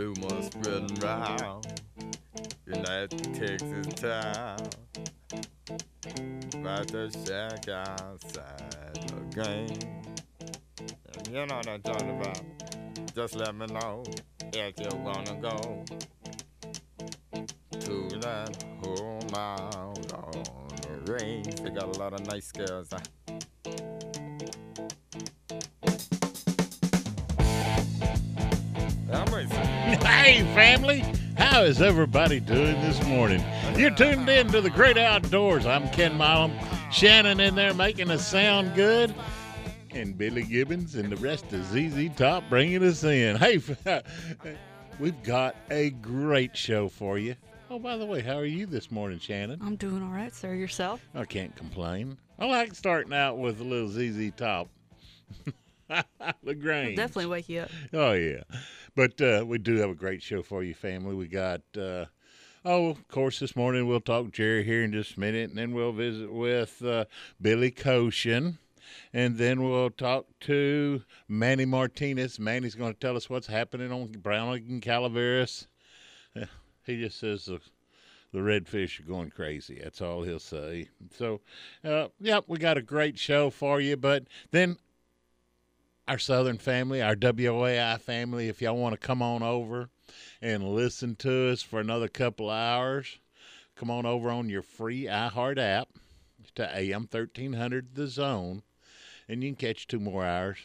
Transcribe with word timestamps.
rumors 0.00 0.46
spreading 0.46 0.94
round 1.00 1.66
United 2.66 3.34
Texas 3.34 3.86
town 4.00 4.58
about 6.54 6.88
the 6.88 7.10
shack 7.26 7.68
outside. 7.68 8.96
And 11.14 11.28
you 11.28 11.46
know 11.46 11.54
what 11.54 11.68
I'm 11.68 11.82
talking 11.82 12.18
about. 12.18 12.40
Just 13.14 13.36
let 13.36 13.54
me 13.54 13.66
know 13.66 14.02
if 14.54 14.80
you 14.80 14.98
wanna 15.04 15.34
go 15.34 15.84
to 17.34 18.08
that 18.20 18.64
home 18.82 19.34
out 19.34 20.12
on 20.14 21.04
the 21.04 21.12
range. 21.12 21.56
They 21.56 21.70
got 21.70 21.94
a 21.94 21.98
lot 21.98 22.14
of 22.14 22.26
nice 22.26 22.50
girls. 22.52 22.88
Huh? 22.90 23.19
Hey, 30.20 30.42
family. 30.54 31.02
How 31.38 31.62
is 31.62 31.80
everybody 31.80 32.40
doing 32.40 32.78
this 32.82 33.02
morning? 33.06 33.42
You're 33.74 33.90
tuned 33.90 34.28
in 34.28 34.48
to 34.48 34.60
the 34.60 34.68
great 34.68 34.98
outdoors. 34.98 35.64
I'm 35.64 35.88
Ken 35.92 36.18
Milam. 36.18 36.52
Shannon 36.92 37.40
in 37.40 37.54
there 37.54 37.72
making 37.72 38.10
us 38.10 38.28
sound 38.28 38.74
good. 38.74 39.14
And 39.92 40.18
Billy 40.18 40.42
Gibbons 40.42 40.94
and 40.94 41.10
the 41.10 41.16
rest 41.16 41.50
of 41.54 41.64
ZZ 41.64 42.14
Top 42.16 42.44
bringing 42.50 42.84
us 42.84 43.02
in. 43.02 43.36
Hey, 43.36 43.62
we've 45.00 45.22
got 45.22 45.56
a 45.70 45.88
great 45.88 46.54
show 46.54 46.90
for 46.90 47.16
you. 47.16 47.34
Oh, 47.70 47.78
by 47.78 47.96
the 47.96 48.04
way, 48.04 48.20
how 48.20 48.36
are 48.36 48.44
you 48.44 48.66
this 48.66 48.90
morning, 48.90 49.18
Shannon? 49.18 49.58
I'm 49.62 49.76
doing 49.76 50.02
all 50.02 50.10
right, 50.10 50.34
sir. 50.34 50.52
Yourself? 50.52 51.00
I 51.14 51.24
can't 51.24 51.56
complain. 51.56 52.18
I 52.38 52.44
like 52.44 52.74
starting 52.74 53.14
out 53.14 53.38
with 53.38 53.58
a 53.62 53.64
little 53.64 53.88
ZZ 53.88 54.32
Top. 54.36 54.68
La 56.42 56.52
Grange. 56.52 56.96
Definitely 56.96 57.26
wake 57.26 57.48
you 57.48 57.60
up. 57.60 57.70
Oh 57.92 58.12
yeah, 58.12 58.42
but 58.94 59.20
uh, 59.20 59.44
we 59.46 59.58
do 59.58 59.76
have 59.76 59.90
a 59.90 59.94
great 59.94 60.22
show 60.22 60.42
for 60.42 60.62
you, 60.62 60.74
family. 60.74 61.14
We 61.14 61.28
got 61.28 61.62
uh, 61.76 62.06
oh, 62.64 62.88
of 62.88 63.08
course, 63.08 63.38
this 63.38 63.56
morning 63.56 63.86
we'll 63.86 64.00
talk 64.00 64.32
Jerry 64.32 64.64
here 64.64 64.82
in 64.82 64.92
just 64.92 65.16
a 65.16 65.20
minute, 65.20 65.50
and 65.50 65.58
then 65.58 65.72
we'll 65.72 65.92
visit 65.92 66.32
with 66.32 66.82
uh, 66.84 67.04
Billy 67.40 67.70
Koshin, 67.70 68.58
and 69.12 69.38
then 69.38 69.62
we'll 69.62 69.90
talk 69.90 70.26
to 70.40 71.02
Manny 71.28 71.64
Martinez. 71.64 72.38
Manny's 72.38 72.74
going 72.74 72.92
to 72.92 73.00
tell 73.00 73.16
us 73.16 73.30
what's 73.30 73.46
happening 73.46 73.92
on 73.92 74.08
Braunig 74.08 74.68
and 74.68 74.82
Calaveras. 74.82 75.66
He 76.86 76.96
just 76.96 77.20
says 77.20 77.44
the 77.44 77.60
the 78.32 78.38
redfish 78.38 79.00
are 79.00 79.04
going 79.04 79.30
crazy. 79.30 79.80
That's 79.82 80.00
all 80.00 80.22
he'll 80.22 80.38
say. 80.38 80.88
So, 81.16 81.40
uh, 81.84 82.08
yep, 82.20 82.44
we 82.46 82.58
got 82.58 82.78
a 82.78 82.82
great 82.82 83.18
show 83.18 83.50
for 83.50 83.80
you. 83.80 83.96
But 83.96 84.24
then 84.50 84.76
our 86.08 86.18
Southern 86.18 86.58
family, 86.58 87.02
our 87.02 87.14
WOAI 87.14 88.00
family, 88.00 88.48
if 88.48 88.60
y'all 88.60 88.76
want 88.76 88.92
to 88.92 89.06
come 89.06 89.22
on 89.22 89.42
over 89.42 89.88
and 90.42 90.74
listen 90.74 91.16
to 91.16 91.50
us 91.50 91.62
for 91.62 91.80
another 91.80 92.08
couple 92.08 92.50
hours, 92.50 93.18
come 93.76 93.90
on 93.90 94.06
over 94.06 94.30
on 94.30 94.48
your 94.48 94.62
free 94.62 95.04
iHeart 95.04 95.58
app 95.58 95.88
to 96.54 96.78
AM 96.78 97.08
1300 97.10 97.94
The 97.94 98.06
Zone, 98.06 98.62
and 99.28 99.42
you 99.42 99.50
can 99.50 99.56
catch 99.56 99.86
two 99.86 100.00
more 100.00 100.24
hours. 100.24 100.58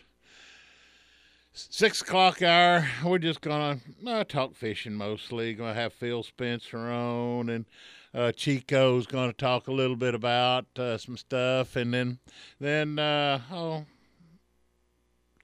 Six 1.53 2.01
o'clock 2.01 2.41
hour, 2.41 2.85
we're 3.03 3.17
just 3.17 3.39
going 3.39 3.79
to 4.03 4.11
uh, 4.11 4.23
talk 4.25 4.55
fishing 4.55 4.93
mostly. 4.93 5.53
Going 5.53 5.73
to 5.73 5.79
have 5.79 5.93
Phil 5.93 6.21
Spencer 6.21 6.79
on, 6.79 7.49
and 7.49 7.65
uh, 8.13 8.33
Chico's 8.33 9.07
going 9.07 9.29
to 9.29 9.37
talk 9.37 9.67
a 9.67 9.71
little 9.71 9.95
bit 9.95 10.13
about 10.15 10.65
uh, 10.77 10.97
some 10.97 11.15
stuff, 11.15 11.77
and 11.77 11.93
then 11.93 12.19
then 12.59 12.99
uh, 12.99 13.39
oh, 13.53 13.85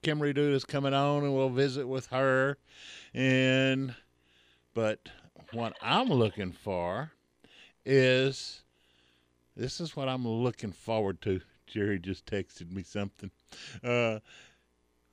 Kim 0.02 0.20
Redo 0.20 0.52
is 0.52 0.66
coming 0.66 0.94
on, 0.96 1.24
and 1.24 1.36
we'll 1.36 1.50
visit 1.50 1.88
with 1.88 2.08
her. 2.08 2.58
And 3.14 3.94
but 4.74 5.10
what 5.52 5.74
I'm 5.82 6.10
looking 6.10 6.52
for 6.52 7.12
is 7.86 8.62
this 9.56 9.80
is 9.80 9.96
what 9.96 10.10
I'm 10.10 10.28
looking 10.28 10.72
forward 10.72 11.22
to. 11.22 11.42
Jerry 11.68 12.00
just 12.00 12.26
texted 12.26 12.72
me 12.72 12.84
something. 12.84 13.32
Uh, 13.84 14.20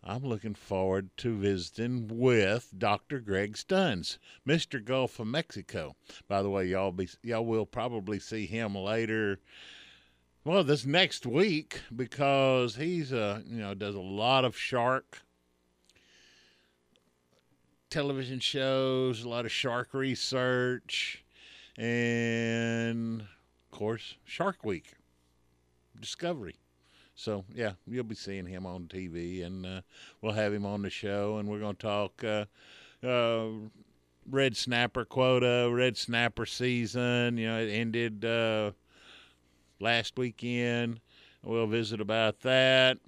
I'm 0.03 0.23
looking 0.23 0.55
forward 0.55 1.11
to 1.19 1.37
visiting 1.37 2.09
with 2.09 2.73
Dr. 2.77 3.21
Greg 3.21 3.57
Stunz, 3.57 4.19
Mr. 4.47 4.83
Gulf 4.83 5.21
of 5.21 5.27
Mexico. 5.27 5.97
By 6.29 6.43
the 6.43 6.51
way, 6.51 6.65
y'all 6.67 6.93
be 6.93 7.09
y'all 7.23 7.45
will 7.45 7.67
probably 7.67 8.19
see 8.19 8.47
him 8.47 8.75
later. 8.75 9.39
Well, 10.49 10.65
this 10.65 10.87
next 10.87 11.27
week 11.27 11.83
because 11.95 12.77
he's 12.77 13.13
uh 13.13 13.43
you 13.47 13.59
know 13.59 13.75
does 13.75 13.95
a 13.95 14.01
lot 14.01 14.47
of 14.47 14.57
shark 14.57 15.21
television 17.91 18.41
shows, 18.41 19.25
a 19.25 19.29
lot 19.29 19.45
of 19.45 19.53
shark 19.53 19.93
research, 19.93 21.23
and 21.77 23.21
of 23.21 23.79
course 23.79 24.15
Shark 24.25 24.65
Week, 24.65 24.95
Discovery. 26.01 26.57
So 27.15 27.45
yeah, 27.55 27.73
you'll 27.87 28.05
be 28.05 28.15
seeing 28.15 28.47
him 28.47 28.65
on 28.65 28.85
TV, 28.85 29.45
and 29.45 29.67
uh, 29.67 29.81
we'll 30.23 30.33
have 30.33 30.55
him 30.55 30.65
on 30.65 30.81
the 30.81 30.89
show, 30.89 31.37
and 31.37 31.47
we're 31.47 31.61
going 31.61 31.77
to 31.77 31.87
talk 31.87 32.25
uh, 32.25 32.47
uh, 33.07 33.49
red 34.27 34.57
snapper 34.57 35.05
quota, 35.05 35.71
red 35.71 35.99
snapper 35.99 36.47
season. 36.47 37.37
You 37.37 37.49
know, 37.49 37.59
it 37.59 37.69
ended 37.69 38.25
uh, 38.25 38.71
last 39.81 40.19
weekend. 40.19 41.01
We'll 41.43 41.67
visit 41.67 42.01
about 42.01 42.41
that. 42.41 42.99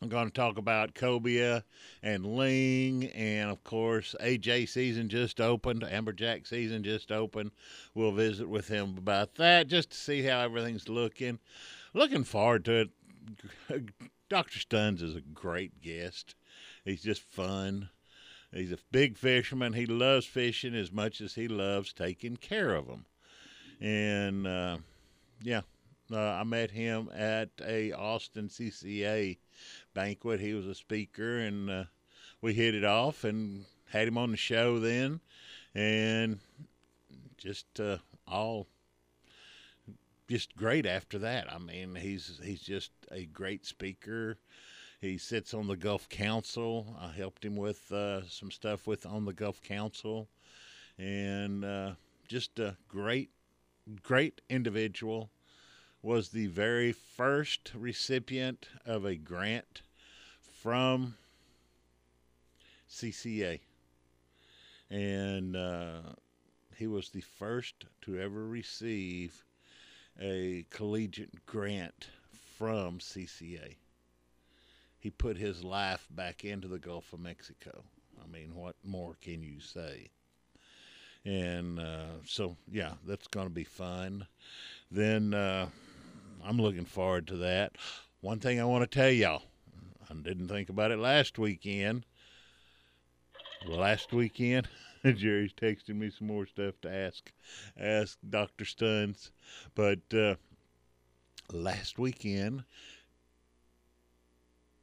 I'm 0.00 0.08
going 0.08 0.26
to 0.26 0.32
talk 0.32 0.58
about 0.58 0.94
cobia 0.94 1.62
and 2.02 2.26
ling, 2.26 3.04
and 3.14 3.50
of 3.50 3.62
course, 3.62 4.16
AJ 4.20 4.68
season 4.68 5.08
just 5.08 5.40
opened, 5.40 5.82
amberjack 5.82 6.48
season 6.48 6.82
just 6.82 7.12
opened. 7.12 7.52
We'll 7.94 8.10
visit 8.10 8.48
with 8.48 8.66
him 8.66 8.96
about 8.98 9.36
that 9.36 9.68
just 9.68 9.90
to 9.90 9.96
see 9.96 10.22
how 10.22 10.40
everything's 10.40 10.88
looking. 10.88 11.38
Looking 11.94 12.24
forward 12.24 12.64
to 12.64 12.72
it. 12.80 12.90
Dr. 14.28 14.58
Stunz 14.58 15.02
is 15.02 15.14
a 15.14 15.20
great 15.20 15.80
guest. 15.80 16.34
He's 16.84 17.02
just 17.02 17.22
fun. 17.22 17.90
He's 18.52 18.72
a 18.72 18.78
big 18.90 19.16
fisherman. 19.16 19.72
He 19.74 19.86
loves 19.86 20.26
fishing 20.26 20.74
as 20.74 20.90
much 20.90 21.20
as 21.20 21.34
he 21.34 21.46
loves 21.46 21.92
taking 21.92 22.36
care 22.36 22.74
of 22.74 22.88
them. 22.88 23.06
And 23.80 24.46
uh, 24.46 24.78
yeah, 25.42 25.60
uh, 26.14 26.38
I 26.40 26.44
met 26.44 26.70
him 26.70 27.08
at 27.14 27.50
a 27.64 27.92
Austin 27.92 28.48
CCA 28.48 29.38
banquet. 29.94 30.40
He 30.40 30.54
was 30.54 30.66
a 30.66 30.74
speaker, 30.74 31.38
and 31.38 31.70
uh, 31.70 31.84
we 32.40 32.54
hit 32.54 32.74
it 32.74 32.84
off 32.84 33.24
and 33.24 33.64
had 33.90 34.08
him 34.08 34.18
on 34.18 34.30
the 34.30 34.36
show 34.36 34.78
then, 34.78 35.20
and 35.74 36.40
just 37.36 37.80
uh, 37.80 37.98
all 38.26 38.66
just 40.28 40.56
great 40.56 40.86
after 40.86 41.18
that. 41.18 41.52
I 41.52 41.58
mean, 41.58 41.94
he's 41.94 42.40
he's 42.42 42.62
just 42.62 42.92
a 43.10 43.26
great 43.26 43.66
speaker. 43.66 44.38
He 45.00 45.18
sits 45.18 45.52
on 45.52 45.66
the 45.66 45.76
Gulf 45.76 46.08
Council. 46.08 46.96
I 47.00 47.08
helped 47.08 47.44
him 47.44 47.56
with 47.56 47.90
uh, 47.90 48.26
some 48.28 48.50
stuff 48.50 48.86
with 48.86 49.04
on 49.04 49.24
the 49.24 49.32
Gulf 49.32 49.60
Council, 49.60 50.28
and 50.96 51.64
uh, 51.64 51.92
just 52.28 52.58
a 52.58 52.76
great, 52.88 53.30
great 54.02 54.40
individual. 54.48 55.28
Was 56.02 56.30
the 56.30 56.48
very 56.48 56.90
first 56.90 57.70
recipient 57.76 58.68
of 58.84 59.04
a 59.04 59.14
grant 59.14 59.82
from 60.40 61.14
CCA, 62.90 63.60
and 64.90 65.56
uh, 65.56 66.00
he 66.76 66.88
was 66.88 67.10
the 67.10 67.20
first 67.20 67.84
to 68.00 68.18
ever 68.18 68.46
receive 68.46 69.44
a 70.20 70.66
collegiate 70.70 71.46
grant 71.46 72.08
from 72.58 72.98
CCA. 72.98 73.76
He 74.98 75.10
put 75.10 75.36
his 75.36 75.62
life 75.62 76.08
back 76.10 76.44
into 76.44 76.68
the 76.68 76.78
Gulf 76.78 77.12
of 77.12 77.20
Mexico. 77.20 77.84
I 78.22 78.26
mean, 78.26 78.54
what 78.54 78.76
more 78.84 79.16
can 79.20 79.42
you 79.42 79.60
say? 79.60 80.10
And 81.24 81.78
uh, 81.78 82.22
so, 82.24 82.56
yeah, 82.70 82.94
that's 83.06 83.28
going 83.28 83.46
to 83.46 83.54
be 83.54 83.64
fun. 83.64 84.26
Then 84.90 85.34
uh, 85.34 85.68
I'm 86.44 86.58
looking 86.58 86.84
forward 86.84 87.26
to 87.28 87.36
that. 87.38 87.76
One 88.20 88.40
thing 88.40 88.60
I 88.60 88.64
want 88.64 88.82
to 88.82 88.98
tell 88.98 89.10
y'all 89.10 89.42
I 90.10 90.14
didn't 90.14 90.48
think 90.48 90.68
about 90.68 90.90
it 90.90 90.98
last 90.98 91.38
weekend. 91.38 92.04
Last 93.66 94.12
weekend, 94.12 94.68
Jerry's 95.04 95.52
texting 95.52 95.96
me 95.96 96.10
some 96.10 96.26
more 96.26 96.46
stuff 96.46 96.74
to 96.82 96.92
ask 96.92 97.32
ask 97.78 98.18
Dr. 98.28 98.64
Stunz. 98.64 99.30
But 99.74 100.00
uh, 100.12 100.34
last 101.52 101.98
weekend 101.98 102.64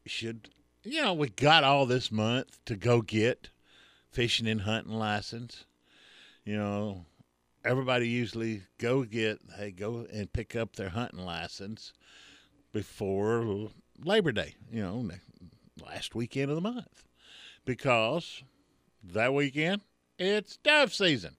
should 0.06 0.50
you 0.84 1.02
know, 1.02 1.14
we 1.14 1.30
got 1.30 1.64
all 1.64 1.86
this 1.86 2.12
month 2.12 2.60
to 2.66 2.76
go 2.76 3.02
get 3.02 3.50
fishing 4.12 4.48
and 4.48 4.62
hunting 4.62 4.94
license. 4.94 5.66
You 6.46 6.58
know, 6.58 7.06
everybody 7.70 8.08
usually 8.08 8.64
go 8.80 9.04
get 9.04 9.40
they 9.60 9.70
go 9.70 10.08
and 10.12 10.34
pick 10.34 10.56
up 10.56 10.76
their 10.76 10.90
hunting 10.90 11.24
license 11.24 11.94
before 12.74 13.70
Labor 14.04 14.32
Day, 14.32 14.56
you 14.72 14.82
know, 14.82 15.08
last 15.86 16.16
weekend 16.16 16.50
of 16.50 16.56
the 16.56 16.62
month. 16.62 17.04
Because 17.66 18.42
that 19.04 19.36
weekend 19.36 19.82
it's 20.18 20.58
dove 20.58 20.92
season 20.96 21.36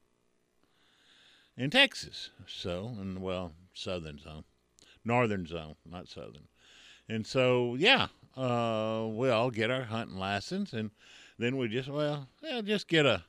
in 1.56 1.68
Texas. 1.68 2.30
So, 2.46 2.94
and 3.00 3.20
well, 3.20 3.50
southern 3.74 4.20
zone, 4.20 4.44
northern 5.04 5.46
zone, 5.46 5.74
not 5.84 6.06
southern. 6.06 6.46
And 7.08 7.26
so, 7.26 7.74
yeah, 7.74 8.06
uh, 8.36 9.08
we 9.10 9.30
all 9.30 9.50
get 9.50 9.72
our 9.72 9.82
hunting 9.82 10.16
license, 10.16 10.72
and 10.72 10.92
then 11.40 11.56
we 11.56 11.66
just, 11.66 11.88
well, 11.88 12.28
yeah, 12.40 12.60
just 12.60 12.86
get 12.86 13.04
a 13.04 13.24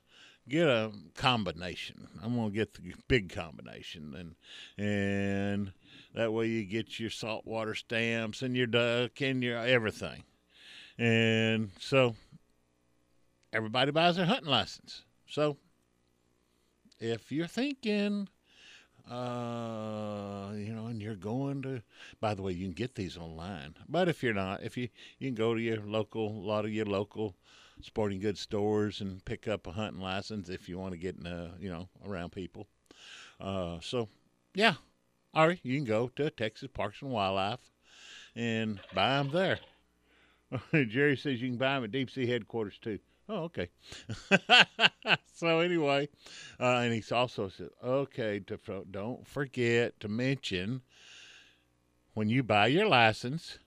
get 0.48 0.68
a 0.68 0.92
combination. 1.16 2.08
I'm 2.24 2.36
gonna 2.36 2.52
get 2.52 2.74
the 2.74 2.94
big 3.08 3.34
combination, 3.34 4.16
and 4.16 4.36
and 4.78 5.74
that 6.14 6.34
way 6.34 6.48
you 6.48 6.66
get 6.66 7.00
your 7.00 7.10
saltwater 7.10 7.76
stamps 7.76 8.42
and 8.42 8.56
your 8.56 8.68
duck 8.68 9.22
and 9.22 9.44
your 9.44 9.58
everything. 9.58 10.24
And 10.98 11.72
so 11.80 12.16
everybody 13.54 13.92
buys 13.92 14.18
their 14.18 14.26
hunting 14.26 14.50
license. 14.50 15.04
So 15.28 15.58
if 17.00 17.32
you're 17.32 17.48
thinking, 17.48 18.28
uh, 19.10 20.52
you 20.54 20.74
know, 20.74 20.86
and 20.88 21.02
you're 21.02 21.16
going 21.16 21.62
to, 21.64 21.82
by 22.20 22.34
the 22.34 22.42
way, 22.42 22.52
you 22.52 22.66
can 22.66 22.74
get 22.74 22.96
these 22.96 23.18
online. 23.18 23.76
But 23.90 24.08
if 24.08 24.22
you're 24.22 24.34
not, 24.34 24.64
if 24.64 24.78
you 24.78 24.90
you 25.18 25.28
can 25.30 25.36
go 25.36 25.54
to 25.54 25.62
your 25.62 25.82
local, 25.82 26.28
a 26.28 26.46
lot 26.46 26.66
of 26.66 26.72
your 26.72 26.86
local 26.86 27.36
sporting 27.84 28.20
goods 28.20 28.40
stores 28.40 29.02
and 29.02 29.24
pick 29.26 29.48
up 29.48 29.68
a 29.68 29.72
hunting 29.72 30.02
license 30.02 30.50
if 30.50 30.70
you 30.70 30.78
want 30.78 30.94
to 30.94 30.98
get 30.98 31.16
in, 31.18 31.28
uh, 31.28 31.52
you 31.60 31.70
know, 31.70 31.88
around 32.06 32.32
people. 32.32 32.68
Uh, 33.40 33.80
so 33.82 34.08
yeah, 34.54 34.76
or 35.34 35.58
you 35.64 35.78
can 35.78 35.86
go 35.86 36.10
to 36.16 36.30
Texas 36.30 36.70
Parks 36.74 37.02
and 37.02 37.12
Wildlife 37.12 37.72
and 38.36 38.80
buy 38.94 39.18
them 39.18 39.32
there. 39.32 39.60
Jerry 40.88 41.18
says 41.18 41.42
you 41.42 41.50
can 41.50 41.58
buy 41.58 41.76
them 41.76 41.86
at 41.86 41.92
Deep 41.92 42.10
Sea 42.10 42.28
headquarters 42.28 42.78
too. 42.82 43.00
Oh, 43.30 43.44
okay. 43.44 43.70
so 45.34 45.60
anyway, 45.60 46.10
uh, 46.60 46.80
and 46.80 46.94
he 46.94 47.04
also 47.14 47.48
said, 47.48 47.70
okay, 47.82 48.40
to, 48.42 48.60
don't 48.90 49.26
forget 49.26 49.98
to 50.02 50.10
mention 50.10 50.82
when 52.14 52.28
you 52.28 52.44
buy 52.44 52.68
your 52.68 52.88
license, 52.88 53.58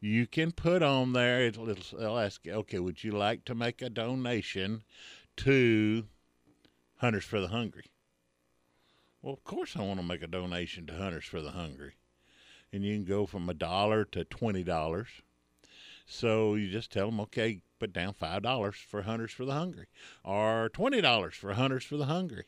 you 0.00 0.26
can 0.26 0.52
put 0.52 0.82
on 0.82 1.12
there. 1.12 1.42
It'll, 1.42 1.68
it'll 1.68 2.18
ask, 2.18 2.46
okay, 2.46 2.78
would 2.78 3.04
you 3.04 3.12
like 3.12 3.44
to 3.44 3.54
make 3.54 3.82
a 3.82 3.90
donation 3.90 4.82
to 5.38 6.06
Hunters 6.96 7.24
for 7.24 7.40
the 7.40 7.48
Hungry? 7.48 7.84
Well, 9.22 9.34
of 9.34 9.44
course, 9.44 9.76
I 9.76 9.82
want 9.82 10.00
to 10.00 10.06
make 10.06 10.22
a 10.22 10.26
donation 10.26 10.86
to 10.86 10.94
Hunters 10.94 11.26
for 11.26 11.42
the 11.42 11.50
Hungry, 11.50 11.94
and 12.72 12.82
you 12.82 12.94
can 12.94 13.04
go 13.04 13.26
from 13.26 13.48
a 13.48 13.54
dollar 13.54 14.04
to 14.06 14.24
twenty 14.24 14.62
dollars. 14.62 15.08
So 16.06 16.54
you 16.54 16.70
just 16.70 16.90
tell 16.90 17.06
them, 17.06 17.20
okay, 17.20 17.60
put 17.78 17.92
down 17.92 18.14
five 18.14 18.42
dollars 18.42 18.76
for 18.76 19.02
Hunters 19.02 19.32
for 19.32 19.44
the 19.44 19.52
Hungry, 19.52 19.86
or 20.24 20.70
twenty 20.70 21.02
dollars 21.02 21.34
for 21.34 21.52
Hunters 21.52 21.84
for 21.84 21.98
the 21.98 22.06
Hungry, 22.06 22.44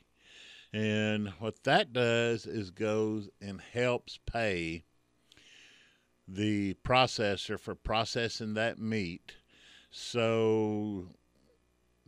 and 0.72 1.28
what 1.38 1.62
that 1.64 1.93
does 1.93 2.46
is 2.46 2.70
goes 2.70 3.28
and 3.40 3.60
helps 3.60 4.19
pay 4.25 4.84
the 6.28 6.74
processor 6.84 7.58
for 7.58 7.74
processing 7.74 8.54
that 8.54 8.78
meat, 8.78 9.34
so 9.90 11.06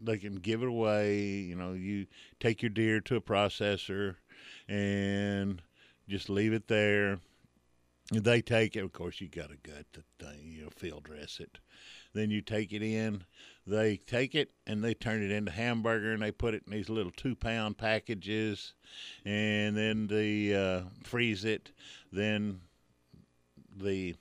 they 0.02 0.19
can 0.19 0.37
give 0.37 0.62
it 0.62 0.69
away. 0.69 1.20
You 1.20 1.56
know, 1.56 1.72
you 1.72 2.06
take 2.40 2.62
your 2.62 2.70
deer 2.70 3.00
to 3.02 3.16
a 3.16 3.20
processor 3.20 4.16
and 4.69 5.62
just 6.08 6.28
leave 6.28 6.52
it 6.52 6.69
there. 6.69 7.19
They 8.12 8.43
take 8.43 8.76
it. 8.76 8.84
Of 8.84 8.93
course, 8.93 9.20
you 9.20 9.28
got 9.28 9.49
to 9.49 9.56
gut 9.56 9.87
the 9.93 10.02
thing. 10.22 10.40
You 10.44 10.64
know, 10.64 10.70
field 10.70 11.05
dress 11.05 11.40
it. 11.40 11.58
Then 12.12 12.31
you 12.31 12.43
take 12.43 12.72
it 12.72 12.82
in. 12.82 13.25
They 13.67 13.96
take 13.96 14.34
it 14.34 14.50
and 14.67 14.84
they 14.84 14.93
turn 14.93 15.22
it 15.22 15.31
into 15.31 15.50
hamburger 15.50 16.12
and 16.12 16.22
they 16.22 16.31
put 16.31 16.52
it 16.55 16.64
in 16.67 16.72
these 16.72 16.90
little 16.90 17.12
two 17.12 17.34
pound 17.34 17.78
packages, 17.78 18.75
and 19.25 19.75
then 19.75 20.06
they 20.06 20.55
uh, 20.55 20.82
freeze 21.02 21.46
it. 21.46 21.72
Then 22.12 22.60
the 23.76 24.15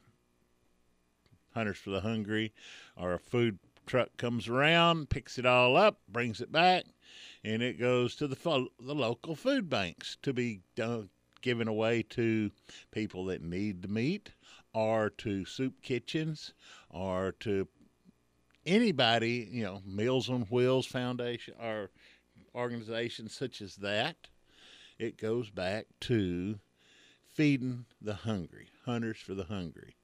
hunters 1.54 1.78
for 1.78 1.92
the 1.92 2.02
hungry 2.02 2.54
or 2.98 3.14
a 3.14 3.20
food 3.20 3.60
truck 3.86 4.16
comes 4.18 4.48
around, 4.48 5.10
picks 5.10 5.38
it 5.38 5.46
all 5.46 5.76
up, 5.76 6.00
brings 6.08 6.42
it 6.42 6.52
back, 6.52 6.86
and 7.44 7.62
it 7.62 7.80
goes 7.80 8.16
to 8.16 8.28
the 8.28 8.36
fo- 8.36 8.70
the 8.80 8.96
local 8.96 9.36
food 9.36 9.70
banks 9.70 10.18
to 10.22 10.34
be 10.34 10.62
done, 10.76 11.10
given 11.42 11.68
away 11.68 12.02
to 12.02 12.52
people 12.92 13.26
that 13.26 13.42
need 13.42 13.82
the 13.82 13.88
meat, 13.88 14.32
or 14.74 15.10
to 15.10 15.46
soup 15.46 15.82
kitchens, 15.82 16.54
or 16.90 17.34
to 17.40 17.68
anybody, 18.66 19.48
you 19.52 19.64
know, 19.64 19.82
Meals 19.86 20.30
on 20.30 20.44
Wheels 20.44 20.86
Foundation 20.86 21.54
or 21.62 21.92
organizations 22.56 23.34
such 23.36 23.62
as 23.62 23.76
that. 23.78 24.16
It 25.00 25.18
goes 25.18 25.50
back 25.50 25.88
to 26.02 26.60
feeding 27.28 27.86
the 28.02 28.14
hungry, 28.14 28.70
hunters 28.86 29.18
for 29.18 29.34
the 29.34 29.46
hungry. 29.46 29.96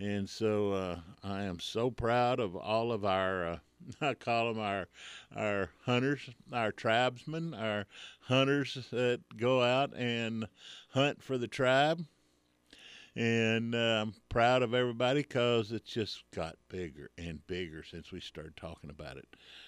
And 0.00 0.28
so 0.28 0.72
uh, 0.72 1.00
I 1.24 1.42
am 1.42 1.58
so 1.58 1.90
proud 1.90 2.38
of 2.38 2.54
all 2.54 2.92
of 2.92 3.04
our, 3.04 3.46
uh, 3.46 3.58
I 4.00 4.14
call 4.14 4.52
them 4.52 4.62
our, 4.62 4.88
our 5.34 5.70
hunters, 5.84 6.30
our 6.52 6.70
tribesmen, 6.70 7.52
our 7.54 7.86
hunters 8.20 8.78
that 8.92 9.20
go 9.36 9.62
out 9.62 9.92
and 9.96 10.46
hunt 10.90 11.22
for 11.22 11.36
the 11.36 11.48
tribe. 11.48 12.04
And 13.16 13.74
uh, 13.74 14.02
I'm 14.02 14.14
proud 14.28 14.62
of 14.62 14.74
everybody 14.74 15.22
because 15.22 15.72
it's 15.72 15.90
just 15.90 16.22
got 16.32 16.54
bigger 16.68 17.10
and 17.18 17.44
bigger 17.48 17.82
since 17.82 18.12
we 18.12 18.20
started 18.20 18.56
talking 18.56 18.90
about 18.90 19.16
it. 19.16 19.26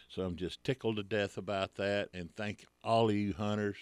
So 0.08 0.22
I'm 0.22 0.36
just 0.36 0.62
tickled 0.62 0.96
to 0.96 1.02
death 1.02 1.36
about 1.36 1.74
that. 1.74 2.10
And 2.14 2.34
thank 2.36 2.66
all 2.84 3.08
of 3.08 3.16
you 3.16 3.32
hunters 3.32 3.78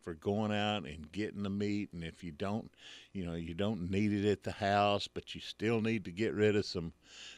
for 0.00 0.14
going 0.14 0.52
out 0.52 0.84
and 0.84 1.10
getting 1.12 1.42
the 1.42 1.50
meat. 1.50 1.90
And 1.92 2.04
if 2.04 2.24
you 2.24 2.32
don't, 2.32 2.70
you 3.12 3.24
know, 3.24 3.34
you 3.34 3.54
don't 3.54 3.90
need 3.90 4.12
it 4.12 4.30
at 4.30 4.42
the 4.42 4.52
house, 4.52 5.08
but 5.08 5.34
you 5.34 5.40
still 5.40 5.80
need 5.80 6.04
to 6.04 6.10
get 6.10 6.34
rid 6.34 6.56
of 6.56 6.64
some, 6.64 6.92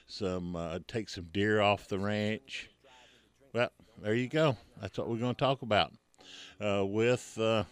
some, 0.07 0.57
uh, 0.57 0.79
take 0.87 1.09
some 1.09 1.29
deer 1.33 1.61
off 1.61 1.89
the 1.89 1.99
ranch. 1.99 2.71
Well, 3.53 3.71
there 4.01 4.15
you 4.15 4.29
go. 4.29 4.57
That's 4.81 4.97
what 4.99 5.09
we're 5.09 5.19
going 5.19 5.35
to 5.35 5.39
talk 5.39 5.63
about 5.63 5.93
uh, 6.61 6.85
with 6.87 7.39
uh, 7.39 7.65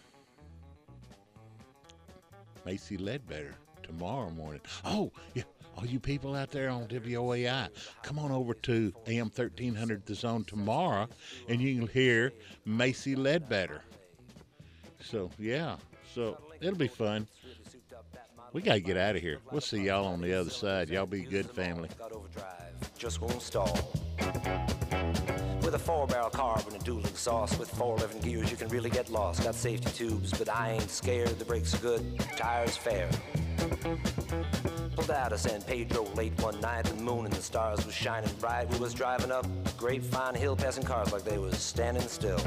Macy 2.65 2.97
Ledbetter 2.97 3.55
tomorrow 3.83 4.29
morning. 4.29 4.61
Oh, 4.85 5.11
yeah. 5.33 5.43
All 5.77 5.85
you 5.85 5.99
people 5.99 6.35
out 6.35 6.51
there 6.51 6.69
on 6.69 6.85
WOAI, 6.87 7.69
come 8.03 8.19
on 8.19 8.31
over 8.31 8.53
to 8.53 8.93
AM 9.07 9.31
1300 9.33 10.05
The 10.05 10.15
Zone 10.15 10.43
tomorrow 10.43 11.07
and 11.47 11.61
you 11.61 11.77
can 11.79 11.87
hear 11.87 12.33
Macy 12.65 13.15
Ledbetter. 13.15 13.81
So, 15.03 15.29
yeah. 15.39 15.75
So, 16.13 16.37
it'll 16.59 16.75
be 16.75 16.87
fun. 16.87 17.27
We 18.53 18.61
got 18.61 18.73
to 18.73 18.81
get 18.81 18.97
out 18.97 19.15
of 19.15 19.21
here. 19.21 19.39
We'll 19.51 19.61
see 19.61 19.83
y'all 19.83 20.05
on 20.05 20.21
the 20.21 20.33
other 20.33 20.49
side. 20.49 20.89
Y'all 20.89 21.05
be 21.05 21.21
good 21.21 21.49
family. 21.49 21.89
Just 22.97 23.21
won't 23.21 23.41
stall. 23.41 23.77
With 25.63 25.75
a 25.75 25.79
four 25.79 26.05
barrel 26.05 26.29
carb 26.29 26.67
and 26.67 26.75
a 26.75 26.83
dual 26.83 27.05
exhaust 27.05 27.57
with 27.59 27.69
four 27.69 27.95
eleven 27.97 28.19
gears, 28.19 28.51
you 28.51 28.57
can 28.57 28.67
really 28.67 28.89
get 28.89 29.09
lost. 29.09 29.43
Got 29.43 29.55
safety 29.55 29.89
tubes, 29.91 30.31
but 30.37 30.49
I 30.49 30.71
ain't 30.71 30.89
scared. 30.89 31.39
The 31.39 31.45
brakes 31.45 31.73
are 31.73 31.77
good, 31.77 32.19
tires 32.35 32.75
fair. 32.75 33.09
Pulled 34.95 35.11
out 35.11 35.31
of 35.31 35.39
San 35.39 35.61
Pedro 35.61 36.03
late 36.15 36.33
one 36.41 36.59
night. 36.59 36.85
The 36.85 36.95
moon 36.95 37.25
and 37.25 37.33
the 37.33 37.41
stars 37.41 37.85
was 37.85 37.95
shining 37.95 38.29
bright. 38.39 38.69
We 38.69 38.79
was 38.79 38.93
driving 38.93 39.31
up 39.31 39.47
Grapevine 39.77 40.35
Hill, 40.35 40.57
passing 40.57 40.83
cars 40.83 41.13
like 41.13 41.23
they 41.23 41.37
was 41.37 41.57
standing 41.57 42.03
still. 42.03 42.41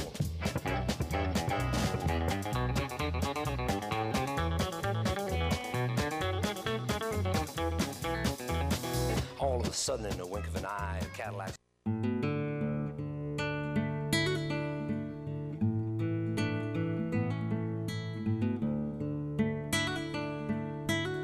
Of 9.75 9.78
a 9.78 9.81
sudden, 9.81 10.07
in 10.07 10.21
a 10.21 10.26
wink 10.26 10.47
of 10.47 10.57
an 10.57 10.66
eye, 10.66 11.00
a 11.02 11.16
Cadillac. 11.16 11.54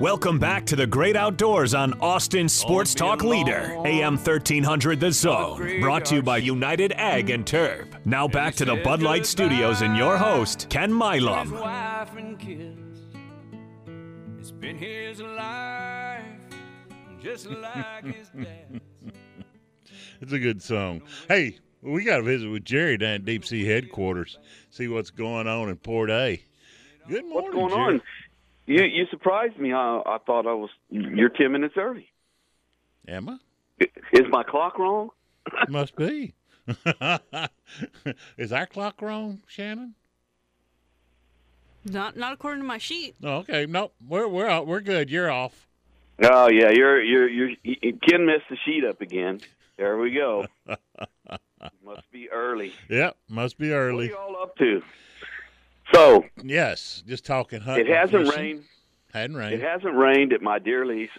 Welcome 0.00 0.38
back 0.38 0.64
to 0.66 0.76
the 0.76 0.86
great 0.86 1.14
outdoors 1.14 1.74
on 1.74 1.92
Austin 2.00 2.48
Sports 2.48 2.94
Talk 2.94 3.22
Leader, 3.22 3.76
AM 3.84 4.16
1300 4.16 4.98
The 4.98 5.12
Zone, 5.12 5.80
brought 5.80 6.06
to 6.06 6.16
you 6.16 6.22
by 6.22 6.38
United 6.38 6.92
Ag 6.92 7.30
and 7.30 7.46
Turf. 7.46 7.86
Now 8.06 8.26
back 8.26 8.54
to 8.56 8.64
the 8.64 8.76
Bud 8.76 9.02
Light 9.02 9.26
Studios 9.26 9.82
and 9.82 9.96
your 9.96 10.16
host, 10.16 10.68
Ken 10.70 10.92
Milam. 10.92 11.52
Just 17.22 17.46
like 17.50 18.04
his 18.04 18.28
dad's. 18.30 18.80
It's 20.22 20.32
a 20.32 20.38
good 20.38 20.60
song. 20.62 21.00
Hey, 21.28 21.58
we 21.80 22.04
got 22.04 22.18
to 22.18 22.22
visit 22.22 22.46
with 22.48 22.62
Jerry 22.64 22.98
down 22.98 23.14
at 23.14 23.24
Deep 23.24 23.42
Sea 23.42 23.64
headquarters, 23.64 24.38
see 24.68 24.86
what's 24.86 25.10
going 25.10 25.46
on 25.48 25.70
in 25.70 25.76
Port 25.76 26.10
A. 26.10 26.42
Good 27.08 27.24
morning, 27.24 27.58
What's 27.58 27.72
going 27.74 27.84
Jerry. 27.86 27.94
on? 27.94 28.02
You 28.66 28.84
you 28.84 29.06
surprised 29.10 29.58
me. 29.58 29.72
I, 29.72 30.02
I 30.04 30.18
thought 30.26 30.46
I 30.46 30.52
was. 30.52 30.68
You're 30.90 31.30
ten 31.30 31.52
minutes 31.52 31.74
early. 31.78 32.06
Am 33.08 33.30
I? 33.30 33.38
Is 34.12 34.26
my 34.28 34.42
clock 34.42 34.78
wrong? 34.78 35.08
Must 35.70 35.96
be. 35.96 36.34
Is 38.36 38.52
our 38.52 38.66
clock 38.66 39.00
wrong, 39.00 39.40
Shannon? 39.46 39.94
Not 41.86 42.14
not 42.16 42.34
according 42.34 42.60
to 42.60 42.66
my 42.68 42.78
sheet. 42.78 43.16
Oh, 43.24 43.36
okay. 43.38 43.64
Nope. 43.66 43.94
We're 44.06 44.28
we're 44.28 44.48
out. 44.48 44.66
we're 44.66 44.80
good. 44.82 45.08
You're 45.10 45.30
off. 45.30 45.66
Oh 46.22 46.48
yeah, 46.50 46.70
you're 46.70 47.02
you're 47.02 47.28
you're 47.28 47.50
you- 47.62 47.98
Ken 48.08 48.26
the 48.26 48.40
sheet 48.64 48.84
up 48.84 49.00
again. 49.00 49.40
There 49.78 49.96
we 49.98 50.12
go. 50.12 50.44
Must 51.84 52.10
be 52.12 52.28
early. 52.30 52.72
Yep. 52.88 53.16
Must 53.28 53.58
be 53.58 53.68
What 53.70 53.76
are 53.76 53.88
early. 53.88 54.06
you 54.08 54.16
all 54.16 54.36
up 54.42 54.56
to? 54.56 54.82
So 55.94 56.24
Yes. 56.42 57.02
Just 57.06 57.24
talking. 57.24 57.60
Hunting, 57.60 57.86
it 57.86 57.92
hasn't 57.94 58.26
fishing. 58.26 58.42
rained. 58.42 58.64
Hadn't 59.12 59.36
rained. 59.36 59.54
It 59.54 59.62
hasn't 59.62 59.94
rained 59.96 60.32
at 60.32 60.42
my 60.42 60.58
deer 60.58 60.84
lease 60.86 61.10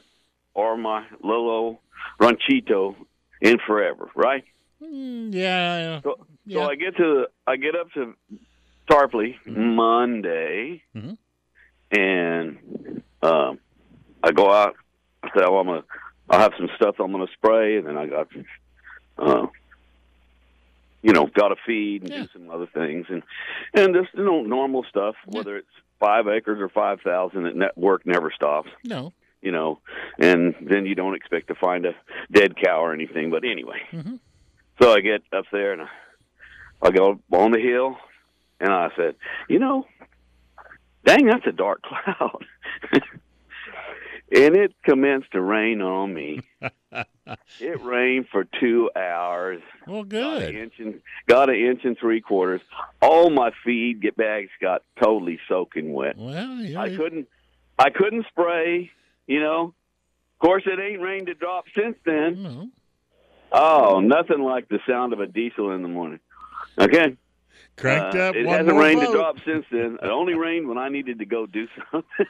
or 0.53 0.77
my 0.77 1.05
little 1.23 1.49
old 1.49 1.77
ranchito 2.19 2.95
in 3.41 3.57
forever, 3.65 4.09
right? 4.15 4.43
Mm, 4.81 5.33
yeah. 5.33 6.01
So, 6.01 6.25
Yeah. 6.45 6.63
so 6.65 6.69
I 6.69 6.75
get 6.75 6.95
to 6.97 7.27
I 7.47 7.55
get 7.57 7.75
up 7.75 7.91
to 7.93 8.13
Tarpley 8.89 9.35
Monday, 9.45 10.83
Mhm. 10.95 11.17
and 11.91 13.01
um, 13.21 13.59
I 14.23 14.31
go 14.31 14.51
out. 14.51 14.75
I 15.23 15.27
say, 15.29 15.43
"Oh, 15.45 15.57
I'm 15.59 15.67
gonna 15.67 15.83
I'll 16.29 16.39
have 16.39 16.53
some 16.57 16.69
stuff 16.75 16.95
I'm 16.99 17.11
gonna 17.11 17.27
spray," 17.33 17.77
and 17.77 17.87
then 17.87 17.97
I 17.97 18.05
got, 18.07 18.27
uh, 19.17 19.47
you 21.01 21.13
know, 21.13 21.27
got 21.27 21.49
to 21.49 21.55
feed 21.65 22.03
and 22.03 22.11
Yeah. 22.11 22.21
do 22.23 22.27
some 22.33 22.49
other 22.49 22.67
things, 22.67 23.05
and 23.09 23.23
and 23.73 23.93
just 23.95 24.09
you 24.13 24.23
know 24.23 24.41
normal 24.41 24.83
stuff. 24.83 25.15
Yeah. 25.27 25.37
Whether 25.39 25.57
it's 25.57 25.67
five 25.99 26.27
acres 26.27 26.59
or 26.59 26.69
five 26.69 27.01
thousand, 27.01 27.43
that 27.43 27.55
net 27.55 27.77
work 27.77 28.05
never 28.05 28.31
stops 28.31 28.69
No. 28.83 29.13
you 29.41 29.51
know, 29.51 29.79
and 30.19 30.55
then 30.61 30.85
you 30.85 30.95
don't 30.95 31.15
expect 31.15 31.47
to 31.47 31.55
find 31.55 31.85
a 31.85 31.93
dead 32.31 32.55
cow 32.55 32.83
or 32.83 32.93
anything. 32.93 33.29
But 33.31 33.43
anyway, 33.43 33.81
Mhm. 33.91 34.19
so 34.81 34.93
I 34.93 35.01
get 35.01 35.21
up 35.31 35.45
there 35.51 35.73
and 35.73 35.83
I, 35.83 35.87
I 36.81 36.91
go 36.91 37.19
on 37.31 37.51
the 37.51 37.59
hill, 37.59 37.97
and 38.59 38.71
I 38.73 38.89
said, 38.95 39.15
you 39.47 39.59
know, 39.59 39.85
dang, 41.05 41.25
that's 41.25 41.45
a 41.45 41.51
dark 41.51 41.81
cloud. 41.83 42.45
And 44.31 44.55
it 44.55 44.73
commenced 44.83 45.31
to 45.31 45.41
rain 45.41 45.81
on 45.81 46.13
me. 46.13 46.41
it 47.59 47.81
rained 47.83 48.27
for 48.31 48.45
two 48.59 48.89
hours. 48.95 49.61
Well, 49.87 50.03
Got 50.03 50.41
an 50.43 50.51
good. 50.51 50.55
inch 50.55 50.73
and 50.79 51.01
got 51.27 51.49
an 51.49 51.55
inch 51.55 51.81
and 51.83 51.97
three 51.97 52.21
quarters. 52.21 52.61
All 53.01 53.29
my 53.29 53.51
feed 53.63 54.01
get 54.01 54.15
bags 54.17 54.49
got 54.61 54.83
totally 55.01 55.39
soaking 55.47 55.93
wet. 55.93 56.17
Well, 56.17 56.55
yeah. 56.57 56.79
I 56.81 56.95
couldn't 56.95 57.27
I 57.79 57.89
couldn't 57.89 58.25
spray, 58.29 58.91
you 59.27 59.39
know. 59.39 59.73
Of 60.35 60.39
course 60.47 60.63
it 60.65 60.79
ain't 60.79 61.01
rained 61.01 61.29
a 61.29 61.35
drop 61.35 61.65
since 61.75 61.97
then. 62.05 62.41
No. 62.43 62.67
Oh, 63.51 63.99
nothing 63.99 64.41
like 64.41 64.69
the 64.69 64.79
sound 64.87 65.13
of 65.13 65.19
a 65.19 65.27
diesel 65.27 65.71
in 65.71 65.81
the 65.81 65.87
morning. 65.89 66.19
Okay. 66.79 67.17
Cranked 67.77 68.15
Uh, 68.15 68.19
up. 68.29 68.35
It 68.35 68.45
hasn't 68.47 68.77
rained 68.77 69.01
boat. 69.01 69.09
a 69.09 69.13
drop 69.13 69.35
since 69.45 69.65
then. 69.71 69.97
It 70.01 70.09
only 70.09 70.35
rained 70.35 70.67
when 70.67 70.77
I 70.77 70.89
needed 70.89 71.19
to 71.19 71.25
go 71.25 71.45
do 71.45 71.67
something. 71.91 72.25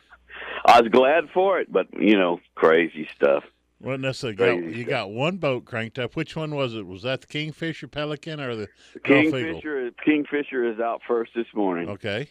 I 0.66 0.82
was 0.82 0.90
glad 0.90 1.30
for 1.34 1.60
it, 1.60 1.72
but 1.72 1.88
you 1.94 2.18
know, 2.18 2.40
crazy 2.56 3.08
stuff. 3.16 3.44
Well, 3.80 3.98
necessarily 3.98 4.36
got, 4.36 4.76
you 4.76 4.84
stuff. 4.84 4.90
got 4.90 5.12
one 5.12 5.38
boat 5.38 5.66
cranked 5.66 5.98
up. 5.98 6.16
Which 6.16 6.36
one 6.36 6.54
was 6.54 6.76
it? 6.76 6.86
Was 6.86 7.02
that 7.02 7.22
the 7.22 7.28
Kingfisher 7.28 7.88
Pelican 7.88 8.40
or 8.40 8.56
the 8.56 8.68
Kingfisher 9.04 9.92
Kingfisher 10.04 10.72
is 10.72 10.80
out 10.80 11.02
first 11.08 11.32
this 11.36 11.48
morning. 11.56 11.90
Okay. 11.90 12.30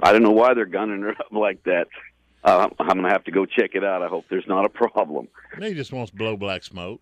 I 0.00 0.12
don't 0.12 0.22
know 0.22 0.32
why 0.32 0.54
they're 0.54 0.66
gunning 0.66 1.02
her 1.02 1.10
up 1.10 1.32
like 1.32 1.62
that. 1.64 1.88
Uh, 2.42 2.68
I'm 2.78 2.96
gonna 2.96 3.10
have 3.10 3.24
to 3.24 3.30
go 3.30 3.44
check 3.44 3.74
it 3.74 3.84
out. 3.84 4.02
I 4.02 4.08
hope 4.08 4.26
there's 4.30 4.46
not 4.46 4.64
a 4.64 4.68
problem. 4.68 5.28
He 5.60 5.74
just 5.74 5.92
wants 5.92 6.10
to 6.12 6.16
blow 6.16 6.36
black 6.36 6.62
smoke. 6.64 7.00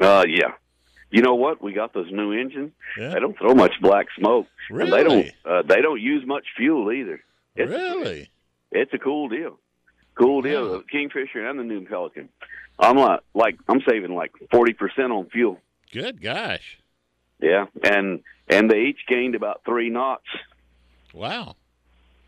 Uh, 0.00 0.24
yeah. 0.26 0.52
You 1.10 1.22
know 1.22 1.34
what? 1.34 1.62
We 1.62 1.72
got 1.72 1.92
those 1.92 2.10
new 2.10 2.32
engines. 2.32 2.72
Yeah. 2.98 3.10
They 3.10 3.20
don't 3.20 3.36
throw 3.36 3.54
much 3.54 3.74
black 3.80 4.06
smoke. 4.16 4.46
And 4.70 4.92
they 4.92 5.02
don't. 5.02 5.30
Uh, 5.44 5.62
they 5.62 5.80
don't 5.80 6.00
use 6.00 6.24
much 6.26 6.46
fuel 6.56 6.92
either. 6.92 7.20
It's 7.56 7.70
Really? 7.70 8.30
It's 8.72 8.92
a 8.94 8.98
cool 8.98 9.28
deal. 9.28 9.58
Cool 10.14 10.42
deal. 10.42 10.72
The 10.72 10.82
Kingfisher 10.90 11.46
and 11.48 11.58
the 11.58 11.64
new 11.64 11.84
Pelican. 11.86 12.28
I'm 12.78 12.96
like, 12.96 13.20
like 13.34 13.56
I'm 13.68 13.80
saving 13.88 14.14
like 14.14 14.32
forty 14.50 14.72
percent 14.72 15.12
on 15.12 15.28
fuel. 15.30 15.58
Good 15.92 16.20
gosh. 16.20 16.78
Yeah, 17.40 17.66
and 17.82 18.20
and 18.48 18.70
they 18.70 18.80
each 18.82 19.00
gained 19.08 19.34
about 19.34 19.62
three 19.64 19.88
knots 19.90 20.26
Wow. 21.14 21.56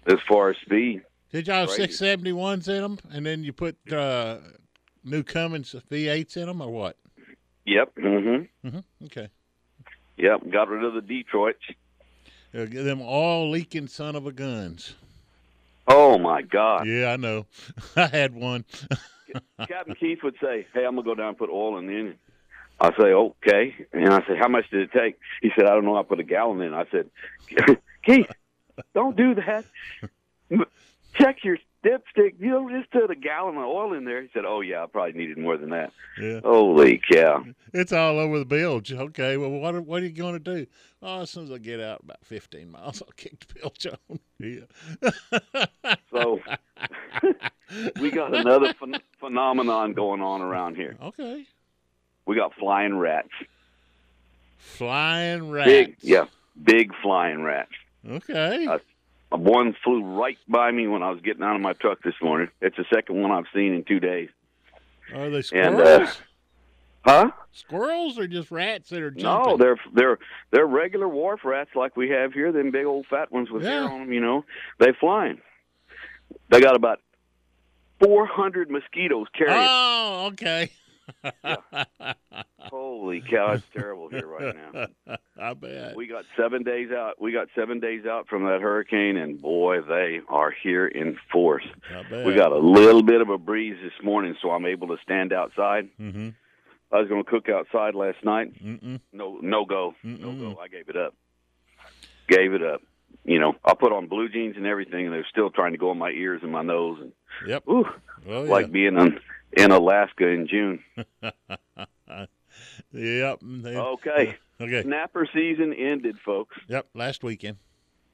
as 0.06 0.18
far 0.28 0.50
as 0.50 0.56
speed. 0.64 1.02
Did 1.32 1.46
y'all 1.48 1.60
have 1.60 1.70
six 1.70 1.98
seventy 1.98 2.32
ones 2.32 2.68
in 2.68 2.82
them, 2.82 2.98
and 3.10 3.24
then 3.26 3.44
you 3.44 3.52
put 3.52 3.76
uh, 3.92 4.38
new 5.04 5.22
Cummins 5.22 5.74
V 5.90 6.08
eights 6.08 6.36
in 6.36 6.46
them, 6.46 6.60
or 6.60 6.70
what? 6.70 6.96
Yep. 7.66 7.94
Mm-hmm. 7.96 8.68
hmm 8.68 8.78
Okay. 9.04 9.28
Yep. 10.16 10.50
Got 10.50 10.68
rid 10.68 10.84
of 10.84 10.94
the 10.94 11.00
Detroits. 11.02 11.62
Uh, 12.54 12.64
get 12.66 12.82
them 12.84 13.00
all 13.00 13.50
leaking 13.50 13.88
son 13.88 14.14
of 14.16 14.26
a 14.26 14.32
guns. 14.32 14.94
Oh 15.86 16.18
my 16.18 16.42
God. 16.42 16.86
Yeah, 16.86 17.12
I 17.12 17.16
know. 17.16 17.46
I 17.96 18.06
had 18.06 18.34
one. 18.34 18.64
Captain 19.68 19.94
Keith 19.94 20.18
would 20.22 20.36
say, 20.42 20.66
"Hey, 20.74 20.84
I'm 20.84 20.94
gonna 20.94 21.02
go 21.02 21.14
down 21.14 21.28
and 21.28 21.38
put 21.38 21.50
oil 21.50 21.78
in 21.78 21.86
the 21.86 21.92
engine." 21.92 22.18
I 22.80 22.90
say, 22.98 23.12
"Okay," 23.12 23.74
and 23.92 24.12
I 24.12 24.20
said, 24.26 24.38
"How 24.38 24.48
much 24.48 24.68
did 24.70 24.82
it 24.82 24.90
take?" 24.92 25.18
He 25.40 25.50
said, 25.56 25.66
"I 25.66 25.70
don't 25.74 25.84
know. 25.84 25.96
I 25.96 26.02
put 26.02 26.20
a 26.20 26.24
gallon 26.24 26.60
in." 26.60 26.74
I 26.74 26.84
said, 26.90 27.10
"Keith, 28.04 28.26
don't 28.94 29.16
do 29.16 29.34
that. 29.36 29.64
Check 31.14 31.38
your 31.44 31.58
dipstick. 31.84 32.34
You 32.38 32.50
know, 32.50 32.70
just 32.70 32.90
put 32.90 33.10
a 33.10 33.14
gallon 33.14 33.56
of 33.56 33.64
oil 33.64 33.92
in 33.94 34.04
there." 34.04 34.22
He 34.22 34.28
said, 34.32 34.44
"Oh 34.46 34.60
yeah, 34.60 34.82
I 34.82 34.86
probably 34.86 35.12
needed 35.12 35.38
more 35.38 35.56
than 35.56 35.70
that." 35.70 35.92
Yeah. 36.20 36.40
Holy 36.42 37.00
cow! 37.10 37.44
It's 37.72 37.92
all 37.92 38.18
over 38.18 38.38
the 38.38 38.44
bilge. 38.44 38.92
Okay, 38.92 39.36
well, 39.36 39.50
what 39.50 39.74
are, 39.74 39.80
what 39.80 40.02
are 40.02 40.06
you 40.06 40.12
going 40.12 40.34
to 40.34 40.38
do? 40.38 40.66
Oh, 41.02 41.22
as 41.22 41.30
soon 41.30 41.44
as 41.44 41.52
I 41.52 41.58
get 41.58 41.80
out 41.80 42.02
about 42.02 42.24
15 42.24 42.70
miles, 42.70 43.02
I'll 43.02 43.12
kick 43.16 43.40
the 43.46 43.54
bilge 43.60 43.86
on. 43.86 44.18
Yeah. 44.42 45.94
So 46.10 46.40
we 48.00 48.10
got 48.10 48.34
another 48.34 48.74
phen- 48.74 49.00
phenomenon 49.20 49.92
going 49.92 50.20
on 50.20 50.42
around 50.42 50.74
here. 50.74 50.96
Okay. 51.00 51.46
We 52.26 52.34
got 52.34 52.52
flying 52.54 52.98
rats. 52.98 53.28
Flying 54.58 55.50
rats. 55.50 55.68
Big, 55.68 55.96
yeah, 56.00 56.24
big 56.60 56.92
flying 57.02 57.42
rats. 57.42 57.70
Okay. 58.08 58.66
One 59.32 59.74
flew 59.82 60.04
right 60.04 60.38
by 60.46 60.70
me 60.70 60.86
when 60.86 61.02
I 61.02 61.10
was 61.10 61.20
getting 61.22 61.42
out 61.42 61.56
of 61.56 61.62
my 61.62 61.72
truck 61.72 62.02
this 62.02 62.14
morning. 62.22 62.48
It's 62.60 62.76
the 62.76 62.84
second 62.92 63.20
one 63.20 63.30
I've 63.30 63.46
seen 63.54 63.72
in 63.74 63.84
two 63.84 63.98
days. 63.98 64.28
are 65.14 65.30
they 65.30 65.36
and, 65.36 65.44
squirrels? 65.44 66.08
uh, 66.08 66.12
Huh? 67.04 67.30
squirrels 67.50 68.16
or 68.18 68.28
just 68.28 68.50
rats 68.52 68.90
that 68.90 69.02
are 69.02 69.10
jumping? 69.10 69.52
No, 69.52 69.56
they're 69.56 69.76
they're 69.92 70.18
they're 70.52 70.66
regular 70.66 71.08
wharf 71.08 71.40
rats 71.44 71.70
like 71.74 71.96
we 71.96 72.10
have 72.10 72.32
here. 72.32 72.52
Them 72.52 72.70
big 72.70 72.86
old 72.86 73.06
fat 73.06 73.32
ones 73.32 73.50
with 73.50 73.64
hair 73.64 73.82
on 73.82 74.00
them. 74.00 74.12
You 74.12 74.20
know, 74.20 74.44
they 74.78 74.92
flying. 75.00 75.40
They 76.50 76.60
got 76.60 76.76
about 76.76 77.00
four 77.98 78.24
hundred 78.26 78.70
mosquitoes 78.70 79.26
carrying. 79.36 79.66
Oh, 79.68 80.30
okay. 80.32 80.70
Holy 82.58 83.20
cow, 83.20 83.52
it's 83.52 83.64
terrible 83.74 84.08
here 84.08 84.26
right 84.26 84.54
now. 84.54 85.16
I 85.40 85.54
bet. 85.54 85.96
We 85.96 86.06
got 86.06 86.24
seven 86.36 86.62
days 86.62 86.90
out. 86.90 87.20
We 87.20 87.32
got 87.32 87.48
seven 87.54 87.80
days 87.80 88.06
out 88.06 88.28
from 88.28 88.44
that 88.44 88.60
hurricane, 88.60 89.16
and 89.16 89.40
boy, 89.40 89.80
they 89.82 90.20
are 90.28 90.50
here 90.62 90.86
in 90.86 91.18
force. 91.30 91.64
I 91.90 92.02
bet. 92.08 92.24
We 92.26 92.34
got 92.34 92.52
a 92.52 92.58
little 92.58 93.02
bit 93.02 93.20
of 93.20 93.28
a 93.28 93.38
breeze 93.38 93.76
this 93.82 94.04
morning, 94.04 94.36
so 94.40 94.50
I'm 94.50 94.64
able 94.66 94.88
to 94.88 94.96
stand 95.02 95.32
outside. 95.32 95.88
Mm-hmm. 96.00 96.30
I 96.92 96.98
was 97.00 97.08
going 97.08 97.24
to 97.24 97.30
cook 97.30 97.48
outside 97.48 97.94
last 97.94 98.22
night. 98.24 98.62
Mm-mm. 98.62 99.00
No, 99.12 99.38
no 99.42 99.64
go, 99.64 99.94
no 100.02 100.28
Mm-mm. 100.28 100.54
go. 100.54 100.60
I 100.60 100.68
gave 100.68 100.88
it 100.88 100.96
up. 100.96 101.14
Gave 102.28 102.52
it 102.54 102.62
up. 102.62 102.82
You 103.24 103.38
know, 103.38 103.54
I 103.64 103.74
put 103.74 103.92
on 103.92 104.08
blue 104.08 104.28
jeans 104.28 104.56
and 104.56 104.66
everything, 104.66 105.06
and 105.06 105.14
they're 105.14 105.26
still 105.30 105.50
trying 105.50 105.72
to 105.72 105.78
go 105.78 105.90
in 105.92 105.98
my 105.98 106.10
ears 106.10 106.40
and 106.42 106.50
my 106.52 106.62
nose, 106.62 106.98
and 107.00 107.12
Yep. 107.46 107.68
ooh, 107.68 107.84
Oh, 108.28 108.44
yeah. 108.44 108.50
like 108.50 108.70
being 108.72 108.96
in, 108.98 109.18
in 109.56 109.70
Alaska 109.70 110.26
in 110.28 110.46
June. 110.48 110.82
yep. 112.92 113.38
They- 113.42 113.76
Okay, 113.76 114.36
Okay. 114.60 114.82
snapper 114.82 115.26
season 115.32 115.72
ended, 115.72 116.16
folks. 116.24 116.56
Yep. 116.68 116.86
Last 116.94 117.22
weekend. 117.24 117.56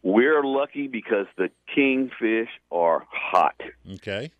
We're 0.03 0.43
lucky 0.45 0.87
because 0.87 1.27
the 1.37 1.51
kingfish 1.75 2.49
are 2.71 3.05
hot. 3.11 3.61
Okay. 3.95 4.31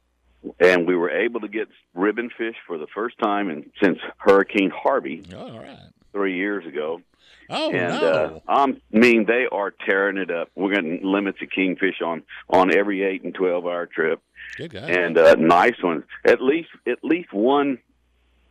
and 0.61 0.87
we 0.87 0.95
were 0.95 1.11
able 1.11 1.41
to 1.41 1.49
get 1.49 1.67
ribbon 1.95 2.31
fish 2.39 2.55
for 2.67 2.79
the 2.79 2.87
first 2.95 3.19
time 3.19 3.51
in, 3.51 3.71
since 3.83 3.99
Hurricane 4.19 4.71
Harvey 4.71 5.25
Oh, 5.35 5.39
all 5.51 5.59
right. 5.59 5.77
three 6.13 6.37
years 6.37 6.65
ago. 6.65 7.01
Oh 7.51 7.71
and 7.71 8.01
no. 8.01 8.43
uh, 8.47 8.67
I 8.67 8.75
mean, 8.91 9.25
they 9.27 9.47
are 9.51 9.71
tearing 9.71 10.19
it 10.19 10.31
up. 10.31 10.51
We're 10.55 10.75
getting 10.75 11.01
limits 11.03 11.39
of 11.43 11.49
kingfish 11.51 12.03
on 12.05 12.23
on 12.51 12.73
every 12.77 13.03
eight 13.03 13.23
and 13.25 13.35
twelve 13.35 13.65
hour 13.67 13.87
trip, 13.87 14.21
Good 14.57 14.73
guy. 14.73 14.81
and 14.81 15.17
uh, 15.17 15.35
nice 15.37 15.83
ones. 15.83 16.05
At 16.27 16.43
least 16.43 16.69
at 16.87 16.99
least 17.03 17.33
one 17.33 17.79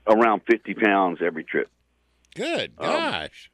around 0.07 0.41
fifty 0.49 0.73
pounds 0.73 1.19
every 1.21 1.43
trip. 1.43 1.69
Good 2.35 2.71
um, 2.79 2.85
gosh. 2.87 3.51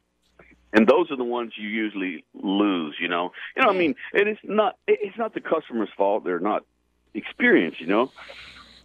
and 0.72 0.86
those 0.86 1.10
are 1.10 1.16
the 1.16 1.24
ones 1.24 1.52
you 1.56 1.68
usually 1.68 2.24
lose. 2.34 2.96
You 2.98 3.08
know, 3.08 3.32
you 3.56 3.62
know. 3.64 3.70
I 3.70 3.74
mean, 3.74 3.94
and 4.14 4.28
it 4.28 4.32
is 4.32 4.38
not 4.44 4.76
it's 4.86 5.18
not 5.18 5.34
the 5.34 5.40
customer's 5.40 5.90
fault. 5.96 6.24
They're 6.24 6.40
not 6.40 6.64
experienced. 7.12 7.80
You 7.80 7.86
know, 7.88 8.12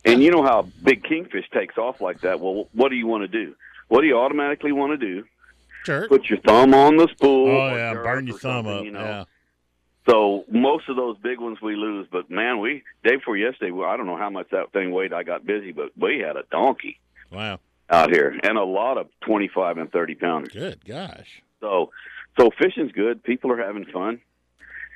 and 0.03 0.21
you 0.21 0.31
know 0.31 0.43
how 0.43 0.63
big 0.83 1.03
kingfish 1.03 1.49
takes 1.53 1.77
off 1.77 2.01
like 2.01 2.21
that. 2.21 2.41
Well, 2.41 2.67
what 2.73 2.89
do 2.89 2.95
you 2.95 3.07
want 3.07 3.21
to 3.23 3.27
do? 3.29 3.55
What 3.87 4.01
do 4.01 4.07
you 4.07 4.17
automatically 4.19 4.71
want 4.73 4.99
to 4.99 5.05
do? 5.05 5.23
Jerk. 5.85 6.09
put 6.09 6.25
your 6.25 6.39
thumb 6.39 6.73
on 6.73 6.97
the 6.97 7.07
spool. 7.11 7.47
Oh 7.49 7.75
yeah, 7.75 7.93
burn 7.93 8.27
your 8.27 8.37
thumb 8.39 8.67
up. 8.67 8.83
You 8.83 8.91
know? 8.91 8.99
Yeah. 8.99 9.23
So 10.09 10.45
most 10.49 10.89
of 10.89 10.95
those 10.95 11.17
big 11.19 11.39
ones 11.39 11.59
we 11.61 11.75
lose, 11.75 12.07
but 12.11 12.29
man, 12.31 12.59
we 12.59 12.83
day 13.03 13.17
before 13.17 13.37
yesterday, 13.37 13.71
I 13.85 13.95
don't 13.97 14.07
know 14.07 14.17
how 14.17 14.29
much 14.29 14.49
that 14.51 14.71
thing 14.71 14.91
weighed. 14.91 15.13
I 15.13 15.23
got 15.23 15.45
busy, 15.45 15.71
but 15.71 15.91
we 15.97 16.19
had 16.19 16.35
a 16.35 16.43
donkey 16.51 16.99
Wow. 17.31 17.59
out 17.89 18.09
here 18.09 18.35
and 18.43 18.57
a 18.57 18.63
lot 18.63 18.97
of 18.97 19.07
twenty-five 19.21 19.77
and 19.77 19.91
thirty 19.91 20.15
pounders. 20.15 20.53
Good 20.53 20.83
gosh. 20.85 21.41
So, 21.59 21.91
so 22.39 22.49
fishing's 22.57 22.91
good. 22.93 23.21
People 23.23 23.51
are 23.51 23.57
having 23.63 23.85
fun, 23.85 24.19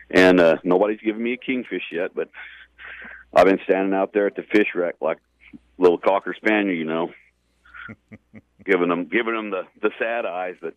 and 0.09 0.39
uh, 0.39 0.57
nobody's 0.63 1.01
giving 1.01 1.21
me 1.21 1.33
a 1.33 1.37
kingfish 1.37 1.83
yet. 1.91 2.15
But 2.15 2.29
I've 3.33 3.45
been 3.45 3.59
standing 3.65 3.93
out 3.93 4.13
there 4.13 4.27
at 4.27 4.35
the 4.35 4.43
fish 4.43 4.69
wreck 4.73 4.95
like 5.01 5.17
little 5.77 5.97
cocker 5.97 6.33
spaniel, 6.35 6.75
you 6.75 6.85
know, 6.85 7.11
giving 8.65 8.89
them 8.89 9.05
giving 9.05 9.33
them 9.35 9.49
the 9.51 9.63
the 9.81 9.91
sad 9.99 10.25
eyes. 10.25 10.55
But 10.61 10.73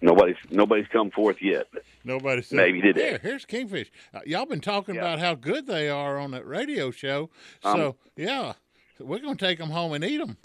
nobody's 0.00 0.36
nobody's 0.50 0.86
come 0.88 1.10
forth 1.10 1.38
yet. 1.40 1.66
Nobody 2.04 2.42
said. 2.42 2.56
Maybe 2.56 2.80
today. 2.80 3.10
Here, 3.10 3.20
here's 3.22 3.44
kingfish. 3.44 3.90
Uh, 4.12 4.20
y'all 4.26 4.46
been 4.46 4.60
talking 4.60 4.94
Yeah. 4.94 5.00
about 5.02 5.18
how 5.18 5.34
good 5.34 5.66
they 5.66 5.88
are 5.88 6.18
on 6.18 6.30
that 6.32 6.46
radio 6.46 6.90
show. 6.90 7.30
So 7.62 7.88
Um, 7.88 7.94
yeah, 8.16 8.52
we're 8.98 9.20
gonna 9.20 9.36
take 9.36 9.58
them 9.58 9.70
home 9.70 9.92
and 9.92 10.04
eat 10.04 10.18
them. 10.18 10.36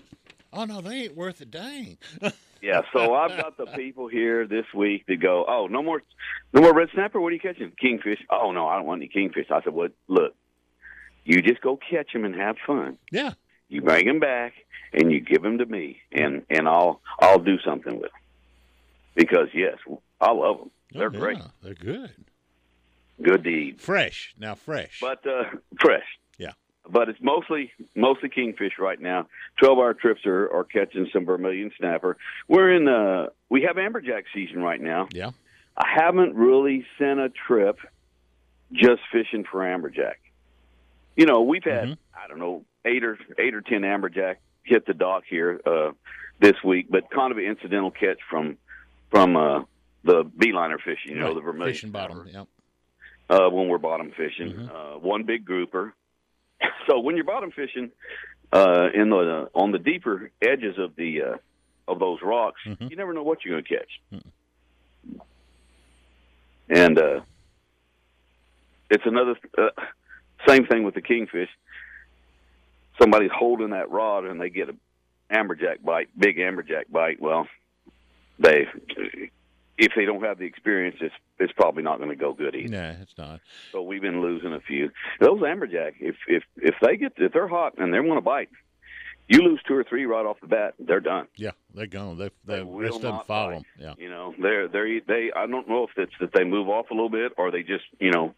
Oh 0.52 0.66
no, 0.66 0.82
they 0.82 1.04
ain't 1.04 1.16
worth 1.16 1.42
a 1.42 1.46
dang. 1.46 1.98
Yeah, 2.62 2.82
so 2.92 3.16
I've 3.16 3.38
got 3.38 3.56
the 3.56 3.68
people 3.68 4.10
here 4.10 4.46
this 4.46 4.66
week 4.76 5.06
that 5.08 5.22
go, 5.22 5.46
"Oh, 5.48 5.68
no 5.68 5.82
more, 5.82 6.04
no 6.52 6.60
more 6.62 6.74
red 6.74 6.90
snapper. 6.94 7.22
What 7.22 7.30
are 7.30 7.36
you 7.36 7.40
catching? 7.40 7.72
Kingfish? 7.80 8.20
Oh 8.30 8.52
no, 8.52 8.68
I 8.68 8.76
don't 8.76 8.86
want 8.86 9.00
any 9.02 9.08
kingfish." 9.08 9.46
I 9.50 9.64
said, 9.64 9.74
"Well, 9.74 9.88
look, 10.10 10.36
you 11.24 11.42
just 11.42 11.62
go 11.62 11.78
catch 11.90 12.12
them 12.12 12.26
and 12.26 12.36
have 12.36 12.58
fun. 12.68 12.98
yeah. 13.14 13.32
You 13.70 13.82
bring 13.82 14.06
them 14.06 14.20
back 14.20 14.54
and 14.94 15.12
you 15.12 15.20
give 15.20 15.42
them 15.44 15.60
to 15.60 15.66
me, 15.66 16.02
and 16.12 16.44
and 16.50 16.68
I'll 16.68 17.02
I'll 17.20 17.40
do 17.40 17.60
something 17.60 17.94
with 17.94 18.12
them 18.12 18.22
because 19.16 19.48
yes, 19.54 19.78
I 20.20 20.32
love 20.32 20.58
them. 20.58 20.72
They're 20.92 21.08
Oh, 21.08 21.10
great, 21.12 21.38
They're 21.62 21.76
good. 21.76 22.12
good 23.22 23.44
to 23.44 23.50
eat, 23.50 23.80
Fresh. 23.82 24.34
Now 24.40 24.56
fresh. 24.56 25.00
but 25.02 25.26
uh, 25.28 25.44
fresh. 25.80 26.06
Yeah. 26.40 26.54
But 26.90 27.10
it's 27.10 27.20
mostly 27.22 27.72
mostly 27.96 28.30
kingfish 28.30 28.74
right 28.80 29.00
now. 29.00 29.28
Twelve 29.60 29.78
hour 29.78 29.94
trips 29.94 30.26
are, 30.26 30.52
are 30.52 30.64
catching 30.64 31.08
some 31.14 31.26
vermilion 31.26 31.72
snapper. 31.78 32.18
We're 32.48 32.74
in 32.74 32.88
uh 32.88 33.28
we 33.50 33.62
have 33.64 33.76
amberjack 33.76 34.24
season 34.34 34.62
right 34.64 34.82
now. 34.82 35.08
yeah. 35.14 35.32
I 35.78 35.88
haven't 35.96 36.36
really 36.36 36.86
sent 36.98 37.20
a 37.20 37.30
trip 37.30 37.78
just 38.74 39.02
fishing 39.12 39.46
for 39.50 39.60
amberjack. 39.62 40.16
You 41.16 41.26
know, 41.26 41.42
we've 41.42 41.64
had 41.64 41.90
Mhm. 41.90 41.98
I 42.16 42.28
don't 42.28 42.40
know 42.40 42.66
eight 42.86 43.04
or 43.04 43.18
eight 43.38 43.54
or 43.54 43.62
ten 43.62 43.82
amberjack 43.82 44.36
hit 44.64 44.86
the 44.86 44.94
dock 44.94 45.24
here 45.30 45.60
uh, 45.66 45.92
this 46.40 46.56
week, 46.64 46.88
but 46.90 47.10
kind 47.12 47.32
of 47.32 47.38
an 47.38 47.44
incidental 47.46 47.92
catch 47.92 48.20
from 48.30 48.58
from 49.12 49.36
uh, 49.36 49.64
the 50.04 50.24
beeliner 50.26 50.78
fishing. 50.84 51.12
You 51.14 51.20
know, 51.20 51.26
Right. 51.28 51.36
the 51.36 51.42
vermilion 51.42 51.74
Fishing 51.74 51.92
bottom. 51.92 52.26
Yeah. 52.32 52.44
uh, 53.30 53.50
when 53.50 53.68
we're 53.68 53.78
bottom 53.80 54.12
fishing. 54.12 54.54
Mhm. 54.54 54.70
Uh, 54.96 55.00
one 55.00 55.24
big 55.24 55.46
grouper. 55.46 55.94
So 56.88 57.00
when 57.00 57.16
you're 57.16 57.26
bottom 57.26 57.52
fishing 57.52 57.92
uh, 58.52 58.88
in 58.94 59.10
the 59.10 59.50
on 59.54 59.72
the 59.72 59.78
deeper 59.80 60.32
edges 60.42 60.78
of 60.80 60.96
the 60.96 61.22
uh, 61.22 61.38
of 61.88 62.00
those 62.00 62.20
rocks, 62.24 62.62
Mhm. 62.66 62.90
you 62.90 62.96
never 62.98 63.14
know 63.14 63.24
what 63.24 63.46
you're 63.46 63.54
going 63.54 63.64
to 63.64 63.76
catch. 63.78 63.92
Mm. 64.12 65.22
And 66.70 67.00
uh, 67.00 67.22
it's 68.90 69.04
another 69.06 69.36
uh, 69.58 69.70
same 70.48 70.66
thing 70.66 70.84
with 70.84 70.96
the 70.96 71.02
kingfish. 71.02 71.50
Somebody's 73.00 73.32
holding 73.34 73.70
that 73.72 73.90
rod 73.92 74.26
and 74.26 74.40
they 74.42 74.50
get 74.50 74.70
a 74.70 74.76
amberjack 75.34 75.84
bite, 75.84 76.10
big 76.18 76.38
amberjack 76.38 76.90
bite. 76.92 77.22
Well, 77.22 77.48
they 78.40 78.68
if 79.78 79.94
they 79.96 80.04
don't 80.06 80.22
have 80.24 80.38
the 80.38 80.46
experience, 80.46 80.98
it's 81.02 81.16
it's 81.40 81.54
probably 81.54 81.84
not 81.84 81.98
going 81.98 82.10
to 82.10 82.16
go 82.16 82.34
good 82.34 82.56
either. 82.56 82.70
Nah, 82.70 83.02
it's 83.02 83.18
not. 83.18 83.40
So 83.72 83.82
we've 83.82 84.02
been 84.02 84.22
losing 84.22 84.54
a 84.54 84.60
few. 84.60 84.92
Those 85.20 85.40
amberjack, 85.42 85.94
if 86.00 86.16
if 86.28 86.44
if 86.58 86.76
they 86.82 86.98
get 86.98 87.14
if 87.18 87.32
they're 87.34 87.48
hot 87.48 87.78
and 87.78 87.94
they 87.94 88.00
want 88.00 88.18
to 88.18 88.22
bite, 88.22 88.50
you 89.30 89.42
lose 89.42 89.62
two 89.68 89.76
or 89.76 89.84
three 89.86 90.06
right 90.06 90.26
off 90.26 90.38
the 90.42 90.48
bat. 90.48 90.74
They're 90.80 91.00
done. 91.00 91.28
Yeah, 91.36 91.52
they're 91.74 91.88
gone. 91.88 92.18
They, 92.18 92.30
They 92.46 92.60
the 92.60 92.66
will 92.66 93.00
not 93.00 93.28
follow 93.28 93.52
bite. 93.52 93.56
them. 93.56 93.64
Yeah. 93.78 93.94
You 93.98 94.10
know, 94.10 94.34
they're 94.42 94.68
they're 94.68 95.00
they. 95.08 95.32
I 95.34 95.46
don't 95.48 95.70
know 95.70 95.84
if 95.86 95.92
it's 95.98 96.12
that 96.20 96.34
they 96.34 96.44
move 96.44 96.68
off 96.68 96.90
a 96.92 96.94
little 96.94 97.10
bit 97.10 97.32
or 97.38 97.52
they 97.52 97.64
just 97.64 97.86
you 98.00 98.12
know 98.12 98.34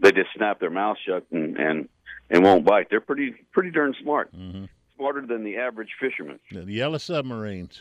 they 0.00 0.10
just 0.10 0.30
snap 0.36 0.58
their 0.58 0.70
mouth 0.70 0.96
shut 1.06 1.24
and 1.30 1.56
and 1.56 1.88
and 2.30 2.42
won't 2.44 2.64
bite. 2.64 2.88
They're 2.90 3.00
pretty 3.00 3.34
pretty 3.52 3.70
darn 3.70 3.94
smart. 4.02 4.30
hmm 4.34 4.64
Smarter 4.96 5.26
than 5.26 5.42
the 5.42 5.56
average 5.56 5.90
fisherman. 5.98 6.38
The 6.52 6.64
yellow 6.64 6.98
submarines. 6.98 7.80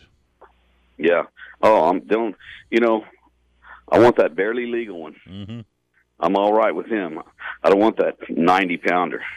Yeah. 0.97 1.23
Oh, 1.61 1.89
I'm 1.89 1.99
don't. 2.01 2.35
You 2.69 2.79
know, 2.79 3.05
I 3.91 3.99
want 3.99 4.15
that 4.17 4.35
barely 4.35 4.65
legal 4.65 5.01
one. 5.01 5.15
hmm 5.27 5.59
I'm 6.19 6.35
all 6.35 6.53
right 6.53 6.73
with 6.73 6.85
him. 6.87 7.19
I 7.63 7.69
don't 7.69 7.79
want 7.79 7.97
that 7.97 8.17
ninety 8.29 8.77
pounder. 8.77 9.21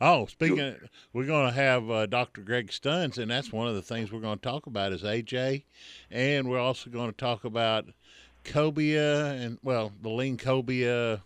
Oh, 0.00 0.26
speaking, 0.26 0.58
of, 0.60 0.76
we're 1.12 1.24
going 1.24 1.46
to 1.46 1.54
have 1.54 1.88
uh, 1.88 2.06
Dr. 2.06 2.42
Greg 2.42 2.68
Stunz, 2.68 3.16
and 3.16 3.30
that's 3.30 3.52
one 3.52 3.68
of 3.68 3.74
the 3.74 3.80
things 3.80 4.12
we're 4.12 4.20
going 4.20 4.38
to 4.38 4.42
talk 4.42 4.66
about 4.66 4.92
is 4.92 5.02
AJ, 5.02 5.62
and 6.10 6.48
we're 6.48 6.58
also 6.58 6.90
going 6.90 7.10
to 7.10 7.16
talk 7.16 7.44
about 7.44 7.86
cobia 8.44 9.30
and 9.42 9.58
well, 9.62 9.92
the 10.02 10.10
lean 10.10 10.36
cobia, 10.36 11.20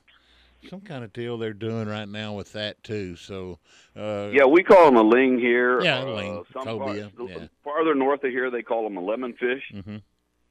some 0.68 0.80
kind 0.80 1.04
of 1.04 1.12
deal 1.12 1.38
they're 1.38 1.52
doing 1.52 1.88
right 1.88 2.08
now 2.08 2.34
with 2.34 2.52
that 2.52 2.82
too. 2.82 3.16
So, 3.16 3.58
uh, 3.96 4.30
Yeah, 4.32 4.44
we 4.46 4.62
call 4.62 4.86
them 4.86 4.96
a 4.96 5.02
ling 5.02 5.38
here. 5.38 5.80
Yeah, 5.82 6.00
uh, 6.00 6.04
ling, 6.06 6.44
Some 6.52 6.64
cobia, 6.66 7.10
parts- 7.16 7.30
yeah. 7.30 7.46
Farther 7.64 7.94
north 7.94 8.24
of 8.24 8.30
here, 8.30 8.50
they 8.50 8.62
call 8.62 8.82
them 8.84 8.96
a 8.96 9.00
lemon 9.00 9.34
fish, 9.34 9.62
hmm 9.84 9.96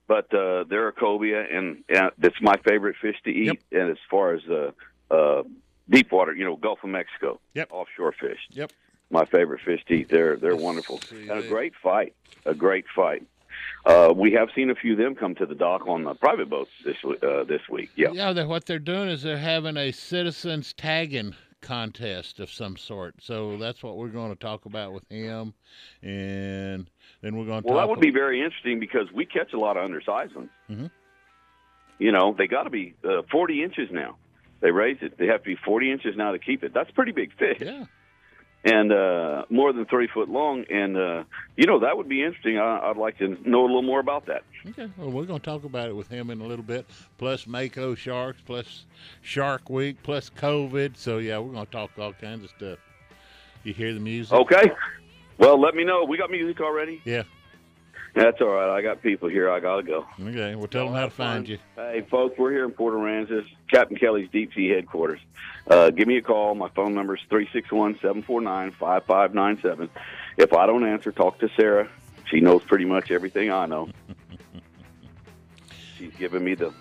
but 0.08 0.34
uh, 0.34 0.64
they're 0.70 0.88
a 0.88 0.94
cobia, 0.94 1.44
and, 1.54 1.84
and 1.90 2.12
that's 2.18 2.42
my 2.42 2.56
favorite 2.66 2.96
fish 3.02 3.18
to 3.26 3.30
eat. 3.30 3.48
Yep. 3.48 3.58
And 3.74 3.92
as 3.92 3.98
far 4.10 4.36
as 4.36 4.42
uh, 4.50 4.72
uh, 5.14 5.44
deep 5.90 6.10
water, 6.14 6.34
you 6.34 6.46
know, 6.46 6.56
Gulf 6.56 6.80
of 6.82 6.90
Mexico, 6.90 7.42
Yep. 7.56 7.74
offshore 7.74 8.14
fish, 8.14 8.40
Yep. 8.52 8.72
my 9.10 9.26
favorite 9.26 9.60
fish 9.66 9.84
to 9.90 9.94
eat. 9.96 10.08
They're 10.10 10.38
they're 10.38 10.52
Let's 10.54 10.64
wonderful 10.64 11.02
and 11.12 11.30
a 11.32 11.48
great 11.50 11.74
fight. 11.84 12.14
A 12.46 12.54
great 12.56 12.86
fight. 12.96 13.24
Uh, 13.88 14.12
we 14.14 14.34
have 14.34 14.50
seen 14.54 14.70
a 14.70 14.76
few 14.76 14.92
of 14.92 14.98
them 14.98 15.16
come 15.16 15.34
to 15.36 15.46
the 15.46 15.56
dock 15.56 15.88
on 15.88 16.04
the 16.04 16.14
private 16.16 16.50
boats 16.50 16.72
this 16.84 16.98
uh, 17.06 17.46
this 17.46 17.62
week. 17.72 17.90
Yeah. 17.96 18.10
Yeah, 18.12 18.34
they're, 18.34 18.48
what 18.48 18.66
they're 18.66 18.80
doing 18.80 19.08
is 19.08 19.24
they're 19.24 19.38
having 19.38 19.78
a 19.78 19.92
citizens 19.94 20.74
tagging 20.74 21.34
contest 21.62 22.42
of 22.42 22.52
some 22.52 22.76
sort. 22.76 23.16
So 23.22 23.56
that's 23.56 23.82
what 23.82 23.96
we're 23.96 24.10
going 24.10 24.30
to 24.32 24.36
talk 24.40 24.66
about 24.66 24.92
with 24.92 25.08
him, 25.10 25.54
and 26.04 26.90
then 27.22 27.38
we're 27.38 27.46
going 27.46 27.64
to 27.64 27.68
Well, 27.68 27.78
that 27.78 27.88
would 27.88 28.02
be 28.02 28.12
very 28.12 28.44
interesting 28.44 28.80
because 28.82 29.10
we 29.14 29.26
catch 29.26 29.54
a 29.54 29.60
lot 29.60 29.78
of 29.78 29.86
undersized 29.86 30.36
ones. 30.36 30.50
Mhm. 30.70 30.92
You 31.98 32.12
know, 32.12 32.36
they 32.38 32.48
got 32.48 32.64
to 32.64 32.70
be 32.70 32.94
uh, 33.04 33.22
40 33.32 33.64
inches 33.64 33.90
now. 33.90 34.18
They 34.60 34.72
raise 34.72 34.98
it. 35.02 35.18
They 35.18 35.28
have 35.28 35.44
to 35.44 35.46
be 35.50 35.56
40 35.56 35.92
inches 35.92 36.16
now 36.18 36.32
to 36.34 36.40
keep 36.40 36.64
it. 36.64 36.74
That's 36.74 36.92
pretty 36.92 37.12
big 37.14 37.32
fish, 37.38 37.60
Yeah, 37.62 37.86
and 38.68 38.92
uh, 38.92 39.46
more 39.50 39.72
than 39.72 39.86
three 39.86 40.08
foot 40.14 40.30
long. 40.30 40.66
And 40.70 40.98
uh, 40.98 41.24
you 41.56 41.66
know, 41.66 41.80
that 41.80 41.96
would 41.96 42.10
be 42.10 42.24
interesting. 42.24 42.58
I, 42.58 42.90
I'd 42.90 42.98
like 42.98 43.18
to 43.20 43.38
know 43.50 43.62
a 43.62 43.68
little 43.68 43.82
more 43.82 44.00
about 44.00 44.26
that. 44.26 44.44
Okay, 44.70 44.90
well, 44.98 45.10
we're 45.10 45.26
going 45.26 45.40
to 45.40 45.46
talk 45.46 45.64
about 45.64 45.88
it 45.88 45.96
with 45.96 46.10
him 46.10 46.30
in 46.30 46.42
a 46.42 46.46
little 46.46 46.66
bit. 46.66 46.86
Plus 47.18 47.48
Mako 47.48 47.96
Sharks, 47.96 48.42
plus 48.46 48.86
Shark 49.22 49.70
Week, 49.70 49.98
plus 50.04 50.30
COVID. 50.30 50.98
So 50.98 51.20
yeah, 51.20 51.38
we're 51.40 51.54
going 51.54 51.66
to 51.66 51.72
talk 51.72 51.92
all 51.98 52.14
kinds 52.14 52.44
of 52.44 52.50
stuff. 52.50 52.80
You 53.64 53.74
hear 53.74 53.94
the 53.94 54.00
music? 54.00 54.34
Okay. 54.34 54.72
Well, 55.38 55.60
let 55.60 55.76
me 55.76 55.84
know. 55.84 56.04
We 56.04 56.18
got 56.18 56.30
music 56.32 56.60
already. 56.62 57.02
Yeah. 57.06 57.24
That's 58.18 58.42
all 58.42 58.48
right. 58.48 58.76
I 58.76 58.82
got 58.82 59.04
people 59.04 59.30
here. 59.30 59.48
I 59.48 59.60
gotta 59.60 59.84
go. 59.84 60.08
Okay, 60.20 60.56
we'll 60.56 60.68
tell 60.68 60.86
them 60.86 60.96
how 60.96 61.06
to 61.06 61.12
find 61.12 61.48
you. 61.48 61.60
Hey, 61.76 62.04
folks, 62.10 62.36
we're 62.36 62.52
here 62.52 62.66
in 62.66 62.72
Port 62.72 62.96
Aransas, 62.96 63.46
Captain 63.70 63.96
Kelly's 63.96 64.28
Deep 64.32 64.56
Sea 64.56 64.70
Headquarters. 64.70 65.20
Uh, 65.68 65.92
give 65.92 66.08
me 66.08 66.18
a 66.18 66.22
call. 66.24 66.56
My 66.56 66.70
phone 66.70 66.96
number 66.96 67.16
is 67.16 67.22
361-749-5597. 67.30 69.90
If 70.36 70.52
I 70.54 70.66
don't 70.66 70.84
answer, 70.84 71.12
talk 71.12 71.38
to 71.42 71.50
Sarah. 71.56 71.88
She 72.26 72.40
knows 72.40 72.64
pretty 72.64 72.86
much 72.86 73.12
everything 73.12 73.52
I 73.52 73.68
know. 73.68 73.90
She's 76.00 76.14
giving 76.18 76.44
me 76.44 76.56
the 76.56 76.74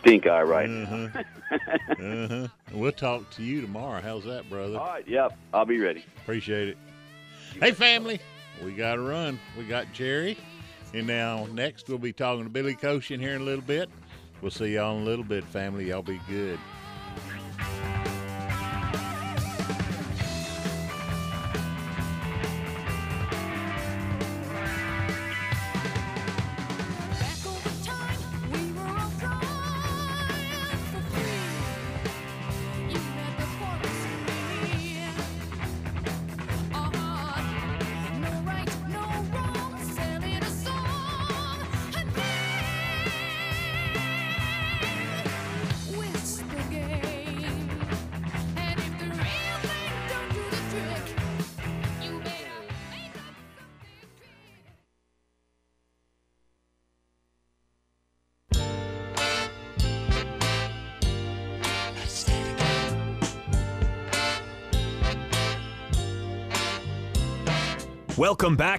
stink 0.00 0.26
eye 0.26 0.42
right 0.42 0.68
now. 0.68 0.92
Uh-huh. 0.92 1.22
uh-huh. 2.02 2.48
We'll 2.72 2.90
talk 2.90 3.30
to 3.30 3.44
you 3.44 3.60
tomorrow. 3.60 4.00
How's 4.00 4.24
that, 4.24 4.50
brother? 4.50 4.78
All 4.78 4.86
right, 4.86 5.06
yep, 5.06 5.38
I'll 5.52 5.66
be 5.66 5.78
ready. 5.78 6.04
Appreciate 6.22 6.70
it. 6.70 6.78
Hey, 7.60 7.70
family, 7.70 8.18
we 8.64 8.72
got 8.72 8.96
to 8.96 9.02
run. 9.02 9.38
We 9.56 9.62
got 9.62 9.92
Jerry. 9.92 10.36
And 10.94 11.08
now, 11.08 11.48
next, 11.52 11.88
we'll 11.88 11.98
be 11.98 12.12
talking 12.12 12.44
to 12.44 12.50
Billy 12.50 12.76
Koshin 12.76 13.18
here 13.18 13.34
in 13.34 13.40
a 13.40 13.44
little 13.44 13.64
bit. 13.64 13.90
We'll 14.40 14.52
see 14.52 14.74
y'all 14.74 14.96
in 14.96 15.02
a 15.02 15.04
little 15.04 15.24
bit, 15.24 15.42
family. 15.42 15.88
Y'all 15.88 16.02
be 16.02 16.20
good. 16.28 16.60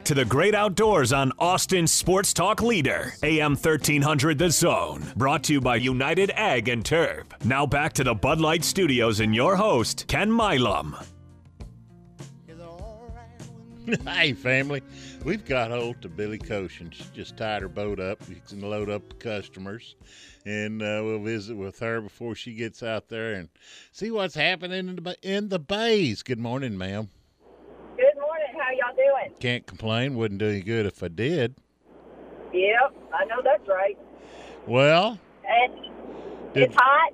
To 0.06 0.14
the 0.14 0.26
great 0.26 0.54
outdoors 0.54 1.12
on 1.12 1.32
Austin 1.40 1.88
Sports 1.88 2.32
Talk 2.32 2.62
Leader, 2.62 3.14
AM 3.24 3.54
1300 3.54 4.38
The 4.38 4.52
Zone. 4.52 5.04
Brought 5.16 5.44
to 5.46 5.54
you 5.54 5.62
by 5.62 5.78
United 5.78 6.32
Ag 6.32 6.70
and 6.70 6.86
Turf. 6.86 7.26
Now 7.44 7.66
back 7.66 7.94
to 7.94 8.04
the 8.04 8.14
Bud 8.14 8.40
Light 8.40 8.64
Studios 8.64 9.20
and 9.20 9.34
your 9.34 9.56
host, 9.56 10.06
Ken 10.08 10.32
Milam. 10.32 10.96
hey, 14.08 14.34
family. 14.34 14.82
We've 15.24 15.46
got 15.46 15.72
hold 15.72 16.02
to 16.02 16.10
Billy 16.10 16.40
Koshin. 16.40 16.92
She 16.94 17.04
just 17.14 17.38
tied 17.38 17.62
her 17.62 17.68
boat 17.68 18.00
up. 18.00 18.20
We 18.28 18.42
can 18.48 18.62
load 18.62 18.90
up 18.90 19.10
the 19.10 19.16
customers, 19.16 19.96
and 20.46 20.82
uh, 20.82 21.02
we'll 21.04 21.22
visit 21.24 21.56
with 21.56 21.80
her 21.80 22.02
before 22.02 22.36
she 22.36 22.54
gets 22.54 22.82
out 22.84 23.10
there 23.10 23.34
and 23.34 23.50
see 23.92 24.12
what's 24.12 24.36
happening 24.36 24.88
in 24.88 24.96
the, 24.96 25.18
in 25.22 25.50
the 25.50 25.60
bays. 25.60 26.24
Good 26.24 26.40
morning, 26.40 26.78
ma'am. 26.78 27.10
Good 27.98 28.20
morning. 28.20 28.48
How 28.58 28.72
y'all 28.72 28.95
doing? 29.06 29.32
Can't 29.40 29.66
complain. 29.66 30.16
Wouldn't 30.16 30.40
do 30.40 30.48
you 30.48 30.64
good 30.64 30.86
if 30.86 31.02
I 31.04 31.08
did. 31.08 31.56
Yep, 32.54 32.96
I 33.14 33.26
know 33.26 33.42
that's 33.44 33.68
right. 33.68 33.98
Well, 34.68 35.20
And 35.48 35.74
Did- 36.54 36.64
it's 36.64 36.76
hot. 36.78 37.14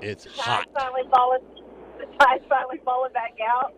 it's 0.00 0.24
The 0.24 0.30
hot. 0.42 0.66
finally 0.74 1.02
falling. 1.10 1.42
The 1.98 2.06
tide's 2.18 2.44
finally 2.48 2.78
falling 2.84 3.12
back 3.12 3.34
out. 3.46 3.74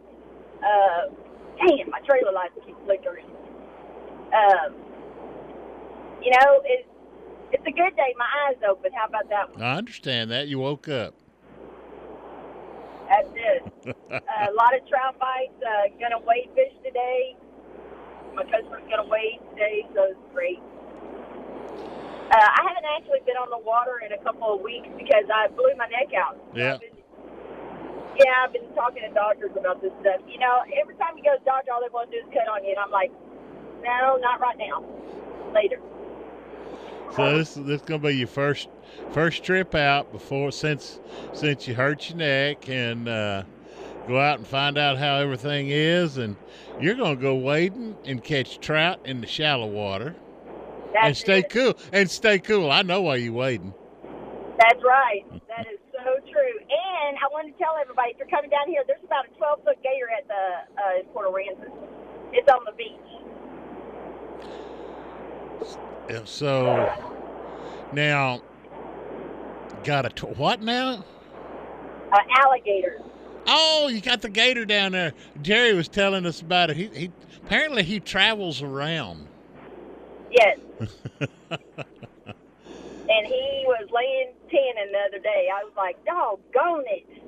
Uh, 0.63 1.11
dang, 1.59 1.85
my 1.91 1.99
trailer 2.01 2.33
lights 2.33 2.55
keep 2.65 2.77
flickering. 2.85 3.27
Um, 4.33 4.75
you 6.23 6.31
know, 6.31 6.61
it's 6.65 6.89
it's 7.53 7.67
a 7.67 7.71
good 7.73 7.95
day. 7.97 8.15
My 8.17 8.29
eyes 8.49 8.57
open. 8.69 8.93
How 8.95 9.07
about 9.07 9.29
that 9.29 9.53
one? 9.53 9.63
I 9.63 9.77
understand 9.77 10.31
that. 10.31 10.49
You 10.49 10.59
woke 10.61 10.89
up. 10.89 11.15
That's 13.13 13.29
it. 13.37 13.61
uh, 14.09 14.49
a 14.49 14.55
lot 14.57 14.73
of 14.73 14.81
trout 14.89 15.21
bites. 15.21 15.53
Uh, 15.61 15.93
gonna 16.01 16.19
wade 16.25 16.49
fish 16.57 16.73
today. 16.81 17.37
My 18.33 18.45
customer's 18.49 18.89
gonna 18.89 19.05
wade 19.05 19.45
today, 19.53 19.85
so 19.93 20.17
it's 20.17 20.25
great. 20.33 20.57
Uh, 22.33 22.49
I 22.49 22.65
haven't 22.65 22.89
actually 22.97 23.21
been 23.29 23.37
on 23.37 23.53
the 23.53 23.61
water 23.61 24.01
in 24.01 24.17
a 24.17 24.21
couple 24.25 24.49
of 24.57 24.65
weeks 24.65 24.89
because 24.97 25.29
I 25.29 25.53
blew 25.53 25.77
my 25.77 25.85
neck 25.93 26.17
out. 26.17 26.41
Yeah. 26.57 26.75
I've 26.75 26.81
been- 26.81 26.97
yeah, 28.17 28.45
I've 28.45 28.53
been 28.53 28.69
talking 28.75 29.03
to 29.05 29.13
doctors 29.13 29.53
about 29.57 29.81
this 29.81 29.93
stuff. 30.01 30.21
You 30.29 30.39
know, 30.39 30.65
every 30.81 30.97
time 30.97 31.17
you 31.17 31.25
go 31.25 31.33
to 31.37 31.41
the 31.41 31.45
doctor, 31.45 31.73
all 31.73 31.81
they 31.81 31.89
want 31.93 32.11
to 32.11 32.21
do 32.21 32.25
is 32.25 32.33
cut 32.33 32.49
on 32.49 32.65
you, 32.65 32.71
and 32.71 32.79
I'm 32.79 32.91
like, 32.91 33.13
no, 33.85 34.17
not 34.21 34.41
right 34.41 34.57
now. 34.57 34.85
Later. 35.53 35.81
So 37.17 37.37
this 37.37 37.55
this 37.55 37.81
is 37.81 37.83
gonna 37.83 37.99
be 37.99 38.17
your 38.17 38.29
first 38.29 38.69
first 39.11 39.45
trip 39.45 39.75
out 39.75 40.13
before 40.13 40.51
since 40.51 40.99
since 41.35 41.69
you 41.69 41.75
hurt 41.75 42.09
your 42.09 42.19
neck 42.19 42.69
and 42.71 43.07
uh, 43.07 43.43
go 44.09 44.19
out 44.19 44.39
and 44.39 44.47
find 44.47 44.79
out 44.79 44.97
how 44.97 45.17
everything 45.17 45.69
is 45.69 46.17
and 46.17 46.37
you're 46.81 46.95
gonna 46.95 47.17
go 47.17 47.35
wading 47.35 47.97
and 48.07 48.25
catch 48.25 48.61
trout 48.61 49.01
in 49.05 49.21
the 49.21 49.27
shallow 49.27 49.67
water 49.67 50.15
That's 50.95 51.07
and 51.07 51.17
stay 51.17 51.39
it. 51.41 51.51
cool 51.51 51.75
and 51.93 52.11
stay 52.11 52.39
cool. 52.39 52.71
I 52.71 52.81
know 52.83 53.03
why 53.03 53.17
you're 53.17 53.33
wading. 53.35 53.75
That's 54.59 54.83
right. 54.83 55.25
That 55.49 55.67
is 55.67 55.81
so 55.93 56.17
true. 56.31 56.57
And 56.61 57.17
I 57.19 57.29
want 57.31 57.47
to 57.53 57.63
tell 57.63 57.75
everybody, 57.81 58.13
if 58.13 58.19
you're 58.19 58.29
coming 58.29 58.49
down 58.51 58.69
here, 58.69 58.85
there's 58.87 59.05
about 59.05 59.27
a 59.27 59.35
12 59.37 59.65
foot 59.65 59.83
gator 59.83 60.09
at 60.17 60.27
the 60.29 60.81
uh, 60.81 61.01
in 61.01 61.07
Port 61.07 61.29
Aransas. 61.29 61.73
It's 62.33 62.49
on 62.51 62.65
the 62.65 62.73
beach. 62.73 62.97
So 66.25 66.93
now 67.93 68.43
got 69.85 70.07
a 70.07 70.11
t- 70.11 70.27
what 70.27 70.63
now? 70.63 71.05
An 72.13 72.21
alligator. 72.45 73.01
Oh, 73.47 73.89
you 73.89 74.01
got 74.01 74.23
the 74.23 74.29
gator 74.29 74.65
down 74.65 74.93
there. 74.93 75.15
Jerry 75.41 75.75
was 75.75 75.89
telling 75.89 76.27
us 76.27 76.41
about 76.41 76.71
it. 76.71 76.77
He, 76.77 76.87
he 76.89 77.11
apparently 77.45 77.83
he 77.83 77.99
travels 78.01 78.63
around. 78.63 79.27
Yes. 80.31 80.59
and 81.51 83.27
he 83.27 83.65
was 83.67 83.89
laying 83.91 84.33
tanning 84.51 84.93
the 84.93 84.99
other 85.09 85.19
day. 85.23 85.49
I 85.53 85.65
was 85.65 85.73
like, 85.77 86.03
doggone 86.05 86.85
it. 86.87 87.22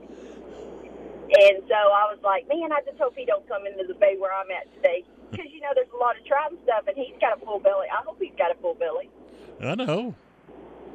And 1.25 1.65
so 1.65 1.75
I 1.75 2.05
was 2.13 2.19
like, 2.23 2.47
man, 2.49 2.73
I 2.73 2.81
just 2.85 2.99
hope 2.99 3.17
he 3.17 3.25
don't 3.25 3.47
come 3.49 3.67
into 3.67 3.85
the 3.89 3.95
bay 3.95 4.17
where 4.19 4.33
I'm 4.33 4.51
at 4.51 4.73
today. 4.77 5.05
Because, 5.31 5.49
you 5.51 5.61
know, 5.61 5.73
there's 5.75 5.91
a 5.93 5.97
lot 5.97 6.19
of 6.19 6.25
trout 6.27 6.53
and 6.53 6.61
stuff, 6.63 6.85
and 6.87 6.97
he's 6.97 7.17
got 7.21 7.37
a 7.37 7.41
full 7.45 7.59
belly. 7.59 7.89
I 7.91 8.05
hope 8.05 8.21
he's 8.21 8.37
got 8.37 8.53
a 8.53 8.59
full 8.61 8.75
belly. 8.75 9.11
I 9.61 9.75
know. 9.75 10.15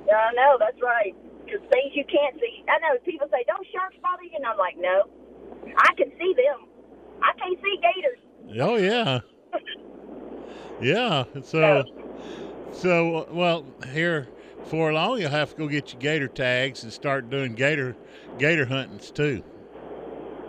I 0.08 0.32
know, 0.34 0.58
that's 0.60 0.80
right. 0.82 1.15
Because 1.46 1.62
things 1.72 1.92
you 1.94 2.06
can't 2.06 2.39
see. 2.39 2.63
I 2.70 2.80
know 2.80 2.98
people 3.04 3.28
say, 3.32 3.44
don't 3.48 3.65
sharks 3.74 3.98
bother 4.02 4.24
you? 4.24 4.38
And 4.38 4.46
I'm 4.46 4.58
like, 4.58 4.78
no. 4.78 5.10
I 5.78 5.94
can 5.98 6.12
see 6.18 6.34
them. 6.38 6.70
I 7.22 7.34
can't 7.38 7.60
see 7.62 7.80
gators. 7.82 8.20
Oh 8.62 8.78
yeah, 8.78 9.20
yeah. 10.82 11.26
So, 11.44 11.84
so 12.72 13.28
well 13.32 13.65
here 13.92 14.28
for 14.65 14.92
long 14.94 15.20
you'll 15.20 15.30
have 15.30 15.52
to 15.52 15.56
go 15.56 15.68
get 15.68 15.92
your 15.94 16.02
gator 16.02 16.28
tags 16.28 16.84
and 16.84 16.92
start 16.92 17.30
doing 17.30 17.54
gator 17.54 17.96
gator 18.38 18.65
huntings 18.65 19.12
too. 19.12 19.44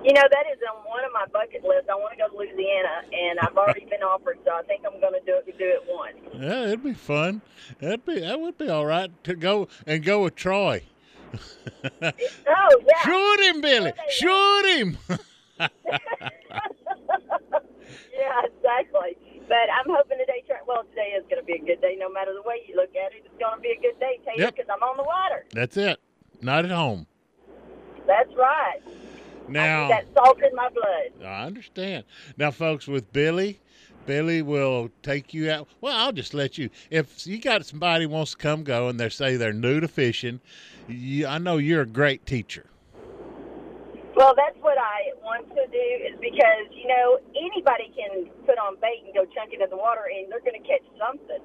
You 0.05 0.15
know, 0.15 0.23
that 0.31 0.45
is 0.51 0.59
on 0.71 0.77
one 0.89 1.05
of 1.05 1.13
my 1.13 1.27
bucket 1.33 1.63
lists. 1.63 1.89
I 1.91 1.95
want 1.95 2.13
to 2.13 2.19
go 2.19 2.29
to 2.29 2.37
Louisiana, 2.37 3.03
and 3.13 3.39
I've 3.41 3.57
already 3.57 3.85
been 3.85 4.03
offered, 4.03 4.39
so 4.45 4.53
I 4.53 4.63
think 4.63 4.83
I'm 4.87 4.99
going 5.01 5.13
to 5.13 5.21
do 5.27 5.37
it. 5.37 5.59
Do 5.59 5.65
it 5.65 5.83
once. 5.87 6.17
Yeah, 6.35 6.65
it'd 6.69 6.83
be 6.83 6.95
fun. 6.95 7.43
That'd 7.81 8.07
be 8.07 8.21
that 8.21 8.41
would 8.41 8.57
be 8.57 8.69
all 8.71 8.87
right 8.87 9.11
to 9.25 9.35
go 9.37 9.69
and 9.87 10.03
go 10.03 10.23
with 10.25 10.37
Troy. 10.37 10.83
Oh 12.03 12.81
yeah. 12.87 13.03
Shoot 13.05 13.41
him, 13.41 13.61
Billy! 13.61 13.93
Shoot 14.11 14.67
him! 14.67 14.99
yeah, 15.61 15.69
exactly. 18.45 19.17
But 19.49 19.69
I'm 19.73 19.87
hoping 19.95 20.19
today. 20.19 20.43
Well, 20.67 20.83
today 20.91 21.15
is 21.19 21.25
going 21.31 21.41
to 21.41 21.47
be 21.47 21.55
a 21.55 21.59
good 21.59 21.81
day, 21.81 21.97
no 21.99 22.09
matter 22.11 22.33
the 22.35 22.43
way 22.43 22.63
you 22.67 22.75
look 22.77 22.91
at 22.91 23.13
it. 23.13 23.25
It's 23.25 23.39
going 23.39 23.57
to 23.57 23.61
be 23.63 23.71
a 23.71 23.81
good 23.81 23.99
day, 24.01 24.19
Taylor, 24.25 24.45
Yep. 24.45 24.55
because 24.57 24.69
I'm 24.73 24.83
on 24.83 24.97
the 24.97 25.03
water. 25.05 25.45
That's 25.53 25.77
it. 25.77 25.99
Not 26.41 26.65
at 26.65 26.71
home. 26.71 27.07
That's 28.07 28.33
right. 28.37 28.81
Now 29.51 29.89
that 29.89 30.07
salt 30.15 30.39
in 30.43 30.55
my 30.55 30.69
blood. 30.69 31.27
I 31.27 31.45
understand. 31.45 32.05
Now, 32.37 32.51
folks, 32.51 32.87
with 32.87 33.13
Billy, 33.13 33.61
Billy 34.07 34.43
will 34.43 34.91
take 35.03 35.35
you 35.35 35.51
out. 35.51 35.69
Well, 35.81 35.97
I'll 35.97 36.13
just 36.13 36.35
let 36.35 36.57
you. 36.57 36.71
If 36.91 37.27
you 37.27 37.39
got 37.39 37.67
somebody 37.67 38.05
who 38.05 38.11
wants 38.11 38.33
to 38.33 38.37
come 38.37 38.63
go 38.65 38.89
and 38.89 38.99
they 38.99 39.09
say 39.09 39.37
they're 39.37 39.53
new 39.53 39.81
to 39.81 39.89
fishing, 39.89 40.41
you, 40.89 41.27
I 41.27 41.39
know 41.39 41.59
you're 41.59 41.83
a 41.83 41.87
great 41.87 42.27
teacher. 42.27 42.67
Well, 44.17 44.35
that's 44.37 44.57
what 44.61 44.77
I 44.77 45.15
want 45.23 45.49
to 45.49 45.67
do 45.67 45.89
is 46.05 46.19
because, 46.21 46.67
you 46.73 46.89
know, 46.89 47.19
anybody 47.37 47.93
can 47.97 48.27
put 48.45 48.59
on 48.59 48.77
bait 48.81 49.03
and 49.05 49.15
go 49.15 49.25
chunk 49.35 49.53
it 49.53 49.63
in 49.63 49.71
the 49.71 49.77
water 49.77 50.03
and 50.13 50.31
they're 50.31 50.41
going 50.41 50.61
to 50.61 50.69
catch 50.69 50.85
something. 50.99 51.41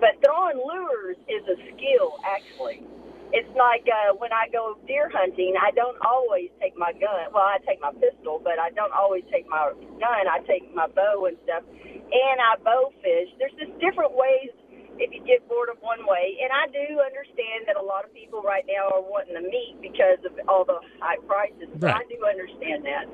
But 0.00 0.16
throwing 0.24 0.56
lures 0.56 1.16
is 1.28 1.42
a 1.44 1.56
skill, 1.74 2.16
actually. 2.24 2.82
It's 3.30 3.50
like 3.54 3.86
uh, 3.86 4.18
when 4.18 4.34
I 4.34 4.50
go 4.50 4.74
deer 4.90 5.06
hunting, 5.06 5.54
I 5.54 5.70
don't 5.70 5.98
always 6.02 6.50
take 6.58 6.74
my 6.74 6.90
gun. 6.90 7.30
Well, 7.30 7.46
I 7.46 7.62
take 7.62 7.80
my 7.80 7.94
pistol, 7.94 8.42
but 8.42 8.58
I 8.58 8.74
don't 8.74 8.92
always 8.92 9.22
take 9.30 9.46
my 9.46 9.70
gun. 10.02 10.24
I 10.26 10.42
take 10.50 10.66
my 10.74 10.90
bow 10.90 11.30
and 11.30 11.38
stuff. 11.46 11.62
And 11.62 12.36
I 12.42 12.58
bow 12.66 12.90
fish. 12.98 13.30
There's 13.38 13.54
just 13.54 13.70
different 13.78 14.18
ways 14.18 14.50
if 14.98 15.14
you 15.14 15.22
get 15.22 15.46
bored 15.46 15.70
of 15.70 15.78
one 15.78 16.02
way. 16.10 16.42
And 16.42 16.50
I 16.50 16.66
do 16.74 16.98
understand 16.98 17.70
that 17.70 17.78
a 17.78 17.84
lot 17.86 18.02
of 18.02 18.10
people 18.10 18.42
right 18.42 18.66
now 18.66 18.90
are 18.98 19.04
wanting 19.04 19.38
the 19.38 19.46
meat 19.46 19.78
because 19.78 20.18
of 20.26 20.34
all 20.50 20.66
the 20.66 20.82
high 20.98 21.22
prices. 21.30 21.70
So 21.78 21.86
I 21.86 22.02
do 22.10 22.18
understand 22.26 22.82
that. 22.82 23.06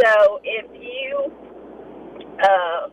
So 0.00 0.40
if 0.40 0.66
you 0.72 1.28
uh, 2.40 2.88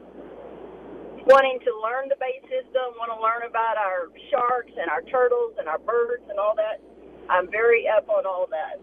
wanting 1.31 1.59
to 1.63 1.71
learn 1.79 2.11
the 2.11 2.19
bait 2.19 2.43
system, 2.51 2.91
want 2.99 3.07
to 3.07 3.19
learn 3.23 3.47
about 3.47 3.79
our 3.79 4.11
sharks 4.29 4.75
and 4.75 4.91
our 4.91 5.01
turtles 5.07 5.55
and 5.57 5.67
our 5.67 5.79
birds 5.79 6.27
and 6.27 6.37
all 6.37 6.53
that, 6.59 6.83
I'm 7.31 7.49
very 7.49 7.87
up 7.87 8.09
on 8.09 8.25
all 8.27 8.47
that. 8.51 8.75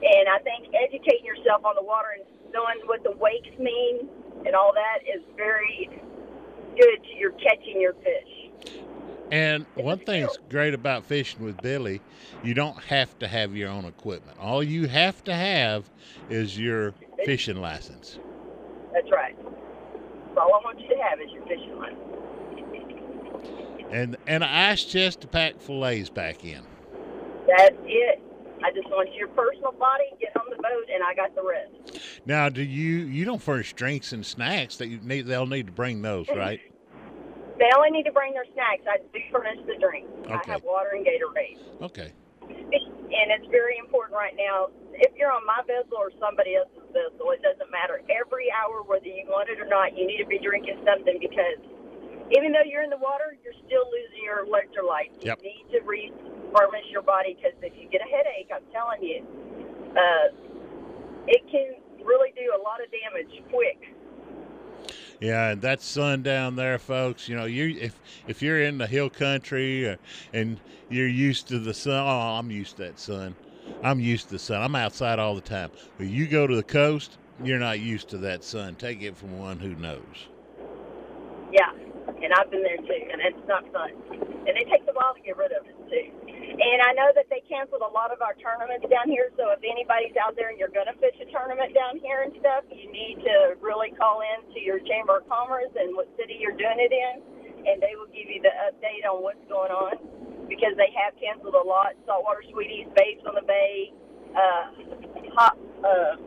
And 0.00 0.28
I 0.28 0.40
think 0.40 0.72
educating 0.72 1.26
yourself 1.26 1.64
on 1.64 1.76
the 1.76 1.84
water 1.84 2.16
and 2.16 2.24
knowing 2.52 2.80
what 2.86 3.04
the 3.04 3.12
wakes 3.12 3.52
mean 3.58 4.08
and 4.46 4.56
all 4.56 4.72
that 4.72 5.04
is 5.04 5.20
very 5.36 5.90
good 6.76 6.98
to 7.04 7.14
your 7.18 7.32
catching 7.32 7.80
your 7.80 7.92
fish. 8.00 8.80
And 9.30 9.66
one 9.74 9.98
thing 9.98 10.22
that's 10.22 10.38
great 10.48 10.72
about 10.72 11.04
fishing 11.04 11.44
with 11.44 11.60
Billy, 11.60 12.00
you 12.42 12.54
don't 12.54 12.82
have 12.84 13.18
to 13.18 13.28
have 13.28 13.54
your 13.54 13.68
own 13.68 13.84
equipment. 13.84 14.38
All 14.40 14.62
you 14.62 14.86
have 14.86 15.22
to 15.24 15.34
have 15.34 15.90
is 16.30 16.58
your 16.58 16.94
fishing 17.26 17.60
license. 17.60 18.18
That's 18.94 19.10
right. 19.10 19.36
All 20.38 20.54
I 20.54 20.60
want 20.64 20.80
you 20.80 20.88
to 20.88 20.96
have 21.02 21.20
is 21.20 21.30
your 21.32 21.42
fishing 21.46 21.76
line. 21.78 21.96
And 23.90 24.16
and 24.26 24.44
an 24.44 24.50
ice 24.50 24.84
chest 24.84 25.22
to 25.22 25.26
pack 25.26 25.60
fillets 25.60 26.10
back 26.10 26.44
in. 26.44 26.62
That's 27.48 27.76
it. 27.84 28.22
I 28.62 28.72
just 28.72 28.88
want 28.88 29.14
your 29.14 29.28
personal 29.28 29.72
body, 29.72 30.04
get 30.20 30.36
on 30.36 30.44
the 30.50 30.56
boat, 30.56 30.88
and 30.92 31.02
I 31.02 31.14
got 31.14 31.34
the 31.34 31.42
rest. 31.42 32.20
Now, 32.26 32.48
do 32.48 32.62
you 32.62 33.06
you 33.06 33.24
don't 33.24 33.40
furnish 33.40 33.72
drinks 33.72 34.12
and 34.12 34.24
snacks 34.24 34.76
that 34.76 34.88
you 34.88 35.00
need? 35.02 35.26
They'll 35.26 35.46
need 35.46 35.66
to 35.66 35.72
bring 35.72 36.02
those, 36.02 36.28
right? 36.36 36.60
They 37.58 37.68
only 37.76 37.90
need 37.90 38.04
to 38.04 38.12
bring 38.12 38.34
their 38.34 38.46
snacks. 38.54 38.82
I 38.88 38.98
do 38.98 39.20
furnish 39.32 39.58
the 39.66 39.74
drinks. 39.80 40.10
I 40.28 40.40
have 40.50 40.62
water 40.62 40.90
and 40.92 41.04
Gatorade. 41.04 41.82
Okay. 41.82 42.12
And 42.48 43.32
it's 43.32 43.48
very 43.50 43.78
important 43.80 44.14
right 44.14 44.36
now. 44.36 44.68
If 44.92 45.14
you're 45.16 45.32
on 45.32 45.46
my 45.46 45.62
vessel 45.64 45.96
or 45.96 46.12
somebody 46.20 46.58
else's 46.58 46.84
vessel, 46.92 47.32
it 47.32 47.40
doesn't 47.40 47.70
matter. 47.70 48.02
Every 48.10 48.52
hour, 48.52 48.82
whether 48.84 49.06
you 49.06 49.24
want 49.30 49.48
it 49.48 49.58
or 49.62 49.68
not, 49.68 49.96
you 49.96 50.04
need 50.04 50.18
to 50.18 50.28
be 50.28 50.38
drinking 50.42 50.82
something 50.84 51.16
because 51.22 51.60
even 52.34 52.52
though 52.52 52.66
you're 52.66 52.84
in 52.84 52.92
the 52.92 53.00
water, 53.00 53.32
you're 53.40 53.56
still 53.64 53.88
losing 53.88 54.20
your 54.20 54.44
electrolytes. 54.44 55.16
Yep. 55.24 55.40
You 55.40 55.48
need 55.48 55.66
to 55.72 55.80
refurnish 55.86 56.88
your 56.92 57.02
body 57.02 57.38
because 57.38 57.56
if 57.64 57.72
you 57.78 57.88
get 57.88 58.04
a 58.04 58.10
headache, 58.10 58.52
I'm 58.52 58.66
telling 58.74 59.00
you, 59.00 59.24
uh, 59.96 60.26
it 61.28 61.42
can 61.48 61.80
really 62.04 62.32
do 62.36 62.52
a 62.52 62.60
lot 62.60 62.84
of 62.84 62.88
damage 62.92 63.32
quick. 63.48 63.80
Yeah, 65.20 65.50
and 65.50 65.62
that 65.62 65.82
sun 65.82 66.22
down 66.22 66.54
there, 66.54 66.78
folks. 66.78 67.28
You 67.28 67.36
know, 67.36 67.44
you 67.44 67.76
if 67.80 68.00
if 68.28 68.40
you're 68.40 68.62
in 68.62 68.78
the 68.78 68.86
hill 68.86 69.10
country 69.10 69.88
uh, 69.88 69.96
and 70.32 70.60
you're 70.88 71.08
used 71.08 71.48
to 71.48 71.58
the 71.58 71.74
sun, 71.74 72.04
oh, 72.06 72.38
I'm 72.38 72.50
used 72.50 72.76
to 72.76 72.84
that 72.84 73.00
sun. 73.00 73.34
I'm 73.82 74.00
used 74.00 74.28
to 74.28 74.34
the 74.34 74.38
sun. 74.38 74.62
I'm 74.62 74.74
outside 74.76 75.18
all 75.18 75.34
the 75.34 75.40
time. 75.40 75.70
But 75.96 76.06
you 76.06 76.26
go 76.26 76.46
to 76.46 76.54
the 76.54 76.62
coast, 76.62 77.18
you're 77.42 77.58
not 77.58 77.80
used 77.80 78.08
to 78.10 78.18
that 78.18 78.44
sun. 78.44 78.76
Take 78.76 79.02
it 79.02 79.16
from 79.16 79.38
one 79.38 79.58
who 79.58 79.74
knows. 79.74 80.28
Yeah, 81.52 81.72
and 82.22 82.32
I've 82.34 82.50
been 82.50 82.62
there 82.62 82.76
too, 82.76 83.08
and 83.12 83.20
it's 83.22 83.48
not 83.48 83.64
fun. 83.72 83.90
And 84.12 84.56
it 84.56 84.68
takes 84.70 84.86
a 84.88 84.92
while 84.92 85.14
to 85.14 85.20
get 85.20 85.36
rid 85.36 85.52
of 85.52 85.66
it 85.66 85.76
too. 85.90 86.37
And 86.58 86.82
I 86.82 86.90
know 86.98 87.14
that 87.14 87.30
they 87.30 87.38
canceled 87.46 87.86
a 87.86 87.92
lot 87.94 88.10
of 88.10 88.18
our 88.18 88.34
tournaments 88.34 88.82
down 88.90 89.06
here, 89.06 89.30
so 89.38 89.54
if 89.54 89.62
anybody's 89.62 90.18
out 90.18 90.34
there 90.34 90.50
and 90.50 90.58
you're 90.58 90.74
going 90.74 90.90
to 90.90 90.98
fish 90.98 91.14
a 91.22 91.26
tournament 91.30 91.70
down 91.70 92.02
here 92.02 92.26
and 92.26 92.34
stuff, 92.42 92.66
you 92.66 92.90
need 92.90 93.22
to 93.22 93.54
really 93.62 93.94
call 93.94 94.26
in 94.26 94.42
to 94.54 94.58
your 94.58 94.82
Chamber 94.82 95.22
of 95.22 95.24
Commerce 95.30 95.70
and 95.78 95.94
what 95.94 96.10
city 96.18 96.34
you're 96.42 96.58
doing 96.58 96.82
it 96.82 96.90
in, 96.90 97.14
and 97.62 97.78
they 97.78 97.94
will 97.94 98.10
give 98.10 98.26
you 98.26 98.42
the 98.42 98.50
update 98.66 99.06
on 99.06 99.22
what's 99.22 99.42
going 99.46 99.70
on 99.70 100.02
because 100.50 100.74
they 100.74 100.90
have 100.98 101.14
canceled 101.22 101.54
a 101.54 101.62
lot. 101.62 101.94
Saltwater 102.10 102.42
Sweeties, 102.50 102.90
Babes 102.98 103.22
on 103.22 103.38
the 103.38 103.46
Bay, 103.46 103.94
uh, 104.34 104.64
hot, 105.38 105.54
uh, 105.86 106.18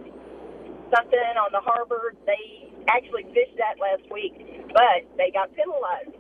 something 0.95 1.33
on 1.43 1.51
the 1.51 1.63
harbor. 1.63 2.15
They 2.23 2.71
actually 2.87 3.27
fished 3.35 3.59
that 3.59 3.83
last 3.83 4.07
week, 4.07 4.35
but 4.71 5.03
they 5.19 5.31
got 5.35 5.51
penalized. 5.59 6.15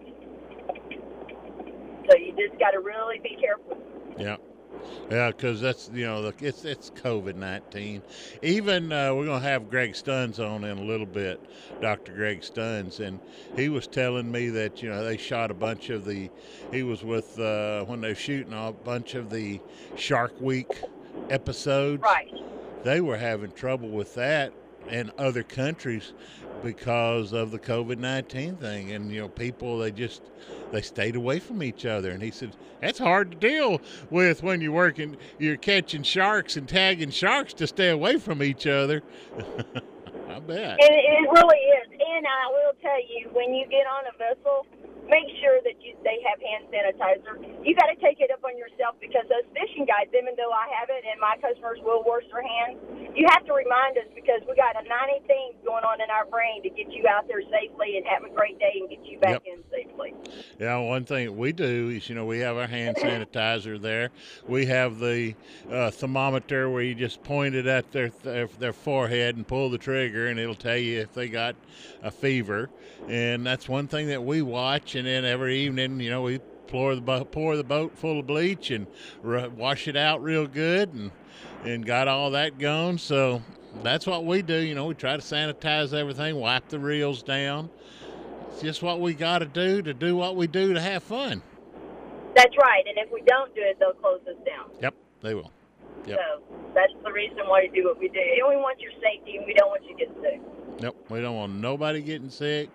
So 2.11 2.17
you 2.17 2.35
just 2.35 2.59
got 2.59 2.71
to 2.71 2.81
really 2.83 3.19
be 3.23 3.39
careful. 3.39 3.77
Yeah. 4.21 4.37
Yeah, 5.09 5.27
because 5.29 5.59
that's 5.59 5.89
you 5.93 6.05
know 6.05 6.21
the- 6.31 6.47
it's 6.47 6.63
it's 6.63 6.89
COVID 6.91 7.35
nineteen. 7.35 8.01
Even 8.41 8.91
uh, 8.91 9.13
we're 9.13 9.25
gonna 9.25 9.39
have 9.41 9.69
Greg 9.69 9.93
Stunz 9.93 10.39
on 10.39 10.63
in 10.63 10.77
a 10.77 10.83
little 10.83 11.05
bit, 11.05 11.39
Doctor 11.81 12.13
Greg 12.13 12.41
Stunz, 12.41 12.99
and 12.99 13.19
he 13.55 13.67
was 13.67 13.87
telling 13.87 14.31
me 14.31 14.49
that 14.49 14.81
you 14.81 14.89
know 14.89 15.03
they 15.03 15.17
shot 15.17 15.51
a 15.51 15.53
bunch 15.53 15.89
of 15.89 16.05
the. 16.05 16.29
He 16.71 16.83
was 16.83 17.03
with 17.03 17.37
uh, 17.39 17.83
when 17.85 17.99
they 18.01 18.09
were 18.09 18.15
shooting 18.15 18.53
a 18.53 18.71
bunch 18.71 19.15
of 19.15 19.29
the 19.29 19.59
Shark 19.97 20.39
Week 20.39 20.71
episodes. 21.29 22.01
Right. 22.01 22.31
They 22.83 23.01
were 23.01 23.17
having 23.17 23.51
trouble 23.51 23.89
with 23.89 24.15
that 24.15 24.53
in 24.89 25.11
other 25.17 25.43
countries 25.43 26.13
because 26.63 27.33
of 27.33 27.51
the 27.51 27.59
COVID 27.59 27.97
nineteen 27.97 28.55
thing, 28.55 28.91
and 28.91 29.11
you 29.11 29.21
know 29.21 29.29
people 29.29 29.79
they 29.79 29.91
just 29.91 30.21
they 30.71 30.81
stayed 30.81 31.15
away 31.15 31.39
from 31.39 31.63
each 31.63 31.85
other. 31.85 32.11
And 32.11 32.21
he 32.21 32.31
said 32.31 32.55
that's 32.81 32.99
hard 32.99 33.31
to 33.31 33.37
deal 33.37 33.81
with 34.09 34.43
when 34.43 34.61
you're 34.61 34.71
working, 34.71 35.17
you're 35.39 35.57
catching 35.57 36.03
sharks 36.03 36.57
and 36.57 36.67
tagging 36.67 37.11
sharks 37.11 37.53
to 37.55 37.67
stay 37.67 37.89
away 37.89 38.17
from 38.17 38.41
each 38.41 38.67
other. 38.67 39.01
I 40.29 40.39
bet. 40.39 40.79
And 40.79 40.95
it 40.95 41.29
really 41.29 41.57
is. 41.57 41.87
And 41.91 42.25
I 42.25 42.47
will 42.47 42.73
tell 42.81 42.99
you, 42.99 43.29
when 43.33 43.53
you 43.53 43.65
get 43.67 43.85
on 43.85 44.05
a 44.13 44.17
vessel, 44.17 44.65
make 45.11 45.27
sure 45.43 45.59
that 45.67 45.75
you 45.83 45.91
they 46.07 46.23
have 46.23 46.39
hand 46.39 46.71
sanitizer. 46.71 47.35
You 47.67 47.75
got 47.75 47.91
to 47.91 47.99
take 47.99 48.23
it 48.23 48.31
up 48.31 48.41
on 48.47 48.55
yourself 48.57 48.95
because 49.03 49.27
those 49.27 49.45
fishing 49.53 49.83
guides, 49.85 50.09
even 50.15 50.33
though 50.39 50.49
I 50.55 50.71
have 50.79 50.87
it 50.89 51.03
and 51.03 51.19
my 51.19 51.35
customers 51.43 51.77
will 51.83 52.01
wash 52.07 52.23
their 52.31 52.41
hands, 52.41 52.79
you 53.13 53.27
have 53.29 53.43
to 53.45 53.53
remind 53.53 53.99
us 53.99 54.07
because 54.15 54.39
we 54.47 54.55
got 54.55 54.79
a 54.79 54.87
90 54.87 55.27
things 55.27 55.59
going 55.67 55.83
on 55.83 55.99
in 56.01 56.09
our 56.09 56.25
brain 56.25 56.63
to 56.63 56.71
get 56.71 56.89
you 56.95 57.05
out 57.11 57.27
there 57.27 57.43
safely 57.51 57.99
and 57.99 58.07
have 58.07 58.23
a 58.23 58.31
great 58.33 58.57
day 58.57 58.79
and 58.79 58.89
get 58.89 59.03
you 59.05 59.19
back 59.19 59.43
Yep. 59.43 59.43
in 59.45 59.59
safely. 59.69 60.13
Yeah, 60.59 60.77
one 60.77 61.05
thing 61.05 61.35
we 61.37 61.51
do 61.51 61.89
is, 61.89 62.07
you 62.09 62.15
know, 62.15 62.25
we 62.25 62.39
have 62.39 62.55
our 62.57 62.67
hand 62.67 62.95
sanitizer 62.97 63.79
there. 63.79 64.09
We 64.47 64.65
have 64.67 64.99
the 64.99 65.35
uh, 65.69 65.91
thermometer 65.91 66.69
where 66.69 66.83
you 66.83 66.95
just 66.95 67.23
point 67.23 67.55
it 67.55 67.67
at 67.67 67.91
their, 67.91 68.09
their 68.23 68.47
their 68.59 68.73
forehead 68.73 69.35
and 69.35 69.47
pull 69.47 69.69
the 69.69 69.77
trigger, 69.77 70.27
and 70.27 70.39
it'll 70.39 70.55
tell 70.55 70.77
you 70.77 70.99
if 71.01 71.13
they 71.13 71.27
got 71.27 71.55
a 72.01 72.11
fever. 72.11 72.69
And 73.07 73.45
that's 73.45 73.67
one 73.67 73.87
thing 73.87 74.07
that 74.07 74.23
we 74.23 74.41
watch. 74.41 74.95
And 75.01 75.07
then 75.07 75.25
every 75.25 75.57
evening, 75.61 75.99
you 75.99 76.11
know, 76.11 76.21
we 76.21 76.37
pour 76.67 76.93
the 76.93 77.01
bo- 77.01 77.25
pour 77.25 77.57
the 77.57 77.63
boat 77.63 77.97
full 77.97 78.19
of 78.19 78.27
bleach 78.27 78.69
and 78.69 78.85
r- 79.25 79.49
wash 79.49 79.87
it 79.87 79.95
out 79.95 80.21
real 80.21 80.45
good, 80.45 80.93
and 80.93 81.09
and 81.63 81.83
got 81.83 82.07
all 82.07 82.29
that 82.29 82.59
going. 82.59 82.99
So 82.99 83.41
that's 83.81 84.05
what 84.05 84.27
we 84.27 84.43
do. 84.43 84.57
You 84.57 84.75
know, 84.75 84.85
we 84.85 84.93
try 84.93 85.17
to 85.17 85.23
sanitize 85.23 85.91
everything, 85.91 86.35
wipe 86.35 86.69
the 86.69 86.77
reels 86.77 87.23
down. 87.23 87.71
It's 88.49 88.61
just 88.61 88.83
what 88.83 88.99
we 88.99 89.15
got 89.15 89.39
to 89.39 89.47
do 89.47 89.81
to 89.81 89.91
do 89.91 90.15
what 90.15 90.35
we 90.35 90.45
do 90.45 90.75
to 90.75 90.79
have 90.79 91.01
fun. 91.01 91.41
That's 92.35 92.55
right. 92.61 92.83
And 92.87 92.99
if 92.99 93.11
we 93.11 93.23
don't 93.25 93.55
do 93.55 93.61
it, 93.63 93.79
they'll 93.79 93.93
close 93.93 94.21
us 94.29 94.37
down. 94.45 94.69
Yep, 94.83 94.93
they 95.21 95.33
will. 95.33 95.51
Yep. 96.05 96.19
So 96.19 96.55
that's 96.75 96.93
the 97.03 97.11
reason 97.11 97.37
why 97.47 97.67
we 97.71 97.81
do 97.81 97.87
what 97.87 97.97
we 97.97 98.07
do. 98.09 98.19
And 98.19 98.47
we 98.47 98.55
want 98.55 98.79
your 98.79 98.91
safety, 99.01 99.37
and 99.37 99.47
we 99.47 99.55
don't 99.55 99.69
want 99.69 99.81
you 99.83 99.97
to 99.97 100.05
get 100.05 100.13
sick. 100.21 100.41
Nope, 100.79 100.95
we 101.09 101.21
don't 101.21 101.35
want 101.35 101.53
nobody 101.53 102.01
getting 102.01 102.29
sick. 102.29 102.69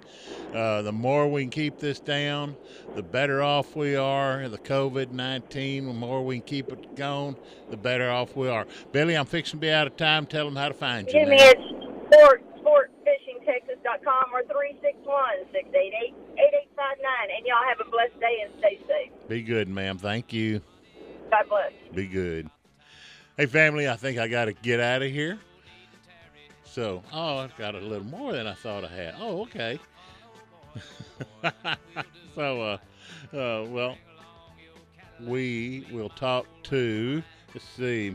Uh, 0.54 0.82
the 0.82 0.92
more 0.92 1.28
we 1.28 1.42
can 1.42 1.50
keep 1.50 1.78
this 1.78 1.98
down, 1.98 2.56
the 2.94 3.02
better 3.02 3.42
off 3.42 3.74
we 3.74 3.96
are. 3.96 4.48
The 4.48 4.58
COVID 4.58 5.10
19, 5.10 5.86
the 5.86 5.92
more 5.92 6.24
we 6.24 6.36
can 6.38 6.46
keep 6.46 6.72
it 6.72 6.94
going, 6.96 7.36
the 7.70 7.76
better 7.76 8.10
off 8.10 8.36
we 8.36 8.48
are. 8.48 8.66
Billy, 8.92 9.16
I'm 9.16 9.26
fixing 9.26 9.58
to 9.58 9.60
be 9.60 9.70
out 9.70 9.86
of 9.86 9.96
time. 9.96 10.26
Tell 10.26 10.44
them 10.44 10.56
how 10.56 10.68
to 10.68 10.74
find 10.74 11.06
you. 11.06 11.14
Give 11.14 11.28
me 11.28 11.36
at 11.36 11.56
sport, 12.12 12.44
sportfishingtexas.com 12.62 14.24
or 14.32 14.42
361-688-8859. 14.42 16.14
And 17.36 17.46
y'all 17.46 17.56
have 17.68 17.80
a 17.80 17.90
blessed 17.90 18.20
day 18.20 18.44
and 18.44 18.52
stay 18.58 18.78
safe. 18.86 19.12
Be 19.28 19.42
good, 19.42 19.68
ma'am. 19.68 19.98
Thank 19.98 20.32
you. 20.32 20.60
God 21.30 21.48
bless. 21.48 21.72
Be 21.94 22.06
good. 22.06 22.48
Hey, 23.36 23.46
family, 23.46 23.88
I 23.88 23.96
think 23.96 24.18
I 24.18 24.28
got 24.28 24.46
to 24.46 24.52
get 24.52 24.80
out 24.80 25.02
of 25.02 25.10
here. 25.10 25.38
So, 26.76 27.02
oh, 27.10 27.38
I've 27.38 27.56
got 27.56 27.74
a 27.74 27.78
little 27.78 28.04
more 28.04 28.34
than 28.34 28.46
I 28.46 28.52
thought 28.52 28.84
I 28.84 28.88
had. 28.88 29.14
Oh, 29.18 29.40
okay. 29.44 29.80
so, 32.34 32.60
uh, 32.60 32.78
uh, 33.34 33.64
well, 33.70 33.96
we 35.22 35.86
will 35.90 36.10
talk 36.10 36.44
to, 36.64 37.22
let's 37.54 37.66
see, 37.66 38.14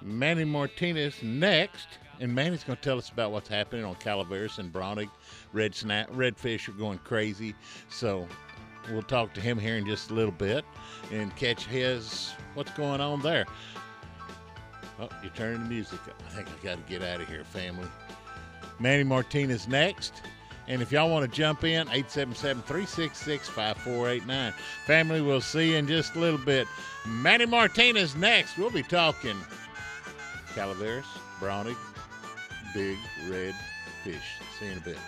Manny 0.00 0.44
Martinez 0.44 1.20
next. 1.20 1.88
And 2.20 2.32
Manny's 2.32 2.62
going 2.62 2.76
to 2.76 2.82
tell 2.82 2.96
us 2.96 3.10
about 3.10 3.32
what's 3.32 3.48
happening 3.48 3.84
on 3.84 3.96
Calaveras 3.96 4.60
and 4.60 4.72
Braunig. 4.72 5.10
Red 5.52 5.74
snap, 5.74 6.08
redfish 6.12 6.68
are 6.68 6.78
going 6.78 6.98
crazy. 6.98 7.56
So, 7.90 8.28
we'll 8.88 9.02
talk 9.02 9.34
to 9.34 9.40
him 9.40 9.58
here 9.58 9.76
in 9.76 9.84
just 9.84 10.12
a 10.12 10.14
little 10.14 10.30
bit 10.30 10.64
and 11.10 11.34
catch 11.34 11.66
his 11.66 12.34
what's 12.54 12.70
going 12.72 13.00
on 13.00 13.20
there. 13.20 13.46
Oh, 15.00 15.08
you're 15.22 15.32
turning 15.34 15.62
the 15.62 15.68
music 15.68 16.00
up. 16.08 16.22
I 16.26 16.30
think 16.30 16.48
I 16.48 16.64
got 16.64 16.86
to 16.86 16.92
get 16.92 17.02
out 17.02 17.20
of 17.20 17.28
here, 17.28 17.44
family. 17.44 17.88
Manny 18.78 19.04
Martinez 19.04 19.66
next. 19.68 20.22
And 20.66 20.80
if 20.80 20.90
y'all 20.90 21.10
want 21.10 21.30
to 21.30 21.36
jump 21.36 21.64
in, 21.64 21.82
877 21.88 22.62
366 22.62 23.48
5489. 23.48 24.52
Family, 24.86 25.20
we'll 25.20 25.40
see 25.40 25.72
you 25.72 25.76
in 25.76 25.86
just 25.86 26.14
a 26.14 26.18
little 26.18 26.38
bit. 26.38 26.66
Manny 27.06 27.44
Martinez 27.44 28.16
next. 28.16 28.56
We'll 28.56 28.70
be 28.70 28.82
talking 28.82 29.36
Calaveras, 30.54 31.04
Braunig, 31.38 31.76
big 32.72 32.96
red 33.28 33.54
fish. 34.04 34.22
See 34.58 34.66
you 34.66 34.72
in 34.72 34.78
a 34.78 34.80
bit. 34.80 34.98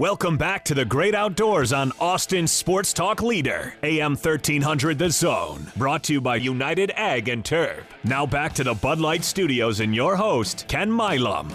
Welcome 0.00 0.38
back 0.38 0.64
to 0.64 0.72
the 0.72 0.86
great 0.86 1.14
outdoors 1.14 1.74
on 1.74 1.92
Austin 2.00 2.46
Sports 2.46 2.94
Talk 2.94 3.20
Leader, 3.20 3.74
AM 3.82 4.12
1300 4.12 4.98
The 4.98 5.10
Zone. 5.10 5.70
Brought 5.76 6.04
to 6.04 6.14
you 6.14 6.22
by 6.22 6.36
United 6.36 6.90
Ag 6.96 7.28
and 7.28 7.44
Turf. 7.44 7.84
Now 8.02 8.24
back 8.24 8.54
to 8.54 8.64
the 8.64 8.72
Bud 8.72 8.98
Light 8.98 9.22
Studios 9.24 9.80
and 9.80 9.94
your 9.94 10.16
host, 10.16 10.64
Ken 10.68 10.90
Milam. 10.90 11.52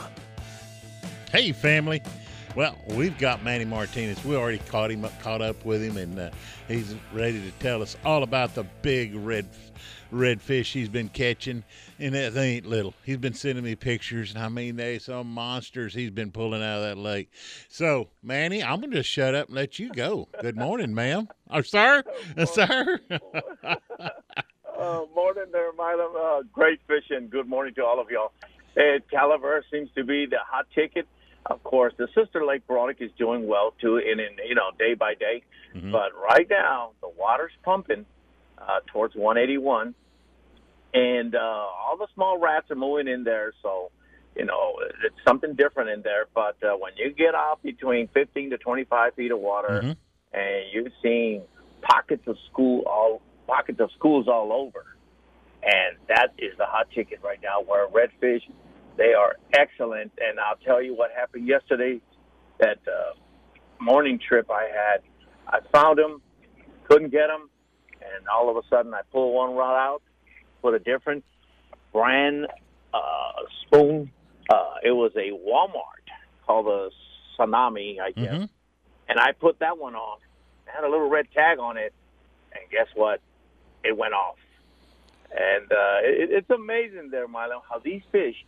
Hey, 1.31 1.53
family. 1.53 2.03
Well, 2.55 2.77
we've 2.87 3.17
got 3.17 3.43
Manny 3.43 3.65
Martinez. 3.65 4.23
We 4.23 4.37
already 4.37 4.59
caught 4.59 4.89
him, 4.89 5.03
up, 5.03 5.19
caught 5.21 5.41
up 5.41 5.65
with 5.65 5.83
him, 5.83 5.97
and 5.97 6.17
uh, 6.17 6.29
he's 6.69 6.95
ready 7.13 7.41
to 7.41 7.51
tell 7.59 7.81
us 7.81 7.97
all 8.05 8.23
about 8.23 8.55
the 8.55 8.63
big 8.81 9.13
red, 9.13 9.45
red 10.09 10.41
fish 10.41 10.71
he's 10.71 10.87
been 10.87 11.09
catching. 11.09 11.65
And 11.99 12.15
that 12.15 12.33
they 12.33 12.51
ain't 12.55 12.65
little. 12.65 12.93
He's 13.03 13.17
been 13.17 13.33
sending 13.33 13.63
me 13.65 13.75
pictures, 13.75 14.33
and 14.33 14.41
I 14.41 14.47
mean, 14.47 14.77
they 14.77 14.99
some 14.99 15.27
monsters 15.27 15.93
he's 15.93 16.11
been 16.11 16.31
pulling 16.31 16.63
out 16.63 16.77
of 16.77 16.83
that 16.83 16.97
lake. 16.97 17.29
So, 17.67 18.07
Manny, 18.23 18.63
I'm 18.63 18.79
gonna 18.79 18.95
just 18.95 19.09
shut 19.09 19.35
up 19.35 19.47
and 19.47 19.55
let 19.55 19.77
you 19.77 19.91
go. 19.91 20.29
Good 20.41 20.55
morning, 20.55 20.93
ma'am. 20.95 21.27
Oh, 21.49 21.61
sir, 21.61 22.03
Uh, 22.37 22.45
sir. 22.45 22.99
Uh, 24.77 25.01
morning 25.15 25.45
there, 25.51 25.71
Milo. 25.73 26.13
Uh, 26.15 26.41
great 26.53 26.79
fishing. 26.87 27.27
Good 27.29 27.47
morning 27.47 27.73
to 27.75 27.83
all 27.85 27.99
of 27.99 28.09
y'all. 28.09 28.31
And 28.77 29.01
Calaveras 29.09 29.63
seems 29.71 29.89
to 29.95 30.03
be 30.03 30.25
the 30.25 30.37
hot 30.45 30.67
ticket. 30.75 31.07
Of 31.47 31.63
course, 31.63 31.93
the 31.97 32.07
sister 32.15 32.43
Lake 32.45 32.65
Braunig 32.67 33.01
is 33.01 33.11
doing 33.17 33.47
well 33.47 33.73
too, 33.79 33.97
in, 33.97 34.19
in 34.19 34.29
you 34.47 34.55
know 34.55 34.71
day 34.79 34.93
by 34.95 35.13
day. 35.13 35.43
But 35.91 36.11
right 36.19 36.47
now, 36.49 36.91
the 37.01 37.09
water's 37.19 37.51
pumping 37.63 38.05
uh, 38.57 38.79
towards 38.87 39.13
181, 39.15 39.93
and 40.93 41.35
uh, 41.35 41.39
all 41.39 41.97
the 41.99 42.07
small 42.15 42.39
rats 42.39 42.71
are 42.71 42.75
moving 42.75 43.07
in 43.07 43.23
there. 43.25 43.51
So, 43.61 43.91
you 44.35 44.45
know, 44.45 44.75
it's 45.03 45.15
something 45.27 45.53
different 45.55 45.89
in 45.89 46.01
there. 46.01 46.27
But 46.33 46.55
uh, 46.63 46.77
when 46.77 46.93
you 46.97 47.11
get 47.11 47.35
out 47.35 47.61
between 47.61 48.07
15 48.13 48.51
to 48.51 48.57
25 48.57 49.13
feet 49.15 49.31
of 49.31 49.39
water, 49.39 49.81
Mhm. 49.83 49.97
and 50.33 50.63
you're 50.73 50.91
seeing 51.03 51.41
pockets 51.81 52.25
of 52.27 52.37
school 52.49 52.83
all 52.87 53.21
pockets 53.45 53.79
of 53.79 53.91
schools 53.91 54.27
all 54.27 54.51
over, 54.51 54.85
and 55.61 55.97
that 56.07 56.33
is 56.37 56.57
the 56.57 56.65
hot 56.65 56.89
ticket 56.91 57.19
right 57.21 57.39
now. 57.43 57.61
Where 57.61 57.85
redfish, 57.87 58.41
they 58.97 59.13
are 59.13 59.35
excellent. 59.53 60.11
And 60.19 60.39
I'll 60.39 60.57
tell 60.57 60.81
you 60.81 60.95
what 60.95 61.11
happened 61.11 61.47
yesterday. 61.47 62.01
That 62.59 62.79
uh, 62.87 63.13
morning 63.83 64.17
trip 64.25 64.49
I 64.49 64.63
had, 64.63 65.01
I 65.47 65.59
found 65.73 65.99
them, 65.99 66.21
couldn't 66.85 67.09
get 67.11 67.27
them, 67.27 67.49
and 68.01 68.27
all 68.29 68.49
of 68.49 68.55
a 68.55 68.61
sudden 68.69 68.93
I 68.93 69.01
pull 69.11 69.33
one 69.33 69.55
rod 69.55 69.75
out, 69.77 70.01
put 70.61 70.73
a 70.73 70.79
different 70.79 71.25
brand 71.91 72.47
uh, 72.93 72.99
spoon. 73.65 74.09
Uh, 74.49 74.75
it 74.83 74.91
was 74.91 75.11
a 75.17 75.31
Walmart 75.31 76.07
called 76.45 76.67
the 76.67 76.91
Tsunami, 77.37 77.99
I 77.99 78.11
guess, 78.11 78.33
Mhm. 78.33 78.49
and 79.09 79.19
I 79.19 79.33
put 79.33 79.59
that 79.59 79.77
one 79.77 79.95
on. 79.95 80.19
It 80.67 80.71
had 80.73 80.85
a 80.85 80.89
little 80.89 81.09
red 81.09 81.27
tag 81.33 81.59
on 81.59 81.75
it, 81.75 81.93
and 82.53 82.61
guess 82.71 82.87
what? 82.95 83.19
It 83.83 83.97
went 83.97 84.13
off. 84.13 84.37
And 85.31 85.69
uh, 85.69 85.99
it, 86.03 86.31
it's 86.31 86.49
amazing 86.49 87.09
there, 87.11 87.27
Milo, 87.27 87.61
how 87.69 87.79
these 87.79 88.01
fish 88.13 88.45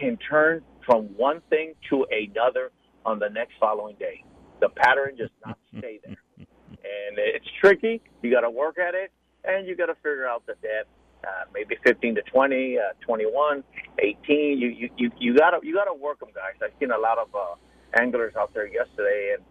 can 0.00 0.16
turn 0.16 0.62
from 0.86 1.04
one 1.16 1.42
thing 1.50 1.74
to 1.90 2.06
another 2.10 2.70
on 3.04 3.18
the 3.18 3.28
next 3.28 3.52
following 3.60 3.96
day. 3.96 4.24
The 4.60 4.68
pattern 4.70 5.16
just 5.16 5.32
not 5.46 5.58
stay 5.78 6.00
there, 6.04 6.16
and 6.38 7.18
it's 7.18 7.46
tricky. 7.60 8.02
You 8.22 8.30
got 8.30 8.40
to 8.40 8.50
work 8.50 8.78
at 8.78 8.94
it, 8.94 9.12
and 9.44 9.66
you 9.66 9.76
got 9.76 9.86
to 9.86 9.94
figure 9.96 10.26
out 10.26 10.44
the 10.46 10.54
depth. 10.54 10.88
Uh, 11.22 11.44
maybe 11.52 11.76
15 11.84 12.14
to 12.14 12.22
20, 12.22 12.78
uh, 12.78 12.80
21, 13.06 13.62
18. 13.98 14.58
You 14.58 14.68
you 14.68 14.88
you 14.96 15.10
you 15.18 15.36
gotta 15.36 15.58
you 15.62 15.74
gotta 15.74 15.92
work 15.92 16.18
them, 16.18 16.30
guys. 16.34 16.54
I've 16.64 16.72
seen 16.80 16.92
a 16.92 16.98
lot 16.98 17.18
of 17.18 17.28
uh, 17.34 18.00
anglers 18.00 18.32
out 18.38 18.54
there 18.54 18.66
yesterday, 18.66 19.34
and 19.36 19.44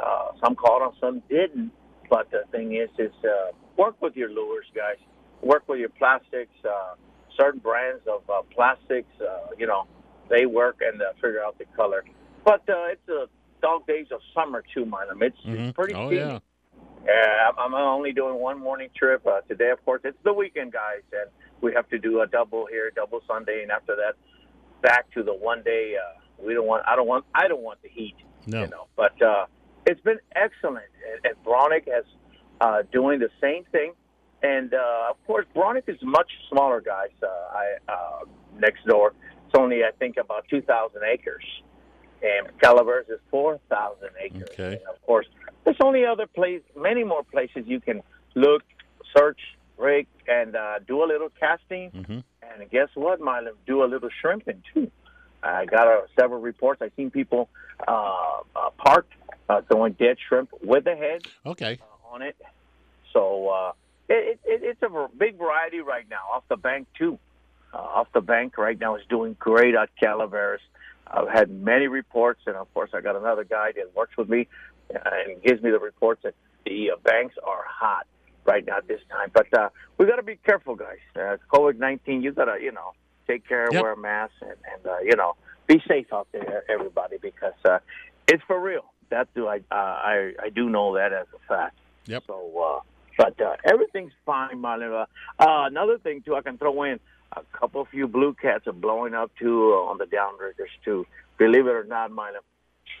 uh, 0.00 0.32
some 0.44 0.56
caught 0.56 0.80
them, 0.80 0.98
some 1.00 1.22
didn't. 1.28 1.70
But 2.10 2.32
the 2.32 2.42
thing 2.50 2.74
is, 2.74 2.90
is 2.98 3.12
uh, 3.22 3.52
work 3.76 3.94
with 4.02 4.16
your 4.16 4.28
lures, 4.28 4.66
guys. 4.74 4.96
Work 5.40 5.68
with 5.68 5.78
your 5.78 5.90
plastics. 5.90 6.54
Uh, 6.64 6.94
certain 7.36 7.60
brands 7.60 8.02
of 8.06 8.28
uh, 8.30 8.42
plastics, 8.54 9.08
uh, 9.20 9.48
you 9.58 9.66
know, 9.66 9.86
they 10.28 10.46
work 10.46 10.76
and 10.80 11.00
uh, 11.00 11.12
figure 11.14 11.42
out 11.44 11.58
the 11.58 11.64
color. 11.76 12.04
But 12.44 12.62
uh, 12.68 12.92
it's 12.92 13.08
a 13.08 13.26
dog 13.62 13.86
days 13.86 14.06
of 14.12 14.20
summer 14.34 14.62
too, 14.74 14.84
Milam. 14.84 15.22
It's, 15.22 15.36
Mhm. 15.46 15.68
it's 15.68 15.74
pretty 15.76 15.94
Oh 15.94 16.10
yeah. 16.10 16.38
Yeah, 17.06 17.50
I'm 17.58 17.58
I'm 17.58 17.74
only 17.74 18.12
doing 18.12 18.36
one 18.36 18.58
morning 18.58 18.88
trip 18.96 19.26
uh, 19.26 19.42
today. 19.42 19.70
Of 19.70 19.84
course, 19.84 20.00
it's 20.04 20.16
the 20.24 20.32
weekend, 20.32 20.72
guys, 20.72 21.02
and 21.12 21.30
we 21.60 21.74
have 21.74 21.86
to 21.90 21.98
do 21.98 22.22
a 22.22 22.26
double 22.26 22.64
here, 22.66 22.90
double 22.94 23.20
Sunday, 23.26 23.62
and 23.62 23.70
after 23.70 23.94
that, 23.96 24.14
back 24.80 25.10
to 25.12 25.22
the 25.22 25.34
one 25.34 25.62
day. 25.62 25.96
Uh, 25.96 26.20
we 26.42 26.54
don't 26.54 26.66
want. 26.66 26.82
I 26.88 26.96
don't 26.96 27.06
want. 27.06 27.26
I 27.34 27.46
don't 27.46 27.60
want 27.62 27.82
the 27.82 27.90
heat. 27.90 28.16
No. 28.46 28.62
You 28.62 28.68
know, 28.68 28.86
but 28.96 29.20
uh, 29.20 29.46
it's 29.86 30.00
been 30.00 30.18
excellent, 30.34 30.86
and, 31.12 31.26
and 31.26 31.44
Braunig 31.44 31.86
has 31.92 32.04
uh, 32.62 32.82
doing 32.90 33.18
the 33.18 33.30
same 33.40 33.64
thing. 33.70 33.92
And 34.52 34.68
uh, 34.74 35.10
of 35.12 35.16
course, 35.26 35.46
Braunig 35.56 35.88
is 35.88 35.96
much 36.02 36.30
smaller, 36.50 36.80
guys. 36.94 37.14
Uh, 37.22 37.26
I 37.62 37.66
uh, 37.94 38.24
next 38.66 38.82
door. 38.86 39.12
It's 39.46 39.54
only 39.62 39.78
I 39.84 39.92
think 39.98 40.14
about 40.18 40.42
two 40.52 40.60
thousand 40.60 41.02
acres, 41.14 41.46
and 42.22 42.42
Calaveras 42.60 43.08
is 43.08 43.20
four 43.30 43.58
thousand 43.70 44.10
acres. 44.26 44.48
Okay. 44.52 44.72
And 44.78 44.88
of 44.94 44.98
course, 45.06 45.26
there's 45.64 45.82
only 45.88 46.04
other 46.04 46.26
place, 46.26 46.62
many 46.76 47.04
more 47.04 47.22
places 47.34 47.62
you 47.66 47.80
can 47.80 48.02
look, 48.34 48.62
search, 49.16 49.40
rig, 49.78 50.06
and 50.28 50.54
uh, 50.54 50.78
do 50.86 51.02
a 51.04 51.06
little 51.12 51.30
casting. 51.40 51.90
Mhm. 51.92 52.22
And 52.42 52.70
guess 52.70 52.90
what, 52.94 53.20
Milo? 53.20 53.52
Do 53.66 53.76
a 53.82 53.88
little 53.94 54.10
shrimping 54.20 54.62
too. 54.74 54.90
I 55.42 55.64
got 55.64 55.86
uh, 55.88 56.02
several 56.18 56.40
reports. 56.40 56.82
I've 56.82 56.92
seen 56.96 57.10
people 57.10 57.48
uh, 57.88 57.92
uh, 58.56 58.70
parked 58.76 59.12
uh, 59.48 59.62
throwing 59.68 59.94
dead 59.94 60.16
shrimp 60.28 60.50
with 60.62 60.84
the 60.84 60.96
head 61.04 61.20
Okay. 61.46 61.78
on 62.12 62.20
it. 62.22 62.36
So 63.14 63.48
uh, 63.48 63.72
it, 64.08 64.40
it, 64.44 64.62
it's 64.62 64.82
a 64.82 65.08
big 65.16 65.38
variety 65.38 65.80
right 65.80 66.06
now. 66.08 66.22
Off 66.34 66.44
the 66.48 66.56
bank 66.56 66.86
too. 66.98 67.18
Uh, 67.72 67.78
off 67.78 68.08
the 68.12 68.20
bank 68.20 68.56
right 68.58 68.78
now 68.78 68.96
is 68.96 69.02
doing 69.08 69.34
great 69.38 69.74
at 69.74 69.90
Calaveras. 69.98 70.60
I've 71.06 71.28
had 71.28 71.50
many 71.50 71.86
reports, 71.86 72.40
and 72.46 72.56
of 72.56 72.72
course 72.72 72.90
I 72.94 73.00
got 73.00 73.16
another 73.16 73.44
guy 73.44 73.72
that 73.72 73.94
works 73.94 74.16
with 74.16 74.28
me 74.28 74.48
uh, 74.94 74.98
and 75.28 75.42
gives 75.42 75.62
me 75.62 75.70
the 75.70 75.78
reports 75.78 76.22
that 76.22 76.34
the 76.64 76.92
uh, 76.92 76.96
banks 77.02 77.34
are 77.44 77.64
hot 77.68 78.06
right 78.44 78.64
now 78.66 78.78
at 78.78 78.88
this 78.88 79.00
time. 79.10 79.30
But 79.32 79.52
uh, 79.56 79.68
we 79.98 80.06
got 80.06 80.16
to 80.16 80.22
be 80.22 80.36
careful, 80.36 80.74
guys. 80.76 80.98
Uh, 81.16 81.36
COVID 81.52 81.78
nineteen, 81.78 82.22
you 82.22 82.32
got 82.32 82.46
to 82.46 82.62
you 82.62 82.72
know 82.72 82.92
take 83.26 83.46
care, 83.46 83.68
Yep. 83.72 83.82
wear 83.82 83.92
a 83.92 83.96
mask, 83.96 84.34
and, 84.40 84.50
and 84.50 84.86
uh, 84.86 84.98
you 85.00 85.16
know 85.16 85.34
be 85.66 85.82
safe 85.88 86.06
out 86.12 86.28
there, 86.32 86.62
everybody, 86.70 87.16
because 87.20 87.54
uh, 87.64 87.78
it's 88.28 88.42
for 88.46 88.60
real. 88.60 88.84
That 89.10 89.32
do 89.34 89.46
I 89.48 89.56
uh, 89.70 89.74
I 89.74 90.32
I 90.42 90.48
do 90.50 90.68
know 90.70 90.94
that 90.94 91.12
as 91.12 91.26
a 91.34 91.38
fact. 91.48 91.76
Yep. 92.06 92.24
So, 92.26 92.78
uh, 92.78 92.80
but 93.16 93.40
uh, 93.40 93.56
everything's 93.64 94.12
fine, 94.26 94.60
Marlon. 94.62 94.92
Uh, 94.92 95.42
uh, 95.42 95.66
another 95.66 95.98
thing 95.98 96.22
too, 96.22 96.34
I 96.36 96.42
can 96.42 96.58
throw 96.58 96.82
in 96.84 96.98
a 97.36 97.42
couple 97.52 97.80
of 97.80 97.88
few 97.88 98.06
blue 98.06 98.34
cats 98.34 98.66
are 98.66 98.72
blowing 98.72 99.14
up 99.14 99.30
too 99.38 99.72
uh, 99.74 99.90
on 99.90 99.98
the 99.98 100.04
downriggers 100.04 100.70
too. 100.84 101.06
Believe 101.38 101.66
it 101.66 101.70
or 101.70 101.84
not, 101.84 102.10
Marlon, 102.10 102.40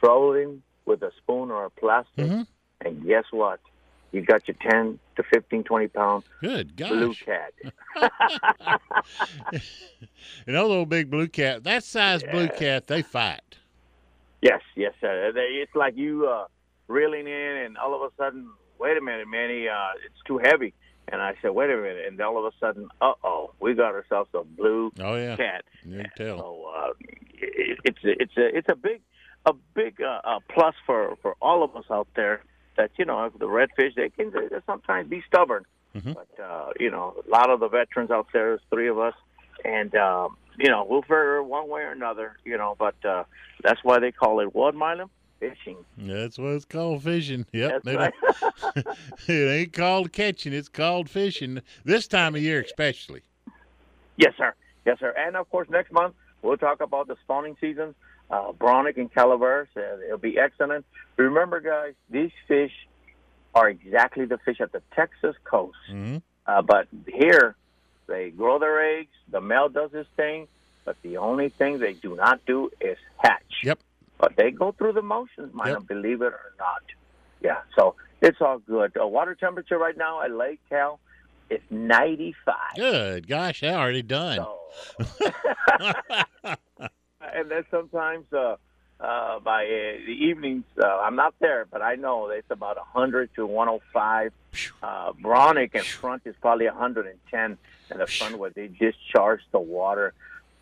trolling 0.00 0.62
with 0.86 1.02
a 1.02 1.10
spoon 1.18 1.50
or 1.50 1.64
a 1.66 1.70
plastic, 1.70 2.26
Mhm. 2.26 2.46
and 2.80 3.06
guess 3.06 3.24
what? 3.30 3.60
You 4.12 4.22
got 4.22 4.46
your 4.46 4.56
ten 4.60 4.98
to 5.16 5.22
15, 5.24 5.64
20 5.64 5.88
pound 5.88 6.22
Good 6.40 6.76
gosh. 6.76 6.88
blue 6.90 7.14
cat. 7.14 7.52
You 10.46 10.52
know, 10.52 10.66
little 10.66 10.86
big 10.86 11.10
blue 11.10 11.28
cat. 11.28 11.64
That 11.64 11.84
size 11.84 12.22
blue 12.22 12.48
cat, 12.48 12.86
they 12.86 13.02
fight. 13.02 13.40
Yes, 14.42 14.60
yes, 14.76 14.92
sir. 15.00 15.32
They- 15.32 15.60
It's 15.62 15.74
like 15.74 15.96
you 15.96 16.26
uh, 16.28 16.46
reeling 16.88 17.26
in, 17.26 17.56
and 17.64 17.78
all 17.78 17.94
of 17.94 18.02
a 18.02 18.14
sudden, 18.16 18.48
wait 18.84 18.96
a 18.96 19.00
minute, 19.00 19.26
Manny, 19.28 19.66
uh, 19.68 19.92
it's 20.06 20.20
too 20.26 20.38
heavy. 20.38 20.72
And 21.08 21.20
I 21.20 21.34
said, 21.42 21.50
wait 21.50 21.70
a 21.70 21.76
minute, 21.76 22.04
and 22.06 22.20
all 22.20 22.38
of 22.38 22.44
a 22.52 22.56
sudden, 22.58 22.88
uh 23.00 23.12
oh, 23.24 23.50
we 23.60 23.74
got 23.74 23.92
ourselves 23.94 24.30
a 24.34 24.42
blue 24.44 24.90
Oh 25.00 25.16
yeah. 25.16 25.36
cat. 25.36 25.64
You 25.84 25.98
can 25.98 26.10
tell. 26.16 26.38
So 26.38 26.72
uh, 26.76 26.92
it, 27.34 27.78
it's 27.84 28.02
a, 28.04 28.12
it's 28.22 28.36
a 28.36 28.46
it's 28.58 28.68
a 28.70 28.74
big 28.76 29.00
a 29.46 29.52
big 29.74 30.00
uh, 30.00 30.20
uh, 30.24 30.38
plus 30.54 30.74
for 30.86 31.16
for 31.22 31.34
all 31.42 31.62
of 31.62 31.76
us 31.76 31.84
out 31.90 32.08
there. 32.16 32.42
That 32.78 32.90
you 32.98 33.04
know 33.04 33.30
the 33.38 33.46
redfish 33.46 33.94
they 33.96 34.08
can 34.10 34.30
they 34.32 34.48
sometimes 34.66 35.08
be 35.10 35.22
stubborn, 35.28 35.64
Mhm. 35.94 36.14
but 36.14 36.42
uh, 36.42 36.70
you 36.80 36.90
know 36.90 37.14
a 37.26 37.30
lot 37.30 37.50
of 37.50 37.60
the 37.60 37.68
veterans 37.68 38.10
out 38.10 38.26
there, 38.32 38.48
there's 38.56 38.60
three 38.70 38.88
of 38.88 38.98
us, 38.98 39.14
and 39.64 39.94
um, 39.94 40.36
you 40.58 40.70
know 40.70 40.86
we'll 40.88 41.02
figure 41.02 41.42
one 41.42 41.68
way 41.68 41.82
or 41.82 41.92
another. 41.92 42.28
You 42.44 42.56
know, 42.56 42.74
but 42.78 42.96
uh, 43.04 43.24
that's 43.62 43.80
why 43.84 43.98
they 44.00 44.10
call 44.10 44.40
it 44.40 44.54
what, 44.54 44.74
Milam? 44.74 45.10
Fishing. 45.50 45.76
That's 45.98 46.38
what 46.38 46.52
it's 46.52 46.64
called 46.64 47.02
fishing. 47.02 47.44
Yep. 47.52 47.82
Right. 47.84 48.14
it 49.28 49.30
ain't 49.30 49.72
called 49.72 50.12
catching, 50.12 50.52
it's 50.52 50.68
called 50.68 51.10
fishing. 51.10 51.60
This 51.84 52.06
time 52.06 52.34
of 52.34 52.42
year 52.42 52.62
especially. 52.62 53.22
Yes, 54.16 54.32
sir. 54.38 54.54
Yes, 54.86 54.98
sir. 55.00 55.14
And 55.16 55.36
of 55.36 55.50
course, 55.50 55.68
next 55.68 55.92
month 55.92 56.14
we'll 56.42 56.56
talk 56.56 56.80
about 56.80 57.08
the 57.08 57.16
spawning 57.24 57.56
season, 57.60 57.94
uh, 58.30 58.52
Braunig 58.52 58.96
and 58.96 59.12
Calaveras. 59.12 59.68
Uh, 59.76 59.98
it'll 60.06 60.18
be 60.18 60.38
excellent. 60.38 60.84
Remember, 61.16 61.60
guys, 61.60 61.94
these 62.10 62.30
fish 62.48 62.72
are 63.54 63.68
exactly 63.68 64.24
the 64.24 64.38
fish 64.38 64.60
at 64.60 64.72
the 64.72 64.82
Texas 64.94 65.36
coast. 65.44 65.76
hmm 65.88 66.18
Uh, 66.46 66.62
but 66.62 66.88
here, 67.06 67.56
they 68.06 68.30
grow 68.30 68.58
their 68.58 68.98
eggs. 68.98 69.12
The 69.30 69.40
male 69.40 69.68
does 69.68 69.92
his 69.92 70.06
thing, 70.16 70.48
but 70.84 70.96
the 71.02 71.16
only 71.18 71.48
thing 71.48 71.78
they 71.78 71.94
do 71.94 72.16
not 72.16 72.44
do 72.46 72.70
is 72.80 72.98
hatch. 73.18 73.42
Yep. 73.62 73.78
But 74.18 74.36
they 74.36 74.50
go 74.50 74.72
through 74.72 74.92
the 74.92 75.02
motions, 75.02 75.54
man. 75.54 75.68
Yep. 75.68 75.86
Believe 75.88 76.22
it 76.22 76.32
or 76.32 76.52
not. 76.58 76.82
Yeah, 77.40 77.58
so 77.76 77.96
it's 78.22 78.40
all 78.40 78.58
good. 78.58 78.96
Uh, 79.00 79.06
water 79.06 79.34
temperature 79.34 79.78
right 79.78 79.96
now 79.96 80.22
at 80.22 80.30
Lake 80.30 80.60
Cal 80.68 81.00
is 81.50 81.60
95. 81.70 82.54
Good. 82.76 83.28
Gosh, 83.28 83.62
I 83.62 83.74
already 83.74 84.02
done. 84.02 84.38
So, 84.38 84.58
and 87.20 87.50
then 87.50 87.64
sometimes 87.70 88.24
uh, 88.32 88.56
uh, 89.00 89.40
by 89.40 89.64
uh, 89.64 90.06
the 90.06 90.12
evenings, 90.12 90.64
uh, 90.82 90.86
I'm 90.86 91.16
not 91.16 91.34
there, 91.40 91.66
but 91.70 91.82
I 91.82 91.96
know 91.96 92.28
it's 92.28 92.50
about 92.50 92.76
100 92.76 93.34
to 93.36 93.46
105. 93.46 94.32
Uh, 94.82 95.12
Braunig 95.12 95.74
in 95.74 95.82
front 95.82 96.22
is 96.24 96.34
probably 96.40 96.66
110 96.66 97.58
in 97.90 97.98
the 97.98 98.06
front 98.06 98.38
where 98.38 98.50
they 98.50 98.68
discharge 98.68 99.40
the 99.52 99.58
water. 99.58 100.14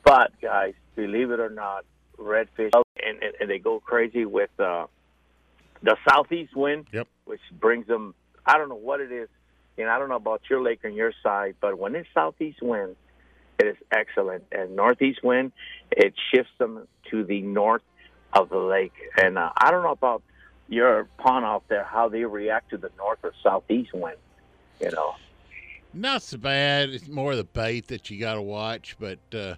But 0.03 0.33
guys, 0.41 0.75
believe 0.97 1.31
it 1.31 1.41
or 1.41 1.51
not, 1.51 1.85
redfish 2.23 2.71
and, 3.05 3.23
and, 3.23 3.35
and 3.41 3.51
they 3.51 3.59
go 3.59 3.81
crazy 3.81 4.25
with 4.25 4.51
uh, 4.59 4.87
the 5.83 5.97
southeast 6.09 6.55
wind, 6.57 6.87
Yep. 6.93 7.09
which 7.25 7.41
brings 7.53 7.87
them. 7.87 8.15
I 8.47 8.59
don't 8.59 8.69
know 8.69 8.75
what 8.75 9.01
it 9.01 9.13
is, 9.13 9.29
and 9.79 9.89
I 9.89 9.99
don't 9.99 10.09
know 10.09 10.17
about 10.17 10.43
your 10.51 10.63
lake 10.63 10.81
on 10.85 10.95
your 10.95 11.13
side, 11.23 11.57
but 11.61 11.79
when 11.79 11.95
it's 11.95 12.09
southeast 12.15 12.61
wind, 12.63 12.97
it 13.59 13.67
is 13.67 13.77
excellent. 13.93 14.45
And 14.51 14.75
northeast 14.77 15.23
wind, 15.23 15.53
it 15.91 16.15
shifts 16.33 16.53
them 16.59 16.89
to 17.11 17.25
the 17.25 17.43
north 17.43 17.83
of 18.33 18.49
the 18.49 18.59
lake. 18.59 18.95
And 19.21 19.39
uh, 19.39 19.51
I 19.57 19.71
don't 19.71 19.83
know 19.85 19.91
about 19.93 20.23
your 20.69 21.05
pond 21.19 21.45
out 21.45 21.65
there, 21.69 21.85
how 21.85 22.09
they 22.09 22.25
react 22.25 22.71
to 22.71 22.79
the 22.79 22.91
north 22.97 23.19
or 23.23 23.33
southeast 23.43 23.93
wind. 23.93 24.17
You 24.81 24.91
know, 24.91 25.15
Not 25.93 26.23
so 26.23 26.39
bad. 26.39 26.91
It's 26.91 27.07
more 27.09 27.37
the 27.37 27.45
bait 27.45 27.87
that 27.89 28.11
you 28.11 28.19
got 28.19 28.35
to 28.35 28.43
watch. 28.43 28.97
But, 28.99 29.19
uh, 29.33 29.55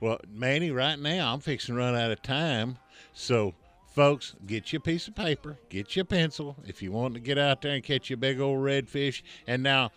well, 0.00 0.18
Manny, 0.32 0.70
right 0.70 0.98
now 0.98 1.32
I'm 1.32 1.40
fixing 1.40 1.74
to 1.74 1.78
run 1.78 1.94
out 1.94 2.10
of 2.10 2.22
time. 2.22 2.78
So, 3.12 3.54
folks, 3.94 4.34
get 4.46 4.72
you 4.72 4.78
a 4.78 4.80
piece 4.80 5.08
of 5.08 5.14
paper, 5.14 5.58
get 5.68 5.94
you 5.94 6.02
a 6.02 6.04
pencil 6.04 6.56
if 6.66 6.82
you 6.82 6.92
want 6.92 7.14
to 7.14 7.20
get 7.20 7.38
out 7.38 7.62
there 7.62 7.74
and 7.74 7.84
catch 7.84 8.10
you 8.10 8.14
a 8.14 8.16
big 8.16 8.40
old 8.40 8.58
redfish. 8.58 9.22
And 9.46 9.62
now, 9.62 9.90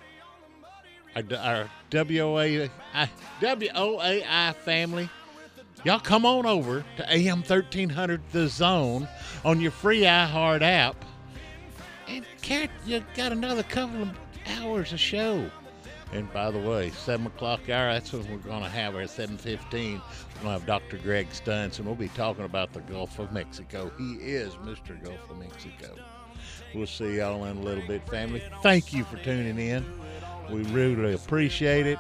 Our, 1.15 1.23
our 1.37 1.71
WOA, 1.91 2.71
WOAI 3.41 4.55
family, 4.57 5.09
y'all 5.85 6.01
come 6.01 6.27
on 6.27 6.47
over 6.47 6.85
to 6.97 7.13
AM 7.13 7.39
1300 7.39 8.21
The 8.33 8.49
Zone 8.49 9.09
on 9.45 9.61
your 9.61 9.71
free 9.71 10.03
iHeart 10.03 10.63
app. 10.63 11.05
And 12.09 12.25
Cat, 12.43 12.71
you 12.87 13.03
got 13.15 13.33
another 13.33 13.63
couple 13.63 14.03
of 14.03 14.11
hours 14.59 14.93
of 14.93 15.01
show. 15.01 15.51
And 16.13 16.33
by 16.33 16.51
the 16.51 16.59
way, 16.59 16.91
seven 16.91 17.27
o'clock 17.27 17.69
hour, 17.69 17.93
that's 17.93 18.13
what 18.13 18.29
we're 18.31 18.39
going 18.39 18.63
to 18.63 18.69
have. 18.69 18.97
Our 18.97 19.07
seven 19.07 19.37
fifteen, 19.37 20.01
we're 20.37 20.43
going 20.43 20.55
to 20.55 20.61
have 20.61 20.67
Dr. 20.67 20.97
Greg 20.99 21.29
Stunz, 21.31 21.79
and 21.79 21.87
we'll 21.87 21.95
be 21.95 22.09
talking 22.09 22.45
about 22.45 22.73
the 22.73 22.81
Gulf 22.81 23.19
of 23.19 23.31
Mexico. 23.33 23.91
He 23.99 24.15
is 24.15 24.55
Mr. 24.55 25.03
Gulf 25.03 25.31
of 25.31 25.39
Mexico. 25.39 25.95
We'll 26.75 26.87
see 26.87 27.17
y'all 27.17 27.45
in 27.45 27.59
a 27.59 27.61
little 27.61 27.87
bit, 27.87 28.09
family. 28.09 28.43
Thank 28.63 28.93
you 28.93 29.05
for 29.05 29.17
tuning 29.19 29.59
in. 29.59 29.85
We 30.51 30.63
really 30.65 31.15
appreciate 31.15 31.87
it. 31.87 31.99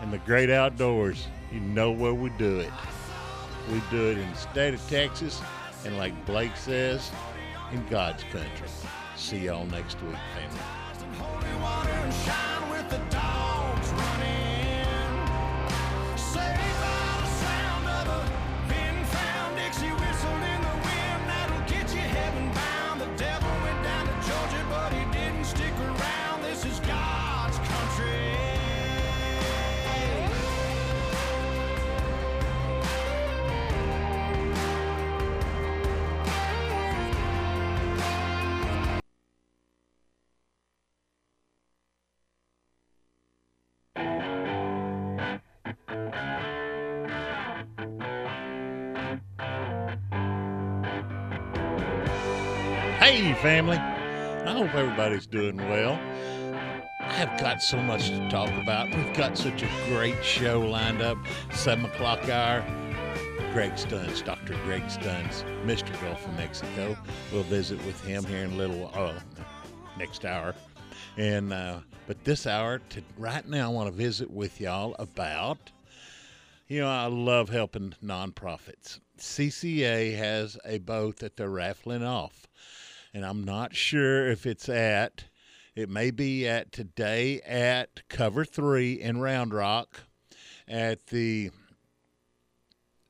And 0.00 0.12
the 0.12 0.18
great 0.18 0.50
outdoors, 0.50 1.26
you 1.52 1.60
know 1.60 1.90
where 1.90 2.14
we 2.14 2.30
do 2.30 2.60
it. 2.60 2.72
We 3.72 3.82
do 3.90 4.10
it 4.10 4.18
in 4.18 4.30
the 4.30 4.36
state 4.36 4.74
of 4.74 4.88
Texas, 4.88 5.40
and 5.84 5.96
like 5.96 6.26
Blake 6.26 6.56
says, 6.56 7.10
in 7.72 7.84
God's 7.88 8.22
country. 8.24 8.68
See 9.16 9.38
y'all 9.38 9.66
next 9.66 10.00
week, 10.02 10.16
family. 10.34 11.97
Holy 12.10 12.57
family. 53.38 53.76
I 53.76 54.52
hope 54.52 54.74
everybody's 54.74 55.26
doing 55.26 55.56
well. 55.56 55.92
I 57.00 57.12
have 57.12 57.40
got 57.40 57.62
so 57.62 57.80
much 57.80 58.08
to 58.08 58.28
talk 58.28 58.50
about. 58.60 58.92
We've 58.94 59.14
got 59.14 59.38
such 59.38 59.62
a 59.62 59.68
great 59.88 60.24
show 60.24 60.60
lined 60.60 61.02
up. 61.02 61.18
Seven 61.52 61.84
o'clock 61.84 62.28
hour. 62.28 62.64
Greg 63.52 63.72
Stunz, 63.74 64.24
Dr. 64.24 64.54
Greg 64.64 64.82
Stunz, 64.84 65.44
Mr. 65.64 65.98
Gulf 66.00 66.26
of 66.26 66.34
Mexico. 66.34 66.96
We'll 67.32 67.44
visit 67.44 67.84
with 67.86 68.04
him 68.04 68.24
here 68.24 68.44
in 68.44 68.52
a 68.52 68.56
little 68.56 68.90
uh, 68.92 69.18
next 69.96 70.24
hour. 70.24 70.54
And 71.16 71.52
uh, 71.52 71.78
but 72.08 72.24
this 72.24 72.44
hour, 72.44 72.80
to, 72.90 73.02
right 73.16 73.46
now, 73.48 73.70
I 73.70 73.72
want 73.72 73.88
to 73.88 73.96
visit 73.96 74.30
with 74.30 74.60
y'all 74.60 74.96
about 74.98 75.70
you 76.68 76.80
know, 76.80 76.88
I 76.88 77.06
love 77.06 77.48
helping 77.48 77.94
nonprofits. 78.04 79.00
CCA 79.18 80.16
has 80.16 80.58
a 80.64 80.78
boat 80.78 81.16
that 81.18 81.36
they're 81.36 81.48
raffling 81.48 82.04
off, 82.04 82.47
and 83.12 83.24
I'm 83.24 83.44
not 83.44 83.74
sure 83.74 84.28
if 84.28 84.46
it's 84.46 84.68
at, 84.68 85.24
it 85.74 85.88
may 85.88 86.10
be 86.10 86.46
at 86.46 86.72
today 86.72 87.40
at 87.42 88.08
Cover 88.08 88.44
3 88.44 88.94
in 89.00 89.20
Round 89.20 89.54
Rock 89.54 90.00
at 90.66 91.06
the, 91.06 91.50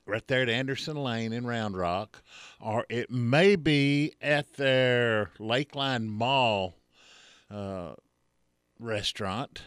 right 0.06 0.26
there 0.28 0.42
at 0.42 0.48
Anderson 0.48 0.96
Lane 0.96 1.32
in 1.32 1.46
Round 1.46 1.76
Rock, 1.76 2.22
or 2.60 2.86
it 2.88 3.10
may 3.10 3.56
be 3.56 4.14
at 4.20 4.54
their 4.54 5.30
Lakeline 5.38 6.06
Mall 6.06 6.76
uh, 7.50 7.94
restaurant 8.78 9.62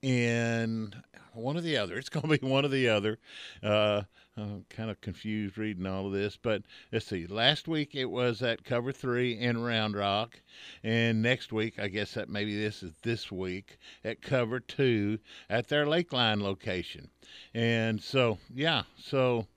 in 0.00 0.94
one 1.34 1.56
or 1.56 1.60
the 1.60 1.76
other. 1.76 1.96
It's 1.96 2.08
going 2.08 2.28
to 2.28 2.38
be 2.38 2.46
one 2.46 2.64
or 2.64 2.68
the 2.68 2.88
other. 2.88 3.18
Uh, 3.62 4.02
I'm 4.34 4.64
kind 4.70 4.90
of 4.90 5.00
confused 5.02 5.58
reading 5.58 5.86
all 5.86 6.06
of 6.06 6.12
this, 6.12 6.38
but 6.40 6.62
let's 6.90 7.06
see. 7.06 7.26
Last 7.26 7.68
week 7.68 7.94
it 7.94 8.06
was 8.06 8.42
at 8.42 8.64
Cover 8.64 8.90
Three 8.90 9.38
in 9.38 9.62
Round 9.62 9.94
Rock, 9.94 10.40
and 10.82 11.20
next 11.20 11.52
week 11.52 11.78
I 11.78 11.88
guess 11.88 12.14
that 12.14 12.30
maybe 12.30 12.58
this 12.58 12.82
is 12.82 12.92
this 13.02 13.30
week 13.30 13.78
at 14.02 14.22
Cover 14.22 14.58
Two 14.58 15.18
at 15.50 15.68
their 15.68 15.84
Lakeline 15.84 16.40
location. 16.40 17.10
And 17.52 18.02
so 18.02 18.38
yeah, 18.54 18.84
so 18.96 19.48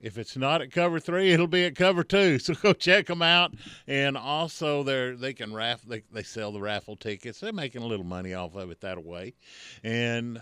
if 0.00 0.16
it's 0.16 0.36
not 0.36 0.62
at 0.62 0.70
cover 0.70 1.00
three, 1.00 1.32
it'll 1.32 1.46
be 1.46 1.64
at 1.64 1.74
cover 1.74 2.04
two. 2.04 2.38
So 2.46 2.54
go 2.54 2.72
check 2.72 3.06
them 3.06 3.22
out. 3.22 3.54
And 3.86 4.16
also, 4.16 4.82
they're 4.82 5.16
they 5.16 5.34
can 5.34 5.52
raffle. 5.52 5.90
They, 5.90 6.02
they 6.12 6.22
sell 6.22 6.52
the 6.52 6.60
raffle 6.60 6.96
tickets. 6.96 7.40
They're 7.40 7.52
making 7.52 7.82
a 7.82 7.86
little 7.86 8.06
money 8.06 8.32
off 8.32 8.54
of 8.54 8.70
it 8.70 8.80
that 8.82 9.04
way. 9.04 9.34
And 9.82 10.40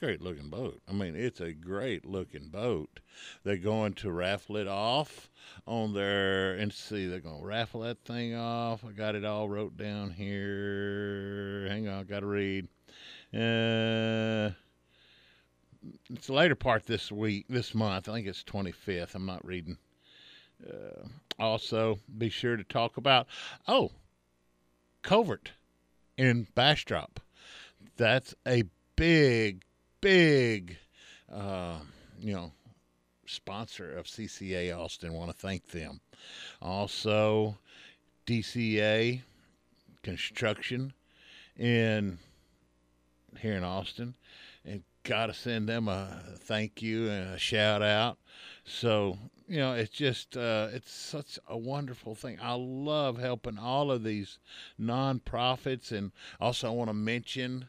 great 0.00 0.22
looking 0.22 0.48
boat. 0.48 0.80
I 0.88 0.92
mean, 0.92 1.14
it's 1.14 1.40
a 1.40 1.52
great 1.52 2.06
looking 2.06 2.48
boat. 2.48 3.00
They're 3.44 3.56
going 3.56 3.92
to 3.94 4.10
raffle 4.10 4.56
it 4.56 4.66
off 4.66 5.30
on 5.66 5.92
their 5.92 6.54
and 6.54 6.72
see. 6.72 7.06
They're 7.06 7.20
going 7.20 7.40
to 7.40 7.46
raffle 7.46 7.82
that 7.82 8.00
thing 8.04 8.34
off. 8.34 8.84
I 8.84 8.92
got 8.92 9.14
it 9.14 9.24
all 9.24 9.48
wrote 9.48 9.76
down 9.76 10.10
here. 10.10 11.66
Hang 11.68 11.86
on, 11.86 12.06
got 12.06 12.20
to 12.20 12.26
read. 12.26 12.68
Uh 13.32 14.50
it's 16.10 16.26
the 16.26 16.32
later 16.32 16.54
part 16.54 16.86
this 16.86 17.10
week, 17.10 17.46
this 17.48 17.74
month. 17.74 18.08
I 18.08 18.12
think 18.12 18.26
it's 18.26 18.42
25th. 18.42 19.14
I'm 19.14 19.26
not 19.26 19.44
reading. 19.44 19.78
Uh, 20.66 21.06
also, 21.38 21.98
be 22.18 22.28
sure 22.28 22.56
to 22.56 22.64
talk 22.64 22.96
about 22.96 23.26
oh, 23.66 23.92
Covert 25.02 25.52
in 26.18 26.46
Bastrop. 26.54 27.20
That's 27.96 28.34
a 28.46 28.64
big, 28.96 29.62
big, 30.00 30.76
uh, 31.32 31.78
you 32.20 32.32
know, 32.32 32.52
sponsor 33.26 33.96
of 33.96 34.06
CCA 34.06 34.76
Austin. 34.76 35.12
Want 35.12 35.30
to 35.30 35.36
thank 35.36 35.68
them. 35.68 36.00
Also, 36.60 37.58
DCA 38.26 39.22
Construction 40.02 40.92
in 41.56 42.18
here 43.38 43.54
in 43.54 43.64
Austin, 43.64 44.14
and 44.64 44.82
got 45.04 45.26
to 45.26 45.34
send 45.34 45.68
them 45.68 45.88
a 45.88 46.22
thank 46.38 46.82
you 46.82 47.08
and 47.08 47.34
a 47.34 47.38
shout 47.38 47.82
out. 47.82 48.18
So 48.64 49.18
you 49.50 49.58
know, 49.58 49.72
it's 49.72 49.90
just 49.90 50.36
uh, 50.36 50.68
it's 50.72 50.92
such 50.92 51.38
a 51.48 51.58
wonderful 51.58 52.14
thing. 52.14 52.38
I 52.40 52.54
love 52.54 53.18
helping 53.18 53.58
all 53.58 53.90
of 53.90 54.04
these 54.04 54.38
nonprofits, 54.80 55.90
and 55.90 56.12
also 56.40 56.68
I 56.68 56.70
want 56.70 56.88
to 56.88 56.94
mention 56.94 57.66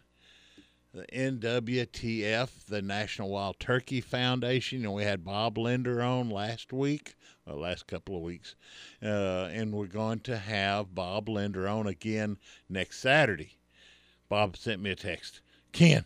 the 0.94 1.06
NWTF, 1.14 2.66
the 2.66 2.82
National 2.82 3.30
Wild 3.30 3.60
Turkey 3.60 4.02
Foundation. 4.02 4.84
and 4.84 4.94
we 4.94 5.04
had 5.04 5.24
Bob 5.24 5.58
Linder 5.58 6.02
on 6.02 6.30
last 6.30 6.74
week, 6.74 7.16
well, 7.46 7.58
last 7.58 7.88
couple 7.88 8.16
of 8.16 8.22
weeks, 8.22 8.56
uh, 9.02 9.50
and 9.54 9.72
we're 9.72 9.88
going 9.88 10.20
to 10.22 10.38
have 10.38 10.94
Bob 10.94 11.30
Linder 11.30 11.68
on 11.68 11.88
again 11.88 12.38
next 12.70 13.00
Saturday. 13.00 13.58
Bob 14.28 14.58
sent 14.58 14.82
me 14.82 14.92
a 14.92 14.96
text. 14.96 15.40
Ken, 15.72 16.06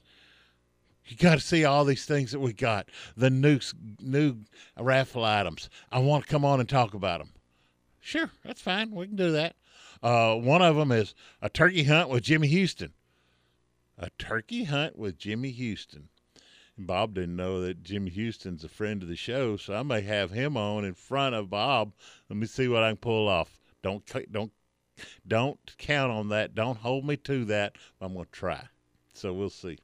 you 1.08 1.18
got 1.18 1.36
to 1.36 1.42
see 1.46 1.66
all 1.66 1.84
these 1.84 2.06
things 2.06 2.32
that 2.32 2.40
we 2.40 2.54
got. 2.54 2.88
The 3.18 3.32
new 3.32 3.60
new 4.00 4.38
raffle 4.80 5.26
items. 5.26 5.70
I 5.92 6.00
want 6.00 6.26
to 6.26 6.30
come 6.30 6.46
on 6.46 6.60
and 6.60 6.70
talk 6.70 6.94
about 6.94 7.20
them. 7.20 7.30
Sure, 8.00 8.30
that's 8.44 8.62
fine. 8.62 8.92
We 8.92 9.08
can 9.08 9.16
do 9.16 9.32
that. 9.32 9.56
Uh, 10.04 10.36
one 10.36 10.62
of 10.62 10.76
them 10.76 10.92
is 10.92 11.16
a 11.42 11.50
turkey 11.50 11.84
hunt 11.86 12.10
with 12.10 12.24
Jimmy 12.24 12.48
Houston. 12.50 12.94
A 13.98 14.10
turkey 14.18 14.66
hunt 14.66 14.98
with 14.98 15.18
Jimmy 15.18 15.52
Houston. 15.52 16.10
And 16.78 16.86
Bob 16.86 17.14
didn't 17.14 17.36
know 17.36 17.62
that 17.62 17.84
Jimmy 17.84 18.12
Houston's 18.12 18.64
a 18.64 18.70
friend 18.70 19.02
of 19.02 19.08
the 19.08 19.16
show, 19.16 19.56
so 19.56 19.74
I 19.76 19.84
may 19.84 20.02
have 20.02 20.32
him 20.32 20.58
on 20.58 20.84
in 20.84 20.94
front 20.94 21.36
of 21.36 21.50
Bob. 21.50 21.94
Let 22.30 22.38
me 22.38 22.48
see 22.48 22.68
what 22.68 22.84
I 22.84 22.90
can 22.90 22.98
pull 22.98 23.30
off. 23.30 23.58
Don't 23.82 24.04
don't 24.32 24.52
don't 25.28 25.60
count 25.78 26.12
on 26.12 26.30
that. 26.30 26.56
Don't 26.56 26.80
hold 26.80 27.06
me 27.06 27.18
to 27.18 27.46
that. 27.46 27.78
I'm 28.02 28.14
going 28.14 28.26
to 28.26 28.32
try. 28.32 28.68
So 29.14 29.34
we'll 29.34 29.50
see. 29.50 29.78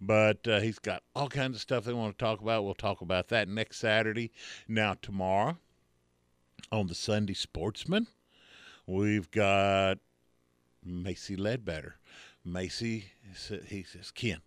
But 0.00 0.46
uh, 0.46 0.60
he's 0.60 0.78
got 0.78 1.02
all 1.14 1.28
kinds 1.28 1.56
of 1.56 1.62
stuff 1.62 1.84
they 1.84 1.92
want 1.92 2.16
to 2.16 2.24
talk 2.24 2.40
about. 2.40 2.64
We'll 2.64 2.74
talk 2.74 3.00
about 3.00 3.28
that 3.28 3.48
next 3.48 3.78
Saturday. 3.78 4.32
Now 4.68 4.94
tomorrow 5.00 5.58
on 6.70 6.86
the 6.86 6.94
Sunday 6.94 7.34
Sportsman, 7.34 8.06
we've 8.86 9.30
got 9.30 9.98
Macy 10.84 11.36
Ledbetter. 11.36 11.96
Macy, 12.46 13.06
he 13.66 13.82
says, 13.82 14.10
Ken, 14.10 14.40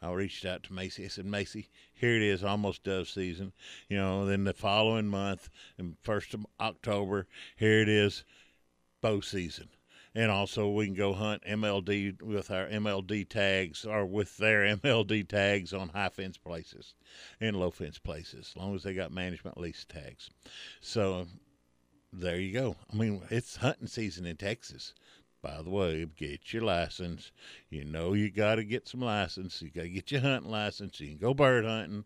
I 0.00 0.12
reached 0.12 0.44
out 0.44 0.62
to 0.64 0.72
Macy. 0.72 1.04
I 1.04 1.08
said, 1.08 1.26
Macy, 1.26 1.68
here 1.92 2.16
it 2.16 2.22
is, 2.22 2.42
almost 2.42 2.84
dove 2.84 3.08
season. 3.08 3.52
You 3.88 3.98
know, 3.98 4.24
then 4.24 4.44
the 4.44 4.54
following 4.54 5.08
month, 5.08 5.50
and 5.76 5.96
first 6.00 6.32
of 6.32 6.46
October, 6.58 7.26
here 7.56 7.80
it 7.80 7.88
is, 7.88 8.24
bow 9.02 9.20
season. 9.20 9.68
And 10.14 10.30
also, 10.30 10.68
we 10.68 10.86
can 10.86 10.94
go 10.94 11.12
hunt 11.12 11.44
MLD 11.44 12.22
with 12.22 12.50
our 12.50 12.66
MLD 12.66 13.28
tags 13.28 13.84
or 13.84 14.04
with 14.06 14.36
their 14.38 14.62
MLD 14.76 15.28
tags 15.28 15.72
on 15.72 15.90
high 15.90 16.08
fence 16.08 16.36
places 16.36 16.94
and 17.40 17.56
low 17.56 17.70
fence 17.70 17.98
places, 17.98 18.50
as 18.50 18.56
long 18.56 18.74
as 18.74 18.82
they 18.82 18.94
got 18.94 19.12
management 19.12 19.58
lease 19.58 19.84
tags. 19.88 20.30
So, 20.80 21.26
there 22.12 22.40
you 22.40 22.52
go. 22.52 22.76
I 22.92 22.96
mean, 22.96 23.22
it's 23.30 23.56
hunting 23.56 23.86
season 23.86 24.26
in 24.26 24.36
Texas. 24.36 24.94
By 25.42 25.62
the 25.62 25.70
way, 25.70 26.06
get 26.16 26.52
your 26.52 26.64
license. 26.64 27.32
You 27.70 27.84
know 27.84 28.12
you 28.12 28.30
got 28.30 28.56
to 28.56 28.64
get 28.64 28.86
some 28.86 29.00
license. 29.00 29.62
You 29.62 29.70
got 29.70 29.82
to 29.82 29.88
get 29.88 30.10
your 30.10 30.20
hunting 30.20 30.50
license. 30.50 31.00
You 31.00 31.08
can 31.08 31.18
go 31.18 31.32
bird 31.32 31.64
hunting. 31.64 32.04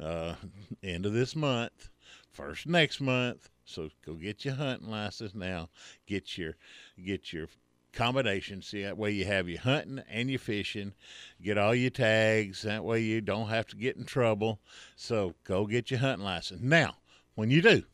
Uh, 0.00 0.34
end 0.82 1.06
of 1.06 1.12
this 1.12 1.36
month, 1.36 1.90
first 2.32 2.66
next 2.66 3.00
month. 3.00 3.50
So 3.64 3.90
go 4.04 4.14
get 4.14 4.44
your 4.44 4.54
hunting 4.54 4.90
license 4.90 5.34
now. 5.34 5.68
Get 6.06 6.36
your 6.36 6.56
get 7.02 7.32
your 7.32 7.46
combination. 7.92 8.62
See 8.62 8.82
that 8.82 8.98
way 8.98 9.12
you 9.12 9.26
have 9.26 9.48
your 9.48 9.60
hunting 9.60 10.02
and 10.10 10.28
your 10.28 10.40
fishing. 10.40 10.94
Get 11.40 11.58
all 11.58 11.74
your 11.76 11.90
tags. 11.90 12.62
That 12.62 12.84
way 12.84 13.00
you 13.00 13.20
don't 13.20 13.48
have 13.48 13.66
to 13.68 13.76
get 13.76 13.96
in 13.96 14.04
trouble. 14.04 14.58
So 14.96 15.34
go 15.44 15.66
get 15.66 15.90
your 15.92 16.00
hunting 16.00 16.24
license 16.24 16.62
now. 16.62 16.96
When 17.36 17.50
you 17.50 17.62
do, 17.62 17.84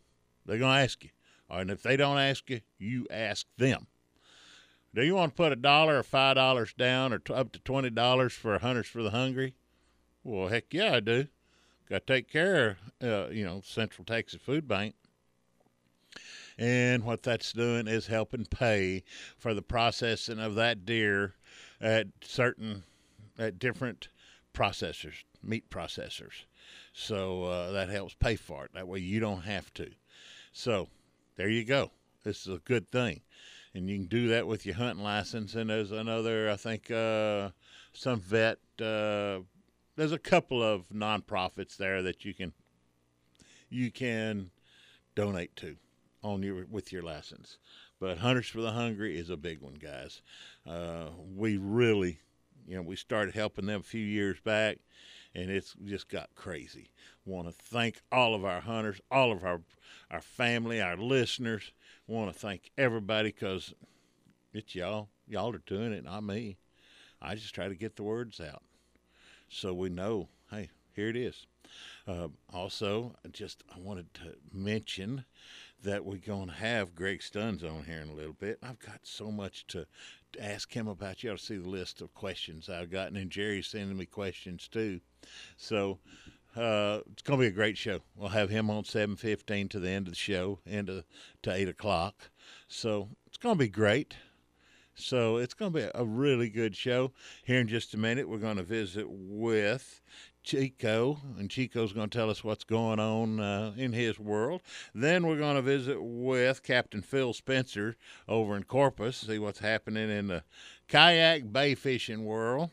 they're 0.46 0.58
gonna 0.58 0.80
ask 0.80 1.04
you. 1.04 1.10
And 1.50 1.70
if 1.70 1.82
they 1.82 1.96
don't 1.96 2.18
ask 2.18 2.48
you, 2.48 2.60
you 2.78 3.06
ask 3.10 3.46
them. 3.58 3.86
Do 4.94 5.04
you 5.04 5.14
want 5.14 5.32
to 5.32 5.36
put 5.36 5.52
a 5.52 5.56
dollar 5.56 5.98
or 5.98 6.02
five 6.02 6.36
dollars 6.36 6.72
down 6.72 7.12
or 7.12 7.18
t- 7.18 7.32
up 7.32 7.52
to 7.52 7.58
twenty 7.60 7.90
dollars 7.90 8.32
for 8.32 8.58
Hunters 8.58 8.86
for 8.86 9.02
the 9.02 9.10
Hungry? 9.10 9.54
Well, 10.24 10.48
heck 10.48 10.72
yeah, 10.72 10.94
I 10.94 11.00
do. 11.00 11.28
Got 11.88 12.06
to 12.06 12.14
take 12.14 12.30
care 12.30 12.76
of, 13.00 13.08
uh, 13.08 13.28
you 13.30 13.44
know, 13.44 13.62
Central 13.64 14.04
Texas 14.04 14.40
Food 14.42 14.68
Bank. 14.68 14.94
And 16.58 17.04
what 17.04 17.22
that's 17.22 17.52
doing 17.52 17.86
is 17.86 18.08
helping 18.08 18.44
pay 18.44 19.04
for 19.38 19.54
the 19.54 19.62
processing 19.62 20.40
of 20.40 20.54
that 20.56 20.84
deer 20.84 21.34
at 21.80 22.08
certain, 22.20 22.82
at 23.38 23.58
different 23.58 24.08
processors, 24.52 25.22
meat 25.42 25.70
processors. 25.70 26.44
So 26.92 27.44
uh, 27.44 27.70
that 27.70 27.88
helps 27.88 28.14
pay 28.14 28.34
for 28.34 28.64
it. 28.64 28.72
That 28.74 28.88
way 28.88 28.98
you 28.98 29.20
don't 29.20 29.42
have 29.42 29.72
to. 29.74 29.90
So 30.52 30.88
there 31.36 31.48
you 31.48 31.64
go. 31.64 31.92
This 32.24 32.46
is 32.46 32.54
a 32.54 32.58
good 32.58 32.90
thing. 32.90 33.20
And 33.74 33.88
you 33.88 33.96
can 33.96 34.06
do 34.06 34.28
that 34.28 34.46
with 34.46 34.64
your 34.66 34.76
hunting 34.76 35.04
license. 35.04 35.54
And 35.54 35.70
there's 35.70 35.92
another, 35.92 36.50
I 36.50 36.56
think, 36.56 36.90
uh, 36.90 37.50
some 37.92 38.20
vet, 38.20 38.58
uh, 38.80 39.40
there's 39.96 40.12
a 40.12 40.18
couple 40.18 40.62
of 40.62 40.88
nonprofits 40.90 41.76
there 41.76 42.02
that 42.02 42.24
you 42.24 42.32
can 42.32 42.52
you 43.70 43.90
can 43.90 44.50
donate 45.14 45.54
to 45.56 45.76
on 46.22 46.42
your 46.42 46.66
with 46.70 46.92
your 46.92 47.02
license. 47.02 47.58
But 48.00 48.18
Hunters 48.18 48.48
for 48.48 48.60
the 48.60 48.72
Hungry 48.72 49.18
is 49.18 49.28
a 49.28 49.36
big 49.36 49.60
one, 49.60 49.74
guys. 49.74 50.22
Uh, 50.66 51.08
we 51.34 51.56
really, 51.56 52.20
you 52.66 52.76
know, 52.76 52.82
we 52.82 52.96
started 52.96 53.34
helping 53.34 53.66
them 53.66 53.80
a 53.80 53.84
few 53.84 54.04
years 54.04 54.38
back, 54.40 54.78
and 55.34 55.50
it's 55.50 55.74
just 55.84 56.08
got 56.08 56.30
crazy. 56.36 56.90
Want 57.26 57.48
to 57.48 57.52
thank 57.52 58.00
all 58.12 58.34
of 58.34 58.44
our 58.44 58.60
hunters, 58.60 59.00
all 59.10 59.32
of 59.32 59.44
our 59.44 59.62
our 60.10 60.20
family, 60.20 60.80
our 60.80 60.96
listeners. 60.96 61.72
Want 62.08 62.32
to 62.32 62.38
thank 62.38 62.70
everybody 62.78 63.28
because 63.28 63.74
it's 64.54 64.74
y'all. 64.74 65.10
Y'all 65.28 65.54
are 65.54 65.62
doing 65.66 65.92
it, 65.92 66.04
not 66.04 66.24
me. 66.24 66.56
I 67.20 67.34
just 67.34 67.54
try 67.54 67.68
to 67.68 67.74
get 67.74 67.96
the 67.96 68.02
words 68.02 68.40
out 68.40 68.62
so 69.50 69.74
we 69.74 69.90
know. 69.90 70.30
Hey, 70.50 70.70
here 70.94 71.10
it 71.10 71.16
is. 71.16 71.44
Uh, 72.06 72.28
also, 72.50 73.14
just 73.30 73.62
I 73.70 73.78
wanted 73.78 74.14
to 74.14 74.36
mention 74.50 75.26
that 75.82 76.06
we're 76.06 76.16
going 76.16 76.46
to 76.46 76.54
have 76.54 76.94
Greg 76.94 77.20
Stunz 77.20 77.62
on 77.62 77.84
here 77.84 78.00
in 78.00 78.08
a 78.08 78.14
little 78.14 78.32
bit. 78.32 78.58
I've 78.62 78.78
got 78.78 79.00
so 79.02 79.30
much 79.30 79.66
to, 79.66 79.84
to 80.32 80.42
ask 80.42 80.72
him 80.72 80.88
about. 80.88 81.22
You 81.22 81.32
ought 81.32 81.38
to 81.38 81.44
see 81.44 81.58
the 81.58 81.68
list 81.68 82.00
of 82.00 82.14
questions 82.14 82.70
I've 82.70 82.90
gotten, 82.90 83.18
and 83.18 83.30
Jerry's 83.30 83.66
sending 83.66 83.98
me 83.98 84.06
questions 84.06 84.66
too. 84.66 85.00
So 85.58 85.98
uh, 86.58 87.00
it's 87.12 87.22
going 87.22 87.38
to 87.38 87.44
be 87.44 87.48
a 87.48 87.52
great 87.52 87.78
show. 87.78 88.00
We'll 88.16 88.30
have 88.30 88.50
him 88.50 88.70
on 88.70 88.84
seven 88.84 89.16
fifteen 89.16 89.68
to 89.68 89.78
the 89.80 89.90
end 89.90 90.08
of 90.08 90.12
the 90.12 90.18
show, 90.18 90.58
of, 90.66 91.04
to 91.42 91.52
eight 91.52 91.68
o'clock. 91.68 92.30
So 92.66 93.10
it's 93.26 93.38
going 93.38 93.54
to 93.54 93.58
be 93.58 93.68
great. 93.68 94.14
So 94.94 95.36
it's 95.36 95.54
going 95.54 95.72
to 95.72 95.78
be 95.78 95.88
a 95.94 96.04
really 96.04 96.50
good 96.50 96.74
show. 96.74 97.12
Here 97.44 97.60
in 97.60 97.68
just 97.68 97.94
a 97.94 97.96
minute, 97.96 98.28
we're 98.28 98.38
going 98.38 98.56
to 98.56 98.64
visit 98.64 99.06
with 99.08 100.02
Chico, 100.42 101.20
and 101.38 101.48
Chico's 101.48 101.92
going 101.92 102.08
to 102.08 102.18
tell 102.18 102.30
us 102.30 102.42
what's 102.42 102.64
going 102.64 102.98
on 102.98 103.38
uh, 103.38 103.74
in 103.76 103.92
his 103.92 104.18
world. 104.18 104.60
Then 104.92 105.24
we're 105.24 105.38
going 105.38 105.54
to 105.54 105.62
visit 105.62 106.02
with 106.02 106.64
Captain 106.64 107.02
Phil 107.02 107.32
Spencer 107.32 107.96
over 108.26 108.56
in 108.56 108.64
Corpus, 108.64 109.18
see 109.18 109.38
what's 109.38 109.60
happening 109.60 110.10
in 110.10 110.26
the 110.26 110.42
kayak 110.88 111.52
bay 111.52 111.76
fishing 111.76 112.24
world. 112.24 112.70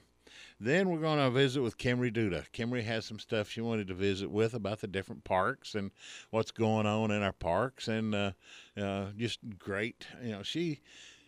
Then 0.65 0.89
we're 0.89 0.97
going 0.97 1.19
to 1.19 1.29
visit 1.29 1.61
with 1.61 1.77
Kimry 1.77 2.11
Duda. 2.11 2.45
Kimry 2.51 2.83
has 2.85 3.05
some 3.05 3.19
stuff 3.19 3.47
she 3.47 3.61
wanted 3.61 3.87
to 3.87 3.93
visit 3.93 4.31
with 4.31 4.55
about 4.55 4.81
the 4.81 4.87
different 4.87 5.23
parks 5.23 5.75
and 5.75 5.91
what's 6.31 6.49
going 6.49 6.87
on 6.87 7.11
in 7.11 7.21
our 7.21 7.33
parks, 7.33 7.87
and 7.87 8.15
uh, 8.15 8.31
uh, 8.75 9.11
just 9.15 9.37
great. 9.59 10.07
You 10.23 10.31
know, 10.31 10.41
she 10.41 10.79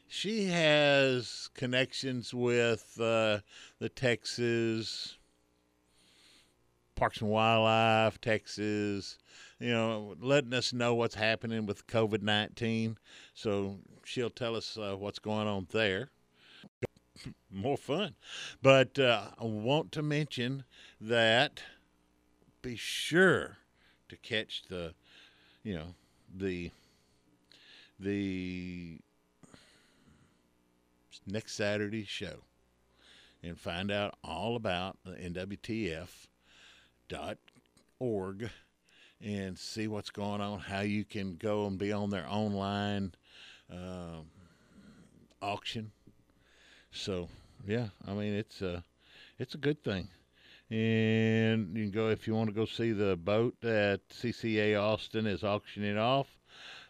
she 0.07 0.45
has 0.45 1.51
connections 1.53 2.33
with 2.33 2.99
uh, 2.99 3.41
the 3.77 3.89
Texas 3.89 5.19
Parks 6.95 7.21
and 7.21 7.29
Wildlife, 7.29 8.19
Texas, 8.19 9.19
you 9.59 9.69
know, 9.69 10.15
letting 10.19 10.55
us 10.55 10.73
know 10.73 10.95
what's 10.95 11.13
happening 11.13 11.67
with 11.67 11.85
COVID 11.85 12.23
19. 12.23 12.97
So 13.35 13.77
she'll 14.03 14.31
tell 14.31 14.55
us 14.55 14.79
uh, 14.79 14.95
what's 14.97 15.19
going 15.19 15.47
on 15.47 15.67
there. 15.71 16.09
More 17.51 17.77
fun. 17.77 18.15
But 18.61 18.97
uh, 18.99 19.27
I 19.39 19.45
want 19.45 19.91
to 19.93 20.01
mention 20.01 20.63
that 20.99 21.61
be 22.61 22.75
sure 22.75 23.57
to 24.09 24.17
catch 24.17 24.63
the, 24.69 24.93
you 25.63 25.75
know, 25.75 25.95
the, 26.35 26.71
the 27.99 28.99
next 31.25 31.53
Saturday 31.53 32.05
show 32.05 32.43
and 33.43 33.59
find 33.59 33.91
out 33.91 34.15
all 34.23 34.55
about 34.55 34.97
the 35.05 35.11
NWTF 35.11 36.27
dot 37.09 37.37
org 37.99 38.49
and 39.21 39.57
see 39.57 39.87
what's 39.87 40.09
going 40.09 40.41
on, 40.41 40.59
how 40.59 40.81
you 40.81 41.03
can 41.03 41.35
go 41.35 41.65
and 41.65 41.77
be 41.77 41.91
on 41.91 42.09
their 42.09 42.25
online 42.29 43.13
um, 43.71 44.25
auction. 45.41 45.91
So 46.97 47.29
yeah, 47.67 47.87
I 48.07 48.13
mean 48.13 48.33
it's 48.33 48.61
a 48.61 48.83
it's 49.39 49.55
a 49.55 49.57
good 49.57 49.83
thing. 49.83 50.07
And 50.69 51.77
you 51.77 51.83
can 51.83 51.91
go 51.91 52.09
if 52.09 52.27
you 52.27 52.35
want 52.35 52.49
to 52.49 52.55
go 52.55 52.65
see 52.65 52.91
the 52.91 53.15
boat 53.15 53.55
that 53.61 54.01
CCA 54.09 54.81
Austin 54.81 55.25
is 55.25 55.43
auctioning 55.43 55.97
off. 55.97 56.27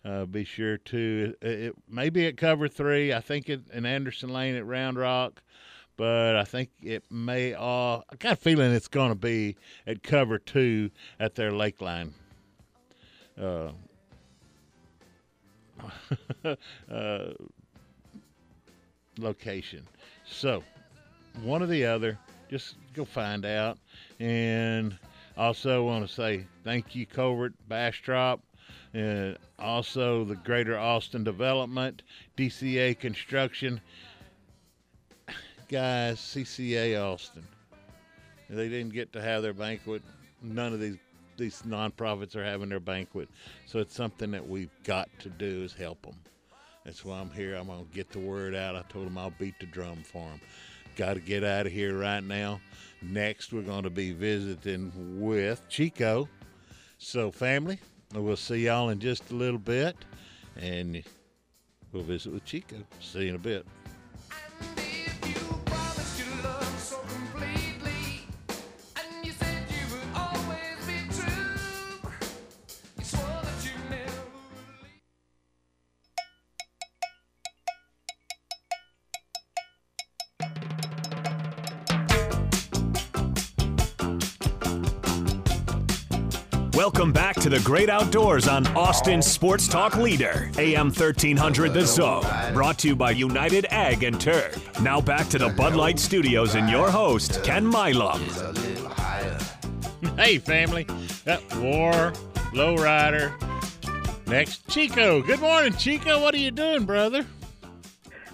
Uh, 0.04 0.26
be 0.26 0.44
sure 0.44 0.78
to 0.78 1.36
it, 1.42 1.48
it 1.48 1.76
maybe 1.90 2.26
at 2.26 2.38
cover 2.38 2.68
three. 2.68 3.14
I 3.14 3.20
think 3.20 3.50
it 3.50 3.62
in 3.74 3.86
Anderson 3.86 4.30
Lane 4.30 4.56
at 4.56 4.66
Round 4.66 4.98
Rock, 4.98 5.44
but 5.98 6.36
I 6.36 6.44
think 6.44 6.70
it 6.82 7.04
may. 7.12 7.54
Uh, 7.54 7.98
I 7.98 8.16
got 8.18 8.34
a 8.34 8.36
feeling 8.38 8.72
it's 8.72 8.88
going 8.88 9.10
to 9.10 9.16
be 9.16 9.58
at 9.86 10.02
cover 10.02 10.40
two 10.40 10.90
at 11.20 11.36
their 11.36 11.52
Lakeline. 11.52 12.14
Uh, 13.40 13.72
uh, 16.92 17.34
location. 19.20 19.88
So, 20.30 20.64
one 21.42 21.64
or 21.64 21.68
the 21.68 21.86
other, 21.86 22.18
just 22.50 22.76
go 22.94 23.06
find 23.06 23.46
out. 23.46 23.78
And 24.20 24.98
also 25.38 25.86
want 25.86 26.08
to 26.08 26.14
say 26.14 26.46
thank 26.64 26.96
you, 26.96 27.06
Covert 27.06 27.54
Bastrop, 27.68 28.42
and 28.94 29.38
also 29.60 30.24
the 30.24 30.36
Greater 30.36 30.78
Austin 30.78 31.24
Development, 31.24 32.02
DCA 32.38 32.98
Construction. 33.00 33.82
Guys, 35.70 36.18
CCA 36.20 37.02
Austin. 37.02 37.46
They 38.50 38.70
didn't 38.70 38.94
get 38.94 39.12
to 39.14 39.22
have 39.22 39.44
their 39.44 39.54
banquet. 39.54 40.02
None 40.42 40.72
of 40.72 40.80
these 40.80 40.98
these 41.38 41.62
nonprofits 41.68 42.36
are 42.36 42.44
having 42.44 42.70
their 42.70 42.80
banquet. 42.80 43.30
So 43.68 43.80
it's 43.80 43.96
something 43.96 44.32
that 44.32 44.48
we've 44.48 44.72
got 44.84 45.08
to 45.20 45.30
do 45.30 45.64
is 45.64 45.74
help 45.74 46.02
them. 46.02 46.16
That's 46.88 47.04
why 47.04 47.20
I'm 47.20 47.30
here. 47.30 47.56
I'm 47.56 47.68
going 47.68 47.86
to 47.86 47.94
get 47.94 48.12
the 48.12 48.20
word 48.20 48.56
out. 48.56 48.78
I 48.78 48.82
told 48.88 49.08
them 49.08 49.18
I'll 49.18 49.34
beat 49.38 49.60
the 49.60 49.66
drum 49.66 50.04
for 50.04 50.22
them. 50.22 50.40
Got 50.96 51.16
to 51.16 51.20
get 51.20 51.44
out 51.44 51.66
of 51.66 51.74
here 51.74 51.98
right 51.98 52.24
now. 52.24 52.62
Next, 53.02 53.52
we're 53.52 53.62
going 53.62 53.84
to 53.84 53.90
be 53.90 54.14
visiting 54.14 55.20
with 55.20 55.62
Chico. 55.68 56.30
So, 56.98 57.30
family, 57.30 57.82
we'll 58.14 58.38
see 58.38 58.60
y'all 58.60 58.88
in 58.88 59.00
just 59.00 59.32
a 59.32 59.36
little 59.36 59.60
bit. 59.60 59.98
And 60.56 61.04
we'll 61.92 62.04
visit 62.04 62.32
with 62.32 62.46
Chico. 62.46 62.78
See 63.02 63.24
you 63.24 63.30
in 63.32 63.36
a 63.36 63.40
bit. 63.40 63.66
The 87.58 87.64
great 87.64 87.90
outdoors 87.90 88.48
on 88.48 88.68
Austin 88.78 89.20
Sports 89.20 89.68
Talk 89.68 89.96
Leader, 89.98 90.52
AM 90.60 90.88
1300 90.92 91.74
The 91.74 91.88
Zone. 91.88 92.24
Brought 92.54 92.78
to 92.80 92.88
you 92.90 92.96
by 92.96 93.10
United 93.12 93.66
Ag 93.72 94.04
and 94.04 94.22
Turf. 94.22 94.80
Now 94.80 95.02
back 95.02 95.28
to 95.30 95.40
the 95.40 95.50
Bud 95.50 95.74
Light 95.74 95.98
Studios 95.98 96.54
and 96.54 96.70
your 96.70 96.92
host, 96.92 97.44
Ken 97.44 97.66
Milam. 97.66 98.22
Hey, 100.18 100.38
family. 100.38 100.84
That 101.24 101.42
War, 101.56 102.14
Lowrider. 102.54 103.34
Next, 104.28 104.68
Chico. 104.68 105.24
Good 105.24 105.40
morning, 105.40 105.74
Chico. 105.74 106.22
What 106.22 106.36
are 106.36 106.40
you 106.40 106.52
doing, 106.52 106.86
brother? 106.86 107.26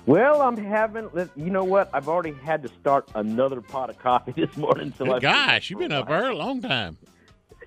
Well, 0.05 0.41
I'm 0.41 0.57
having. 0.57 1.09
You 1.37 1.49
know 1.49 1.63
what? 1.63 1.89
I've 1.93 2.09
already 2.09 2.33
had 2.33 2.61
to 2.63 2.67
start 2.81 3.09
another 3.15 3.61
pot 3.61 3.89
of 3.89 3.97
coffee 3.99 4.31
this 4.35 4.57
morning. 4.57 4.93
So 4.97 5.13
I 5.13 5.19
Gosh, 5.19 5.69
you've 5.69 5.79
been 5.79 5.93
up 5.93 6.09
early, 6.09 6.33
a 6.33 6.37
long 6.37 6.61
time. 6.61 6.97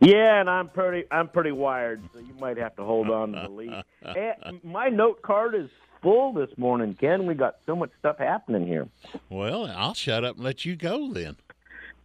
Yeah, 0.01 0.41
and 0.41 0.51
I'm 0.51 0.69
pretty. 0.69 1.05
I'm 1.11 1.29
pretty 1.29 1.53
wired, 1.53 2.03
so 2.13 2.21
you 2.21 2.35
might 2.39 2.59
have 2.59 2.77
to 2.77 2.85
hold 2.85 3.11
on 3.11 3.33
to 3.33 3.41
the 3.43 3.49
lead. 3.49 3.85
And 4.03 4.17
eh, 4.17 4.53
my 4.63 4.89
note 4.89 5.23
card 5.23 5.55
is 5.55 5.71
full 6.03 6.33
this 6.33 6.51
morning, 6.57 6.95
Ken. 6.95 7.27
We 7.27 7.35
got 7.35 7.57
so 7.67 7.75
much 7.75 7.91
stuff 7.99 8.19
happening 8.19 8.67
here. 8.67 8.89
Well, 9.29 9.67
I'll 9.67 9.95
shut 9.95 10.25
up 10.25 10.37
and 10.37 10.45
let 10.45 10.65
you 10.65 10.77
go 10.77 11.13
then. 11.13 11.37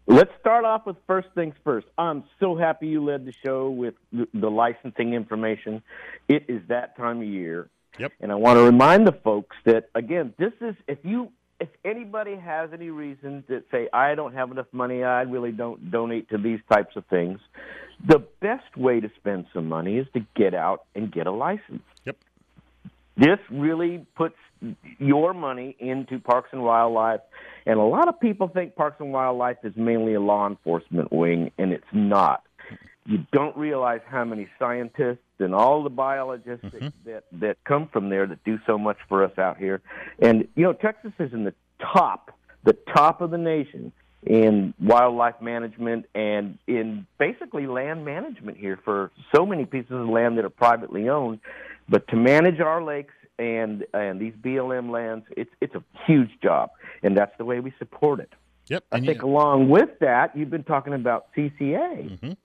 Let's 0.07 0.31
start 0.39 0.65
off 0.65 0.85
with 0.85 0.97
first 1.05 1.29
things 1.35 1.53
first. 1.63 1.87
I'm 1.97 2.23
so 2.39 2.55
happy 2.55 2.87
you 2.87 3.03
led 3.03 3.25
the 3.25 3.33
show 3.43 3.69
with 3.69 3.93
the, 4.11 4.27
the 4.33 4.49
licensing 4.49 5.13
information. 5.13 5.83
It 6.27 6.45
is 6.47 6.61
that 6.69 6.97
time 6.97 7.21
of 7.21 7.27
year. 7.27 7.69
Yep. 7.99 8.13
And 8.19 8.31
I 8.31 8.35
want 8.35 8.57
to 8.57 8.63
remind 8.63 9.05
the 9.05 9.11
folks 9.11 9.55
that 9.65 9.89
again, 9.93 10.33
this 10.37 10.53
is 10.61 10.75
if 10.87 10.99
you 11.03 11.31
if 11.61 11.69
anybody 11.85 12.35
has 12.35 12.71
any 12.73 12.89
reason 12.89 13.43
that 13.47 13.65
say 13.71 13.87
I 13.93 14.15
don't 14.15 14.33
have 14.33 14.49
enough 14.49 14.65
money, 14.71 15.03
I 15.03 15.21
really 15.21 15.51
don't 15.51 15.91
donate 15.91 16.29
to 16.29 16.39
these 16.39 16.59
types 16.71 16.95
of 16.95 17.05
things. 17.05 17.39
The 18.05 18.17
best 18.41 18.75
way 18.75 18.99
to 18.99 19.11
spend 19.17 19.45
some 19.53 19.67
money 19.67 19.97
is 19.97 20.07
to 20.15 20.25
get 20.35 20.55
out 20.55 20.85
and 20.95 21.13
get 21.13 21.27
a 21.27 21.31
license. 21.31 21.83
Yep. 22.05 22.17
This 23.15 23.37
really 23.51 24.07
puts 24.15 24.37
your 24.97 25.35
money 25.35 25.75
into 25.79 26.19
Parks 26.19 26.49
and 26.51 26.63
Wildlife. 26.63 27.21
And 27.67 27.77
a 27.79 27.83
lot 27.83 28.07
of 28.07 28.19
people 28.19 28.47
think 28.47 28.75
Parks 28.75 28.97
and 28.99 29.13
Wildlife 29.13 29.57
is 29.63 29.73
mainly 29.75 30.15
a 30.15 30.19
law 30.19 30.47
enforcement 30.47 31.13
wing, 31.13 31.51
and 31.59 31.71
it's 31.73 31.83
not. 31.93 32.43
You 33.05 33.25
don't 33.31 33.55
realize 33.57 34.01
how 34.05 34.23
many 34.25 34.47
scientists 34.59 35.23
and 35.39 35.55
all 35.55 35.83
the 35.83 35.89
biologists 35.89 36.65
that, 36.71 36.93
that, 37.05 37.23
that 37.33 37.57
come 37.63 37.87
from 37.91 38.09
there 38.09 38.27
that 38.27 38.43
do 38.43 38.59
so 38.67 38.77
much 38.77 38.97
for 39.09 39.23
us 39.23 39.37
out 39.37 39.57
here. 39.57 39.81
And, 40.19 40.47
you 40.55 40.63
know, 40.63 40.73
Texas 40.73 41.11
is 41.19 41.33
in 41.33 41.43
the 41.43 41.53
top, 41.93 42.31
the 42.63 42.77
top 42.93 43.21
of 43.21 43.31
the 43.31 43.39
nation 43.39 43.91
in 44.23 44.75
wildlife 44.79 45.41
management 45.41 46.05
and 46.13 46.59
in 46.67 47.07
basically 47.17 47.65
land 47.65 48.05
management 48.05 48.57
here 48.57 48.77
for 48.85 49.09
so 49.33 49.47
many 49.47 49.65
pieces 49.65 49.91
of 49.91 50.07
land 50.07 50.37
that 50.37 50.45
are 50.45 50.49
privately 50.51 51.09
owned. 51.09 51.39
But 51.89 52.07
to 52.09 52.15
manage 52.15 52.59
our 52.59 52.83
lakes 52.83 53.15
and 53.39 53.83
and 53.95 54.21
these 54.21 54.33
BLM 54.39 54.91
lands, 54.91 55.25
it's 55.35 55.49
it's 55.59 55.73
a 55.73 55.83
huge 56.05 56.29
job, 56.43 56.69
and 57.01 57.17
that's 57.17 57.35
the 57.39 57.45
way 57.45 57.59
we 57.59 57.73
support 57.79 58.19
it. 58.19 58.31
Yep. 58.67 58.83
I 58.91 58.99
think 58.99 59.21
you- 59.23 59.27
along 59.27 59.69
with 59.69 59.89
that, 60.01 60.37
you've 60.37 60.51
been 60.51 60.63
talking 60.63 60.93
about 60.93 61.25
CCA, 61.35 62.19
Mhm. 62.21 62.37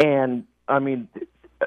And 0.00 0.44
I 0.68 0.78
mean, 0.78 1.08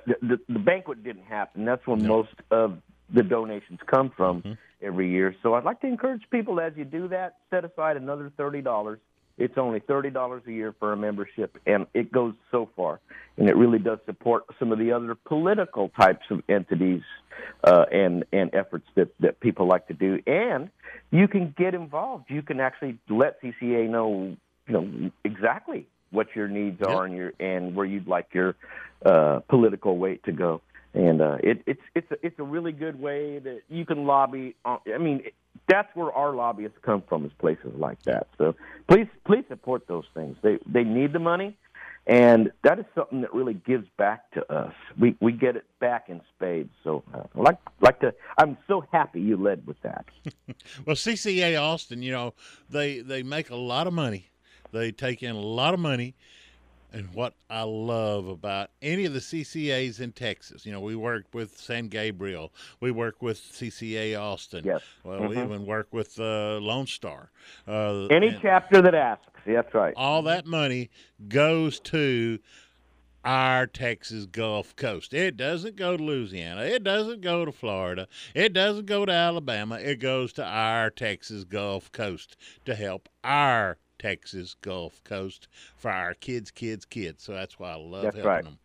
the, 0.05 0.15
the, 0.21 0.39
the 0.49 0.59
banquet 0.59 1.03
didn't 1.03 1.25
happen. 1.25 1.65
That's 1.65 1.85
when 1.87 2.05
most 2.07 2.33
of 2.51 2.77
the 3.13 3.23
donations 3.23 3.79
come 3.85 4.11
from 4.15 4.41
Mm-hmm. 4.41 4.53
every 4.81 5.09
year. 5.11 5.35
So 5.41 5.53
I'd 5.53 5.63
like 5.63 5.81
to 5.81 5.87
encourage 5.87 6.21
people 6.29 6.59
as 6.59 6.73
you 6.75 6.85
do 6.85 7.07
that, 7.09 7.37
set 7.49 7.63
aside 7.65 7.97
another 7.97 8.31
thirty 8.37 8.61
dollars. 8.61 8.99
It's 9.37 9.57
only 9.57 9.79
thirty 9.79 10.09
dollars 10.09 10.43
a 10.47 10.51
year 10.51 10.75
for 10.79 10.93
a 10.93 10.97
membership, 10.97 11.57
and 11.65 11.87
it 11.93 12.11
goes 12.11 12.33
so 12.51 12.69
far, 12.75 12.99
and 13.37 13.47
it 13.49 13.55
really 13.55 13.79
does 13.79 13.99
support 14.05 14.43
some 14.59 14.71
of 14.71 14.79
the 14.79 14.91
other 14.91 15.15
political 15.15 15.89
types 15.89 16.25
of 16.29 16.41
entities 16.49 17.01
uh, 17.63 17.85
and 17.91 18.25
and 18.33 18.53
efforts 18.53 18.87
that 18.95 19.09
that 19.19 19.39
people 19.39 19.67
like 19.67 19.87
to 19.87 19.93
do. 19.93 20.21
And 20.27 20.69
you 21.11 21.27
can 21.27 21.53
get 21.57 21.73
involved. 21.73 22.25
You 22.29 22.41
can 22.41 22.59
actually 22.59 22.97
let 23.09 23.41
CCA 23.41 23.89
know, 23.89 24.35
you 24.67 24.73
know, 24.73 25.11
exactly 25.23 25.87
what 26.11 26.27
your 26.35 26.47
needs 26.47 26.81
are 26.81 27.05
and 27.05 27.15
your 27.15 27.33
and 27.39 27.75
where 27.75 27.85
you'd 27.85 28.07
like 28.07 28.27
your 28.33 28.55
uh, 29.05 29.39
political 29.49 29.97
weight 29.97 30.23
to 30.23 30.31
go. 30.31 30.61
And 30.93 31.21
uh, 31.21 31.37
it, 31.43 31.61
it's 31.67 31.81
it's 31.93 32.11
a, 32.11 32.25
it's 32.25 32.39
a 32.39 32.43
really 32.43 32.71
good 32.71 32.99
way 32.99 33.39
that 33.39 33.61
you 33.69 33.85
can 33.85 34.05
lobby. 34.05 34.55
On, 34.65 34.79
I 34.93 34.97
mean, 34.97 35.23
that's 35.67 35.93
where 35.95 36.11
our 36.11 36.33
lobbyists 36.33 36.77
come 36.81 37.03
from 37.07 37.25
is 37.25 37.31
places 37.39 37.73
like 37.75 38.01
that. 38.03 38.27
So 38.37 38.55
please 38.87 39.07
please 39.25 39.43
support 39.47 39.87
those 39.87 40.05
things. 40.13 40.37
They 40.41 40.57
they 40.65 40.83
need 40.83 41.13
the 41.13 41.19
money, 41.19 41.57
and 42.07 42.51
that 42.63 42.79
is 42.79 42.85
something 42.95 43.21
that 43.21 43.33
really 43.33 43.53
gives 43.53 43.85
back 43.97 44.31
to 44.31 44.51
us. 44.51 44.73
We 44.99 45.15
we 45.19 45.33
get 45.33 45.55
it 45.57 45.65
back 45.79 46.09
in 46.09 46.21
spades. 46.35 46.71
So 46.83 47.03
uh, 47.13 47.23
I 47.35 47.39
like 47.39 47.57
like 47.81 47.99
to. 47.99 48.13
I'm 48.37 48.57
so 48.67 48.83
happy 48.91 49.21
you 49.21 49.37
led 49.37 49.67
with 49.67 49.81
that. 49.81 50.05
Well, 50.85 50.95
CCA 50.95 51.61
Austin, 51.61 52.01
you 52.01 52.11
know, 52.11 52.33
they 52.69 52.99
they 53.01 53.21
make 53.23 53.49
a 53.49 53.55
lot 53.55 53.87
of 53.87 53.93
money. 53.93 54.29
They 54.71 54.91
take 54.91 55.23
in 55.23 55.35
a 55.35 55.39
lot 55.39 55.73
of 55.73 55.79
money. 55.79 56.15
And 56.93 57.13
what 57.13 57.33
I 57.49 57.63
love 57.63 58.27
about 58.27 58.69
any 58.81 59.03
of 59.05 59.13
the 59.13 59.19
CCAs 59.19 59.99
in 59.99 60.13
Texas, 60.13 60.65
you 60.65 60.71
know, 60.71 60.79
we 60.79 60.95
work 60.95 61.25
with 61.33 61.57
San 61.57 61.89
Gabriel, 61.89 62.53
we 62.79 62.91
work 62.91 63.21
with 63.21 63.37
CCA 63.37 64.15
Austin. 64.15 64.63
Yes. 64.63 64.81
Well, 65.03 65.27
we 65.27 65.35
Mhm. 65.35 65.45
even 65.45 65.65
work 65.65 65.89
with 65.91 66.17
uh, 66.17 66.59
Lone 66.59 66.87
Star. 66.87 67.29
Uh, 67.67 68.05
Any 68.07 68.37
chapter 68.41 68.81
that 68.81 68.95
asks, 68.95 69.25
that's 69.45 69.73
right. 69.73 69.93
all 69.97 70.21
that 70.23 70.45
money 70.45 70.89
goes 71.27 71.81
to 71.81 72.39
our 73.25 73.67
Texas 73.67 74.25
Gulf 74.25 74.73
Coast. 74.77 75.13
It 75.13 75.35
doesn't 75.35 75.75
go 75.75 75.97
to 75.97 76.03
Louisiana. 76.03 76.61
It 76.61 76.85
doesn't 76.85 77.19
go 77.19 77.43
to 77.43 77.51
Florida. 77.51 78.07
It 78.33 78.53
doesn't 78.53 78.85
go 78.85 79.05
to 79.05 79.11
Alabama. 79.11 79.75
It 79.75 79.99
goes 79.99 80.31
to 80.33 80.45
our 80.45 80.89
Texas 80.89 81.43
Gulf 81.43 81.91
Coast 81.91 82.37
to 82.63 82.75
help 82.75 83.09
our 83.25 83.77
Texas 83.99 84.55
Gulf 84.61 85.03
Coast 85.03 85.47
for 85.75 85.91
our 85.91 86.13
kids, 86.13 86.51
kids, 86.51 86.85
kids. 86.85 87.23
So 87.23 87.33
that's 87.33 87.59
why 87.59 87.71
I 87.71 87.75
love 87.75 88.03
That's 88.03 88.15
helping 88.15 88.29
right. 88.29 88.43
them. 88.43 88.59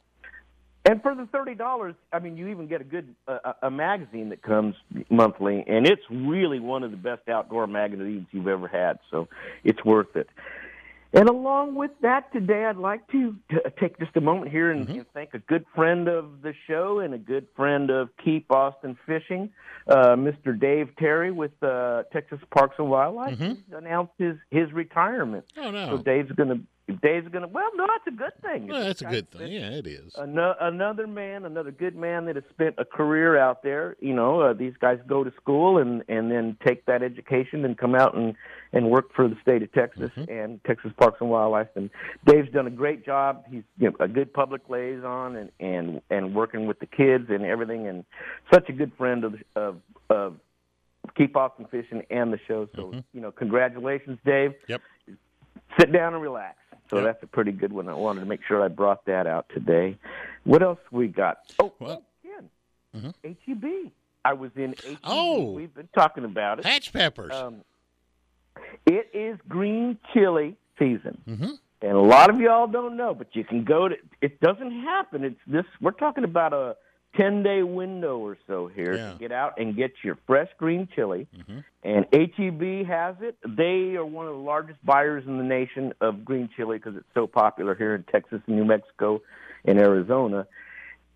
And 0.84 1.00
for 1.00 1.14
the 1.14 1.26
thirty 1.26 1.54
dollars, 1.54 1.94
I 2.12 2.18
mean, 2.18 2.36
you 2.36 2.48
even 2.48 2.66
get 2.66 2.80
a 2.80 2.84
good 2.84 3.14
uh, 3.28 3.52
a 3.62 3.70
magazine 3.70 4.30
that 4.30 4.42
comes 4.42 4.74
monthly, 5.10 5.64
and 5.68 5.86
it's 5.86 6.02
really 6.10 6.58
one 6.58 6.82
of 6.82 6.90
the 6.90 6.96
best 6.96 7.28
outdoor 7.28 7.68
magazines 7.68 8.26
you've 8.32 8.48
ever 8.48 8.66
had. 8.66 8.98
So 9.10 9.28
it's 9.62 9.84
worth 9.84 10.16
it. 10.16 10.28
And 11.14 11.28
along 11.28 11.74
with 11.74 11.90
that, 12.00 12.32
today 12.32 12.64
I'd 12.64 12.78
like 12.78 13.06
to 13.08 13.36
t- 13.50 13.56
take 13.78 13.98
just 13.98 14.16
a 14.16 14.20
moment 14.22 14.50
here 14.50 14.70
and, 14.70 14.88
and 14.88 15.04
thank 15.12 15.34
a 15.34 15.38
good 15.40 15.66
friend 15.74 16.08
of 16.08 16.40
the 16.42 16.54
show 16.66 17.00
and 17.00 17.12
a 17.12 17.18
good 17.18 17.46
friend 17.54 17.90
of 17.90 18.08
Keep 18.24 18.50
Austin 18.50 18.96
Fishing, 19.04 19.50
uh, 19.88 20.16
Mr. 20.16 20.58
Dave 20.58 20.88
Terry 20.98 21.30
with 21.30 21.52
uh, 21.62 22.04
Texas 22.14 22.38
Parks 22.50 22.76
and 22.78 22.88
Wildlife. 22.88 23.38
He's 23.38 23.56
announced 23.72 24.12
his 24.18 24.36
his 24.50 24.72
retirement. 24.72 25.44
Oh 25.58 25.70
no. 25.70 25.96
So 25.96 26.02
Dave's 26.02 26.32
going 26.32 26.48
to 26.48 26.60
Dave's 27.02 27.28
going 27.28 27.42
to. 27.42 27.48
Well, 27.48 27.70
no, 27.74 27.86
that's 27.86 28.06
a 28.14 28.18
good 28.18 28.32
thing. 28.42 28.66
Well, 28.68 28.82
that's 28.82 29.02
a 29.02 29.06
good 29.06 29.30
thing. 29.30 29.52
Yeah, 29.52 29.68
it 29.70 29.86
is. 29.86 30.14
ano- 30.16 30.56
another 30.60 31.06
man, 31.06 31.44
another 31.44 31.70
good 31.70 31.94
man 31.94 32.24
that 32.26 32.34
has 32.36 32.44
spent 32.50 32.74
a 32.78 32.84
career 32.84 33.38
out 33.38 33.62
there. 33.62 33.96
You 34.00 34.14
know, 34.14 34.40
uh, 34.40 34.52
these 34.54 34.74
guys 34.80 34.98
go 35.06 35.22
to 35.24 35.32
school 35.40 35.76
and 35.78 36.02
and 36.08 36.30
then 36.30 36.56
take 36.66 36.86
that 36.86 37.02
education 37.02 37.64
and 37.66 37.76
come 37.78 37.94
out 37.94 38.14
and 38.16 38.34
and 38.74 38.90
work 38.90 39.12
for 39.14 39.28
the 39.28 39.36
state 39.42 39.62
of 39.62 39.70
Texas 39.72 40.10
and 40.28 40.62
Texas 40.64 40.92
Parks 40.96 41.18
and 41.20 41.28
Wildlife. 41.30 41.68
And 41.76 41.90
Dave's 42.26 42.50
done 42.52 42.66
a 42.66 42.70
great 42.70 43.04
job. 43.04 43.44
He's 43.50 43.62
you 43.78 43.90
know, 43.90 43.96
a 44.00 44.08
good 44.08 44.32
public 44.32 44.68
liaison 44.68 45.36
and 45.36 45.50
and 45.60 46.00
and 46.10 46.34
working 46.34 46.66
with 46.66 46.78
the 46.80 46.86
kids 46.86 47.26
and 47.28 47.44
everything. 47.44 47.86
And 47.86 48.04
such 48.52 48.68
a 48.68 48.72
good 48.72 48.92
friend 48.96 49.24
of 49.24 49.34
of 49.56 49.76
of 50.10 50.36
Keep 51.16 51.36
Austin 51.36 51.66
Fishing 51.70 52.02
and 52.10 52.32
the 52.32 52.38
show. 52.46 52.68
So 52.74 52.94
you 53.12 53.20
know, 53.20 53.30
congratulations, 53.32 54.18
Dave. 54.24 54.54
Yep. 54.68 54.80
Sit 55.78 55.92
down 55.92 56.14
and 56.14 56.22
relax. 56.22 56.56
So 56.90 56.96
Yep. 56.96 57.04
that's 57.06 57.22
a 57.22 57.26
pretty 57.26 57.52
good 57.52 57.72
one. 57.72 57.88
I 57.88 57.94
wanted 57.94 58.20
to 58.20 58.26
make 58.26 58.40
sure 58.46 58.62
I 58.62 58.68
brought 58.68 59.04
that 59.06 59.26
out 59.26 59.46
today. 59.54 59.96
What 60.44 60.62
else 60.62 60.78
we 60.90 61.08
got? 61.08 61.38
Oh, 61.58 61.72
Well, 61.78 62.02
again, 62.22 62.50
Mhm. 62.94 63.14
HEB. 63.24 63.90
I 64.24 64.34
was 64.34 64.50
in 64.56 64.74
HEB. 64.74 64.98
Oh. 65.02 65.52
We've 65.52 65.72
been 65.74 65.88
talking 65.94 66.24
about 66.24 66.58
it. 66.58 66.64
hatch 66.66 66.92
peppers. 66.92 67.32
Um, 67.32 67.62
it 68.86 69.08
is 69.12 69.38
green 69.48 69.98
chili 70.12 70.56
season. 70.78 71.20
Mhm. 71.28 71.58
And 71.82 71.92
a 71.92 72.00
lot 72.00 72.30
of 72.30 72.40
y'all 72.40 72.66
don't 72.68 72.96
know, 72.96 73.12
but 73.14 73.34
you 73.34 73.44
can 73.44 73.64
go 73.64 73.88
to. 73.88 73.96
It 74.20 74.40
doesn't 74.40 74.70
happen. 74.70 75.24
It's 75.24 75.40
this. 75.46 75.64
We're 75.80 75.90
talking 75.92 76.24
about 76.24 76.52
a 76.52 76.76
ten 77.16 77.42
day 77.42 77.62
window 77.62 78.18
or 78.18 78.38
so 78.46 78.68
here 78.68 78.94
Yeah. 78.94 79.12
to 79.12 79.18
get 79.18 79.32
out 79.32 79.58
and 79.58 79.74
get 79.76 79.92
your 80.02 80.16
fresh 80.26 80.48
green 80.58 80.88
chili. 80.94 81.26
Mhm. 81.36 81.64
And 81.82 82.06
HEB 82.12 82.84
has 82.84 83.16
it. 83.20 83.36
They 83.44 83.96
are 83.96 84.04
one 84.06 84.26
of 84.26 84.32
the 84.34 84.38
largest 84.40 84.84
buyers 84.86 85.26
in 85.26 85.38
the 85.38 85.44
nation 85.44 85.92
of 86.00 86.24
green 86.24 86.48
chili 86.56 86.78
because 86.78 86.96
it's 86.96 87.12
so 87.14 87.26
popular 87.26 87.74
here 87.74 87.94
in 87.94 88.04
Texas 88.04 88.40
and 88.46 88.56
New 88.56 88.64
Mexico 88.64 89.20
and 89.64 89.78
Arizona. 89.78 90.46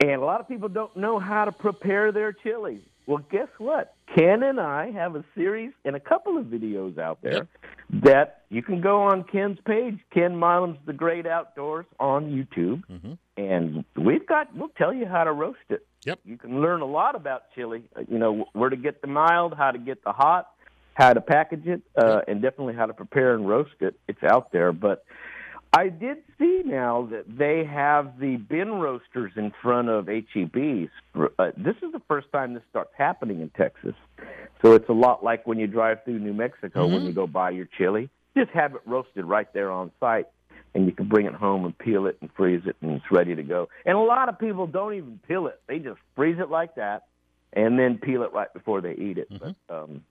And 0.00 0.20
a 0.20 0.24
lot 0.24 0.40
of 0.40 0.48
people 0.48 0.68
don't 0.68 0.94
know 0.96 1.18
how 1.18 1.46
to 1.46 1.52
prepare 1.52 2.12
their 2.12 2.32
chili. 2.32 2.82
Well, 3.06 3.22
guess 3.30 3.48
what? 3.58 3.94
Ken 4.14 4.42
and 4.42 4.60
I 4.60 4.90
have 4.92 5.16
a 5.16 5.24
series 5.34 5.72
and 5.84 5.96
a 5.96 6.00
couple 6.00 6.38
of 6.38 6.46
videos 6.46 6.98
out 6.98 7.18
there 7.22 7.32
Yep. 7.90 8.02
that 8.04 8.42
you 8.50 8.62
can 8.62 8.80
go 8.80 9.02
on 9.02 9.24
Ken's 9.24 9.58
page, 9.66 9.98
Ken 10.12 10.36
Milam's 10.36 10.78
The 10.86 10.92
Great 10.92 11.26
Outdoors 11.26 11.86
on 12.00 12.30
YouTube, 12.30 12.82
Mhm. 12.86 13.18
and 13.36 13.84
we've 13.96 14.26
got 14.26 14.54
we'll 14.54 14.68
tell 14.70 14.92
you 14.92 15.06
how 15.06 15.24
to 15.24 15.32
roast 15.32 15.58
it. 15.68 15.86
Yep. 16.04 16.20
You 16.24 16.36
can 16.36 16.60
learn 16.60 16.80
a 16.80 16.86
lot 16.86 17.14
about 17.14 17.50
chili. 17.54 17.82
uh, 17.96 18.02
You 18.08 18.18
know 18.18 18.46
where 18.52 18.70
to 18.70 18.76
get 18.76 19.00
the 19.00 19.08
mild, 19.08 19.54
how 19.54 19.70
to 19.72 19.78
get 19.78 20.02
the 20.04 20.12
hot, 20.12 20.50
how 20.94 21.12
to 21.12 21.20
package 21.20 21.66
it, 21.66 21.82
uh, 21.96 22.22
and 22.28 22.40
definitely 22.40 22.74
how 22.74 22.86
to 22.86 22.94
prepare 22.94 23.34
and 23.34 23.48
roast 23.48 23.74
it. 23.80 23.98
It's 24.08 24.22
out 24.22 24.52
there, 24.52 24.72
but 24.72 25.04
I 25.76 25.90
did 25.90 26.18
see 26.38 26.62
now 26.64 27.06
that 27.10 27.24
they 27.36 27.62
have 27.66 28.18
the 28.18 28.36
bin 28.36 28.76
roasters 28.80 29.32
in 29.36 29.52
front 29.62 29.90
of 29.90 30.06
HEBs. 30.06 30.88
Uh, 31.14 31.50
this 31.54 31.76
is 31.82 31.92
the 31.92 32.00
first 32.08 32.32
time 32.32 32.54
this 32.54 32.62
starts 32.70 32.92
happening 32.96 33.42
in 33.42 33.50
Texas. 33.50 33.94
So 34.62 34.72
it's 34.72 34.88
a 34.88 34.94
lot 34.94 35.22
like 35.22 35.46
when 35.46 35.58
you 35.58 35.66
drive 35.66 36.02
through 36.04 36.18
New 36.20 36.32
Mexico 36.32 36.86
when 36.86 37.02
Mhm. 37.02 37.08
you 37.08 37.12
go 37.12 37.26
buy 37.26 37.50
your 37.50 37.66
chili. 37.66 38.08
Just 38.34 38.52
have 38.52 38.74
it 38.74 38.80
roasted 38.86 39.26
right 39.26 39.52
there 39.52 39.70
on 39.70 39.92
site, 40.00 40.28
and 40.74 40.86
you 40.86 40.92
can 40.92 41.08
bring 41.08 41.26
it 41.26 41.34
home 41.34 41.66
and 41.66 41.76
peel 41.76 42.06
it 42.06 42.16
and 42.22 42.32
freeze 42.32 42.66
it, 42.66 42.76
and 42.80 42.92
it's 42.92 43.10
ready 43.10 43.34
to 43.34 43.42
go. 43.42 43.68
And 43.84 43.98
a 43.98 44.00
lot 44.00 44.30
of 44.30 44.38
people 44.38 44.66
don't 44.66 44.94
even 44.94 45.20
peel 45.28 45.46
it; 45.46 45.60
they 45.66 45.78
just 45.78 46.00
freeze 46.14 46.38
it 46.38 46.48
like 46.48 46.76
that, 46.76 47.04
and 47.52 47.78
then 47.78 47.98
peel 47.98 48.22
it 48.22 48.32
right 48.32 48.52
before 48.54 48.80
they 48.80 48.94
eat 48.94 49.18
it. 49.18 49.28
But 49.30 49.56
um, 49.68 50.04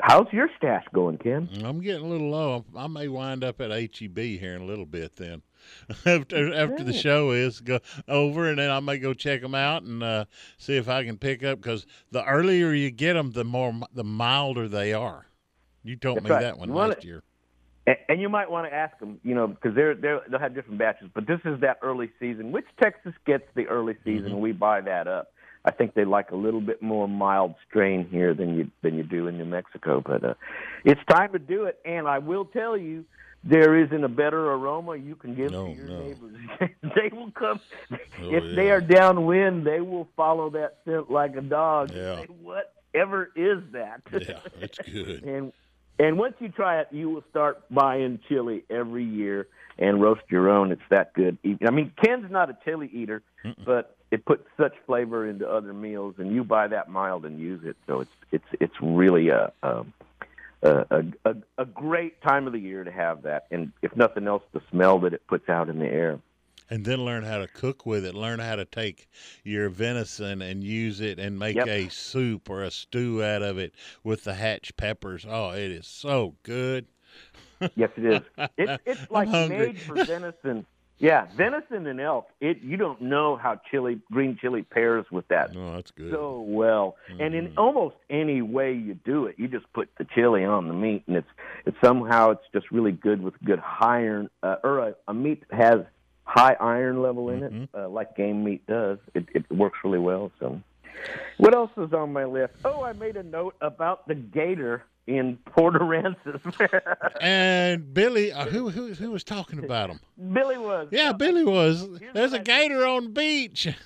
how's 0.00 0.26
your 0.32 0.48
stash 0.56 0.84
going, 0.92 1.18
Ken? 1.18 1.48
I'm 1.64 1.80
getting 1.80 2.04
a 2.04 2.08
little 2.08 2.30
low. 2.30 2.64
I 2.76 2.86
may 2.86 3.08
wind 3.08 3.44
up 3.44 3.60
at 3.60 3.70
HEB 3.70 4.18
here 4.18 4.54
in 4.54 4.62
a 4.62 4.66
little 4.66 4.86
bit. 4.86 5.16
Then, 5.16 5.42
after 6.06 6.54
after 6.54 6.84
the 6.84 6.92
show 6.92 7.32
is 7.32 7.60
go 7.60 7.80
over, 8.06 8.48
and 8.48 8.58
then 8.58 8.70
I 8.70 8.80
may 8.80 8.98
go 8.98 9.14
check 9.14 9.40
them 9.40 9.54
out 9.54 9.82
and 9.82 10.02
uh, 10.02 10.24
see 10.56 10.76
if 10.76 10.88
I 10.88 11.04
can 11.04 11.18
pick 11.18 11.42
up. 11.44 11.60
Because 11.60 11.86
the 12.10 12.24
earlier 12.24 12.72
you 12.72 12.90
get 12.90 13.14
them, 13.14 13.32
the 13.32 13.44
more 13.44 13.74
the 13.92 14.04
milder 14.04 14.68
they 14.68 14.92
are. 14.92 15.26
You 15.84 15.96
told 15.96 16.18
That's 16.18 16.24
me 16.24 16.30
right. 16.30 16.40
that 16.42 16.58
one 16.58 16.72
wanna- 16.72 16.94
last 16.94 17.04
year. 17.04 17.22
And, 17.86 17.96
and 18.10 18.20
you 18.20 18.28
might 18.28 18.50
want 18.50 18.70
to 18.70 18.74
ask 18.74 18.98
them, 18.98 19.18
you 19.24 19.34
know, 19.34 19.46
because 19.46 19.74
they're 19.74 19.94
they're 19.94 20.20
they'll 20.28 20.38
have 20.38 20.54
different 20.54 20.78
batches. 20.78 21.08
But 21.14 21.26
this 21.26 21.40
is 21.46 21.60
that 21.62 21.78
early 21.82 22.10
season, 22.20 22.52
which 22.52 22.66
Texas 22.78 23.14
gets 23.24 23.44
the 23.54 23.66
early 23.66 23.96
season. 24.04 24.32
Mm-hmm. 24.32 24.40
We 24.40 24.52
buy 24.52 24.82
that 24.82 25.08
up. 25.08 25.32
I 25.68 25.70
think 25.70 25.92
they 25.92 26.06
like 26.06 26.30
a 26.30 26.36
little 26.36 26.62
bit 26.62 26.80
more 26.80 27.06
mild 27.06 27.54
strain 27.68 28.08
here 28.10 28.32
than 28.32 28.56
you 28.56 28.70
than 28.82 28.96
you 28.96 29.02
do 29.02 29.26
in 29.26 29.36
New 29.36 29.44
Mexico. 29.44 30.00
But 30.04 30.24
uh, 30.24 30.34
it's 30.82 31.00
time 31.10 31.32
to 31.32 31.38
do 31.38 31.64
it. 31.64 31.78
And 31.84 32.08
I 32.08 32.20
will 32.20 32.46
tell 32.46 32.74
you, 32.74 33.04
there 33.44 33.76
isn't 33.84 34.02
a 34.02 34.08
better 34.08 34.50
aroma 34.50 34.96
you 34.96 35.14
can 35.14 35.34
give 35.34 35.50
No, 35.50 35.66
to 35.66 35.72
your 35.74 35.86
no. 35.88 36.00
neighbors. 36.00 36.36
they 36.82 37.10
will 37.12 37.30
come 37.32 37.60
Oh, 37.92 37.96
if 38.22 38.56
they 38.56 38.70
are 38.70 38.80
downwind. 38.80 39.66
They 39.66 39.82
will 39.82 40.08
follow 40.16 40.48
that 40.50 40.78
scent 40.86 41.10
like 41.10 41.36
a 41.36 41.42
dog. 41.42 41.90
Yeah. 41.92 42.20
Say, 42.22 42.26
Whatever 42.42 43.30
is 43.36 43.62
that? 43.72 44.00
Yeah, 44.10 44.40
it's 44.60 44.78
good. 44.78 45.22
And 45.34 45.52
and 45.98 46.16
once 46.18 46.36
you 46.38 46.48
try 46.48 46.80
it, 46.80 46.88
you 46.92 47.10
will 47.10 47.24
start 47.28 47.62
buying 47.70 48.20
chili 48.26 48.64
every 48.70 49.04
year 49.04 49.48
and 49.78 50.00
roast 50.00 50.22
your 50.30 50.48
own. 50.48 50.72
It's 50.72 50.88
that 50.88 51.12
good. 51.12 51.36
I 51.66 51.70
mean, 51.70 51.92
Ken's 52.02 52.30
not 52.30 52.48
a 52.48 52.56
chili 52.64 52.88
eater, 52.92 53.20
but 53.66 53.97
it 54.10 54.24
puts 54.24 54.44
such 54.56 54.74
flavor 54.86 55.26
into 55.28 55.48
other 55.48 55.72
meals, 55.74 56.14
and 56.18 56.32
you 56.34 56.44
buy 56.44 56.66
that 56.68 56.88
mild 56.88 57.24
and 57.26 57.38
use 57.38 57.60
it. 57.64 57.76
So 57.86 58.00
it's 58.00 58.10
it's 58.32 58.44
it's 58.60 58.74
really 58.80 59.28
a 59.28 59.52
a, 59.62 59.84
a 60.62 61.04
a 61.24 61.34
a 61.58 61.64
great 61.66 62.20
time 62.22 62.46
of 62.46 62.52
the 62.52 62.58
year 62.58 62.84
to 62.84 62.90
have 62.92 63.22
that, 63.22 63.46
and 63.50 63.72
if 63.82 63.94
nothing 63.96 64.26
else, 64.26 64.42
the 64.52 64.60
smell 64.70 64.98
that 65.00 65.12
it 65.12 65.26
puts 65.26 65.48
out 65.48 65.68
in 65.68 65.78
the 65.78 65.86
air. 65.86 66.18
and 66.70 66.84
then 66.84 67.04
learn 67.04 67.22
how 67.24 67.38
to 67.38 67.48
cook 67.48 67.86
with 67.86 68.04
it. 68.04 68.14
Learn 68.14 68.40
how 68.40 68.56
to 68.56 68.64
take 68.64 69.08
your 69.44 69.68
venison 69.70 70.42
and 70.42 70.62
use 70.64 71.00
it 71.00 71.18
and 71.18 71.38
make 71.38 71.56
Yep. 71.56 71.66
a 71.68 71.88
soup 71.88 72.50
or 72.50 72.62
a 72.62 72.70
stew 72.70 73.22
out 73.24 73.42
of 73.42 73.56
it 73.58 73.72
with 74.04 74.24
the 74.24 74.34
hatch 74.34 74.76
peppers. 74.76 75.24
Oh, 75.28 75.50
it 75.50 75.70
is 75.70 75.86
so 75.86 76.34
good. 76.42 76.86
Yes, 77.74 77.90
it 77.96 78.04
is. 78.04 78.22
It's 78.58 78.82
it's 78.86 79.10
like 79.10 79.28
made 79.28 79.80
for 79.82 79.94
venison. 80.04 80.66
Yeah, 81.00 81.26
venison 81.36 81.86
and 81.86 82.00
elk. 82.00 82.28
It 82.40 82.60
you 82.62 82.76
don't 82.76 83.00
know 83.00 83.36
how 83.36 83.60
chili 83.70 84.00
green 84.10 84.36
chili 84.40 84.62
pairs 84.62 85.06
with 85.12 85.28
that 85.28 85.50
Oh, 85.56 85.74
that's 85.76 85.92
good. 85.92 86.10
so 86.12 86.40
well. 86.46 86.96
And 87.20 87.34
in 87.34 87.54
almost 87.56 87.94
any 88.10 88.42
way 88.42 88.72
you 88.72 88.94
do 89.04 89.26
it, 89.26 89.36
you 89.38 89.46
just 89.46 89.72
put 89.72 89.88
the 89.98 90.04
chili 90.14 90.44
on 90.44 90.66
the 90.66 90.74
meat, 90.74 91.04
and 91.06 91.16
it's 91.16 91.28
it's 91.66 91.76
somehow 91.82 92.30
it's 92.30 92.42
just 92.52 92.70
really 92.72 92.92
good 92.92 93.22
with 93.22 93.34
good 93.44 93.60
high 93.60 93.98
iron 94.02 94.28
uh, 94.42 94.56
or 94.64 94.78
a, 94.80 94.94
a 95.06 95.14
meat 95.14 95.44
that 95.50 95.56
has 95.60 95.80
high 96.24 96.54
iron 96.60 97.00
level 97.00 97.30
in 97.30 97.42
it, 97.42 97.68
uh, 97.74 97.88
like 97.88 98.16
game 98.16 98.44
meat 98.44 98.66
does. 98.66 98.98
It, 99.14 99.26
it 99.34 99.50
works 99.50 99.78
really 99.84 99.98
well. 99.98 100.30
So, 100.40 100.60
what 101.38 101.54
else 101.54 101.70
is 101.78 101.92
on 101.92 102.12
my 102.12 102.24
list? 102.24 102.54
Oh, 102.64 102.82
I 102.82 102.92
made 102.92 103.16
a 103.16 103.22
note 103.22 103.54
about 103.60 104.06
the 104.08 104.14
gator 104.14 104.82
in 105.08 105.38
Port 105.46 105.74
Aransas. 105.74 106.40
and 107.20 107.92
Billy, 107.94 108.30
uh, 108.30 108.44
who 108.44 108.68
who 108.68 108.92
who 108.92 109.10
was 109.10 109.24
talking 109.24 109.64
about 109.64 109.90
him? 109.90 110.00
Billy 110.32 110.58
was. 110.58 110.88
Yeah, 110.92 111.12
Billy 111.12 111.44
was. 111.44 111.88
There's 111.88 111.88
a 111.88 112.10
what 112.12 112.16
I 112.16 112.28
think. 112.28 112.44
gator 112.44 112.86
on 112.86 113.04
the 113.04 113.10
beach. 113.10 113.68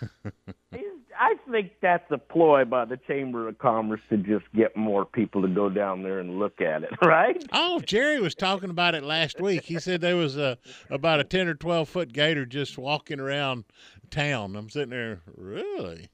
I 1.18 1.36
think 1.48 1.72
that's 1.80 2.10
a 2.10 2.18
ploy 2.18 2.64
by 2.64 2.84
the 2.84 2.96
Chamber 2.96 3.46
of 3.46 3.56
Commerce 3.58 4.00
to 4.10 4.16
just 4.16 4.44
get 4.56 4.76
more 4.76 5.04
people 5.04 5.42
to 5.42 5.48
go 5.48 5.68
down 5.68 6.02
there 6.02 6.18
and 6.18 6.40
look 6.40 6.60
at 6.60 6.82
it, 6.82 6.90
right? 7.04 7.40
Oh, 7.52 7.78
Jerry 7.80 8.20
was 8.20 8.34
talking 8.34 8.70
about 8.70 8.96
it 8.96 9.04
last 9.04 9.40
week. 9.40 9.62
He 9.62 9.78
said 9.78 10.00
there 10.00 10.16
was 10.16 10.36
a 10.36 10.58
about 10.90 11.20
a 11.20 11.24
ten 11.24 11.46
or 11.46 11.54
twelve 11.54 11.88
foot 11.88 12.12
gator 12.12 12.44
just 12.44 12.76
walking 12.76 13.20
around 13.20 13.64
town. 14.10 14.56
I'm 14.56 14.68
sitting 14.68 14.90
there, 14.90 15.20
really? 15.36 16.08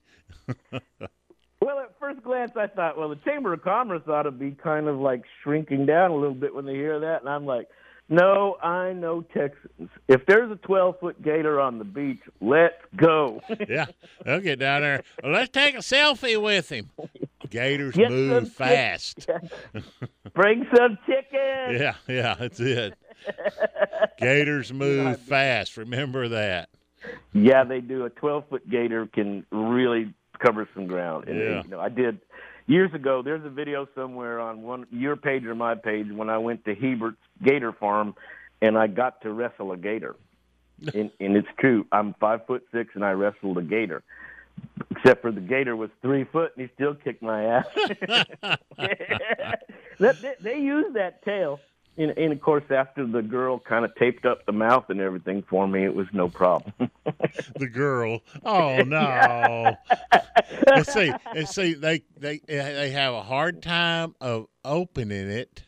Well, 1.60 1.80
at 1.80 1.98
first 1.98 2.22
glance, 2.22 2.52
I 2.56 2.66
thought, 2.68 2.96
well, 2.96 3.08
the 3.08 3.16
Chamber 3.16 3.52
of 3.52 3.62
Commerce 3.62 4.02
ought 4.06 4.22
to 4.22 4.30
be 4.30 4.52
kind 4.52 4.86
of 4.86 4.98
like 4.98 5.22
shrinking 5.42 5.86
down 5.86 6.10
a 6.10 6.14
little 6.16 6.34
bit 6.34 6.54
when 6.54 6.66
they 6.66 6.74
hear 6.74 7.00
that. 7.00 7.20
And 7.20 7.28
I'm 7.28 7.46
like, 7.46 7.68
no, 8.08 8.56
I 8.62 8.92
know 8.94 9.20
Texans. 9.20 9.90
If 10.08 10.24
there's 10.26 10.50
a 10.50 10.56
12 10.56 10.98
foot 11.00 11.22
gator 11.22 11.60
on 11.60 11.78
the 11.78 11.84
beach, 11.84 12.20
let's 12.40 12.74
go. 12.96 13.42
Yeah, 13.68 13.86
they'll 14.24 14.40
get 14.40 14.60
down 14.60 14.80
there. 14.82 15.02
Well, 15.22 15.32
let's 15.32 15.50
take 15.50 15.74
a 15.74 15.78
selfie 15.78 16.40
with 16.40 16.70
him. 16.70 16.90
Gators 17.50 17.94
Get 17.94 18.10
move 18.10 18.50
fast. 18.52 19.28
Bring 20.34 20.66
some 20.74 20.96
chicken. 21.06 21.76
Yeah, 21.80 21.94
yeah, 22.06 22.34
that's 22.38 22.60
it. 22.60 22.94
Gators 24.18 24.72
move 24.72 25.20
fast. 25.20 25.76
Remember 25.76 26.28
that. 26.28 26.70
yeah, 27.34 27.64
they 27.64 27.80
do. 27.80 28.04
A 28.06 28.10
12 28.10 28.44
foot 28.48 28.70
gator 28.70 29.06
can 29.06 29.44
really 29.50 30.14
cover 30.38 30.68
some 30.74 30.86
ground. 30.86 31.28
And, 31.28 31.38
Yeah. 31.38 31.62
you 31.62 31.68
know, 31.70 31.80
I 31.80 31.88
did 31.88 32.20
years 32.66 32.92
ago. 32.94 33.22
There's 33.22 33.44
a 33.44 33.50
video 33.50 33.88
somewhere 33.94 34.40
on 34.40 34.62
one 34.62 34.86
your 34.90 35.16
page 35.16 35.44
or 35.44 35.54
my 35.54 35.74
page 35.74 36.10
when 36.10 36.28
I 36.30 36.38
went 36.38 36.64
to 36.66 36.74
Hebert's 36.74 37.16
Gator 37.42 37.72
Farm, 37.72 38.14
and 38.62 38.76
I 38.78 38.86
got 38.86 39.22
to 39.22 39.32
wrestle 39.32 39.72
a 39.72 39.76
gator. 39.76 40.16
and, 40.94 41.10
and 41.18 41.36
it's 41.36 41.48
true. 41.58 41.86
I'm 41.90 42.14
five 42.20 42.46
foot 42.46 42.64
six, 42.72 42.90
and 42.94 43.04
I 43.04 43.10
wrestled 43.12 43.58
a 43.58 43.62
gator. 43.62 44.02
Except 44.90 45.22
for 45.22 45.30
the 45.30 45.40
gator 45.40 45.76
was 45.76 45.90
three 46.02 46.24
foot, 46.24 46.52
and 46.56 46.66
he 46.68 46.74
still 46.74 46.94
kicked 46.94 47.22
my 47.22 47.44
ass. 47.44 47.66
they, 49.98 50.34
they 50.40 50.58
use 50.58 50.92
that 50.94 51.24
tail. 51.24 51.60
And, 51.98 52.16
and 52.16 52.32
of 52.32 52.40
course, 52.40 52.62
after 52.70 53.04
the 53.04 53.22
girl 53.22 53.58
kind 53.58 53.84
of 53.84 53.92
taped 53.96 54.24
up 54.24 54.46
the 54.46 54.52
mouth 54.52 54.84
and 54.88 55.00
everything 55.00 55.42
for 55.50 55.66
me, 55.66 55.84
it 55.84 55.94
was 55.94 56.06
no 56.12 56.28
problem. 56.28 56.72
the 57.56 57.66
girl. 57.66 58.20
Oh 58.44 58.82
no. 58.82 59.76
and 60.72 60.86
see, 60.86 61.12
and 61.34 61.48
see, 61.48 61.74
they 61.74 62.02
they 62.16 62.40
they 62.46 62.90
have 62.90 63.14
a 63.14 63.22
hard 63.22 63.62
time 63.62 64.14
of 64.20 64.46
opening 64.64 65.28
it, 65.28 65.64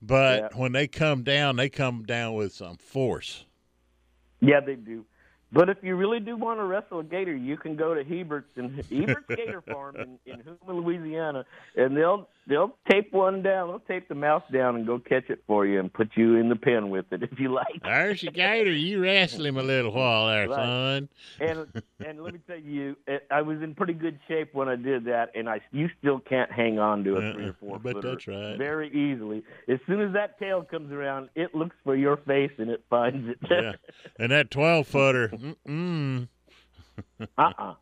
but 0.00 0.56
when 0.56 0.72
they 0.72 0.88
come 0.88 1.22
down, 1.22 1.56
they 1.56 1.68
come 1.68 2.04
down 2.04 2.34
with 2.34 2.54
some 2.54 2.76
force. 2.78 3.44
Yeah, 4.40 4.60
they 4.60 4.74
do. 4.74 5.04
But 5.52 5.68
if 5.68 5.78
you 5.82 5.94
really 5.96 6.18
do 6.18 6.36
want 6.36 6.58
to 6.58 6.64
wrestle 6.64 7.00
a 7.00 7.04
gator, 7.04 7.36
you 7.36 7.56
can 7.56 7.76
go 7.76 7.94
to 7.94 8.02
Hebert's 8.02 8.56
and 8.56 8.82
Hebert's 8.90 9.26
Gator 9.28 9.60
Farm 9.60 9.96
in, 9.96 10.18
in 10.26 10.40
Houma, 10.40 10.80
Louisiana, 10.80 11.44
and 11.76 11.96
they'll 11.96 12.28
they'll 12.46 12.76
tape 12.90 13.12
one 13.12 13.42
down. 13.42 13.68
They'll 13.68 13.78
tape 13.80 14.08
the 14.08 14.14
mouse 14.14 14.42
down 14.52 14.76
and 14.76 14.86
go 14.86 14.98
catch 14.98 15.30
it 15.30 15.42
for 15.46 15.66
you 15.66 15.80
and 15.80 15.92
put 15.92 16.10
you 16.16 16.36
in 16.36 16.48
the 16.48 16.56
pen 16.56 16.90
with 16.90 17.06
it 17.12 17.22
if 17.32 17.38
you 17.38 17.52
like. 17.52 17.82
There's 17.82 18.22
your 18.22 18.32
gator. 18.32 18.72
You 18.72 19.02
wrestle 19.02 19.46
him 19.46 19.56
a 19.56 19.62
little 19.62 19.92
while 19.92 20.26
there, 20.28 20.48
Right. 20.48 20.56
son. 20.56 21.08
and 21.40 21.82
and 22.06 22.22
let 22.22 22.34
me 22.34 22.40
tell 22.46 22.58
you, 22.58 22.96
I 23.30 23.42
was 23.42 23.62
in 23.62 23.74
pretty 23.74 23.94
good 23.94 24.18
shape 24.28 24.54
when 24.54 24.68
I 24.68 24.76
did 24.76 25.04
that, 25.06 25.30
and 25.34 25.48
I 25.48 25.60
you 25.72 25.88
still 25.98 26.20
can't 26.20 26.50
hang 26.52 26.78
on 26.78 27.04
to 27.04 27.16
a 27.16 27.18
uh-uh. 27.20 27.32
three 27.34 27.44
or 27.48 27.56
four 27.60 27.70
Uh-uh. 27.76 27.78
But 27.82 27.92
footer 27.94 28.10
that's 28.10 28.26
right. 28.28 28.56
very 28.58 28.88
easily. 28.90 29.42
As 29.68 29.78
soon 29.86 30.00
as 30.00 30.12
that 30.14 30.38
tail 30.38 30.62
comes 30.62 30.92
around, 30.92 31.30
it 31.34 31.54
looks 31.54 31.76
for 31.84 31.96
your 31.96 32.16
face 32.18 32.52
and 32.58 32.70
it 32.70 32.84
finds 32.90 33.28
it. 33.28 33.38
Yeah. 33.50 33.72
And 34.18 34.30
that 34.32 34.50
twelve 34.50 34.86
footer. 34.86 35.28
Mm-mm. 35.28 36.28
uh-uh. 37.38 37.74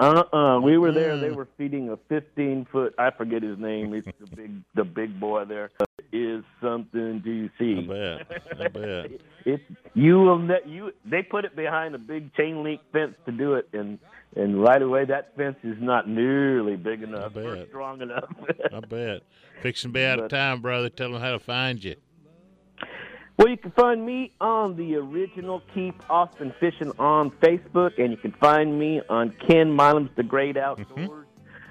Uh-uh. 0.00 0.60
We 0.60 0.78
were 0.78 0.92
there. 0.92 1.16
They 1.18 1.30
were 1.30 1.48
feeding 1.58 1.90
a 1.90 1.96
15 2.08 2.66
foot. 2.72 2.94
I 2.98 3.10
forget 3.10 3.42
his 3.42 3.58
name. 3.58 3.92
It's 3.94 4.06
the 4.18 4.34
big, 4.36 4.52
the 4.74 4.84
big 4.84 5.20
boy 5.20 5.44
there. 5.44 5.70
Is 6.12 6.42
something 6.60 7.22
to 7.22 7.50
see. 7.58 7.78
I 7.88 8.16
bet. 8.26 8.42
I 8.60 8.68
bet. 8.68 9.10
It's 9.46 9.62
you 9.94 10.18
will 10.20 10.38
ne- 10.38 10.66
you. 10.66 10.92
They 11.06 11.22
put 11.22 11.44
it 11.46 11.56
behind 11.56 11.94
a 11.94 11.98
big 11.98 12.34
chain 12.34 12.62
link 12.62 12.80
fence 12.92 13.14
to 13.24 13.32
do 13.32 13.54
it, 13.54 13.68
and 13.72 13.98
and 14.36 14.60
right 14.62 14.82
away 14.82 15.04
that 15.06 15.34
fence 15.36 15.56
is 15.62 15.76
not 15.80 16.08
nearly 16.08 16.76
big 16.76 17.02
enough 17.02 17.34
or 17.36 17.64
strong 17.68 18.02
enough. 18.02 18.24
I 18.74 18.80
bet. 18.80 19.22
Fixing 19.62 19.90
to 19.90 19.92
be 19.94 20.04
out 20.04 20.18
of 20.18 20.24
But- 20.24 20.36
time, 20.36 20.60
brother. 20.60 20.88
Tell 20.90 21.10
them 21.12 21.22
how 21.22 21.30
to 21.32 21.38
find 21.38 21.82
you. 21.82 21.94
Well, 23.40 23.48
you 23.48 23.56
can 23.56 23.70
find 23.70 24.04
me 24.04 24.32
on 24.38 24.76
the 24.76 24.96
original 24.96 25.62
Keep 25.72 25.94
Austin 26.10 26.52
Fishing 26.60 26.92
on 26.98 27.30
Facebook, 27.30 27.98
and 27.98 28.10
you 28.10 28.18
can 28.18 28.32
find 28.32 28.78
me 28.78 29.00
on 29.08 29.34
Ken 29.48 29.74
Milam's 29.74 30.10
The 30.14 30.22
Great 30.22 30.58
Outdoors 30.58 31.24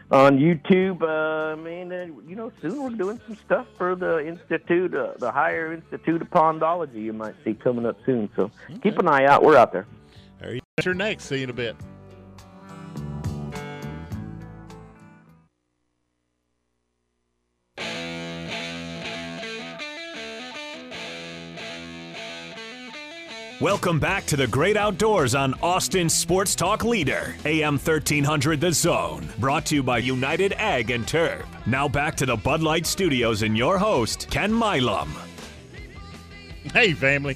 on 0.09 0.39
YouTube. 0.39 1.03
Uh, 1.03 1.51
I 1.51 1.55
mean, 1.63 1.93
uh, 1.93 2.07
you 2.27 2.35
know, 2.35 2.51
soon 2.59 2.81
we're 2.81 2.97
doing 2.97 3.21
some 3.27 3.35
stuff 3.35 3.67
for 3.77 3.95
the 3.95 4.25
Institute, 4.25 4.95
uh, 4.95 5.13
the 5.19 5.31
Higher 5.31 5.71
Institute 5.71 6.23
of 6.23 6.31
Pondology. 6.31 7.03
You 7.03 7.13
might 7.13 7.35
see 7.45 7.53
coming 7.53 7.85
up 7.85 7.97
soon. 8.03 8.31
So 8.35 8.49
keep 8.81 8.97
an 8.97 9.07
eye 9.07 9.25
out. 9.25 9.43
We're 9.43 9.55
out 9.55 9.71
there. 9.71 9.85
There 10.39 10.55
you 10.55 10.61
Your 10.83 10.95
next. 10.95 11.25
See 11.25 11.37
you 11.37 11.43
in 11.43 11.49
a 11.51 11.53
bit. 11.53 11.75
Welcome 23.61 23.99
back 23.99 24.25
to 24.27 24.37
the 24.37 24.47
great 24.47 24.77
outdoors 24.77 25.35
on 25.35 25.53
Austin 25.55 26.07
Sports 26.07 26.55
Talk 26.55 26.85
Leader, 26.85 27.35
AM 27.43 27.73
1300 27.73 28.61
The 28.61 28.71
Zone. 28.71 29.27
Brought 29.37 29.65
to 29.65 29.75
you 29.75 29.83
by 29.83 29.97
United 29.97 30.53
Ag 30.53 30.91
and 30.91 31.05
Turf. 31.05 31.45
Now 31.65 31.89
back 31.89 32.15
to 32.15 32.25
the 32.25 32.37
Bud 32.37 32.61
Light 32.61 32.85
Studios 32.85 33.41
and 33.41 33.57
your 33.57 33.77
host, 33.77 34.29
Ken 34.31 34.53
Milam. 34.53 35.11
Hey, 36.71 36.93
family. 36.93 37.35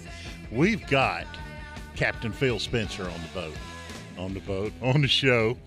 We've 0.50 0.88
got 0.88 1.28
Captain 1.98 2.32
Phil 2.32 2.58
Spencer 2.58 3.04
on 3.04 3.20
the 3.22 3.42
boat. 3.42 3.58
On 4.18 4.34
the 4.34 4.40
boat, 4.40 4.72
on 4.82 5.02
the 5.02 5.10
show. 5.10 5.58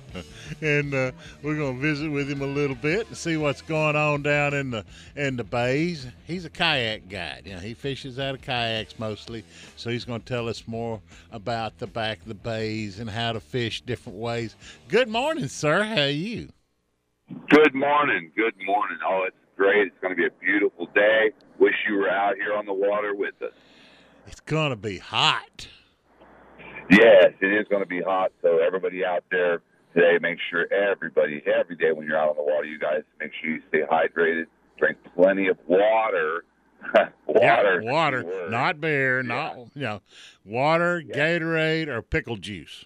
and 0.60 0.94
uh, 0.94 1.12
we're 1.42 1.56
going 1.56 1.76
to 1.76 1.80
visit 1.80 2.10
with 2.10 2.30
him 2.30 2.42
a 2.42 2.46
little 2.46 2.76
bit 2.76 3.08
and 3.08 3.16
see 3.16 3.36
what's 3.36 3.62
going 3.62 3.96
on 3.96 4.22
down 4.22 4.54
in 4.54 4.70
the 4.70 4.84
in 5.16 5.36
the 5.36 5.44
bays. 5.44 6.06
He's 6.26 6.44
a 6.44 6.50
kayak 6.50 7.08
guide. 7.08 7.42
You 7.46 7.54
know, 7.54 7.60
he 7.60 7.74
fishes 7.74 8.18
out 8.18 8.34
of 8.34 8.42
kayaks 8.42 8.98
mostly, 8.98 9.44
so 9.76 9.90
he's 9.90 10.04
going 10.04 10.20
to 10.20 10.26
tell 10.26 10.48
us 10.48 10.64
more 10.66 11.00
about 11.30 11.78
the 11.78 11.86
back 11.86 12.20
of 12.20 12.28
the 12.28 12.34
bays 12.34 12.98
and 12.98 13.08
how 13.08 13.32
to 13.32 13.40
fish 13.40 13.80
different 13.82 14.18
ways. 14.18 14.56
Good 14.88 15.08
morning, 15.08 15.48
sir. 15.48 15.82
How 15.82 16.02
are 16.02 16.08
you? 16.08 16.48
Good 17.48 17.74
morning. 17.74 18.30
Good 18.36 18.54
morning. 18.64 18.98
Oh, 19.06 19.24
it's 19.26 19.36
great. 19.56 19.86
It's 19.86 19.98
going 20.00 20.14
to 20.14 20.16
be 20.16 20.26
a 20.26 20.30
beautiful 20.40 20.86
day. 20.94 21.30
Wish 21.58 21.74
you 21.88 21.96
were 21.96 22.10
out 22.10 22.36
here 22.36 22.54
on 22.54 22.66
the 22.66 22.72
water 22.72 23.14
with 23.14 23.40
us. 23.42 23.52
It's 24.26 24.40
going 24.40 24.70
to 24.70 24.76
be 24.76 24.98
hot. 24.98 25.68
Yes, 26.90 27.32
it 27.40 27.46
is 27.46 27.66
going 27.68 27.82
to 27.82 27.88
be 27.88 28.02
hot. 28.02 28.32
So 28.42 28.58
everybody 28.58 29.04
out 29.04 29.24
there 29.30 29.62
today, 29.94 30.18
make 30.20 30.38
sure 30.50 30.66
everybody, 30.72 31.42
every 31.46 31.76
day 31.76 31.92
when 31.92 32.06
you're 32.06 32.18
out 32.18 32.30
on 32.30 32.36
the 32.36 32.42
water, 32.42 32.64
you 32.64 32.78
guys 32.78 33.02
make 33.20 33.32
sure 33.40 33.50
you 33.50 33.62
stay 33.68 33.82
hydrated. 33.90 34.46
Drink 34.78 34.98
plenty 35.14 35.48
of 35.48 35.58
water. 35.66 36.44
water. 36.94 37.12
Yeah, 37.34 37.80
water, 37.80 38.48
not 38.50 38.80
beer, 38.80 39.22
not 39.22 39.56
you 39.74 39.82
know, 39.82 40.02
water, 40.44 41.02
Gatorade, 41.02 41.88
or 41.88 42.02
pickle 42.02 42.36
juice, 42.36 42.84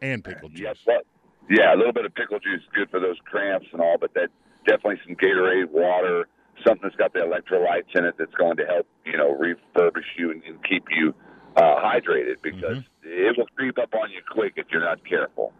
and 0.00 0.22
pickle 0.22 0.50
juice. 0.50 0.78
But 0.84 1.04
yeah, 1.50 1.74
a 1.74 1.76
little 1.76 1.92
bit 1.92 2.04
of 2.04 2.14
pickle 2.14 2.38
juice 2.38 2.60
is 2.60 2.68
good 2.74 2.90
for 2.90 3.00
those 3.00 3.16
cramps 3.24 3.66
and 3.72 3.80
all, 3.80 3.96
but 3.98 4.14
that 4.14 4.28
definitely 4.66 5.00
some 5.06 5.16
Gatorade, 5.16 5.70
water, 5.70 6.28
something 6.64 6.82
that's 6.82 6.96
got 6.96 7.12
the 7.12 7.20
electrolytes 7.20 7.96
in 7.96 8.04
it 8.04 8.14
that's 8.18 8.34
going 8.34 8.56
to 8.58 8.66
help 8.66 8.86
you 9.04 9.16
know 9.16 9.34
refurbish 9.34 10.04
you 10.16 10.30
and, 10.30 10.42
and 10.44 10.62
keep 10.68 10.84
you 10.90 11.14
uh, 11.56 11.76
hydrated 11.82 12.36
because 12.42 12.84
it 13.02 13.36
will 13.36 13.46
creep 13.56 13.78
up 13.78 13.94
on 13.94 14.10
you 14.10 14.20
quick 14.30 14.54
if 14.56 14.66
you're 14.70 14.84
not 14.84 15.04
careful. 15.04 15.52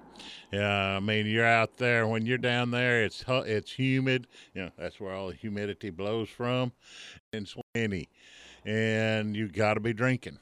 Yeah, 0.53 0.97
I 0.97 1.01
mean, 1.01 1.27
you're 1.27 1.47
out 1.47 1.77
there 1.77 2.07
when 2.07 2.27
you're 2.27 2.39
down 2.39 2.71
there. 2.71 3.05
It's 3.05 3.25
it's 3.29 3.73
humid. 3.73 4.27
You 4.55 4.65
know, 4.65 4.71
that's 4.79 4.99
where 5.01 5.13
all 5.13 5.29
the 5.29 5.35
humidity 5.35 5.91
blows 5.91 6.29
from, 6.29 6.73
and 7.33 7.49
windy, 7.75 8.09
and 8.65 9.37
you 9.37 9.49
got 9.49 9.75
to 9.75 9.81
be 9.81 9.93
drinking. 9.93 10.39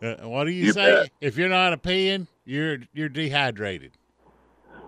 Uh, 0.00 0.16
what 0.28 0.44
do 0.44 0.50
you, 0.50 0.66
You 0.66 0.72
say? 0.72 1.02
bet. 1.02 1.10
If 1.20 1.36
you're 1.36 1.48
not 1.48 1.72
a 1.72 1.76
peeing, 1.76 2.26
you're 2.44 2.78
you're 2.92 3.08
dehydrated. 3.08 3.92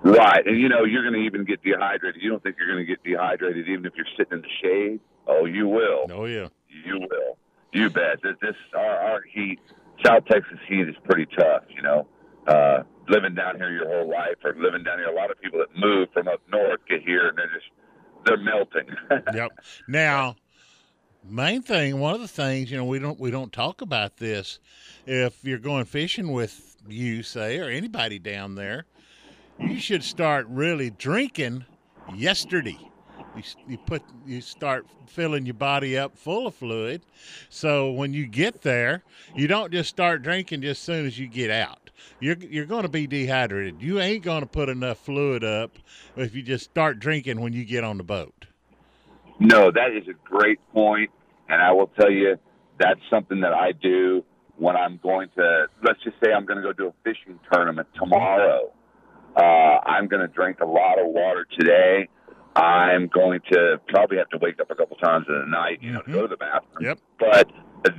Right, 0.03 0.47
and 0.47 0.59
you 0.61 0.69
know 0.69 0.85
you're 0.85 1.03
going 1.03 1.15
to 1.15 1.27
even 1.27 1.45
get 1.45 1.63
dehydrated. 1.63 2.21
You 2.23 2.31
don't 2.31 2.43
think 2.43 2.57
you're 2.59 2.71
going 2.71 2.85
to 2.85 2.87
get 2.87 3.03
dehydrated 3.03 3.69
even 3.69 3.87
if 3.87 3.95
you're 3.97 4.07
sitting 4.19 4.35
in 4.39 4.43
the 4.43 4.49
shade? 4.63 5.01
Oh, 5.27 5.47
you 5.47 5.67
will. 5.67 6.07
Oh 6.11 6.27
yeah. 6.27 6.49
You 6.85 7.01
will. 7.01 7.39
You 7.73 7.89
bet. 7.91 8.23
This, 8.23 8.35
this 8.43 8.55
our, 8.77 8.97
our 8.99 9.23
heat, 9.23 9.61
South 10.05 10.27
Texas 10.27 10.59
heat 10.69 10.89
is 10.89 10.95
pretty 11.05 11.27
tough. 11.39 11.63
You 11.75 11.83
know, 11.83 12.07
uh, 12.47 12.83
living 13.09 13.35
down 13.35 13.57
here 13.57 13.71
your 13.71 13.89
whole 13.89 14.11
life, 14.11 14.37
or 14.45 14.55
living 14.57 14.83
down 14.85 14.99
here. 14.99 15.09
A 15.09 15.15
lot 15.15 15.31
of 15.31 15.41
people 15.41 15.59
that 15.59 15.79
move 15.79 16.09
from 16.13 16.29
up 16.29 16.41
north 16.51 16.81
get 16.89 17.03
here 17.03 17.29
and 17.29 17.39
they're 17.39 17.51
just 17.53 17.71
they're 18.25 18.37
melting. 18.37 18.89
yep. 19.35 19.53
Now, 19.87 20.37
main 21.29 21.63
thing, 21.63 21.99
one 21.99 22.15
of 22.15 22.21
the 22.21 22.29
things, 22.29 22.71
you 22.71 22.77
know, 22.77 22.85
we 22.85 22.99
don't 22.99 23.19
we 23.19 23.31
don't 23.31 23.53
talk 23.53 23.81
about 23.81 24.19
this. 24.19 24.59
If 25.07 25.45
you're 25.45 25.59
going 25.59 25.85
fishing 25.85 26.33
with 26.33 26.77
you, 26.89 27.23
say, 27.23 27.59
or 27.59 27.69
anybody 27.69 28.19
down 28.19 28.55
there, 28.55 28.87
you 29.59 29.79
should 29.79 30.03
start 30.03 30.47
really 30.49 30.91
drinking 30.91 31.65
yesterday. 32.15 32.79
You, 33.37 33.43
you 33.69 33.79
put 33.79 34.03
you 34.27 34.41
start 34.41 34.87
filling 35.07 35.45
your 35.45 35.55
body 35.55 35.99
up 35.99 36.17
full 36.17 36.47
of 36.47 36.55
fluid, 36.55 37.03
so 37.49 37.91
when 37.91 38.13
you 38.13 38.27
get 38.27 38.63
there, 38.63 39.03
you 39.35 39.49
don't 39.49 39.73
just 39.73 39.91
start 39.91 40.23
drinking 40.23 40.63
just 40.63 40.81
as 40.81 40.85
soon 40.85 41.07
as 41.07 41.19
you 41.19 41.27
get 41.27 41.51
out. 41.51 41.84
You're 42.21 42.37
you're 42.37 42.67
going 42.67 42.83
to 42.83 42.89
be 42.89 43.07
dehydrated. 43.07 43.83
You 43.83 44.01
ain't 44.01 44.23
going 44.23 44.41
to 44.41 44.47
put 44.47 44.69
enough 44.69 44.99
fluid 44.99 45.45
up 45.45 45.79
if 46.17 46.35
you 46.35 46.43
just 46.43 46.65
start 46.65 46.99
drinking 46.99 47.41
when 47.41 47.53
you 47.53 47.65
get 47.65 47.85
on 47.85 47.99
the 47.99 48.05
boat. 48.05 48.47
No, 49.39 49.71
that 49.71 49.91
is 49.93 50.09
a 50.09 50.15
great 50.29 50.61
point, 50.73 51.11
and 51.49 51.61
I 51.61 51.73
will 51.73 51.89
tell 51.99 52.11
you 52.11 52.37
that's 52.79 53.01
something 53.11 53.41
that 53.41 53.53
I 53.53 53.73
do 53.73 54.25
when 54.57 54.77
I'm 54.77 55.01
going 55.03 55.29
to. 55.37 55.67
Let's 55.83 56.03
just 56.05 56.17
say 56.25 56.33
I'm 56.33 56.47
going 56.47 56.59
to 56.59 56.63
go 56.63 56.73
do 56.73 56.89
a 56.89 56.95
fishing 57.03 57.39
tournament 57.53 57.89
tomorrow. 57.97 58.73
Uh, 59.37 59.41
I'm 59.41 60.07
going 60.07 60.23
to 60.23 60.33
drink 60.33 60.61
a 60.61 60.67
lot 60.67 61.01
of 61.01 61.07
water 61.09 61.47
today. 61.59 62.09
I'm 62.55 63.09
going 63.09 63.41
to 63.53 63.81
probably 63.89 64.19
have 64.19 64.29
to 64.29 64.39
wake 64.39 64.61
up 64.61 64.71
a 64.71 64.77
couple 64.77 64.97
times 64.99 65.27
in 65.29 65.35
the 65.35 65.47
night, 65.51 65.83
you 65.83 65.93
know, 65.93 66.03
to 66.03 66.13
go 66.13 66.23
to 66.23 66.29
the 66.29 66.37
bathroom. 66.37 66.85
Yep. 66.85 66.99
But 67.19 67.51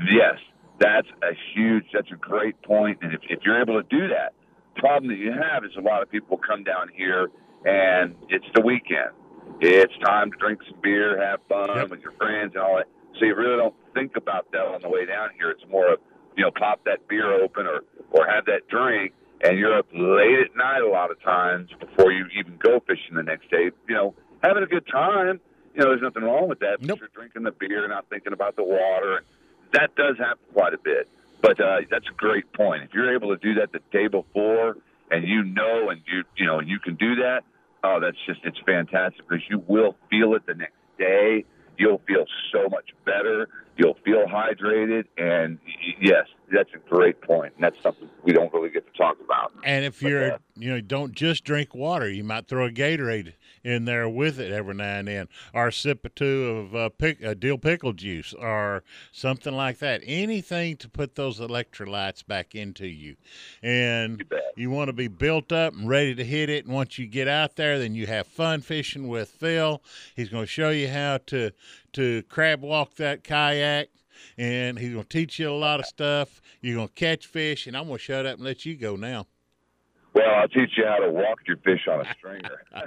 yes, 0.10 0.40
That's 0.80 1.08
a 1.24 1.32
huge. 1.54 1.86
That's 1.94 2.12
a 2.12 2.18
great 2.18 2.62
point. 2.62 3.00
And 3.02 3.14
if, 3.14 3.22
if 3.30 3.40
you're 3.44 3.62
able 3.62 3.82
to 3.82 3.88
do 3.90 4.10
that, 4.10 4.34
problem 4.76 5.10
that 5.10 5.18
you 5.18 5.32
have 5.32 5.64
is 5.64 5.72
a 5.78 5.82
lot 5.82 6.02
of 6.02 6.12
people 6.12 6.38
come 6.38 6.64
down 6.64 6.90
here 6.94 7.30
and 7.66 8.16
it's 8.30 8.46
the 8.54 8.62
weekend. 8.62 9.12
It's 9.62 9.94
time 10.04 10.32
to 10.32 10.38
drink 10.38 10.60
some 10.70 10.80
beer, 10.82 11.22
have 11.22 11.40
fun 11.48 11.90
with 11.90 12.02
your 12.02 12.12
friends, 12.14 12.54
and 12.56 12.64
all 12.64 12.78
that. 12.78 12.88
So 13.20 13.26
you 13.26 13.36
really 13.36 13.58
don't 13.58 13.76
think 13.94 14.18
about 14.18 14.52
that 14.52 14.66
on 14.66 14.82
the 14.82 14.90
way 14.90 15.06
down 15.06 15.30
here. 15.38 15.50
It's 15.52 15.64
more 15.70 15.94
of 15.94 16.00
you 16.36 16.44
know 16.44 16.52
pop 16.52 16.84
that 16.86 17.08
beer 17.08 17.32
open 17.32 17.66
or 17.66 17.84
or 18.12 18.28
have 18.28 18.46
that 18.46 18.68
drink, 18.70 19.14
and 19.42 19.58
you're 19.58 19.78
up 19.78 19.88
late 19.94 20.40
at 20.40 20.56
night 20.58 20.82
a 20.82 20.90
lot 20.90 21.12
of 21.12 21.22
times 21.24 21.70
before 21.80 22.12
you 22.12 22.26
even 22.38 22.58
go 22.58 22.82
fishing 22.86 23.16
the 23.16 23.24
next 23.24 23.50
day. 23.50 23.72
You 23.88 23.96
know, 23.96 24.16
having 24.44 24.64
a 24.64 24.68
good 24.68 24.88
time. 24.88 25.40
You 25.74 25.84
know, 25.84 25.90
there's 25.90 26.02
nothing 26.02 26.24
wrong 26.24 26.48
with 26.48 26.60
that. 26.60 26.78
But 26.80 27.00
you're 27.00 27.10
drinking 27.14 27.44
the 27.44 27.52
beer, 27.52 27.86
not 27.88 28.06
thinking 28.10 28.32
about 28.32 28.56
the 28.56 28.64
water. 28.64 29.24
That 29.76 29.94
does 29.96 30.18
happen 30.18 30.44
quite 30.54 30.74
a 30.74 30.78
bit. 30.78 31.10
But 31.42 31.60
uh, 31.60 31.82
that's 31.92 32.08
a 32.08 32.14
great 32.16 32.52
point. 32.54 32.84
If 32.84 32.94
you're 32.94 33.14
able 33.14 33.36
to 33.36 33.38
do 33.38 33.60
that 33.60 33.72
the 33.72 33.80
day 33.92 34.08
before, 34.08 34.78
and 35.12 35.28
you 35.28 35.44
know, 35.44 35.90
and 35.90 36.02
you 36.08 36.24
you 36.38 36.48
know, 36.48 36.60
you 36.60 36.80
can 36.80 36.96
do 36.96 37.16
that. 37.18 37.42
Oh, 37.84 38.00
that's 38.02 38.18
just 38.26 38.40
it's 38.44 38.58
fantastic 38.66 39.28
because 39.28 39.44
you 39.50 39.64
will 39.68 39.96
feel 40.10 40.34
it 40.34 40.46
the 40.48 40.56
next 40.56 40.74
day. 40.98 41.46
You'll 41.78 42.02
feel 42.08 42.26
so 42.54 42.70
much 42.70 42.92
better. 43.06 43.50
You'll 43.78 43.98
feel 44.06 44.26
hydrated, 44.26 45.04
and 45.18 45.60
yes, 46.02 46.26
that's 46.52 46.70
a 46.74 46.90
great 46.90 47.22
point. 47.22 47.54
And 47.56 47.64
that's 47.66 47.76
something 47.84 48.10
we 48.24 48.32
don't 48.32 48.52
really 48.54 48.70
get 48.70 48.92
to 48.92 48.98
talk 48.98 49.18
about. 49.24 49.52
And 49.66 49.84
if 49.84 50.02
you're, 50.02 50.40
you 50.58 50.72
know, 50.72 50.80
don't 50.80 51.12
just 51.12 51.44
drink 51.44 51.76
water. 51.76 52.10
You 52.10 52.24
might 52.24 52.48
throw 52.48 52.66
a 52.66 52.72
Gatorade 52.72 53.34
in 53.66 53.86
there 53.86 54.08
with 54.08 54.40
it 54.40 54.52
every 54.52 54.76
now 54.76 55.00
and 55.00 55.08
then, 55.08 55.28
or 55.54 55.68
a 55.68 55.74
sip 55.74 56.06
or 56.06 56.10
two 56.10 56.46
of 56.46 56.76
uh, 56.76 56.90
pick, 56.90 57.24
uh, 57.26 57.34
dill 57.34 57.58
pickle 57.58 57.94
juice, 57.94 58.34
or 58.34 58.84
something 59.12 59.56
like 59.56 59.80
that. 59.80 60.02
Anything 60.06 60.78
to 60.78 60.88
put 60.88 61.16
those 61.16 61.40
electrolytes 61.40 62.26
back 62.26 62.54
into 62.54 62.86
you. 62.86 63.16
And 63.64 64.24
you 64.56 64.70
want 64.70 64.90
to 64.90 64.94
be 64.94 65.08
built 65.08 65.52
up 65.52 65.74
and 65.74 65.90
ready 65.90 66.14
to 66.14 66.24
hit 66.24 66.50
it. 66.50 66.66
And 66.66 66.74
once 66.74 67.00
you 67.00 67.08
get 67.08 67.28
out 67.28 67.56
there, 67.56 67.80
then 67.80 67.96
you 67.96 68.06
have 68.06 68.28
fun 68.28 68.62
fishing 68.62 69.08
with 69.08 69.30
Phil. 69.30 69.82
He's 70.16 70.30
going 70.30 70.44
to 70.44 70.48
show 70.48 70.70
you 70.70 70.88
how 70.88 71.18
to 71.28 71.52
to 71.94 72.24
crab 72.24 72.62
walk 72.62 72.96
that 72.96 73.24
kayak. 73.24 73.90
And 74.38 74.78
he's 74.78 74.92
going 74.92 75.04
to 75.04 75.10
teach 75.10 75.40
you 75.40 75.50
a 75.50 75.52
lot 75.52 75.80
of 75.80 75.86
stuff. 75.86 76.42
You're 76.62 76.76
going 76.76 76.88
to 76.90 76.94
catch 76.94 77.26
fish, 77.26 77.68
and 77.68 77.76
I'm 77.76 77.88
going 77.88 77.98
to 77.98 78.04
shut 78.04 78.26
up 78.26 78.36
and 78.36 78.44
let 78.44 78.66
you 78.66 78.76
go 78.76 78.96
now. 78.96 79.28
Well, 80.16 80.34
I'll 80.34 80.48
teach 80.48 80.72
you 80.78 80.86
how 80.88 81.06
to 81.06 81.12
walk 81.12 81.40
your 81.46 81.58
fish 81.58 81.82
on 81.92 82.00
a 82.00 82.06
stringer. 82.18 82.64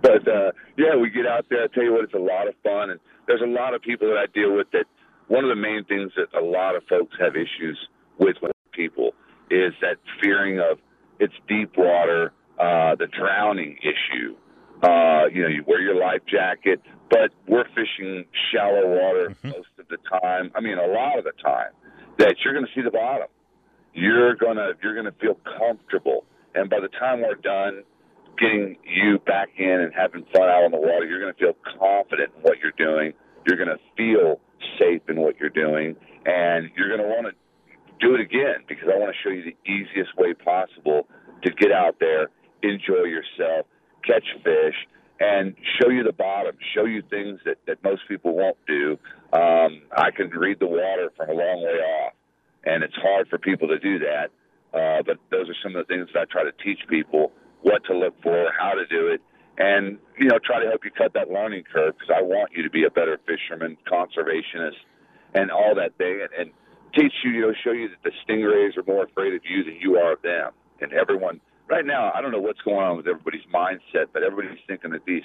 but 0.00 0.28
uh, 0.28 0.52
yeah, 0.78 0.94
we 0.94 1.10
get 1.10 1.26
out 1.26 1.46
there. 1.50 1.64
I 1.64 1.66
tell 1.74 1.82
you 1.82 1.92
what, 1.92 2.04
it's 2.04 2.14
a 2.14 2.18
lot 2.18 2.46
of 2.46 2.54
fun, 2.62 2.90
and 2.90 3.00
there's 3.26 3.42
a 3.42 3.50
lot 3.50 3.74
of 3.74 3.82
people 3.82 4.06
that 4.06 4.16
I 4.16 4.26
deal 4.32 4.54
with. 4.54 4.70
That 4.70 4.84
one 5.26 5.42
of 5.42 5.50
the 5.50 5.60
main 5.60 5.84
things 5.84 6.12
that 6.16 6.32
a 6.38 6.42
lot 6.42 6.76
of 6.76 6.84
folks 6.88 7.16
have 7.18 7.34
issues 7.34 7.76
with 8.18 8.36
with 8.40 8.52
people 8.72 9.10
is 9.50 9.72
that 9.80 9.96
fearing 10.22 10.60
of 10.60 10.78
it's 11.18 11.34
deep 11.48 11.72
water, 11.76 12.32
uh, 12.60 12.94
the 12.94 13.08
drowning 13.08 13.76
issue. 13.82 14.36
Uh, 14.84 15.26
you 15.32 15.42
know, 15.42 15.48
you 15.48 15.64
wear 15.66 15.80
your 15.80 15.96
life 15.96 16.20
jacket, 16.30 16.80
but 17.10 17.30
we're 17.48 17.66
fishing 17.74 18.24
shallow 18.52 18.86
water 18.86 19.34
most 19.42 19.68
of 19.80 19.88
the 19.88 19.96
time. 20.20 20.52
I 20.54 20.60
mean, 20.60 20.78
a 20.78 20.86
lot 20.86 21.18
of 21.18 21.24
the 21.24 21.32
time 21.42 21.72
that 22.18 22.36
you're 22.44 22.54
going 22.54 22.66
to 22.66 22.72
see 22.72 22.82
the 22.82 22.92
bottom 22.92 23.26
you're 23.94 24.34
gonna 24.34 24.72
you're 24.82 24.94
gonna 24.94 25.14
feel 25.20 25.38
comfortable. 25.58 26.24
And 26.54 26.68
by 26.68 26.80
the 26.80 26.88
time 26.88 27.22
we're 27.22 27.36
done 27.36 27.84
getting 28.38 28.76
you 28.84 29.18
back 29.20 29.48
in 29.56 29.80
and 29.80 29.92
having 29.94 30.24
fun 30.34 30.48
out 30.48 30.64
on 30.64 30.72
the 30.72 30.78
water, 30.78 31.06
you're 31.06 31.20
gonna 31.20 31.38
feel 31.38 31.56
confident 31.78 32.30
in 32.36 32.42
what 32.42 32.58
you're 32.58 32.76
doing. 32.76 33.14
You're 33.46 33.56
gonna 33.56 33.78
feel 33.96 34.40
safe 34.78 35.02
in 35.08 35.20
what 35.20 35.38
you're 35.38 35.50
doing, 35.50 35.96
and 36.26 36.70
you're 36.76 36.90
gonna 36.94 37.08
want 37.08 37.26
to 37.26 37.32
do 38.00 38.14
it 38.14 38.20
again 38.20 38.64
because 38.68 38.88
I 38.92 38.98
want 38.98 39.14
to 39.14 39.18
show 39.22 39.32
you 39.32 39.44
the 39.44 39.70
easiest 39.70 40.16
way 40.18 40.34
possible 40.34 41.06
to 41.44 41.50
get 41.52 41.70
out 41.70 41.96
there, 42.00 42.28
enjoy 42.62 43.04
yourself, 43.04 43.66
catch 44.04 44.24
fish, 44.42 44.74
and 45.20 45.54
show 45.80 45.90
you 45.90 46.02
the 46.02 46.12
bottom, 46.12 46.56
show 46.74 46.84
you 46.84 47.02
things 47.08 47.38
that, 47.44 47.58
that 47.66 47.82
most 47.84 48.02
people 48.08 48.34
won't 48.34 48.56
do. 48.66 48.98
Um, 49.32 49.82
I 49.96 50.10
can 50.10 50.30
read 50.30 50.58
the 50.58 50.66
water 50.66 51.12
from 51.16 51.30
a 51.30 51.32
long 51.32 51.62
way 51.62 51.78
off 51.78 52.14
and 52.66 52.82
it's 52.82 52.96
hard 52.96 53.28
for 53.28 53.38
people 53.38 53.68
to 53.68 53.78
do 53.78 53.98
that. 54.00 54.30
Uh, 54.72 55.02
but 55.06 55.18
those 55.30 55.48
are 55.48 55.54
some 55.62 55.76
of 55.76 55.86
the 55.86 55.94
things 55.94 56.08
that 56.12 56.20
I 56.20 56.24
try 56.24 56.42
to 56.44 56.52
teach 56.64 56.80
people 56.88 57.32
what 57.62 57.84
to 57.84 57.96
look 57.96 58.14
for, 58.22 58.50
how 58.58 58.72
to 58.72 58.86
do 58.86 59.08
it, 59.08 59.20
and 59.56 59.98
you 60.18 60.26
know 60.26 60.38
try 60.44 60.62
to 60.62 60.68
help 60.68 60.84
you 60.84 60.90
cut 60.90 61.14
that 61.14 61.30
learning 61.30 61.64
curve 61.72 61.94
because 61.98 62.14
I 62.14 62.22
want 62.22 62.50
you 62.56 62.62
to 62.62 62.70
be 62.70 62.84
a 62.84 62.90
better 62.90 63.18
fisherman, 63.26 63.76
conservationist, 63.86 64.82
and 65.34 65.50
all 65.50 65.74
that 65.76 65.96
thing, 65.96 66.20
and, 66.22 66.30
and 66.38 66.50
teach 66.94 67.12
you, 67.24 67.30
you 67.30 67.40
know, 67.42 67.52
show 67.64 67.72
you 67.72 67.88
that 67.88 68.02
the 68.02 68.12
stingrays 68.26 68.76
are 68.76 68.84
more 68.86 69.04
afraid 69.04 69.34
of 69.34 69.42
you 69.48 69.64
than 69.64 69.76
you 69.80 69.96
are 69.96 70.12
of 70.12 70.22
them, 70.22 70.52
and 70.80 70.92
everyone. 70.92 71.40
Right 71.68 71.84
now, 71.84 72.12
I 72.14 72.20
don't 72.20 72.30
know 72.30 72.40
what's 72.40 72.60
going 72.60 72.84
on 72.84 72.96
with 72.96 73.06
everybody's 73.06 73.46
mindset, 73.52 74.06
but 74.12 74.22
everybody's 74.22 74.60
thinking 74.66 74.90
that 74.90 75.04
these 75.06 75.22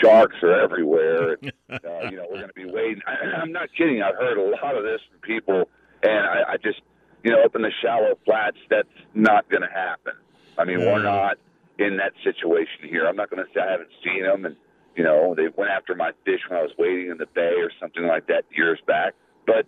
sharks 0.00 0.36
are 0.42 0.58
everywhere. 0.60 1.34
And, 1.34 1.52
uh, 1.70 2.10
you 2.10 2.16
know, 2.16 2.26
we're 2.30 2.38
going 2.38 2.48
to 2.48 2.54
be 2.54 2.64
waiting. 2.64 3.02
I, 3.06 3.36
I'm 3.42 3.52
not 3.52 3.68
kidding. 3.76 4.02
I've 4.02 4.16
heard 4.16 4.38
a 4.38 4.50
lot 4.62 4.76
of 4.76 4.84
this 4.84 5.00
from 5.10 5.20
people 5.20 5.68
and 6.02 6.26
I, 6.26 6.52
I 6.52 6.56
just, 6.56 6.80
you 7.22 7.30
know, 7.30 7.42
up 7.44 7.54
in 7.56 7.62
the 7.62 7.72
shallow 7.82 8.18
flats, 8.24 8.58
that's 8.70 8.88
not 9.14 9.48
going 9.50 9.62
to 9.62 9.68
happen. 9.68 10.14
I 10.56 10.64
mean, 10.64 10.80
we're 10.80 11.02
not 11.02 11.36
in 11.78 11.96
that 11.98 12.12
situation 12.24 12.88
here. 12.88 13.06
I'm 13.06 13.16
not 13.16 13.30
going 13.30 13.44
to 13.44 13.48
say 13.54 13.60
I 13.60 13.70
haven't 13.70 13.90
seen 14.04 14.22
them, 14.22 14.44
and 14.44 14.56
you 14.96 15.04
know, 15.04 15.34
they 15.36 15.46
went 15.56 15.70
after 15.70 15.94
my 15.94 16.10
fish 16.24 16.40
when 16.48 16.58
I 16.58 16.62
was 16.62 16.72
waiting 16.78 17.10
in 17.10 17.18
the 17.18 17.26
bay 17.26 17.54
or 17.56 17.70
something 17.80 18.04
like 18.06 18.26
that 18.26 18.44
years 18.50 18.80
back. 18.86 19.14
But 19.46 19.66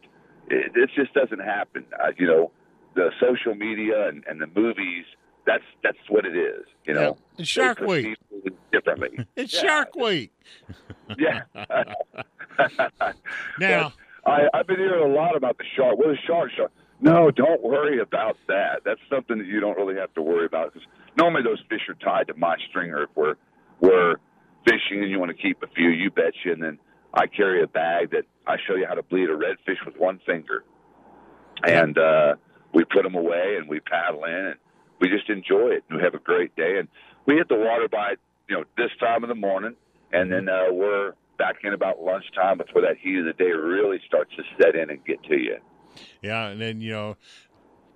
it, 0.48 0.72
it 0.74 0.90
just 0.96 1.14
doesn't 1.14 1.38
happen. 1.40 1.84
Uh, 2.02 2.08
you 2.18 2.26
know, 2.26 2.50
the 2.94 3.10
social 3.20 3.54
media 3.54 4.08
and, 4.08 4.24
and 4.28 4.40
the 4.40 4.48
movies. 4.48 5.04
That's 5.46 5.64
that's 5.82 5.96
what 6.08 6.26
it 6.26 6.36
is. 6.36 6.64
You 6.84 6.94
know, 6.94 7.16
It's 7.38 7.48
Shark 7.48 7.80
Week. 7.80 8.16
differently. 8.72 9.24
It's 9.36 9.58
Shark 9.58 9.94
Week. 9.96 10.32
yeah. 11.18 11.42
Now, 13.58 13.92
I, 14.30 14.48
I've 14.54 14.66
been 14.66 14.78
hearing 14.78 15.10
a 15.10 15.14
lot 15.14 15.36
about 15.36 15.58
the 15.58 15.64
shark. 15.76 15.98
What 15.98 16.10
is 16.10 16.18
shark? 16.26 16.50
Shark? 16.56 16.72
No, 17.00 17.30
don't 17.30 17.62
worry 17.62 18.00
about 18.00 18.36
that. 18.48 18.82
That's 18.84 19.00
something 19.08 19.38
that 19.38 19.46
you 19.46 19.60
don't 19.60 19.76
really 19.76 19.96
have 19.96 20.12
to 20.14 20.22
worry 20.22 20.46
about 20.46 20.72
because 20.72 20.86
normally 21.16 21.42
those 21.42 21.62
fish 21.68 21.80
are 21.88 21.94
tied 21.94 22.28
to 22.28 22.34
my 22.34 22.56
stringer 22.68 23.04
if 23.04 23.10
we're 23.14 23.36
we're 23.80 24.16
fishing 24.64 25.02
and 25.02 25.10
you 25.10 25.18
want 25.18 25.34
to 25.34 25.42
keep 25.42 25.62
a 25.62 25.66
few. 25.68 25.88
You 25.88 26.10
betcha. 26.10 26.52
And 26.52 26.62
then 26.62 26.78
I 27.14 27.26
carry 27.26 27.62
a 27.62 27.66
bag 27.66 28.10
that 28.10 28.24
I 28.46 28.56
show 28.66 28.74
you 28.76 28.86
how 28.86 28.94
to 28.94 29.02
bleed 29.02 29.30
a 29.30 29.34
redfish 29.34 29.84
with 29.86 29.96
one 29.96 30.20
finger, 30.26 30.62
and 31.64 31.96
uh, 31.96 32.34
we 32.74 32.84
put 32.84 33.02
them 33.02 33.14
away 33.14 33.56
and 33.58 33.68
we 33.68 33.80
paddle 33.80 34.24
in 34.24 34.32
and 34.32 34.56
we 35.00 35.08
just 35.08 35.30
enjoy 35.30 35.70
it 35.70 35.84
and 35.88 35.98
we 35.98 36.04
have 36.04 36.14
a 36.14 36.18
great 36.18 36.54
day. 36.54 36.78
And 36.78 36.88
we 37.26 37.36
hit 37.36 37.48
the 37.48 37.56
water 37.56 37.88
by 37.88 38.16
you 38.48 38.56
know 38.56 38.64
this 38.76 38.90
time 39.00 39.24
of 39.24 39.28
the 39.28 39.34
morning, 39.34 39.74
and 40.12 40.30
then 40.30 40.50
uh, 40.50 40.70
we're 40.70 41.14
back 41.40 41.56
in 41.64 41.72
about 41.72 42.02
lunchtime 42.02 42.58
before 42.58 42.82
that 42.82 42.98
heat 43.00 43.18
of 43.18 43.24
the 43.24 43.32
day 43.32 43.50
really 43.50 43.98
starts 44.06 44.30
to 44.36 44.42
set 44.60 44.74
in 44.74 44.90
and 44.90 45.02
get 45.06 45.22
to 45.24 45.38
you. 45.38 45.56
Yeah, 46.20 46.48
and 46.48 46.60
then 46.60 46.82
you 46.82 46.92
know, 46.92 47.16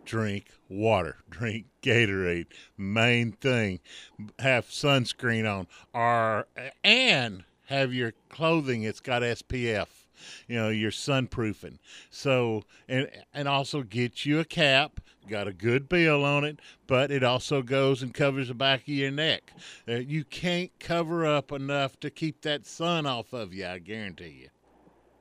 drink 0.07 0.47
water, 0.68 1.18
drink 1.30 1.66
Gatorade. 1.82 2.47
Main 2.78 3.32
thing, 3.32 3.80
have 4.38 4.66
sunscreen 4.66 5.47
on, 5.47 5.66
or 5.92 6.47
and 6.82 7.45
have 7.66 7.92
your 7.92 8.14
clothing. 8.30 8.82
It's 8.82 9.01
got 9.01 9.20
SPF. 9.20 9.88
You 10.49 10.57
know, 10.57 10.68
your 10.70 10.90
sunproofing. 10.90 11.76
So 12.09 12.62
and 12.88 13.11
and 13.34 13.47
also 13.47 13.82
get 13.82 14.24
you 14.24 14.40
a 14.40 14.45
cap. 14.47 15.01
Got 15.29 15.49
a 15.49 15.53
good 15.53 15.89
bill 15.89 16.25
on 16.25 16.45
it, 16.45 16.61
but 16.87 17.11
it 17.11 17.25
also 17.25 17.62
goes 17.62 18.03
and 18.03 18.12
covers 18.12 18.49
the 18.49 18.55
back 18.55 18.83
of 18.83 18.89
your 18.89 19.11
neck. 19.11 19.53
Uh, 19.89 19.95
you 19.95 20.22
can't 20.25 20.70
cover 20.79 21.25
up 21.25 21.51
enough 21.51 21.99
to 22.01 22.11
keep 22.11 22.43
that 22.43 22.66
sun 22.66 23.07
off 23.07 23.33
of 23.33 23.55
you. 23.55 23.66
I 23.66 23.79
guarantee 23.79 24.41
you. 24.43 24.49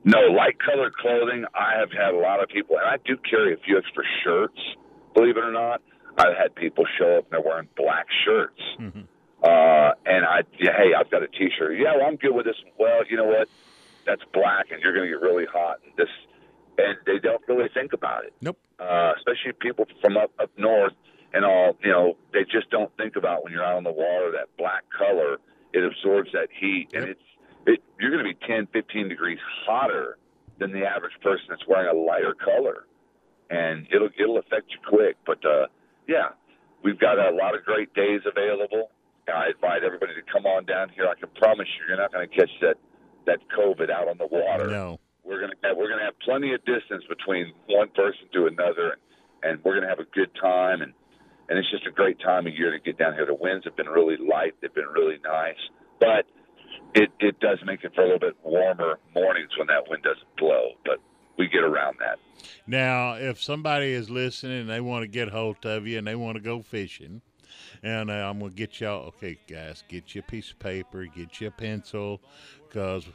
No, 0.04 0.20
light 0.20 0.58
colored 0.60 0.94
clothing. 0.98 1.46
I 1.56 1.80
have 1.80 1.92
had 1.92 2.14
a 2.14 2.18
lot 2.18 2.44
of 2.44 2.50
people, 2.50 2.78
and 2.78 2.86
I 2.86 2.98
do 3.06 3.16
carry 3.30 3.54
a 3.54 3.58
few 3.58 3.78
extra 3.78 4.04
shirts. 4.24 4.60
Believe 5.16 5.38
it 5.38 5.44
or 5.46 5.54
not, 5.54 5.82
I've 6.18 6.36
had 6.36 6.54
people 6.56 6.86
show 7.00 7.20
up 7.20 7.24
and 7.26 7.32
they're 7.32 7.42
wearing 7.42 7.70
black 7.78 8.08
shirts. 8.26 8.62
Uh, 9.42 9.92
and 10.06 10.26
I, 10.26 10.44
yeah, 10.60 10.72
hey, 10.78 10.94
I've 10.98 11.10
got 11.10 11.24
a 11.24 11.28
T-shirt. 11.28 11.78
Yeah, 11.78 11.96
well, 11.96 12.08
I'm 12.08 12.18
good 12.18 12.34
with 12.34 12.46
this. 12.46 12.56
Well, 12.78 13.02
you 13.10 13.18
know 13.18 13.26
what? 13.26 13.48
That's 14.06 14.22
black, 14.34 14.72
and 14.72 14.82
you're 14.82 14.94
going 14.94 15.06
to 15.06 15.12
get 15.18 15.22
really 15.22 15.46
hot. 15.46 15.80
And 15.86 15.94
this, 15.98 16.10
and 16.78 16.98
they 17.06 17.20
don't 17.20 17.42
really 17.48 17.70
think 17.74 17.94
about 17.94 18.26
it. 18.26 18.34
Nope. 18.42 18.58
Uh, 18.80 19.14
especially 19.18 19.54
people 19.60 19.86
from 20.02 20.18
up 20.18 20.32
up 20.40 20.50
north 20.58 20.94
and 21.34 21.46
all. 21.46 21.78
You 21.84 21.92
know, 21.92 22.18
they 22.34 22.44
just 22.44 22.70
don't 22.70 22.92
think 22.98 23.16
about 23.16 23.44
when 23.44 23.54
you're 23.54 23.64
out 23.64 23.78
on 23.78 23.84
the 23.84 23.92
water 23.92 24.32
that 24.32 24.50
black 24.58 24.84
color. 24.98 25.38
It 25.74 25.84
absorbs 25.84 26.32
that 26.34 26.50
heat, 26.60 26.90
and 26.94 27.06
it's 27.06 27.22
it, 27.66 27.82
you're 28.00 28.12
going 28.12 28.24
to 28.24 28.30
be 28.30 28.46
10, 28.46 28.68
15 28.74 29.10
degrees 29.10 29.40
hotter 29.66 30.18
than 30.60 30.72
the 30.72 30.86
average 30.86 31.14
person 31.22 31.46
that's 31.50 31.66
wearing 31.68 31.90
a 31.90 32.00
lighter 32.00 32.36
color, 32.36 32.86
and 33.50 33.88
it'll 33.92 34.10
it'll 34.20 34.38
affect 34.38 34.72
you 34.72 34.78
quick. 34.88 35.18
But 35.26 35.44
uh, 35.46 35.68
yeah, 36.08 36.30
we've 36.84 37.00
got 37.00 37.18
a 37.18 37.32
lot 37.36 37.56
of 37.56 37.64
great 37.64 37.94
days 37.94 38.22
available. 38.26 38.92
I 39.34 39.52
invite 39.56 39.84
everybody 39.84 40.14
to 40.16 40.22
come 40.32 40.46
on 40.46 40.66
down 40.66 40.90
here. 40.90 41.08
I 41.08 41.18
can 41.18 41.30
promise 41.36 41.68
you, 41.80 41.88
you're 41.88 41.98
not 41.98 42.12
going 42.12 42.28
to 42.30 42.36
catch 42.36 42.52
that 42.62 42.76
that 43.26 43.40
COVID 43.58 43.90
out 43.90 44.08
on 44.10 44.18
the 44.18 44.28
water. 44.28 44.68
No. 44.68 45.00
We're 45.24 45.40
gonna 45.40 45.56
have 45.64 45.78
we're 45.78 45.90
gonna 45.90 46.06
have 46.06 46.20
plenty 46.20 46.54
of 46.54 46.64
distance 46.66 47.04
between 47.08 47.54
one 47.68 47.90
person 47.90 48.28
to 48.34 48.48
another, 48.48 48.92
and, 48.92 49.02
and 49.44 49.64
we're 49.64 49.76
gonna 49.76 49.90
have 49.90 50.00
a 50.00 50.10
good 50.14 50.30
time. 50.40 50.82
And 50.82 50.94
and 51.50 51.60
it's 51.60 51.70
just 51.72 51.86
a 51.86 51.92
great 51.92 52.20
time 52.20 52.48
of 52.48 52.54
year 52.54 52.72
to 52.72 52.80
get 52.80 52.98
down 52.98 53.14
here. 53.14 53.26
The 53.26 53.34
winds 53.34 53.66
have 53.66 53.76
been 53.76 53.90
really 53.90 54.18
light; 54.18 54.54
they've 54.62 54.74
been 54.74 54.92
really 54.94 55.20
nice, 55.24 55.60
but 56.00 56.26
it 56.96 57.10
it 57.20 57.40
does 57.40 57.60
make 57.66 57.84
it 57.84 57.94
for 57.96 58.02
a 58.02 58.06
little 58.06 58.20
bit 58.20 58.36
warmer 58.44 59.00
mornings 59.16 59.52
when 59.58 59.68
that 59.68 59.90
wind 59.90 60.04
doesn't 60.04 60.36
blow. 60.38 60.72
But 60.86 60.98
we 61.38 61.48
get 61.48 61.64
around 61.64 61.98
that. 62.00 62.20
Now, 62.68 63.14
if 63.14 63.42
somebody 63.42 63.92
is 63.92 64.10
listening 64.10 64.62
and 64.62 64.70
they 64.70 64.82
want 64.82 65.04
to 65.04 65.08
get 65.08 65.30
hold 65.30 65.66
of 65.66 65.88
you 65.88 65.98
and 65.98 66.06
they 66.06 66.16
want 66.16 66.36
to 66.36 66.42
go 66.42 66.62
fishing, 66.62 67.22
and 67.82 68.12
uh, 68.12 68.14
I'm 68.14 68.40
gonna 68.40 68.52
get 68.52 68.80
y'all. 68.80 69.08
Okay, 69.08 69.38
guys, 69.48 69.84
get 69.88 70.16
you 70.16 70.20
a 70.20 70.30
piece 70.30 70.52
of 70.52 70.60
paper, 70.60 71.06
get 71.06 71.42
you 71.42 71.48
a 71.48 71.52
pencil, 71.52 72.22
because 72.68 73.06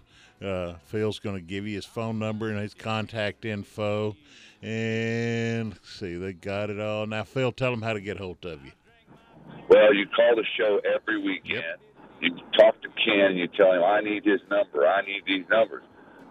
uh, 0.42 0.74
Phil's 0.84 1.18
gonna 1.18 1.40
give 1.40 1.66
you 1.66 1.76
his 1.76 1.84
phone 1.84 2.18
number 2.18 2.48
and 2.48 2.58
his 2.58 2.74
contact 2.74 3.44
info. 3.44 4.16
And 4.62 5.70
let's 5.70 5.88
see, 5.88 6.16
they 6.16 6.32
got 6.32 6.70
it 6.70 6.80
all. 6.80 7.06
Now, 7.06 7.24
Phil, 7.24 7.52
tell 7.52 7.70
them 7.70 7.82
how 7.82 7.92
to 7.92 8.00
get 8.00 8.18
hold 8.18 8.44
of 8.44 8.64
you. 8.64 8.72
Well, 9.68 9.94
you 9.94 10.06
call 10.14 10.34
the 10.34 10.44
show 10.58 10.80
every 10.94 11.22
weekend. 11.22 11.78
You 12.20 12.30
talk 12.58 12.80
to 12.82 12.88
Ken 13.04 13.30
and 13.30 13.38
you 13.38 13.46
tell 13.48 13.72
him, 13.72 13.84
I 13.84 14.00
need 14.00 14.24
his 14.24 14.40
number. 14.50 14.86
I 14.86 15.02
need 15.02 15.22
these 15.26 15.44
numbers. 15.48 15.82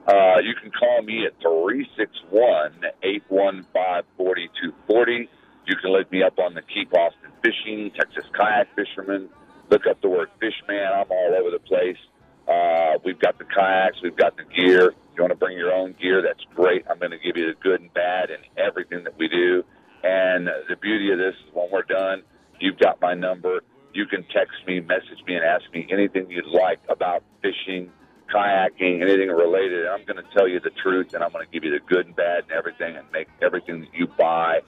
Uh, 0.08 0.40
you 0.40 0.54
can 0.62 0.72
call 0.72 1.02
me 1.02 1.26
at 1.26 1.34
361 1.42 2.80
815 3.04 4.04
4240. 4.18 5.30
You 5.68 5.76
can 5.76 5.92
look 5.92 6.12
me 6.12 6.24
up 6.24 6.40
on 6.40 6.54
the 6.54 6.62
Keep 6.74 6.94
Austin 6.94 7.32
Fishing, 7.44 7.92
Texas 7.92 8.24
Kayak 8.36 8.68
Fisherman. 8.76 9.30
Look 9.70 9.86
up 9.86 10.02
the 10.02 10.10
word 10.10 10.30
Fishman. 10.40 10.80
I'm 10.80 11.12
all 11.12 11.36
over 11.36 11.52
the 11.52 11.60
place. 11.60 12.00
Uh, 12.48 12.98
we've 13.04 13.20
got 13.20 13.38
the 13.38 13.44
kayaks, 13.44 13.98
we've 14.02 14.16
got 14.16 14.38
the 14.38 14.44
gear. 14.44 14.90
If 14.90 15.18
you 15.18 15.24
want 15.24 15.32
to 15.32 15.38
bring 15.38 15.58
your 15.58 15.74
own 15.74 15.96
gear, 16.00 16.22
that's 16.22 16.44
great. 16.56 16.86
I'm 16.90 17.00
going 17.00 17.12
to 17.12 17.20
give 17.20 17.36
you 17.36 17.48
the 17.48 17.60
good 17.62 17.82
and 17.82 17.94
bad 17.94 18.30
and 18.30 18.44
everything 18.58 19.04
that 19.04 19.18
we 19.18 19.28
do. 19.28 19.64
And 20.04 20.48
the 20.48 20.76
beauty 20.80 21.12
of 21.12 21.18
this 21.18 21.36
is 21.46 21.54
when 21.54 21.70
we're 21.72 21.82
done, 21.84 22.24
you've 22.60 22.80
got 22.80 23.02
my 23.02 23.14
number. 23.14 23.62
You 23.94 24.06
can 24.06 24.24
text 24.34 24.56
me, 24.66 24.80
message 24.80 25.20
me, 25.26 25.36
and 25.36 25.44
ask 25.44 25.64
me 25.74 25.88
anything 25.92 26.30
you'd 26.30 26.46
like 26.46 26.80
about 26.88 27.24
fishing, 27.42 27.92
kayaking, 28.34 29.02
anything 29.02 29.30
related. 29.30 29.86
And 29.86 29.90
I'm 29.90 30.06
going 30.06 30.24
to 30.24 30.30
tell 30.38 30.48
you 30.48 30.60
the 30.60 30.70
truth, 30.82 31.14
and 31.14 31.24
I'm 31.24 31.32
going 31.32 31.46
to 31.46 31.52
give 31.52 31.64
you 31.64 31.72
the 31.72 31.84
good 31.86 32.06
and 32.06 32.16
bad 32.16 32.44
and 32.44 32.52
everything, 32.52 32.96
and 32.96 33.06
make 33.12 33.28
everything 33.42 33.82
that 33.82 33.94
you 33.94 34.08
buy 34.08 34.60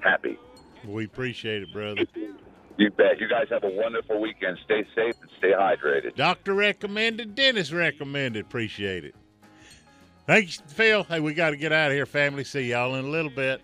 happy. 0.00 0.38
We 0.84 1.04
appreciate 1.04 1.62
it, 1.62 1.72
brother. 1.72 2.06
You 2.78 2.90
bet. 2.90 3.20
You 3.20 3.28
guys 3.28 3.48
have 3.50 3.64
a 3.64 3.68
wonderful 3.68 4.20
weekend. 4.20 4.56
Stay 4.64 4.86
safe 4.94 5.16
and 5.20 5.30
stay 5.36 5.50
hydrated. 5.50 6.14
Doctor 6.14 6.54
recommended, 6.54 7.34
dentist 7.34 7.72
recommended. 7.72 8.46
Appreciate 8.46 9.04
it. 9.04 9.16
Thanks, 10.28 10.62
Phil. 10.68 11.02
Hey, 11.02 11.18
we 11.18 11.34
got 11.34 11.50
to 11.50 11.56
get 11.56 11.72
out 11.72 11.90
of 11.90 11.96
here, 11.96 12.06
family. 12.06 12.44
See 12.44 12.70
y'all 12.70 12.94
in 12.94 13.04
a 13.04 13.08
little 13.08 13.32
bit. 13.32 13.62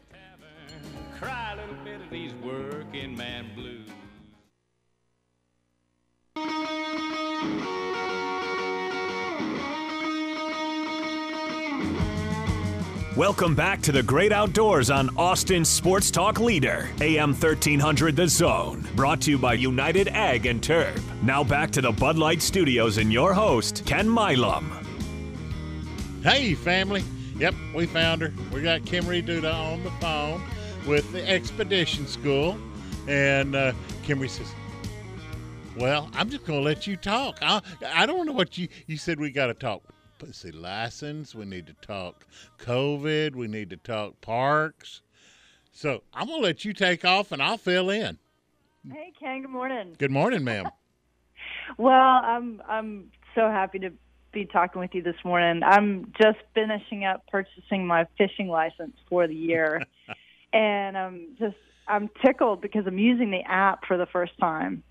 Welcome 13.17 13.55
back 13.55 13.81
to 13.83 13.93
the 13.93 14.03
great 14.03 14.33
outdoors 14.33 14.91
on 14.91 15.17
Austin 15.17 15.65
Sports 15.65 16.11
Talk 16.11 16.41
Leader, 16.41 16.91
AM 17.01 17.31
1300 17.31 18.17
The 18.17 18.27
Zone. 18.27 18.85
Brought 18.97 19.21
to 19.21 19.31
you 19.31 19.39
by 19.39 19.55
United 19.55 20.09
Ag 20.09 20.47
and 20.47 20.61
Turf. 20.61 21.01
Now 21.23 21.45
back 21.45 21.71
to 21.73 21.81
the 21.81 21.93
Bud 21.93 22.19
Light 22.19 22.43
Studios 22.43 22.99
and 22.99 23.13
your 23.13 23.33
host, 23.33 23.85
Ken 23.87 24.09
Milam. 24.11 24.69
Hey, 26.25 26.55
family. 26.55 27.05
Yep, 27.39 27.55
we 27.73 27.87
found 27.87 28.21
her. 28.21 28.33
We 28.53 28.63
got 28.63 28.81
Kimry 28.81 29.25
Duda 29.25 29.55
on 29.55 29.85
the 29.85 29.93
phone 29.93 30.43
with 30.85 31.13
the 31.13 31.25
Expedition 31.31 32.09
School. 32.09 32.59
And 33.07 33.55
uh, 33.55 33.75
Kimry 34.03 34.29
says, 34.29 34.53
Well, 35.77 36.11
I'm 36.15 36.31
just 36.31 36.45
going 36.45 36.59
to 36.59 36.65
let 36.65 36.89
you 36.89 36.97
talk. 36.97 37.39
I, 37.43 37.63
I 37.95 38.07
don't 38.07 38.27
know 38.27 38.33
what 38.33 38.59
you, 38.59 38.67
you 38.89 38.97
said 38.97 39.21
we 39.21 39.31
got 39.31 39.47
to 39.47 39.55
talk. 39.55 39.94
Let's 40.25 40.39
see, 40.39 40.53
license. 40.53 41.35
We 41.35 41.45
need 41.45 41.67
to 41.67 41.75
talk 41.75 42.27
COVID. 42.59 43.35
We 43.35 43.47
need 43.47 43.69
to 43.69 43.77
talk 43.77 44.23
parks. 44.23 45.03
So 45.71 46.03
I'm 46.15 46.29
going 46.29 46.41
to 46.41 46.47
let 46.47 46.65
you 46.65 46.73
take 46.73 47.05
off 47.05 47.31
and 47.31 47.43
I'll 47.43 47.59
fill 47.59 47.91
in. 47.91 48.17
Hey 48.91 49.13
Ken, 49.21 49.43
good 49.43 49.51
morning. 49.51 49.95
Good 49.99 50.11
morning, 50.11 50.45
ma'am. 50.45 50.71
Well, 51.79 51.93
I'm 51.93 52.63
I'm 52.69 53.11
so 53.35 53.49
happy 53.51 53.79
to 53.81 53.91
be 54.33 54.45
talking 54.45 54.81
with 54.81 54.95
you 54.95 55.03
this 55.03 55.17
morning. 55.25 55.63
I'm 55.63 56.13
just 56.21 56.39
finishing 56.55 57.05
up 57.05 57.27
purchasing 57.27 57.87
my 57.87 58.07
fishing 58.17 58.49
license 58.49 58.97
for 59.09 59.27
the 59.27 59.35
year, 59.35 59.83
and 60.53 60.97
I'm 60.97 61.29
just 61.39 61.57
I'm 61.89 62.09
tickled 62.25 62.61
because 62.61 62.87
I'm 62.87 62.99
using 62.99 63.31
the 63.31 63.43
app 63.43 63.87
for 63.87 63.97
the 63.97 64.07
first 64.07 64.33
time, 64.39 64.83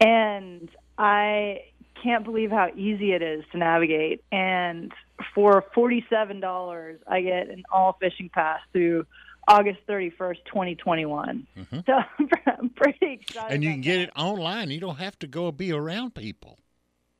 and 0.00 0.70
I 0.96 1.62
can't 2.02 2.24
believe 2.24 2.50
how 2.50 2.68
easy 2.76 3.12
it 3.12 3.22
is 3.22 3.44
to 3.52 3.58
navigate. 3.58 4.22
And 4.32 4.92
for 5.34 5.64
forty-seven 5.74 6.40
dollars, 6.40 7.00
I 7.06 7.20
get 7.22 7.48
an 7.48 7.64
all 7.72 7.96
fishing 8.00 8.30
pass 8.32 8.60
through 8.72 9.06
August 9.46 9.80
thirty-first, 9.86 10.44
twenty 10.44 10.74
twenty-one. 10.74 11.46
Mhm. 11.56 11.86
So 11.86 12.26
I'm 12.58 12.70
pretty 12.70 12.98
excited. 13.20 13.54
And 13.54 13.64
you 13.64 13.70
can 13.72 13.80
get 13.80 13.98
it 14.00 14.10
online. 14.16 14.70
You 14.70 14.80
don't 14.80 14.98
have 14.98 15.18
to 15.20 15.26
go 15.26 15.50
be 15.52 15.72
around 15.72 16.14
people. 16.14 16.58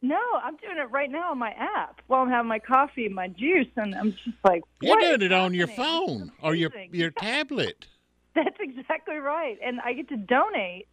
No, 0.01 0.20
I'm 0.43 0.57
doing 0.59 0.79
it 0.79 0.91
right 0.93 1.11
now 1.11 1.33
on 1.33 1.39
my 1.39 1.51
app 1.51 2.01
while 2.07 2.22
I'm 2.22 2.31
having 2.31 2.49
my 2.49 2.61
coffee 2.61 3.07
and 3.07 3.14
my 3.14 3.26
juice, 3.29 3.66
and 3.76 3.97
I'm 3.97 4.12
just 4.12 4.37
like, 4.45 4.62
You're 4.81 5.01
doing 5.01 5.22
it 5.22 5.33
on 5.33 5.55
your 5.55 5.66
phone 5.66 6.31
or 6.41 6.55
your 6.55 6.70
your 6.93 7.11
tablet. 7.11 7.87
That's 8.35 8.57
exactly 8.61 9.16
right, 9.16 9.59
and 9.64 9.81
I 9.81 9.95
get 9.95 10.09
to 10.11 10.16
donate 10.16 10.87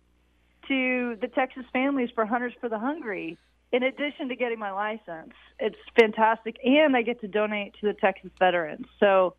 to 0.68 1.16
the 1.22 1.28
Texas 1.28 1.64
Families 1.72 2.10
for 2.16 2.26
Hunters 2.26 2.53
for 2.60 2.70
the 2.70 2.80
Hungry. 2.80 3.38
In 3.76 3.84
addition 3.84 4.30
to 4.30 4.38
getting 4.38 4.57
my 4.57 4.72
license, 4.72 5.34
it's 5.60 5.76
fantastic, 5.99 6.56
and 6.64 6.95
I 6.95 7.02
get 7.02 7.19
to 7.19 7.27
donate 7.27 7.73
to 7.81 7.88
the 7.88 7.93
Texas 7.93 8.31
veterans. 8.39 8.85
So 9.02 9.35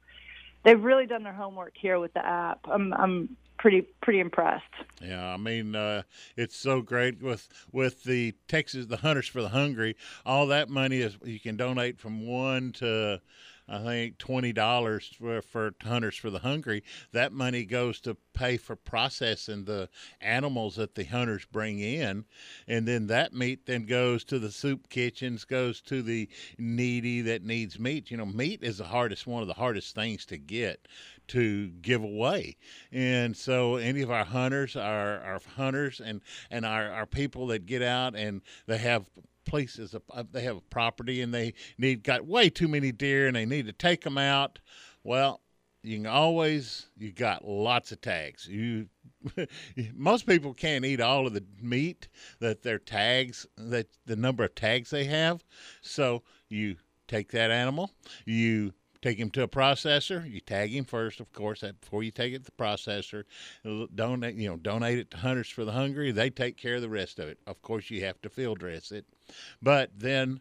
they've 0.62 0.78
really 0.78 1.06
done 1.06 1.22
their 1.22 1.32
homework 1.32 1.72
here 1.74 1.98
with 1.98 2.12
the 2.12 2.22
app. 2.22 2.60
I'm 2.70 2.92
I'm 2.92 3.34
pretty 3.58 3.80
pretty 4.02 4.20
impressed. 4.20 4.64
Yeah, 5.00 5.26
I 5.26 5.38
mean, 5.38 5.74
uh, 5.74 6.02
it's 6.36 6.54
so 6.54 6.82
great 6.82 7.22
with 7.22 7.48
with 7.72 8.04
the 8.04 8.34
Texas, 8.46 8.84
the 8.84 8.98
Hunters 8.98 9.26
for 9.26 9.40
the 9.40 9.48
Hungry. 9.48 9.96
All 10.26 10.46
that 10.48 10.68
money 10.68 10.98
is 10.98 11.16
you 11.24 11.40
can 11.40 11.56
donate 11.56 11.98
from 11.98 12.26
one 12.26 12.72
to, 12.72 13.22
I 13.68 13.82
think, 13.82 14.18
twenty 14.18 14.52
dollars 14.52 15.12
for, 15.18 15.42
for 15.42 15.74
Hunters 15.82 16.16
for 16.16 16.30
the 16.30 16.38
Hungry. 16.38 16.84
That 17.12 17.32
money 17.32 17.64
goes 17.64 18.00
to 18.02 18.16
pay 18.32 18.56
for 18.56 18.76
processing 18.76 19.64
the 19.64 19.88
animals 20.20 20.76
that 20.76 20.94
the 20.94 21.04
hunters 21.04 21.44
bring 21.46 21.80
in, 21.80 22.26
and 22.68 22.86
then 22.86 23.08
that 23.08 23.32
meat 23.32 23.66
then 23.66 23.86
goes 23.86 24.24
to 24.24 24.38
the 24.38 24.52
soup 24.52 24.88
kitchens, 24.88 25.44
goes 25.44 25.80
to 25.82 26.02
the 26.02 26.28
needy 26.58 27.22
that 27.22 27.42
needs 27.42 27.78
meat. 27.78 28.10
You 28.10 28.18
know, 28.18 28.26
meat 28.26 28.62
is 28.62 28.78
the 28.78 28.84
hardest 28.84 29.26
one 29.26 29.42
of 29.42 29.48
the 29.48 29.54
hardest 29.54 29.94
things 29.94 30.24
to 30.26 30.36
get 30.36 30.86
to 31.28 31.68
give 31.68 32.02
away. 32.02 32.56
And 32.92 33.36
so 33.36 33.76
any 33.76 34.02
of 34.02 34.10
our 34.10 34.24
hunters, 34.24 34.76
our, 34.76 35.20
our 35.20 35.40
hunters 35.56 36.00
and, 36.00 36.20
and 36.50 36.64
our, 36.64 36.90
our 36.90 37.06
people 37.06 37.48
that 37.48 37.66
get 37.66 37.82
out 37.82 38.14
and 38.16 38.42
they 38.66 38.78
have 38.78 39.08
places, 39.44 39.94
they 40.32 40.42
have 40.42 40.56
a 40.56 40.62
property 40.62 41.22
and 41.22 41.32
they 41.32 41.54
need, 41.78 42.02
got 42.02 42.26
way 42.26 42.50
too 42.50 42.68
many 42.68 42.92
deer 42.92 43.26
and 43.26 43.36
they 43.36 43.46
need 43.46 43.66
to 43.66 43.72
take 43.72 44.02
them 44.02 44.18
out. 44.18 44.58
Well, 45.04 45.40
you 45.82 45.98
can 45.98 46.06
always, 46.06 46.88
you 46.98 47.12
got 47.12 47.46
lots 47.46 47.92
of 47.92 48.00
tags. 48.00 48.48
You, 48.48 48.88
most 49.94 50.26
people 50.26 50.52
can't 50.52 50.84
eat 50.84 51.00
all 51.00 51.26
of 51.28 51.32
the 51.32 51.44
meat 51.62 52.08
that 52.40 52.62
their 52.62 52.80
tags, 52.80 53.46
that 53.56 53.86
the 54.04 54.16
number 54.16 54.42
of 54.42 54.54
tags 54.56 54.90
they 54.90 55.04
have. 55.04 55.44
So 55.82 56.24
you 56.48 56.76
take 57.06 57.30
that 57.32 57.52
animal, 57.52 57.92
you 58.24 58.72
take 59.06 59.18
him 59.18 59.30
to 59.30 59.42
a 59.42 59.48
processor. 59.48 60.28
You 60.28 60.40
tag 60.40 60.70
him 60.70 60.84
first, 60.84 61.20
of 61.20 61.32
course, 61.32 61.62
before 61.80 62.02
you 62.02 62.10
take 62.10 62.32
it 62.34 62.44
to 62.44 62.50
the 62.50 62.64
processor. 62.64 63.22
Donate, 63.94 64.34
you 64.34 64.48
know, 64.48 64.56
donate 64.56 64.98
it 64.98 65.10
to 65.12 65.18
Hunters 65.18 65.48
for 65.48 65.64
the 65.64 65.72
Hungry. 65.72 66.10
They 66.10 66.28
take 66.28 66.56
care 66.56 66.76
of 66.76 66.82
the 66.82 66.88
rest 66.88 67.20
of 67.20 67.28
it. 67.28 67.38
Of 67.46 67.62
course, 67.62 67.88
you 67.88 68.04
have 68.04 68.20
to 68.22 68.28
field 68.28 68.58
dress 68.58 68.90
it, 68.92 69.06
but 69.62 69.90
then. 69.96 70.40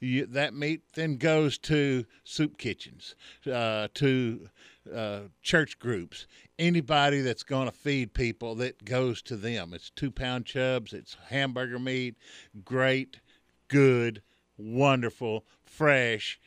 You, 0.00 0.26
that 0.26 0.52
meat 0.52 0.82
then 0.94 1.16
goes 1.16 1.56
to 1.58 2.04
soup 2.24 2.58
kitchens, 2.58 3.14
uh, 3.50 3.88
to 3.94 4.50
uh, 4.94 5.20
church 5.40 5.78
groups, 5.78 6.26
anybody 6.58 7.22
that's 7.22 7.44
going 7.44 7.70
to 7.70 7.74
feed 7.74 8.12
people 8.12 8.54
that 8.56 8.84
goes 8.84 9.22
to 9.22 9.36
them. 9.36 9.72
It's 9.72 9.88
two 9.88 10.10
pound 10.10 10.44
chubs, 10.44 10.92
it's 10.92 11.16
hamburger 11.28 11.78
meat, 11.78 12.16
great, 12.64 13.20
good, 13.68 14.20
wonderful, 14.58 15.46
fresh, 15.64 16.38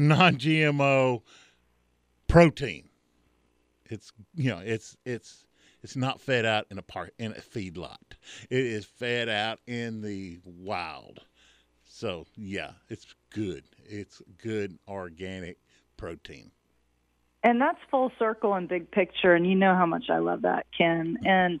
non-GMO 0.00 1.22
protein. 2.28 2.88
It's 3.86 4.12
you 4.34 4.50
know 4.50 4.60
it's 4.64 4.96
it's 5.04 5.44
it's 5.82 5.96
not 5.96 6.20
fed 6.20 6.44
out 6.44 6.66
in 6.70 6.78
a 6.78 6.82
park 6.82 7.12
in 7.18 7.32
a 7.32 7.40
feedlot. 7.40 7.96
It 8.48 8.64
is 8.64 8.84
fed 8.84 9.28
out 9.28 9.58
in 9.66 10.00
the 10.02 10.38
wild. 10.44 11.20
So 11.84 12.26
yeah, 12.36 12.72
it's 12.88 13.14
good. 13.30 13.64
It's 13.84 14.22
good 14.42 14.78
organic 14.88 15.58
protein. 15.96 16.50
And 17.42 17.60
that's 17.60 17.78
full 17.90 18.12
circle 18.18 18.54
and 18.54 18.68
big 18.68 18.90
picture, 18.90 19.34
and 19.34 19.46
you 19.46 19.54
know 19.54 19.74
how 19.74 19.86
much 19.86 20.10
I 20.10 20.18
love 20.18 20.42
that, 20.42 20.66
Ken. 20.76 21.16
And 21.24 21.58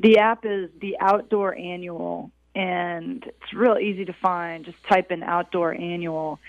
the 0.00 0.18
app 0.18 0.46
is 0.46 0.70
the 0.80 0.96
Outdoor 1.00 1.54
Annual, 1.54 2.30
and 2.54 3.22
it's 3.24 3.54
real 3.54 3.76
easy 3.76 4.06
to 4.06 4.14
find. 4.22 4.64
Just 4.64 4.78
type 4.88 5.12
in 5.12 5.22
Outdoor 5.22 5.74
Annual, 5.74 6.40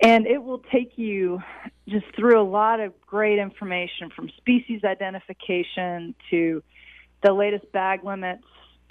and 0.00 0.26
it 0.26 0.42
will 0.42 0.60
take 0.72 0.96
you 0.96 1.40
just 1.88 2.06
through 2.16 2.40
a 2.40 2.44
lot 2.44 2.80
of 2.80 2.92
great 3.06 3.38
information 3.38 4.10
from 4.14 4.28
species 4.36 4.82
identification 4.84 6.14
to 6.30 6.62
the 7.22 7.32
latest 7.32 7.70
bag 7.72 8.04
limits, 8.04 8.44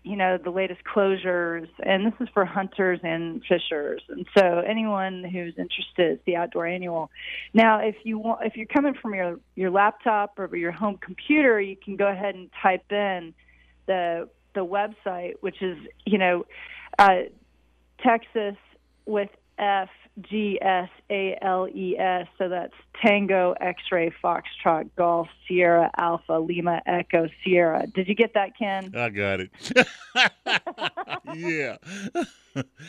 you 0.03 0.15
know, 0.15 0.37
the 0.37 0.49
latest 0.49 0.81
closures, 0.83 1.67
and 1.79 2.05
this 2.05 2.13
is 2.19 2.27
for 2.33 2.45
hunters 2.45 2.99
and 3.03 3.41
fishers. 3.47 4.01
And 4.09 4.25
so 4.37 4.59
anyone 4.67 5.23
who's 5.23 5.53
interested, 5.57 6.19
the 6.25 6.35
Outdoor 6.35 6.67
Annual. 6.67 7.09
Now, 7.53 7.79
if 7.79 7.95
you 8.03 8.17
want, 8.17 8.45
if 8.45 8.55
you're 8.55 8.65
coming 8.65 8.95
from 9.01 9.13
your 9.13 9.39
your 9.55 9.71
laptop 9.71 10.37
or 10.39 10.53
your 10.55 10.71
home 10.71 10.97
computer, 10.97 11.59
you 11.61 11.75
can 11.75 11.95
go 11.95 12.07
ahead 12.07 12.35
and 12.35 12.49
type 12.61 12.91
in 12.91 13.33
the 13.85 14.29
the 14.55 14.65
website, 14.65 15.33
which 15.41 15.61
is 15.61 15.77
you 16.05 16.17
know, 16.17 16.45
uh, 16.99 17.23
Texas 18.03 18.55
with 19.05 19.29
F 19.57 19.89
G 20.21 20.59
S 20.61 20.89
A 21.09 21.37
L 21.41 21.67
E 21.67 21.97
S. 21.97 22.27
So 22.37 22.47
that's 22.49 22.73
Tango 23.01 23.55
X 23.59 23.81
Ray 23.91 24.13
Foxtrot 24.23 24.89
Golf 24.95 25.27
Sierra 25.47 25.89
Alpha 25.97 26.33
Lima 26.33 26.81
Echo 26.85 27.27
Sierra. 27.43 27.87
Did 27.87 28.07
you 28.07 28.15
get 28.15 28.33
that, 28.35 28.57
Ken? 28.57 28.93
I 28.95 29.09
got 29.09 29.39
it. 29.39 29.49
yeah. 31.35 31.77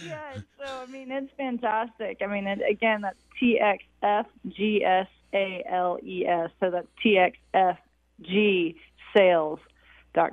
yeah, 0.04 0.36
so 0.58 0.64
I 0.66 0.86
mean 0.90 1.10
it's 1.10 1.32
fantastic. 1.36 2.18
I 2.22 2.26
mean, 2.26 2.46
it, 2.46 2.60
again, 2.68 3.00
that's 3.00 3.18
T 3.40 3.58
X 3.58 3.82
F 4.02 4.26
G 4.48 4.84
S 4.84 5.08
A 5.32 5.64
L 5.70 5.98
E 6.02 6.26
S. 6.26 6.50
So 6.60 6.70
that's 6.70 6.88
T 7.02 7.16
X 7.16 7.38
F 7.54 7.78
G 8.20 8.76
Sales 9.16 9.60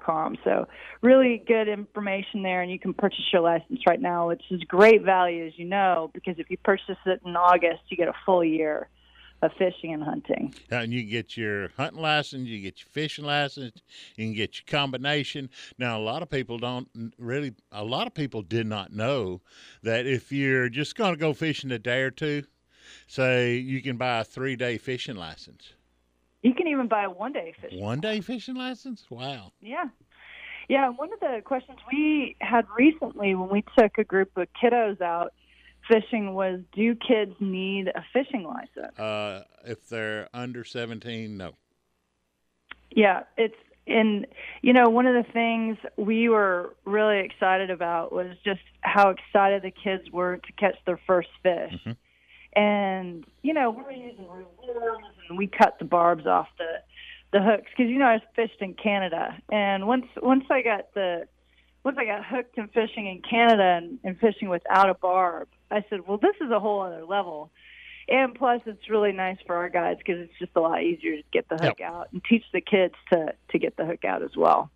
com. 0.04 0.38
So 0.44 0.68
really 1.02 1.44
good 1.46 1.68
information 1.68 2.44
there, 2.44 2.62
and 2.62 2.72
you 2.72 2.80
can 2.80 2.94
purchase 2.94 3.26
your 3.34 3.42
license 3.42 3.82
right 3.88 4.02
now, 4.02 4.28
which 4.28 4.44
is 4.50 4.62
great 4.64 5.04
value, 5.04 5.46
as 5.46 5.54
you 5.58 5.66
know, 5.66 6.10
because 6.14 6.36
if 6.38 6.50
you 6.50 6.58
purchase 6.58 6.98
it 7.06 7.22
in 7.26 7.36
August, 7.36 7.82
you 7.90 7.98
get 7.98 8.08
a 8.08 8.16
full 8.26 8.44
year 8.44 8.88
of 9.42 9.52
fishing 9.58 9.94
and 9.94 10.04
hunting. 10.04 10.54
And 10.70 10.94
you 10.94 11.04
get 11.04 11.36
your 11.36 11.70
hunting 11.70 12.02
license, 12.02 12.48
you 12.48 12.62
get 12.62 12.80
your 12.80 12.90
fishing 12.92 13.26
license, 13.26 13.82
you 14.16 14.26
can 14.26 14.34
get 14.34 14.56
your 14.58 14.66
combination. 14.68 15.50
Now, 15.78 16.00
a 16.00 16.04
lot 16.04 16.22
of 16.22 16.30
people 16.30 16.60
don't 16.60 16.88
really, 17.18 17.54
a 17.72 17.84
lot 17.84 18.08
of 18.08 18.14
people 18.14 18.44
did 18.44 18.68
not 18.68 18.94
know 18.94 19.42
that 19.84 20.06
if 20.06 20.32
you're 20.32 20.70
just 20.70 20.96
going 20.96 21.14
to 21.14 21.20
go 21.20 21.34
fishing 21.34 21.72
a 21.72 21.80
day 21.80 22.02
or 22.02 22.12
two, 22.12 22.44
say 23.08 23.56
you 23.56 23.82
can 23.82 23.98
buy 23.98 24.20
a 24.20 24.24
three 24.24 24.56
day 24.56 24.78
fishing 24.78 25.16
license. 25.16 25.74
You 26.42 26.54
can 26.54 26.68
even 26.68 26.88
buy 26.88 27.04
a 27.04 27.10
one 27.10 27.34
day 27.34 27.54
fishing. 27.62 27.80
One 27.80 28.00
day 28.00 28.22
fishing 28.22 28.56
license? 28.56 29.06
Wow. 29.10 29.52
Yeah. 29.62 29.86
Yeah, 30.70 30.90
one 30.90 31.12
of 31.12 31.20
the 31.20 31.42
questions 31.44 31.80
we 31.92 32.36
had 32.40 32.66
recently 32.78 33.36
when 33.36 33.50
we 33.50 33.64
took 33.78 33.98
a 33.98 34.04
group 34.04 34.36
of 34.38 34.48
kiddos 34.62 35.02
out 35.02 35.34
fishing 35.90 36.34
was 36.34 36.62
do 36.74 36.96
kids 36.96 37.34
need 37.40 37.88
a 37.90 38.04
fishing 38.14 38.44
license? 38.44 38.98
Uh, 38.98 39.44
if 39.66 39.90
they're 39.90 40.30
under 40.34 40.64
17, 40.64 41.38
no. 41.38 41.54
Yeah, 42.90 43.24
it's 43.38 43.56
and 43.88 44.28
you 44.62 44.74
know 44.74 44.90
one 44.90 45.08
of 45.08 45.26
the 45.26 45.32
things 45.32 45.78
we 45.98 46.30
were 46.30 46.76
really 46.86 47.20
excited 47.20 47.70
about 47.70 48.14
was 48.14 48.36
just 48.44 48.62
how 48.82 49.10
excited 49.10 49.64
the 49.64 49.72
kids 49.72 50.10
were 50.12 50.38
to 50.38 50.52
catch 50.54 50.76
their 50.86 51.00
first 51.08 51.30
fish. 51.42 51.74
Mm-hmm. 51.74 51.92
And 52.54 53.26
you 53.42 53.54
know 53.54 53.72
we're 53.72 53.92
using 53.92 54.28
reels 54.30 55.02
and 55.30 55.38
we 55.38 55.48
cut 55.48 55.80
the 55.80 55.86
barbs 55.86 56.26
off 56.26 56.48
the 56.58 56.82
the 57.32 57.42
hooks 57.42 57.70
because 57.76 57.90
you 57.90 57.98
know 57.98 58.06
I 58.08 58.20
fished 58.36 58.62
in 58.62 58.74
Canada 58.74 59.38
and 59.52 59.88
once 59.88 60.06
once 60.22 60.44
I 60.50 60.62
got 60.62 60.94
the 60.94 61.28
once 61.84 61.98
I 62.00 62.06
got 62.06 62.26
hooked 62.26 62.58
in 62.58 62.68
fishing 62.68 63.08
in 63.08 63.22
Canada 63.28 63.80
and, 63.82 64.00
and 64.04 64.20
fishing 64.20 64.50
without 64.50 64.90
a 64.90 64.94
barb, 64.94 65.48
I 65.72 65.84
said, 65.90 66.08
well, 66.08 66.18
this 66.18 66.36
is 66.40 66.52
a 66.52 66.60
whole 66.60 66.82
other 66.82 67.06
level. 67.06 67.52
And 68.08 68.36
plus, 68.36 68.62
it's 68.66 68.90
really 68.90 69.12
nice 69.14 69.38
for 69.48 69.56
our 69.56 69.70
guys 69.70 69.98
because 69.98 70.20
it's 70.22 70.38
just 70.38 70.52
a 70.56 70.60
lot 70.60 70.84
easier 70.84 71.16
to 71.18 71.24
get 71.32 71.48
the 71.50 71.56
hook 71.56 71.80
Yep. 71.80 71.90
out 71.90 72.10
and 72.12 72.22
teach 72.24 72.44
the 72.52 72.62
kids 72.62 72.96
to 73.12 73.34
to 73.52 73.60
get 73.60 73.78
the 73.78 73.86
hook 73.86 74.04
out 74.06 74.22
as 74.22 74.36
well. 74.36 74.70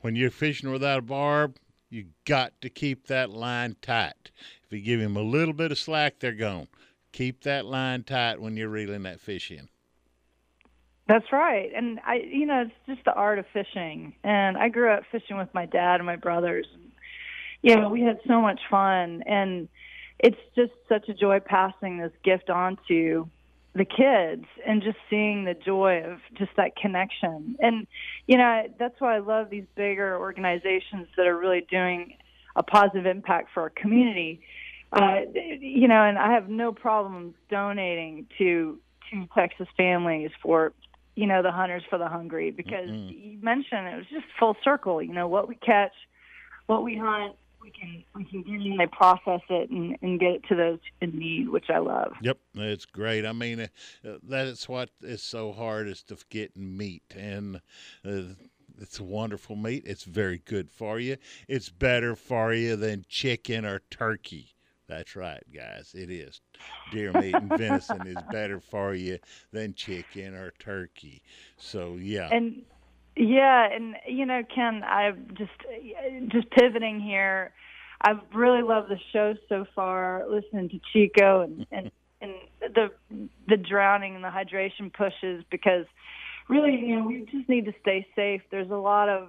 When 0.00 0.16
you're 0.16 0.30
fishing 0.30 0.70
without 0.70 0.98
a 0.98 1.02
barb, 1.02 1.56
you 1.88 2.06
got 2.24 2.60
to 2.60 2.68
keep 2.70 3.06
that 3.06 3.30
line 3.30 3.76
tight. 3.80 4.30
If 4.70 4.78
you 4.78 4.84
give 4.84 5.00
him 5.00 5.16
a 5.16 5.22
little 5.22 5.52
bit 5.52 5.72
of 5.72 5.78
slack, 5.78 6.20
they're 6.20 6.30
gone. 6.30 6.68
Keep 7.10 7.42
that 7.42 7.66
line 7.66 8.04
tight 8.04 8.40
when 8.40 8.56
you're 8.56 8.68
reeling 8.68 9.02
that 9.02 9.18
fish 9.18 9.50
in. 9.50 9.68
That's 11.08 11.32
right. 11.32 11.72
And 11.74 11.98
I, 12.06 12.20
you 12.24 12.46
know, 12.46 12.60
it's 12.60 12.72
just 12.86 13.04
the 13.04 13.12
art 13.12 13.40
of 13.40 13.46
fishing. 13.52 14.14
And 14.22 14.56
I 14.56 14.68
grew 14.68 14.92
up 14.92 15.02
fishing 15.10 15.36
with 15.36 15.52
my 15.52 15.66
dad 15.66 15.96
and 15.96 16.06
my 16.06 16.14
brothers. 16.14 16.68
Know, 17.64 17.88
we 17.88 18.02
had 18.02 18.20
so 18.28 18.40
much 18.40 18.60
fun. 18.70 19.24
And 19.26 19.68
it's 20.20 20.38
just 20.54 20.70
such 20.88 21.08
a 21.08 21.14
joy 21.14 21.40
passing 21.40 21.98
this 21.98 22.12
gift 22.22 22.48
on 22.48 22.78
to 22.86 23.28
the 23.74 23.84
kids 23.84 24.44
and 24.64 24.84
just 24.84 24.98
seeing 25.08 25.46
the 25.46 25.54
joy 25.54 26.04
of 26.04 26.20
just 26.38 26.52
that 26.56 26.76
connection. 26.76 27.56
And, 27.58 27.88
you 28.28 28.38
know, 28.38 28.68
that's 28.78 29.00
why 29.00 29.16
I 29.16 29.18
love 29.18 29.50
these 29.50 29.66
bigger 29.74 30.16
organizations 30.16 31.08
that 31.16 31.26
are 31.26 31.36
really 31.36 31.66
doing 31.68 32.14
a 32.56 32.62
positive 32.62 33.06
impact 33.06 33.50
for 33.54 33.62
our 33.62 33.70
community. 33.70 34.40
Uh, 34.92 35.20
you 35.60 35.86
know, 35.86 36.02
and 36.02 36.18
I 36.18 36.32
have 36.32 36.48
no 36.48 36.72
problems 36.72 37.34
donating 37.48 38.26
to 38.38 38.78
to 39.10 39.28
Texas 39.34 39.68
families 39.76 40.30
for 40.42 40.72
you 41.14 41.26
know 41.26 41.42
the 41.42 41.52
hunters 41.52 41.82
for 41.88 41.98
the 41.98 42.08
hungry 42.08 42.50
because 42.50 42.88
you 42.88 43.38
mentioned 43.40 43.86
it 43.86 43.96
was 43.96 44.06
just 44.10 44.26
full 44.38 44.56
circle. 44.64 45.02
You 45.02 45.12
know 45.12 45.28
what 45.28 45.48
we 45.48 45.54
catch, 45.54 45.92
what 46.66 46.82
we 46.82 46.96
hunt, 46.96 47.36
we 47.60 47.70
can 47.70 48.04
we 48.14 48.24
can 48.24 48.42
get 48.42 48.66
in, 48.66 48.76
they 48.76 48.86
process 48.86 49.40
it 49.48 49.70
and, 49.70 49.96
and 50.02 50.18
get 50.18 50.30
it 50.30 50.44
to 50.48 50.54
those 50.54 50.78
in 51.00 51.10
need, 51.18 51.48
which 51.48 51.68
I 51.68 51.78
love. 51.78 52.12
Yep, 52.22 52.38
it's 52.54 52.86
great. 52.86 53.26
I 53.26 53.32
mean, 53.32 53.60
uh, 53.60 53.68
that's 54.22 54.68
what 54.68 54.90
is 55.02 55.22
so 55.22 55.52
hard 55.52 55.88
is 55.88 56.02
to 56.04 56.16
get 56.30 56.56
meat, 56.56 57.02
and 57.14 57.60
uh, 58.04 58.34
it's 58.80 58.98
a 58.98 59.04
wonderful 59.04 59.56
meat. 59.56 59.84
It's 59.86 60.04
very 60.04 60.38
good 60.38 60.70
for 60.70 60.98
you. 60.98 61.16
It's 61.48 61.68
better 61.68 62.16
for 62.16 62.52
you 62.54 62.76
than 62.76 63.04
chicken 63.08 63.64
or 63.64 63.82
turkey. 63.90 64.54
That's 64.88 65.14
right, 65.14 65.42
guys. 65.54 65.94
It 65.94 66.10
is. 66.10 66.40
Deer 66.90 67.12
meat 67.12 67.34
and 67.34 67.48
venison 67.48 68.08
is 68.08 68.16
better 68.32 68.58
for 68.58 68.92
you 68.94 69.18
than 69.52 69.74
chicken 69.74 70.34
or 70.34 70.52
turkey. 70.58 71.22
So 71.56 71.94
yeah. 71.94 72.28
And 72.32 72.62
yeah, 73.16 73.68
and 73.72 73.96
you 74.08 74.26
know, 74.26 74.42
Ken, 74.52 74.82
I've 74.82 75.34
just 75.34 75.52
just 76.28 76.50
pivoting 76.50 77.00
here. 77.00 77.52
I've 78.02 78.20
really 78.34 78.62
loved 78.62 78.88
the 78.88 78.98
show 79.12 79.34
so 79.48 79.64
far. 79.76 80.24
Listening 80.28 80.68
to 80.70 80.80
Chico 80.92 81.42
and 81.42 81.66
and 81.70 81.90
and 82.20 82.34
the 82.60 82.90
the 83.48 83.56
drowning 83.56 84.16
and 84.16 84.24
the 84.24 84.28
hydration 84.28 84.92
pushes 84.92 85.44
because 85.50 85.86
really, 86.50 86.76
you 86.76 86.96
know, 86.96 87.06
we 87.06 87.26
just 87.30 87.48
need 87.48 87.64
to 87.66 87.72
stay 87.80 88.06
safe. 88.14 88.42
There's 88.50 88.70
a 88.70 88.76
lot 88.76 89.08
of 89.08 89.28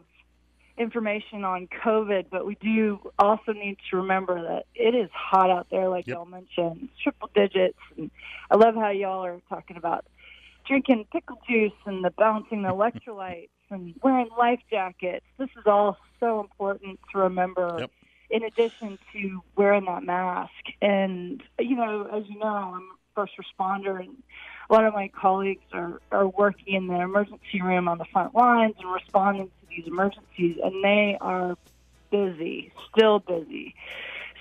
information 0.77 1.43
on 1.43 1.67
COVID, 1.67 2.25
but 2.31 2.45
we 2.45 2.55
do 2.55 2.99
also 3.19 3.53
need 3.53 3.77
to 3.89 3.97
remember 3.97 4.41
that 4.41 4.65
it 4.73 4.95
is 4.95 5.09
hot 5.13 5.49
out 5.49 5.67
there, 5.69 5.87
like 5.87 6.07
y'all 6.07 6.25
mentioned, 6.25 6.89
It's 6.91 7.01
triple 7.01 7.29
digits. 7.35 7.77
And 7.97 8.09
I 8.49 8.55
love 8.55 8.75
how 8.75 8.89
y'all 8.89 9.23
are 9.23 9.39
talking 9.47 9.77
about 9.77 10.05
drinking 10.67 11.05
pickle 11.11 11.39
juice 11.47 11.71
and 11.85 12.03
the 12.03 12.09
balancing 12.09 12.63
the 12.63 12.69
electrolytes 12.73 13.49
and 13.69 13.93
wearing 14.01 14.29
life 14.37 14.61
jackets. 14.69 15.25
This 15.37 15.49
is 15.57 15.63
all 15.65 15.97
so 16.19 16.39
important 16.39 16.99
to 17.11 17.19
remember. 17.19 17.87
In 18.29 18.43
addition 18.43 18.97
to 19.11 19.43
wearing 19.57 19.83
that 19.85 20.03
mask, 20.03 20.53
and 20.81 21.43
you 21.59 21.75
know, 21.75 22.07
as 22.13 22.23
you 22.29 22.39
know, 22.39 22.47
I'm 22.47 22.75
a 22.75 22.95
first 23.13 23.33
responder, 23.37 23.99
and 23.99 24.15
a 24.71 24.73
lot 24.73 24.85
of 24.85 24.93
my 24.93 25.09
colleagues 25.09 25.65
are 25.73 26.01
are 26.11 26.27
working 26.27 26.75
in 26.75 26.87
the 26.87 26.99
emergency 26.99 27.61
room 27.61 27.87
on 27.89 27.97
the 27.97 28.05
front 28.05 28.33
lines 28.33 28.75
and 28.79 28.91
responding 28.91 29.47
to 29.47 29.67
these 29.69 29.85
emergencies, 29.85 30.57
and 30.63 30.83
they 30.83 31.17
are 31.19 31.57
busy, 32.09 32.71
still 32.89 33.19
busy. 33.19 33.75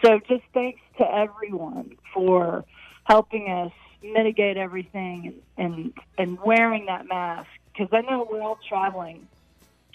So 0.05 0.21
just 0.29 0.45
thanks 0.55 0.81
to 0.99 1.05
everyone 1.05 1.97
for 2.15 2.65
helping 3.05 3.51
us 3.51 3.73
mitigate 4.03 4.57
everything 4.57 5.43
and 5.59 5.73
and, 5.73 5.93
and 6.17 6.39
wearing 6.41 6.87
that 6.87 7.07
mask 7.09 7.49
because 7.73 7.89
I 7.93 8.03
know 8.03 8.27
we're 8.31 8.41
all 8.41 8.59
traveling. 8.69 9.27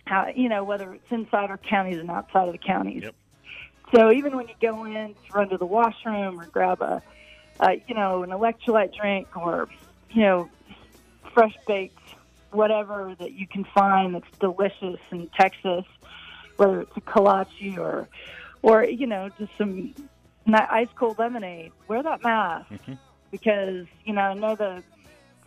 How 0.05 0.27
you 0.35 0.49
know 0.49 0.63
whether 0.65 0.93
it's 0.93 1.11
inside 1.11 1.49
our 1.49 1.57
counties 1.57 1.99
and 1.99 2.11
outside 2.11 2.47
of 2.47 2.51
the 2.51 2.59
counties. 2.59 3.05
So 3.95 4.11
even 4.11 4.35
when 4.35 4.47
you 4.47 4.55
go 4.61 4.83
in 4.83 5.13
to 5.13 5.33
run 5.33 5.49
to 5.49 5.57
the 5.57 5.65
washroom 5.65 6.41
or 6.41 6.45
grab 6.47 6.81
a, 6.81 7.01
uh, 7.59 7.69
you 7.87 7.95
know, 7.95 8.23
an 8.23 8.31
electrolyte 8.31 8.95
drink 8.95 9.27
or, 9.37 9.69
you 10.11 10.21
know, 10.21 10.49
fresh 11.33 11.55
baked 11.67 11.97
whatever 12.51 13.15
that 13.19 13.33
you 13.33 13.47
can 13.47 13.65
find 13.65 14.15
that's 14.15 14.37
delicious 14.39 14.99
in 15.11 15.27
Texas, 15.37 15.83
whether 16.57 16.81
it's 16.81 16.95
a 16.95 17.01
kolache 17.01 17.77
or, 17.77 18.07
or 18.61 18.85
you 18.85 19.05
know, 19.05 19.29
just 19.37 19.51
some 19.57 19.93
ice 20.47 20.87
cold 20.95 21.19
lemonade. 21.19 21.71
Wear 21.87 22.01
that 22.03 22.23
mask 22.23 22.69
Mhm. 22.69 22.97
because 23.31 23.87
you 24.05 24.13
know 24.13 24.21
I 24.21 24.33
know 24.35 24.55
the 24.55 24.83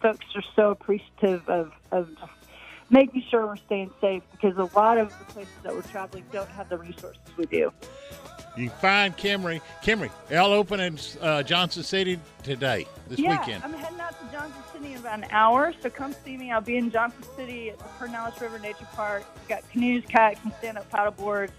folks 0.02 0.26
are 0.34 0.42
so 0.54 0.70
appreciative 0.70 1.48
of 1.48 1.72
of 1.92 2.08
just 2.18 2.32
making 2.90 3.22
sure 3.30 3.46
we're 3.46 3.56
staying 3.56 3.90
safe 4.00 4.22
because 4.32 4.56
a 4.58 4.68
lot 4.76 4.98
of 4.98 5.08
the 5.18 5.24
places 5.32 5.52
that 5.62 5.74
we're 5.74 5.82
traveling 5.82 6.24
don't 6.32 6.50
have 6.50 6.68
the 6.68 6.78
resources 6.78 7.20
we 7.36 7.46
do. 7.46 7.72
You 8.56 8.70
can 8.70 8.78
find 8.78 9.16
Kimry. 9.16 9.60
Kimry, 9.82 10.10
y'all 10.30 10.52
open 10.52 10.80
in 10.80 10.98
uh, 11.20 11.42
Johnson 11.42 11.82
City 11.82 12.18
today, 12.42 12.86
this 13.08 13.18
yeah, 13.18 13.38
weekend. 13.38 13.62
I'm 13.62 13.72
heading 13.72 14.00
out 14.00 14.18
to 14.20 14.36
Johnson 14.36 14.62
City 14.72 14.92
in 14.94 14.98
about 14.98 15.18
an 15.18 15.26
hour, 15.30 15.72
so 15.80 15.90
come 15.90 16.14
see 16.24 16.36
me. 16.36 16.50
I'll 16.50 16.60
be 16.60 16.76
in 16.76 16.90
Johnson 16.90 17.22
City 17.36 17.70
at 17.70 17.78
the 17.78 17.84
Pedernales 17.84 18.40
River 18.40 18.58
Nature 18.58 18.88
Park. 18.94 19.24
We've 19.36 19.48
got 19.48 19.68
canoes, 19.70 20.04
kayaks, 20.08 20.40
and 20.42 20.52
stand-up 20.58 20.90
paddle 20.90 21.12
boards. 21.12 21.52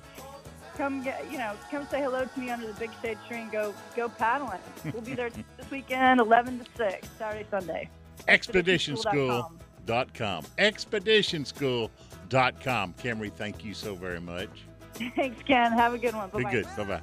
Come 0.77 1.03
get, 1.03 1.29
you 1.31 1.37
know, 1.37 1.53
come 1.71 1.87
say 1.89 2.01
hello 2.01 2.25
to 2.25 2.39
me 2.39 2.49
under 2.49 2.67
the 2.67 2.73
big 2.73 2.91
shade 3.01 3.17
tree 3.27 3.41
and 3.41 3.51
go 3.51 3.73
go 3.95 4.07
paddling. 4.07 4.59
We'll 4.93 5.01
be 5.01 5.13
there 5.13 5.29
this 5.57 5.71
weekend, 5.71 6.21
11 6.21 6.59
to 6.59 6.65
6, 6.77 7.07
Saturday, 7.17 7.45
Sunday. 7.49 7.89
ExpeditionSchool.com. 8.27 10.43
ExpeditionSchool.com. 10.57 12.93
Kimry, 12.93 13.33
thank 13.33 13.65
you 13.65 13.73
so 13.73 13.95
very 13.95 14.21
much. 14.21 14.49
Thanks, 15.15 15.41
Ken. 15.43 15.71
Have 15.73 15.93
a 15.93 15.97
good 15.97 16.13
one. 16.13 16.29
Be 16.29 16.43
Bye-bye. 16.43 16.51
good. 16.51 16.67
Bye 16.77 16.83
bye. 16.83 17.01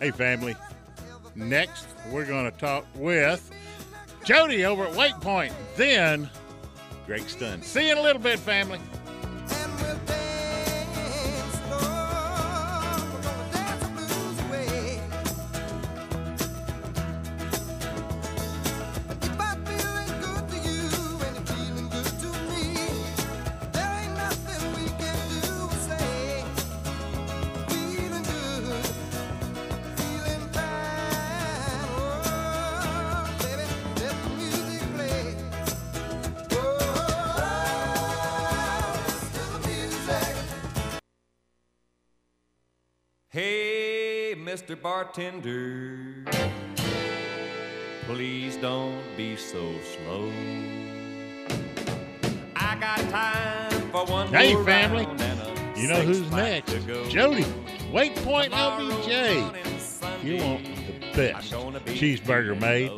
Hey, 0.00 0.10
family. 0.10 0.54
Next, 1.34 1.86
we're 2.10 2.26
going 2.26 2.50
to 2.50 2.56
talk 2.58 2.84
with 2.94 3.50
Jody 4.24 4.64
over 4.64 4.84
at 4.84 4.94
Wake 4.94 5.18
Point. 5.20 5.52
Then, 5.76 6.28
Greg 7.06 7.22
Stunz. 7.22 7.64
See 7.64 7.86
you 7.86 7.92
in 7.92 7.98
a 7.98 8.02
little 8.02 8.20
bit, 8.22 8.38
family. 8.38 8.80
Mr. 44.68 44.82
Bartender, 44.82 46.24
please 48.04 48.56
don't 48.58 49.00
be 49.16 49.34
so 49.34 49.72
slow. 49.80 50.30
I 52.54 52.76
got 52.78 52.98
time 53.08 53.90
for 53.90 54.04
one 54.04 54.28
Hey, 54.28 54.52
family. 54.66 55.06
round 55.06 55.20
and 55.22 55.40
a 55.40 55.80
You 55.80 55.88
know 55.88 56.02
who's 56.02 56.30
next? 56.30 56.74
Jody, 57.08 57.46
Wake 57.94 58.14
Point 58.16 58.52
LBJ. 58.52 60.22
You 60.22 60.36
want 60.44 60.64
the 60.86 61.16
best 61.16 61.50
cheeseburger 61.50 62.60
made? 62.60 62.90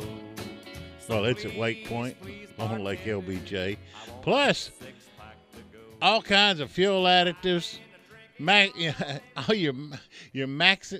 Well, 1.07 1.23
it's 1.23 1.45
at 1.45 1.55
Wake 1.55 1.87
Point 1.87 2.17
on 2.59 2.83
Lake 2.83 3.05
LBJ. 3.05 3.77
Plus, 4.21 4.71
all 6.01 6.21
kinds 6.21 6.59
of 6.59 6.69
fuel 6.69 7.03
additives. 7.05 7.77
Mac, 8.41 8.71
all 9.37 9.55
your 9.55 9.73
your 10.33 10.47
max. 10.47 10.93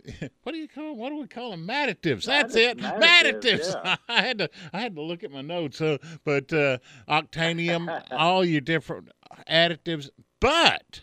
What 0.44 0.52
do 0.52 0.58
you 0.58 0.68
call? 0.68 0.96
What 0.96 1.10
do 1.10 1.18
we 1.18 1.28
call 1.28 1.52
them? 1.52 1.68
Madditives. 1.68 2.26
That's 2.26 2.56
it. 2.56 2.78
Madditives. 2.78 3.74
yeah. 3.84 3.96
I 4.08 4.22
had 4.22 4.38
to 4.40 4.50
I 4.72 4.82
had 4.82 4.96
to 4.96 5.02
look 5.02 5.24
at 5.24 5.32
my 5.32 5.42
notes. 5.42 5.78
So, 5.78 5.98
but 6.24 6.54
uh, 6.54 6.78
octanium, 7.10 8.04
all 8.12 8.46
your 8.46 8.62
different 8.62 9.10
additives. 9.50 10.10
But 10.40 11.02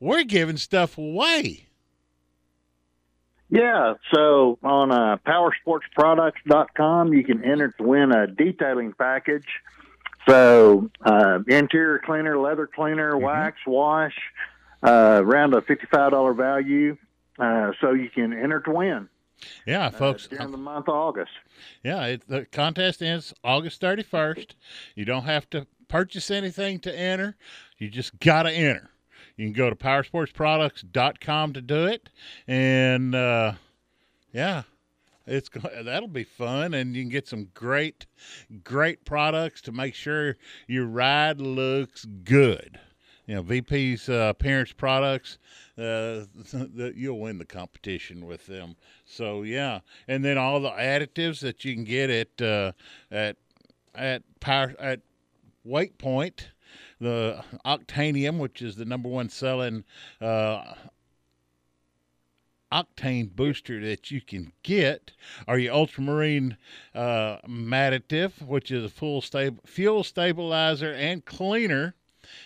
we're 0.00 0.24
giving 0.24 0.56
stuff 0.56 0.98
away. 0.98 1.66
Yeah, 3.52 3.94
so 4.14 4.58
on 4.62 4.92
uh, 4.92 5.16
powersportsproducts.com, 5.26 7.12
you 7.12 7.24
can 7.24 7.44
enter 7.44 7.74
to 7.78 7.82
win 7.82 8.12
a 8.12 8.28
detailing 8.28 8.92
package. 8.92 9.48
So 10.28 10.88
uh, 11.04 11.40
interior 11.48 12.00
cleaner, 12.04 12.38
leather 12.38 12.68
cleaner, 12.68 13.18
wax, 13.18 13.58
wash, 13.66 14.14
uh, 14.82 15.20
around 15.22 15.54
a 15.54 15.60
fifty-five 15.62 16.10
dollar 16.12 16.32
value. 16.34 16.96
Uh, 17.38 17.72
so 17.80 17.92
you 17.92 18.10
can 18.10 18.32
enter 18.34 18.60
to 18.60 18.70
win 18.70 19.08
Yeah, 19.66 19.88
folks. 19.88 20.26
during 20.28 20.50
the 20.50 20.58
month 20.58 20.88
of 20.88 20.94
August. 20.94 21.30
Yeah, 21.82 22.04
it, 22.04 22.28
the 22.28 22.44
contest 22.44 23.00
ends 23.02 23.32
August 23.42 23.80
31st. 23.80 24.50
You 24.94 25.06
don't 25.06 25.24
have 25.24 25.48
to 25.50 25.66
purchase 25.88 26.30
anything 26.30 26.80
to 26.80 26.94
enter. 26.94 27.36
You 27.78 27.88
just 27.88 28.18
got 28.20 28.42
to 28.42 28.52
enter. 28.52 28.90
You 29.36 29.46
can 29.46 29.54
go 29.54 29.70
to 29.70 29.76
powersportsproducts.com 29.76 31.52
to 31.54 31.62
do 31.62 31.86
it. 31.86 32.10
And 32.46 33.14
uh, 33.14 33.52
yeah, 34.34 34.64
it's 35.26 35.48
that'll 35.82 36.08
be 36.08 36.24
fun 36.24 36.74
and 36.74 36.94
you 36.94 37.02
can 37.02 37.10
get 37.10 37.26
some 37.26 37.48
great 37.54 38.04
great 38.64 39.04
products 39.06 39.62
to 39.62 39.72
make 39.72 39.94
sure 39.94 40.36
your 40.66 40.84
ride 40.86 41.40
looks 41.40 42.04
good. 42.04 42.78
You 43.30 43.36
know, 43.36 43.42
VP's 43.44 44.08
uh, 44.08 44.32
appearance 44.36 44.72
products, 44.72 45.38
uh, 45.78 46.24
you'll 46.96 47.20
win 47.20 47.38
the 47.38 47.44
competition 47.44 48.26
with 48.26 48.44
them. 48.48 48.74
So 49.04 49.42
yeah, 49.42 49.82
and 50.08 50.24
then 50.24 50.36
all 50.36 50.58
the 50.58 50.70
additives 50.70 51.38
that 51.42 51.64
you 51.64 51.76
can 51.76 51.84
get 51.84 52.10
at 52.10 52.42
uh, 52.42 52.72
at 53.08 53.36
at 53.94 54.24
power 54.40 54.74
at 54.80 55.02
Wake 55.62 55.96
Point, 55.96 56.50
the 57.00 57.44
Octanium, 57.64 58.38
which 58.38 58.62
is 58.62 58.74
the 58.74 58.84
number 58.84 59.08
one 59.08 59.28
selling 59.28 59.84
uh, 60.20 60.74
octane 62.72 63.30
booster 63.30 63.80
that 63.80 64.10
you 64.10 64.20
can 64.20 64.52
get, 64.64 65.12
or 65.46 65.56
your 65.56 65.74
Ultramarine 65.74 66.56
uh, 66.96 67.36
Madditive, 67.46 68.44
which 68.44 68.72
is 68.72 68.82
a 68.82 68.88
full 68.88 69.20
stable 69.20 69.62
fuel 69.64 70.02
stabilizer 70.02 70.92
and 70.92 71.24
cleaner 71.24 71.94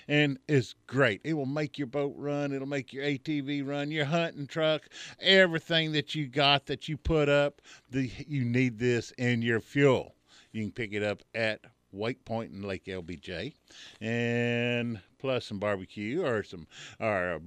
and 0.09 0.39
it's 0.49 0.75
great. 0.87 1.21
It 1.25 1.35
will 1.35 1.47
make 1.47 1.79
your 1.79 1.87
boat 1.87 2.15
run. 2.17 2.53
It'll 2.53 2.69
make 2.69 2.93
your 2.93 3.05
ATV 3.05 3.67
run, 3.67 3.91
your 3.91 4.05
hunting 4.05 4.47
truck, 4.47 4.83
everything 5.21 5.93
that 5.93 6.15
you 6.15 6.27
got 6.27 6.67
that 6.67 6.89
you 6.89 6.97
put 6.97 7.29
up. 7.29 7.61
The 7.91 8.11
you 8.27 8.45
need 8.45 8.79
this 8.79 9.13
in 9.13 9.43
your 9.43 9.61
fuel. 9.61 10.15
You 10.53 10.63
can 10.63 10.73
pick 10.73 10.93
it 10.93 11.03
up 11.03 11.23
at 11.35 11.61
Wake 11.95 12.25
Point 12.25 12.53
in 12.53 12.63
Lake 12.63 12.85
LBJ, 12.87 13.55
and 14.01 15.01
plus 15.19 15.47
some 15.47 15.59
barbecue 15.59 16.23
or 16.23 16.43
some 16.43 16.67
or 17.01 17.41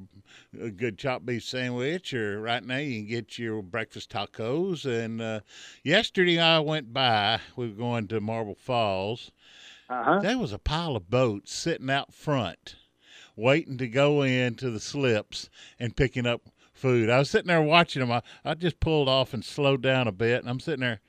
a, 0.59 0.63
a 0.65 0.71
good 0.71 0.97
chopped 0.97 1.25
beef 1.25 1.43
sandwich. 1.43 2.13
Or 2.13 2.41
right 2.41 2.63
now 2.63 2.77
you 2.77 3.01
can 3.01 3.07
get 3.07 3.37
your 3.37 3.61
breakfast 3.61 4.09
tacos. 4.09 4.85
And 4.85 5.21
uh, 5.21 5.41
yesterday 5.83 6.39
I 6.39 6.59
went 6.59 6.93
by. 6.93 7.39
We 7.55 7.67
were 7.67 7.75
going 7.75 8.07
to 8.07 8.21
Marble 8.21 8.55
Falls. 8.55 9.31
Uh-huh. 9.89 10.19
There 10.19 10.37
was 10.37 10.51
a 10.51 10.59
pile 10.59 10.95
of 10.95 11.09
boats 11.09 11.53
sitting 11.53 11.89
out 11.89 12.13
front, 12.13 12.75
waiting 13.35 13.77
to 13.77 13.87
go 13.87 14.21
into 14.21 14.69
the 14.69 14.79
slips 14.79 15.49
and 15.79 15.95
picking 15.95 16.25
up 16.25 16.41
food. 16.73 17.09
I 17.09 17.19
was 17.19 17.29
sitting 17.29 17.47
there 17.47 17.61
watching 17.61 18.01
them. 18.01 18.11
I, 18.11 18.21
I 18.43 18.53
just 18.53 18.79
pulled 18.79 19.09
off 19.09 19.33
and 19.33 19.43
slowed 19.43 19.81
down 19.81 20.07
a 20.07 20.11
bit, 20.11 20.41
and 20.41 20.49
I'm 20.49 20.59
sitting 20.59 20.81
there. 20.81 20.99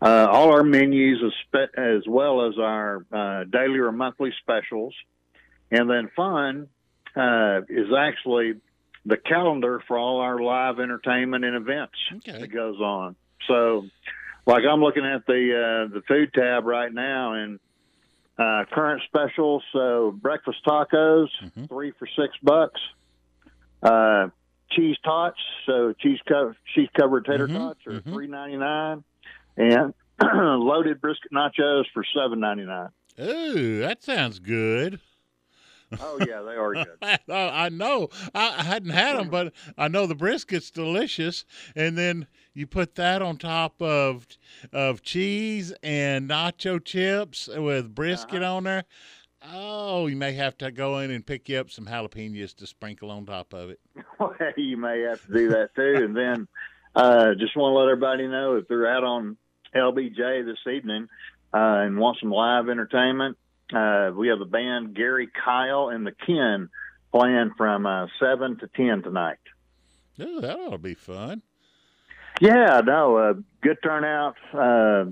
uh, 0.00 0.26
all 0.30 0.52
our 0.52 0.62
menus 0.64 1.22
as, 1.24 1.32
spe- 1.46 1.78
as 1.78 2.02
well 2.08 2.48
as 2.48 2.54
our 2.58 3.04
uh, 3.12 3.44
daily 3.44 3.78
or 3.78 3.92
monthly 3.92 4.32
specials. 4.40 4.94
And 5.70 5.90
then 5.90 6.10
fun 6.16 6.68
uh, 7.14 7.60
is 7.68 7.88
actually 7.96 8.54
the 9.04 9.18
calendar 9.18 9.82
for 9.86 9.98
all 9.98 10.20
our 10.20 10.38
live 10.40 10.80
entertainment 10.80 11.44
and 11.44 11.56
events 11.56 11.94
that 12.40 12.52
goes 12.52 12.80
on. 12.80 13.16
So, 13.48 13.86
like 14.46 14.64
I'm 14.70 14.80
looking 14.80 15.04
at 15.04 15.26
the 15.26 15.86
uh, 15.88 15.94
the 15.94 16.02
food 16.06 16.32
tab 16.34 16.64
right 16.64 16.92
now 16.92 17.34
and 17.34 17.58
uh, 18.38 18.64
current 18.72 19.02
specials. 19.06 19.62
So 19.72 20.12
breakfast 20.20 20.58
tacos, 20.66 21.28
three 21.68 21.92
for 21.98 22.06
six 22.16 22.34
bucks. 22.42 22.80
Uh, 23.82 24.28
cheese 24.70 24.96
tots, 25.04 25.38
so 25.66 25.92
cheese 26.00 26.18
co- 26.26 26.54
cheese 26.74 26.88
covered 26.98 27.26
tater 27.26 27.46
tots 27.46 27.86
are 27.86 28.00
three 28.00 28.26
ninety 28.26 28.56
nine, 28.56 29.04
and 29.56 29.94
loaded 30.22 31.00
brisket 31.00 31.32
nachos 31.32 31.84
for 31.92 32.04
seven 32.14 32.40
ninety 32.40 32.64
nine. 32.64 32.88
Ooh, 33.20 33.80
that 33.80 34.02
sounds 34.02 34.38
good. 34.40 35.00
Oh 36.00 36.18
yeah, 36.20 36.40
they 36.42 36.56
are 36.56 36.74
good. 36.74 36.98
I 37.30 37.68
know. 37.68 38.08
I 38.34 38.56
I 38.58 38.62
hadn't 38.64 38.90
had 38.90 39.16
them, 39.16 39.28
but 39.28 39.52
I 39.78 39.86
know 39.88 40.06
the 40.06 40.16
brisket's 40.16 40.70
delicious. 40.70 41.44
And 41.76 41.96
then 41.96 42.26
you 42.54 42.66
put 42.66 42.94
that 42.94 43.20
on 43.22 43.36
top 43.36 43.80
of 43.82 44.26
of 44.72 45.02
cheese 45.02 45.72
and 45.82 46.28
nacho 46.30 46.82
chips 46.82 47.48
with 47.48 47.94
brisket 47.94 48.42
Uh-huh. 48.42 48.56
on 48.56 48.64
there. 48.64 48.84
Oh, 49.52 50.06
you 50.06 50.16
may 50.16 50.32
have 50.32 50.56
to 50.58 50.70
go 50.70 50.98
in 51.00 51.10
and 51.10 51.26
pick 51.26 51.48
you 51.50 51.58
up 51.58 51.70
some 51.70 51.84
jalapenos 51.84 52.54
to 52.56 52.66
sprinkle 52.66 53.10
on 53.10 53.26
top 53.26 53.52
of 53.52 53.70
it. 53.70 53.80
Well, 54.18 54.32
you 54.56 54.76
may 54.76 55.00
have 55.00 55.20
to 55.26 55.32
do 55.32 55.48
that 55.50 55.74
too. 55.74 55.96
And 56.04 56.16
then 56.16 56.48
uh, 56.94 57.34
just 57.34 57.56
want 57.56 57.72
to 57.72 57.78
let 57.78 57.90
everybody 57.90 58.28
know 58.28 58.56
if 58.56 58.68
they're 58.68 58.86
out 58.86 59.02
on 59.02 59.36
LBJ 59.74 60.46
this 60.46 60.72
evening 60.72 61.08
uh, 61.52 61.82
and 61.84 61.98
want 61.98 62.18
some 62.20 62.30
live 62.30 62.68
entertainment, 62.68 63.36
uh, 63.74 64.12
we 64.16 64.28
have 64.28 64.38
the 64.38 64.44
band 64.44 64.94
Gary 64.94 65.28
Kyle 65.44 65.88
and 65.88 66.06
the 66.06 66.12
Ken 66.12 66.68
playing 67.12 67.50
from 67.56 67.86
uh, 67.86 68.06
7 68.20 68.58
to 68.58 68.68
10 68.68 69.02
tonight. 69.02 69.38
Ooh, 70.20 70.40
that 70.40 70.56
ought 70.58 70.70
to 70.70 70.78
be 70.78 70.94
fun. 70.94 71.42
Yeah, 72.40 72.80
no, 72.84 73.16
uh, 73.16 73.34
good 73.62 73.78
turnout. 73.82 74.36
Uh, 74.52 75.10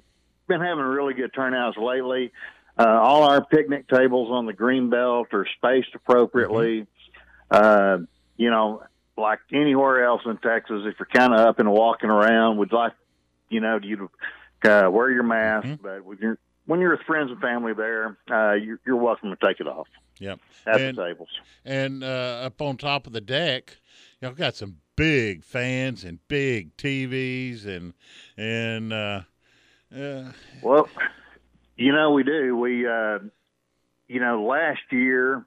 been 0.49 0.61
having 0.61 0.85
really 0.85 1.15
good 1.15 1.33
turnouts 1.35 1.77
lately. 1.79 2.33
Uh, 2.79 2.87
all 2.87 3.25
our 3.25 3.45
picnic 3.45 3.87
tables 3.89 4.31
on 4.31 4.47
the 4.47 4.53
green 4.53 4.91
belt 4.91 5.29
are 5.33 5.47
spaced 5.57 5.95
appropriately. 5.95 6.87
Uh, 7.51 7.99
you 8.37 8.51
know, 8.51 8.83
like 9.17 9.39
anywhere 9.53 10.05
else 10.05 10.23
in 10.25 10.37
Texas, 10.39 10.83
if 10.87 10.97
you're 10.99 11.07
kind 11.13 11.33
of 11.35 11.41
up 11.41 11.59
and 11.59 11.71
walking 11.71 12.11
around, 12.11 12.57
would 12.59 12.73
like, 12.73 12.93
you 13.51 13.61
know, 13.61 13.79
you 13.83 14.11
uh, 14.65 14.89
wear 14.91 15.11
your 15.11 15.23
mask. 15.23 15.69
But 15.83 16.05
when 16.05 16.19
you're 16.21 16.39
when 16.67 16.81
you're 16.81 16.93
with 16.97 17.07
friends 17.07 17.31
and 17.31 17.41
family 17.41 17.73
there, 17.75 18.17
uh, 18.31 18.55
you're, 18.55 18.81
you're 18.87 18.97
welcome 18.97 19.31
to 19.31 19.47
take 19.47 19.61
it 19.61 19.67
off 19.67 19.89
Yep. 20.19 20.41
at 20.67 20.81
And- 20.81 20.97
the 20.97 21.05
tables. 21.07 21.29
And 21.65 22.03
uh, 22.03 22.43
up 22.47 22.61
on 22.63 22.77
top 22.79 23.07
of 23.07 23.13
the 23.13 23.21
deck, 23.21 23.77
y'all 24.21 24.33
got 24.33 24.57
some 24.57 24.77
big 24.97 25.45
fans 25.45 26.05
and 26.05 26.19
big 26.29 26.77
TVs 26.77 27.67
and 27.67 27.95
and 28.37 28.93
uh, 28.93 29.21
uh, 29.95 30.33
Well, 30.63 30.89
you 31.77 31.93
know 31.93 32.13
we 32.13 32.25
do. 32.25 32.57
We, 32.57 32.87
uh, 32.87 33.19
you 34.09 34.21
know, 34.21 34.45
last 34.45 34.83
year, 34.91 35.45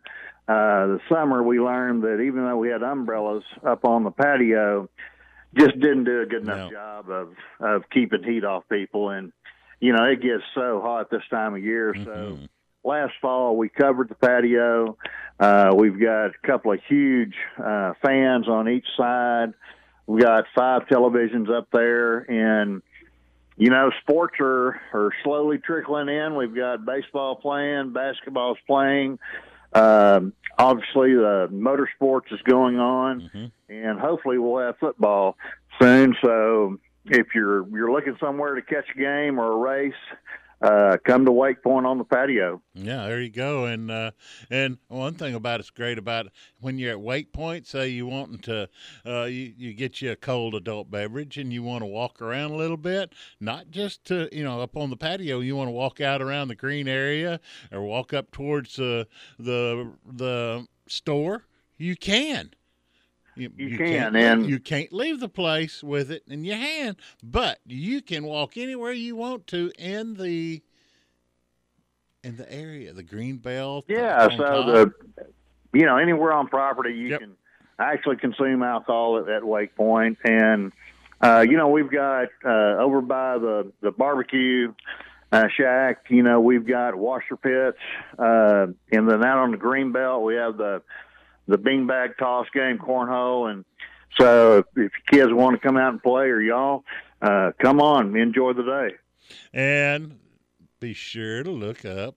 uh, 0.47 0.88
the 0.88 0.99
summer, 1.09 1.41
we 1.41 1.59
learned 1.59 2.03
that 2.03 2.22
even 2.22 2.45
though 2.45 2.57
we 2.57 2.69
had 2.69 2.84
umbrellas 2.84 3.43
up 3.65 3.85
on 3.85 4.03
the 4.03 4.11
patio, 4.11 4.89
just 5.57 5.80
didn't 5.80 6.03
do 6.03 6.22
a 6.22 6.26
good 6.26 6.43
enough 6.43 6.72
job 6.72 7.09
of 7.09 7.35
of 7.59 7.89
keeping 7.89 8.23
heat 8.23 8.43
off 8.43 8.63
people. 8.69 9.09
And 9.09 9.31
you 9.80 9.93
know, 9.93 10.03
it 10.05 10.22
gets 10.22 10.43
so 10.53 10.81
hot 10.81 11.09
this 11.09 11.23
time 11.30 11.55
of 11.55 11.63
year. 11.63 11.93
So 12.03 12.38
last 12.86 13.14
fall, 13.22 13.57
we 13.57 13.70
covered 13.70 14.10
the 14.10 14.16
patio. 14.16 14.98
Uh, 15.40 15.74
we've 15.76 15.99
got 15.99 16.28
a 16.28 16.34
couple 16.45 16.72
of 16.72 16.80
huge 16.88 17.34
uh, 17.57 17.94
fans 18.02 18.48
on 18.48 18.70
each 18.70 18.86
side. 18.95 19.53
We've 20.07 20.24
got 20.24 20.45
five 20.56 20.84
televisions 20.88 21.49
up 21.49 21.68
there, 21.72 22.20
and 22.20 22.82
you 23.57 23.70
know, 23.70 23.90
sports 24.02 24.36
are, 24.40 24.80
are 24.94 25.12
slowly 25.24 25.57
trickling 25.57 26.10
in. 26.10 26.36
We've 26.36 26.56
got 26.56 26.86
baseball 26.86 27.36
playing, 27.36 27.94
basketball's 27.94 28.57
playing. 28.68 29.18
Um, 29.74 30.34
obviously, 30.57 31.14
the 31.14 31.49
motorsports 31.52 32.32
is 32.32 32.41
going 32.44 32.80
on, 32.80 33.30
and 33.70 33.99
hopefully, 33.99 34.38
we'll 34.38 34.66
have 34.66 34.78
football 34.78 35.38
soon. 35.82 36.16
So, 36.24 36.80
if 37.06 37.28
you're 37.34 37.68
you're 37.70 37.91
looking 37.91 38.18
somewhere 38.20 38.56
to 38.56 38.62
catch 38.62 38.86
a 38.94 38.98
game 38.98 39.40
or 39.40 39.52
a 39.52 39.57
race, 39.57 39.94
uh, 40.61 40.98
come 41.03 41.26
to 41.26 41.32
Wake 41.32 41.61
Point 41.61 41.86
on 41.86 41.98
the 41.98 42.03
patio. 42.03 42.61
Yeah, 42.73 43.07
there 43.07 43.22
you 43.22 43.30
go. 43.30 43.65
And 43.65 43.91
uh, 43.91 44.11
and 44.49 44.77
one 44.88 45.14
thing 45.14 45.36
about 45.36 45.60
it's 45.60 45.69
great 45.69 45.98
about 45.98 46.27
when 46.60 46.77
you're 46.77 46.91
at 46.91 47.02
Wake 47.02 47.34
Point, 47.34 47.68
say 47.68 47.90
you 47.90 48.06
wanting 48.07 48.40
to, 48.40 48.69
uh, 49.06 49.23
you, 49.23 49.53
you 49.57 49.73
get 49.73 50.02
you 50.02 50.11
a 50.11 50.15
cold 50.15 50.56
adult 50.56 50.90
beverage 50.90 51.38
and 51.38 51.52
you 51.52 51.64
want 51.64 51.82
to 51.82 51.88
walk 51.88 52.22
around 52.22 52.52
a 52.52 52.56
little 52.56 52.77
bit, 52.77 53.14
not 53.40 53.69
just 53.69 54.06
to 54.06 54.30
you 54.32 54.44
know 54.44 54.61
up 54.61 54.77
on 54.77 54.90
the 54.90 54.98
patio. 54.98 55.40
You 55.40 55.56
want 55.56 55.68
to 55.68 55.73
walk 55.73 56.02
out 56.02 56.22
around 56.22 56.48
the 56.48 56.56
green 56.56 56.88
area 56.88 57.40
or 57.72 57.82
walk 57.82 58.14
up 58.14 58.32
towards 58.32 58.76
the 58.76 59.07
the 59.38 59.91
the 60.06 60.68
store. 60.88 61.45
You 61.77 61.95
can. 61.95 62.52
You, 63.36 63.52
You 63.56 63.78
can't, 63.78 64.16
and- 64.16 64.45
you 64.45 64.60
can't 64.60 64.94
leave 64.94 65.20
the 65.20 65.30
place 65.30 65.84
with 65.84 66.10
it 66.12 66.24
in 66.28 66.44
your 66.45 66.57
hand, 66.57 66.95
but 67.24 67.60
you 67.66 68.02
can 68.02 68.24
walk 68.24 68.56
anywhere 68.57 68.91
you 68.91 69.16
want 69.16 69.48
to 69.48 69.72
in 69.78 70.16
the 70.16 70.62
in 72.24 72.38
the 72.38 72.52
area, 72.52 72.91
the 72.91 73.03
green 73.03 73.38
belt. 73.38 73.86
Yeah, 73.88 74.28
so 74.30 74.38
top. 74.38 74.66
the 74.66 74.94
you 75.74 75.86
know 75.86 75.98
anywhere 75.98 76.34
on 76.34 76.48
property 76.48 76.94
you 76.95 77.18
can 77.18 77.36
actually 77.78 78.16
consume 78.16 78.64
alcohol 78.64 79.18
at, 79.20 79.30
at 79.30 79.44
Wake 79.44 79.76
Point, 79.76 80.18
and 80.24 80.72
uh, 81.22 81.45
you 81.48 81.57
know 81.57 81.68
we've 81.68 81.91
got 81.91 82.30
uh, 82.44 82.78
over 82.80 83.02
by 83.02 83.38
the 83.38 83.72
the 83.82 83.91
barbecue 83.91 84.74
uh, 85.32 85.48
shack. 85.56 86.06
You 86.10 86.24
know 86.24 86.40
we've 86.40 86.66
got 86.66 86.95
washer 86.95 87.36
pits, 87.36 87.78
uh, 88.18 88.68
and 88.91 89.10
then 89.10 89.24
out 89.24 89.40
on 89.40 89.52
the 89.52 89.57
green 89.57 89.91
belt 89.91 90.24
we 90.24 90.36
have 90.36 90.57
the 90.57 90.82
the 91.47 91.57
beanbag 91.57 92.17
toss 92.17 92.47
game, 92.53 92.77
cornhole, 92.77 93.51
and 93.51 93.65
so 94.19 94.59
if, 94.59 94.65
if 94.76 94.91
kids 95.11 95.31
want 95.31 95.59
to 95.59 95.67
come 95.67 95.77
out 95.77 95.93
and 95.93 96.01
play 96.01 96.26
or 96.26 96.41
y'all, 96.41 96.84
uh, 97.22 97.51
come 97.59 97.81
on, 97.81 98.15
enjoy 98.15 98.53
the 98.53 98.63
day. 98.63 98.95
and 99.53 100.19
be 100.80 100.93
sure 100.93 101.43
to 101.43 101.51
look 101.51 101.85
up 101.85 102.15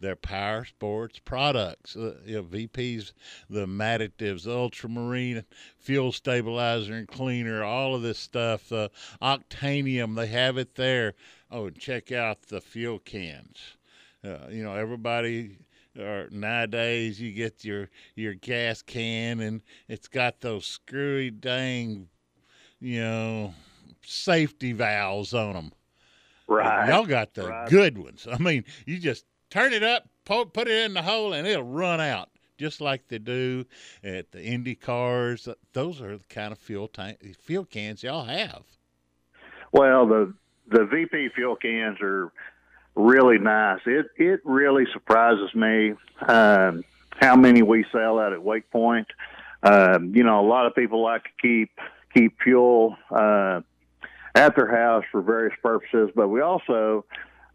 their 0.00 0.16
power 0.16 0.64
sports 0.64 1.18
products. 1.18 1.96
Uh, 1.96 2.16
you 2.24 2.36
know, 2.36 2.42
VP's 2.42 3.12
the 3.48 3.66
additives, 3.66 4.46
ultramarine 4.46 5.44
fuel 5.78 6.12
stabilizer 6.12 6.94
and 6.94 7.08
cleaner, 7.08 7.64
all 7.64 7.94
of 7.94 8.02
this 8.02 8.18
stuff. 8.18 8.70
Uh, 8.72 8.88
octanium, 9.22 10.14
they 10.16 10.26
have 10.26 10.58
it 10.58 10.74
there. 10.74 11.14
Oh, 11.50 11.66
and 11.66 11.78
check 11.78 12.12
out 12.12 12.42
the 12.42 12.60
fuel 12.60 12.98
cans. 12.98 13.58
Uh, 14.24 14.48
you 14.50 14.62
know, 14.62 14.74
everybody 14.74 15.58
or 15.98 16.28
nowadays 16.30 17.20
you 17.20 17.32
get 17.32 17.64
your 17.64 17.88
your 18.14 18.34
gas 18.34 18.82
can 18.82 19.40
and 19.40 19.62
it's 19.88 20.08
got 20.08 20.40
those 20.40 20.66
screwy 20.66 21.30
dang 21.30 22.08
you 22.80 23.00
know 23.00 23.54
safety 24.02 24.72
valves 24.72 25.34
on 25.34 25.54
them 25.54 25.72
Right. 26.48 26.86
y'all 26.86 27.06
got 27.06 27.34
the 27.34 27.42
Right. 27.44 27.68
good 27.68 27.98
ones 27.98 28.26
i 28.30 28.38
mean 28.38 28.64
you 28.86 28.98
just 28.98 29.24
turn 29.50 29.72
it 29.72 29.82
up 29.82 30.08
put 30.24 30.68
it 30.68 30.84
in 30.84 30.94
the 30.94 31.02
hole 31.02 31.32
and 31.32 31.46
it'll 31.46 31.62
run 31.62 32.00
out 32.00 32.30
just 32.58 32.80
like 32.80 33.06
they 33.08 33.18
do 33.18 33.64
at 34.02 34.32
the 34.32 34.42
indy 34.42 34.74
cars 34.74 35.48
those 35.72 36.00
are 36.00 36.16
the 36.16 36.24
kind 36.24 36.52
of 36.52 36.58
fuel 36.58 36.88
tank 36.88 37.18
fuel 37.40 37.64
cans 37.64 38.02
y'all 38.02 38.24
have 38.24 38.64
Well, 39.72 40.06
the 40.06 40.32
the 40.68 40.84
VP 40.84 41.28
fuel 41.34 41.56
cans 41.56 41.98
are 42.00 42.32
really 42.96 43.38
nice. 43.38 43.80
It 43.86 44.06
it 44.16 44.40
really 44.44 44.86
surprises 44.92 45.54
me 45.54 45.94
um, 46.26 46.84
how 47.20 47.36
many 47.36 47.62
we 47.62 47.84
sell 47.92 48.18
out 48.18 48.32
at 48.32 48.42
Wake 48.42 48.70
Point. 48.70 49.06
Um, 49.62 50.14
you 50.14 50.24
know, 50.24 50.40
a 50.40 50.48
lot 50.48 50.66
of 50.66 50.74
people 50.74 51.02
like 51.02 51.24
to 51.24 51.30
keep 51.40 51.70
keep 52.14 52.40
fuel 52.42 52.96
uh, 53.10 53.60
at 54.34 54.56
their 54.56 54.70
house 54.74 55.04
for 55.12 55.22
various 55.22 55.54
purposes, 55.62 56.10
but 56.14 56.28
we 56.28 56.40
also, 56.40 57.04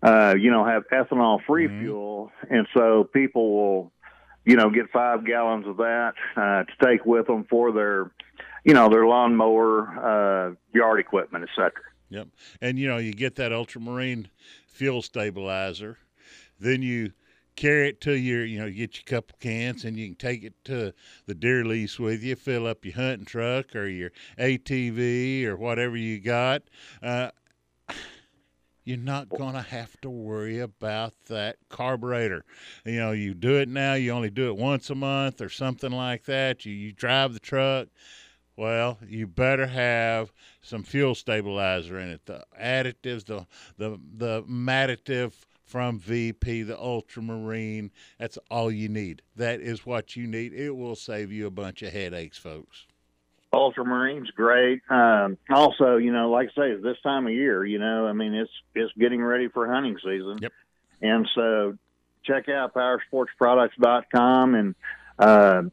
uh, 0.03 0.35
you 0.37 0.51
know, 0.51 0.65
have 0.65 0.83
ethanol 0.91 1.43
free 1.45 1.67
fuel, 1.67 2.31
and 2.49 2.67
so 2.73 3.03
people 3.03 3.53
will, 3.53 3.91
you 4.45 4.55
know, 4.55 4.69
get 4.69 4.89
five 4.91 5.25
gallons 5.25 5.67
of 5.67 5.77
that 5.77 6.13
uh, 6.35 6.63
to 6.63 6.73
take 6.83 7.05
with 7.05 7.27
them 7.27 7.45
for 7.49 7.71
their, 7.71 8.11
you 8.63 8.73
know, 8.73 8.89
their 8.89 9.05
lawnmower, 9.05 10.49
uh, 10.51 10.55
yard 10.73 10.99
equipment, 10.99 11.43
et 11.43 11.49
cetera. 11.55 11.83
Yep. 12.11 12.27
And 12.59 12.77
you 12.77 12.87
know, 12.87 12.97
you 12.97 13.13
get 13.13 13.35
that 13.37 13.53
ultramarine 13.53 14.29
fuel 14.67 15.01
stabilizer, 15.01 15.97
then 16.59 16.81
you 16.81 17.13
carry 17.55 17.89
it 17.89 18.01
to 18.01 18.13
your, 18.13 18.45
you 18.45 18.59
know, 18.59 18.69
get 18.69 18.95
your 18.95 19.03
couple 19.05 19.37
cans 19.39 19.85
and 19.85 19.97
you 19.97 20.07
can 20.07 20.15
take 20.15 20.43
it 20.43 20.53
to 20.65 20.93
the 21.25 21.33
deer 21.33 21.63
lease 21.63 21.97
with 21.97 22.21
you, 22.21 22.35
fill 22.35 22.67
up 22.67 22.83
your 22.83 22.95
hunting 22.95 23.25
truck 23.25 23.75
or 23.75 23.87
your 23.87 24.11
ATV 24.37 25.45
or 25.45 25.55
whatever 25.55 25.95
you 25.95 26.19
got. 26.19 26.63
Uh, 27.01 27.31
you're 28.83 28.97
not 28.97 29.29
going 29.29 29.53
to 29.53 29.61
have 29.61 29.99
to 30.01 30.09
worry 30.09 30.59
about 30.59 31.13
that 31.27 31.57
carburetor. 31.69 32.43
You 32.85 32.99
know, 32.99 33.11
you 33.11 33.33
do 33.33 33.57
it 33.57 33.69
now, 33.69 33.93
you 33.93 34.11
only 34.11 34.31
do 34.31 34.47
it 34.49 34.57
once 34.57 34.89
a 34.89 34.95
month 34.95 35.39
or 35.39 35.49
something 35.49 35.91
like 35.91 36.25
that. 36.25 36.65
You, 36.65 36.73
you 36.73 36.91
drive 36.91 37.33
the 37.33 37.39
truck. 37.39 37.87
Well, 38.61 38.99
you 39.07 39.25
better 39.25 39.65
have 39.65 40.31
some 40.61 40.83
fuel 40.83 41.15
stabilizer 41.15 41.97
in 41.97 42.09
it. 42.09 42.27
The 42.27 42.43
additives, 42.61 43.25
the 43.25 43.47
the 43.79 43.99
the 44.15 44.43
additive 44.43 45.33
from 45.65 45.97
VP, 45.97 46.61
the 46.61 46.77
Ultramarine, 46.77 47.89
that's 48.19 48.37
all 48.51 48.71
you 48.71 48.87
need. 48.87 49.23
That 49.35 49.61
is 49.61 49.83
what 49.83 50.15
you 50.15 50.27
need. 50.27 50.53
It 50.53 50.75
will 50.75 50.95
save 50.95 51.31
you 51.31 51.47
a 51.47 51.49
bunch 51.49 51.81
of 51.81 51.91
headaches, 51.91 52.37
folks. 52.37 52.85
Ultramarine's 53.51 54.29
great. 54.29 54.83
Um, 54.91 55.39
also, 55.49 55.97
you 55.97 56.13
know, 56.13 56.29
like 56.29 56.49
I 56.55 56.61
say, 56.61 56.75
this 56.75 56.97
time 57.01 57.25
of 57.25 57.33
year, 57.33 57.65
you 57.65 57.79
know, 57.79 58.05
I 58.05 58.13
mean, 58.13 58.35
it's 58.35 58.51
it's 58.75 58.93
getting 58.93 59.23
ready 59.23 59.47
for 59.47 59.65
hunting 59.73 59.97
season. 60.03 60.37
Yep. 60.39 60.53
And 61.01 61.27
so, 61.33 61.79
check 62.25 62.47
out 62.47 62.75
PowerSportsProducts.com 62.75 64.53
and 64.53 64.75
uh, 65.17 65.63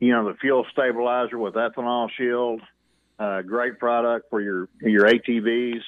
you 0.00 0.12
know 0.12 0.28
the 0.28 0.34
fuel 0.38 0.66
stabilizer 0.72 1.38
with 1.38 1.54
ethanol 1.54 2.08
shield. 2.16 2.60
Uh, 3.18 3.42
great 3.42 3.78
product 3.78 4.30
for 4.30 4.40
your 4.40 4.68
your 4.80 5.06
ATVs 5.06 5.82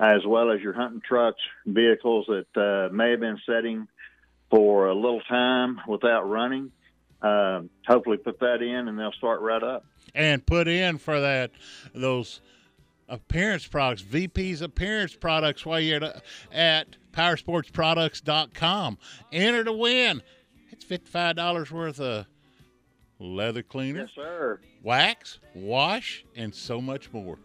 as 0.00 0.24
well 0.24 0.50
as 0.52 0.60
your 0.60 0.72
hunting 0.72 1.00
trucks, 1.06 1.40
vehicles 1.66 2.26
that 2.28 2.56
uh, 2.56 2.92
may 2.94 3.10
have 3.10 3.20
been 3.20 3.40
setting 3.44 3.88
for 4.50 4.86
a 4.86 4.94
little 4.94 5.20
time 5.22 5.80
without 5.88 6.22
running. 6.28 6.70
Uh, 7.20 7.62
hopefully, 7.86 8.16
put 8.16 8.38
that 8.40 8.62
in 8.62 8.86
and 8.88 8.98
they'll 8.98 9.12
start 9.12 9.40
right 9.40 9.62
up. 9.62 9.84
and 10.14 10.46
put 10.46 10.68
in 10.68 10.98
for 10.98 11.20
that 11.20 11.50
those 11.94 12.40
appearance 13.08 13.66
products, 13.66 14.02
VP's 14.02 14.62
appearance 14.62 15.16
products 15.16 15.66
while 15.66 15.80
you're 15.80 16.04
at, 16.04 16.22
at 16.52 16.96
powersportsproducts.com. 17.12 18.98
Enter 19.32 19.64
to 19.64 19.72
win. 19.72 20.22
It's 20.70 20.84
$55 20.84 21.70
worth 21.72 22.00
of 22.00 22.26
leather 23.18 23.62
cleaner, 23.62 24.00
Yes, 24.02 24.10
sir. 24.14 24.60
wax, 24.82 25.38
wash, 25.54 26.24
and 26.36 26.54
so 26.54 26.80
much 26.80 27.12
more. 27.12 27.38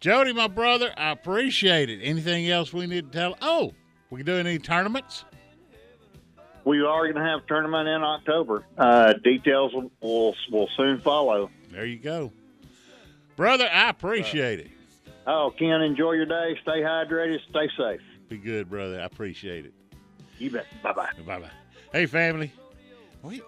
Jody, 0.00 0.32
my 0.32 0.46
brother, 0.46 0.92
I 0.96 1.10
appreciate 1.10 1.90
it. 1.90 2.00
Anything 2.02 2.48
else 2.48 2.72
we 2.72 2.86
need 2.86 3.12
to 3.12 3.18
tell? 3.18 3.36
Oh, 3.42 3.72
we 4.10 4.22
doing 4.22 4.46
any 4.46 4.58
tournaments? 4.58 5.24
We 6.64 6.80
are 6.82 7.04
going 7.10 7.14
to 7.14 7.22
have 7.30 7.40
a 7.44 7.46
tournament 7.46 7.88
in 7.88 8.02
October. 8.02 8.64
Uh, 8.76 9.14
details 9.24 9.72
will, 9.74 9.90
will 10.00 10.34
will 10.52 10.68
soon 10.76 11.00
follow. 11.00 11.50
There 11.70 11.86
you 11.86 11.96
go, 11.98 12.30
brother. 13.36 13.68
I 13.72 13.88
appreciate 13.88 14.60
it. 14.60 14.68
Oh, 15.26 15.52
Ken, 15.58 15.80
enjoy 15.82 16.12
your 16.12 16.26
day. 16.26 16.58
Stay 16.62 16.80
hydrated. 16.80 17.38
Stay 17.50 17.68
safe. 17.76 18.00
Be 18.28 18.36
good, 18.38 18.68
brother. 18.68 19.00
I 19.00 19.04
appreciate 19.04 19.64
it. 19.64 19.72
You 20.38 20.50
bet. 20.50 20.66
Bye 20.82 20.92
bye. 20.92 21.08
Bye 21.26 21.40
bye. 21.40 21.50
Hey, 21.92 22.06
family. 22.06 22.52
Wait. 23.22 23.42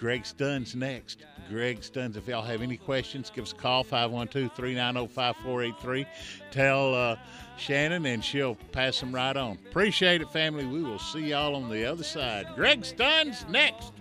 Greg 0.00 0.22
Stunz 0.22 0.74
next. 0.74 1.26
Greg 1.50 1.80
Stunz. 1.80 2.16
If 2.16 2.26
y'all 2.26 2.42
have 2.42 2.62
any 2.62 2.78
questions, 2.78 3.30
give 3.30 3.44
us 3.44 3.52
a 3.52 3.54
call 3.54 3.84
512 3.84 4.50
390 4.56 5.12
5483. 5.12 6.06
Tell 6.50 6.94
uh, 6.94 7.16
Shannon 7.58 8.06
and 8.06 8.24
she'll 8.24 8.54
pass 8.72 8.98
them 8.98 9.14
right 9.14 9.36
on. 9.36 9.58
Appreciate 9.68 10.22
it, 10.22 10.32
family. 10.32 10.64
We 10.64 10.82
will 10.82 10.98
see 10.98 11.28
y'all 11.28 11.54
on 11.54 11.68
the 11.68 11.84
other 11.84 12.02
side. 12.02 12.46
Greg 12.56 12.80
Stunz 12.80 13.46
next. 13.50 13.92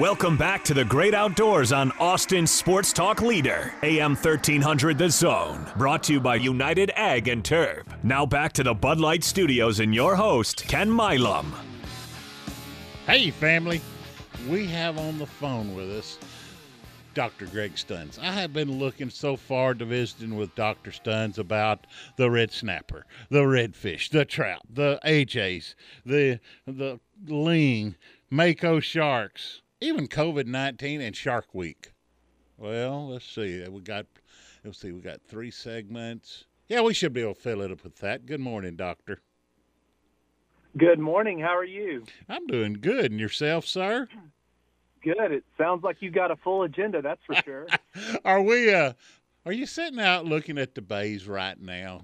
Welcome 0.00 0.38
back 0.38 0.64
to 0.64 0.72
the 0.72 0.86
great 0.86 1.12
outdoors 1.12 1.72
on 1.72 1.92
Austin 2.00 2.46
Sports 2.46 2.90
Talk 2.90 3.20
Leader, 3.20 3.74
AM 3.82 4.14
1300 4.14 4.96
The 4.96 5.10
Zone. 5.10 5.66
Brought 5.76 6.04
to 6.04 6.14
you 6.14 6.20
by 6.20 6.36
United 6.36 6.90
Ag 6.96 7.28
and 7.28 7.44
Turf. 7.44 7.84
Now 8.02 8.24
back 8.24 8.54
to 8.54 8.62
the 8.62 8.72
Bud 8.72 8.98
Light 8.98 9.22
Studios 9.22 9.78
and 9.78 9.94
your 9.94 10.16
host, 10.16 10.66
Ken 10.66 10.90
Milam. 10.90 11.52
Hey, 13.04 13.28
family. 13.28 13.82
We 14.48 14.66
have 14.68 14.96
on 14.96 15.18
the 15.18 15.26
phone 15.26 15.74
with 15.74 15.90
us 15.90 16.18
Dr. 17.12 17.44
Greg 17.44 17.74
Stunz. 17.74 18.18
I 18.18 18.32
have 18.32 18.54
been 18.54 18.78
looking 18.78 19.10
so 19.10 19.36
far 19.36 19.74
to 19.74 19.84
visiting 19.84 20.34
with 20.34 20.54
Dr. 20.54 20.92
Stunz 20.92 21.36
about 21.36 21.86
the 22.16 22.30
red 22.30 22.52
snapper, 22.52 23.04
the 23.28 23.40
redfish, 23.40 24.08
the 24.08 24.24
trout, 24.24 24.62
the 24.66 24.98
AJs, 25.04 25.74
the 26.06 26.40
the 26.66 27.00
ling, 27.26 27.96
mako 28.30 28.80
sharks, 28.80 29.59
even 29.80 30.08
COVID 30.08 30.46
nineteen 30.46 31.00
and 31.00 31.16
Shark 31.16 31.54
Week. 31.54 31.92
Well, 32.56 33.08
let's 33.08 33.24
see. 33.24 33.66
We 33.68 33.80
got 33.80 34.06
let's 34.64 34.80
see. 34.80 34.92
We 34.92 35.00
got 35.00 35.22
three 35.22 35.50
segments. 35.50 36.44
Yeah, 36.68 36.82
we 36.82 36.94
should 36.94 37.12
be 37.12 37.22
able 37.22 37.34
to 37.34 37.40
fill 37.40 37.62
it 37.62 37.72
up 37.72 37.82
with 37.82 37.96
that. 37.96 38.26
Good 38.26 38.40
morning, 38.40 38.76
Doctor. 38.76 39.20
Good 40.76 41.00
morning. 41.00 41.40
How 41.40 41.56
are 41.56 41.64
you? 41.64 42.04
I'm 42.28 42.46
doing 42.46 42.74
good. 42.74 43.10
And 43.10 43.18
yourself, 43.18 43.66
sir? 43.66 44.06
Good. 45.02 45.32
It 45.32 45.44
sounds 45.58 45.82
like 45.82 45.96
you 46.00 46.10
got 46.10 46.30
a 46.30 46.36
full 46.36 46.62
agenda, 46.62 47.02
that's 47.02 47.24
for 47.24 47.34
sure. 47.36 47.66
Are 48.24 48.42
we 48.42 48.72
uh 48.72 48.92
are 49.46 49.52
you 49.52 49.64
sitting 49.64 49.98
out 49.98 50.26
looking 50.26 50.58
at 50.58 50.74
the 50.74 50.82
bays 50.82 51.26
right 51.26 51.58
now? 51.58 52.02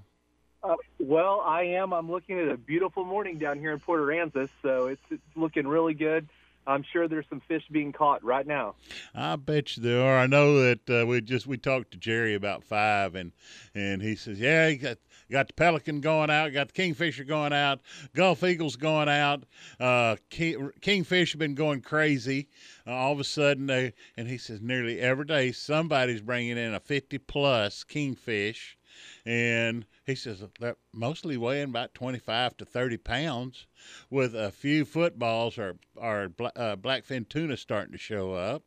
uh, 0.63 0.75
well, 0.99 1.43
I 1.45 1.63
am. 1.65 1.93
I'm 1.93 2.11
looking 2.11 2.39
at 2.39 2.49
a 2.49 2.57
beautiful 2.57 3.05
morning 3.05 3.39
down 3.39 3.59
here 3.59 3.73
in 3.73 3.79
Port 3.79 4.01
Aransas, 4.01 4.49
so 4.63 4.87
it's, 4.87 5.03
it's 5.11 5.23
looking 5.37 5.67
really 5.67 5.95
good. 5.95 6.29
I'm 6.67 6.85
sure 6.93 7.07
there's 7.07 7.27
some 7.29 7.41
fish 7.47 7.63
being 7.71 7.93
caught 7.93 8.25
right 8.25 8.47
now. 8.47 8.75
I 9.15 9.37
bet 9.37 9.77
you 9.77 9.83
there 9.83 10.03
are. 10.03 10.19
I 10.19 10.27
know 10.27 10.61
that 10.63 10.91
uh, 10.91 11.07
we 11.07 11.21
just 11.21 11.47
we 11.47 11.57
talked 11.57 11.93
to 11.93 11.99
Jerry 11.99 12.35
about 12.35 12.65
five, 12.65 13.15
and 13.15 13.33
and 13.75 14.03
he 14.03 14.17
says, 14.17 14.41
yeah, 14.41 14.69
he 14.69 14.77
got 14.77 14.99
got 15.31 15.49
the 15.49 15.55
pelican 15.55 16.01
going 16.01 16.31
out, 16.31 16.53
got 16.53 16.69
the 16.69 16.73
kingfisher 16.73 17.25
going 17.25 17.53
out, 17.53 17.81
Gulf 18.15 18.43
eagles 18.43 18.77
going 18.77 19.09
out. 19.09 19.45
Uh, 19.79 20.17
king, 20.31 20.71
kingfish 20.81 21.33
have 21.33 21.39
been 21.39 21.55
going 21.55 21.81
crazy. 21.81 22.49
Uh, 22.87 22.93
all 22.93 23.13
of 23.13 23.21
a 23.21 23.25
sudden, 23.25 23.67
they 23.67 23.93
and 24.17 24.29
he 24.29 24.39
says 24.39 24.61
nearly 24.61 25.01
every 25.01 25.25
day 25.25 25.53
somebody's 25.53 26.21
bringing 26.21 26.59
in 26.59 26.75
a 26.75 26.81
fifty 26.81 27.19
plus 27.19 27.85
kingfish, 27.85 28.76
and 29.25 29.87
he 30.05 30.15
says 30.15 30.43
they're 30.61 30.77
mostly 30.93 31.37
weighing 31.37 31.71
about 31.71 31.95
twenty 31.95 32.19
five 32.19 32.57
to 32.59 32.65
thirty 32.65 32.97
pounds, 32.97 33.67
with 34.11 34.35
a 34.35 34.51
few 34.51 34.85
footballs 34.85 35.59
or 35.59 35.77
or 35.97 36.31
uh, 36.57 36.77
blackfin 36.77 37.29
tuna 37.29 37.57
starting 37.57 37.93
to 37.93 37.99
show 37.99 38.33
up, 38.33 38.63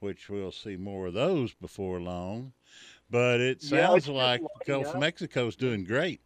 which 0.00 0.28
we'll 0.28 0.52
see 0.52 0.76
more 0.76 1.06
of 1.06 1.14
those 1.14 1.54
before 1.54 2.00
long. 2.00 2.52
But 3.10 3.40
it 3.40 3.62
sounds 3.62 4.04
just 4.04 4.14
like 4.14 4.42
Gulf 4.66 4.94
of. 4.94 5.00
Mexico's 5.00 5.56
doing 5.56 5.84
great. 5.84 6.20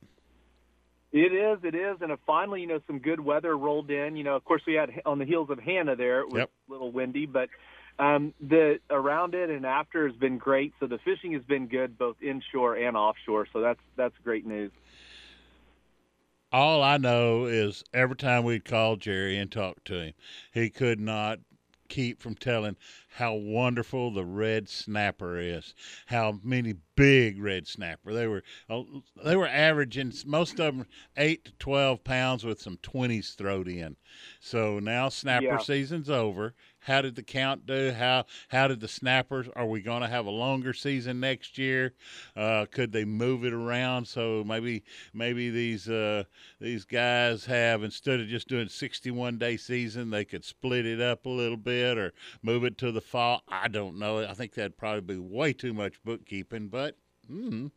It 1.13 1.33
is, 1.33 1.59
it 1.65 1.75
is, 1.75 1.97
and 2.03 2.13
uh, 2.13 2.17
finally, 2.27 2.61
you 2.61 2.67
know, 2.67 2.81
some 2.87 2.99
good 2.99 3.21
weather 3.21 3.57
rolled 3.57 3.91
in. 3.91 4.17
You 4.17 4.25
know, 4.25 4.37
of 4.37 4.45
course, 4.45 4.63
we 4.67 4.75
had 4.75 4.91
on 5.07 5.19
the 5.19 5.25
heels 5.25 5.49
of 5.51 5.59
Hanna 5.59 5.97
there, 5.97 6.21
it 6.21 6.29
was 6.29 6.41
Yep. 6.41 6.51
a 6.69 6.73
little 6.73 6.93
windy, 6.93 7.27
but 7.27 7.49
um, 7.99 8.35
the 8.41 8.79
around 8.91 9.35
it 9.35 9.51
and 9.51 9.65
after 9.65 10.07
has 10.07 10.17
been 10.17 10.39
great. 10.39 10.73
So 10.81 10.87
the 10.87 10.99
fishing 10.99 11.33
has 11.33 11.43
been 11.43 11.67
good, 11.67 11.97
both 11.99 12.17
inshore 12.23 12.77
and 12.77 12.97
offshore. 12.97 13.47
So 13.53 13.61
that's 13.61 13.81
that's 13.97 14.15
great 14.23 14.47
news. 14.47 14.71
All 16.53 16.83
I 16.83 16.97
know 16.97 17.47
is 17.47 17.83
every 17.93 18.17
time 18.17 18.45
we'd 18.45 18.65
call 18.65 18.97
Jerry 18.97 19.37
and 19.37 19.51
talk 19.51 19.83
to 19.85 20.01
him, 20.01 20.15
he 20.53 20.71
could 20.71 21.01
not 21.01 21.41
keep 21.89 22.21
from 22.21 22.35
telling 22.35 22.77
how 23.17 23.33
wonderful 23.35 24.11
the 24.11 24.25
red 24.25 24.69
snapper 24.69 25.39
is. 25.39 25.75
How 26.07 26.41
many 26.43 26.75
big 26.97 27.41
red 27.41 27.67
snapper 27.67 28.13
they 28.13 28.27
were. 28.27 28.43
uh, 28.69 28.83
They 29.25 29.37
were 29.37 29.47
averaging 29.47 30.13
most 30.25 30.59
of 30.59 30.77
them 30.77 30.87
eight 31.17 31.45
to 31.45 31.53
twelve 31.59 32.05
pounds 32.05 32.45
with 32.45 32.61
some 32.61 32.79
twenties 32.83 33.31
thrown 33.35 33.69
in. 33.69 33.97
So 34.41 34.79
now 34.79 35.09
snapper 35.09 35.45
Yeah. 35.45 35.59
season's 35.59 36.11
over. 36.11 36.55
How 36.87 37.03
did 37.03 37.17
the 37.17 37.23
count 37.25 37.67
do? 37.67 37.91
How 37.91 38.27
how 38.49 38.69
did 38.69 38.79
the 38.79 38.87
snappers? 38.87 39.49
Are 39.57 39.67
we 39.67 39.83
going 39.83 40.03
to 40.03 40.09
have 40.09 40.27
a 40.27 40.31
longer 40.31 40.73
season 40.73 41.19
next 41.19 41.59
year? 41.59 41.95
Uh, 42.37 42.67
could 42.71 42.93
they 42.93 43.05
move 43.05 43.45
it 43.45 43.53
around 43.53 44.07
so 44.07 44.45
maybe 44.47 44.85
maybe 45.13 45.51
these 45.51 45.89
uh, 45.89 46.23
these 46.61 46.85
guys 46.85 47.45
have 47.47 47.83
instead 47.83 48.21
of 48.21 48.29
just 48.29 48.47
doing 48.47 48.69
61 48.69 49.37
day 49.37 49.57
season, 49.57 50.11
they 50.11 50.25
could 50.25 50.45
split 50.45 50.87
it 50.87 51.01
up 51.01 51.27
a 51.27 51.29
little 51.29 51.57
bit 51.57 51.99
or 51.99 52.13
move 52.43 52.63
it 52.65 52.79
to 52.79 52.93
the 52.93 53.01
fall. 53.01 53.43
I 53.49 53.67
don't 53.67 53.99
know. 53.99 54.25
I 54.25 54.35
think 54.35 54.55
that'd 54.55 54.77
probably 54.77 55.17
be 55.17 55.19
way 55.19 55.53
too 55.53 55.75
much 55.75 56.03
bookkeeping, 56.05 56.69
but 56.69 56.97
mm, 57.31 57.73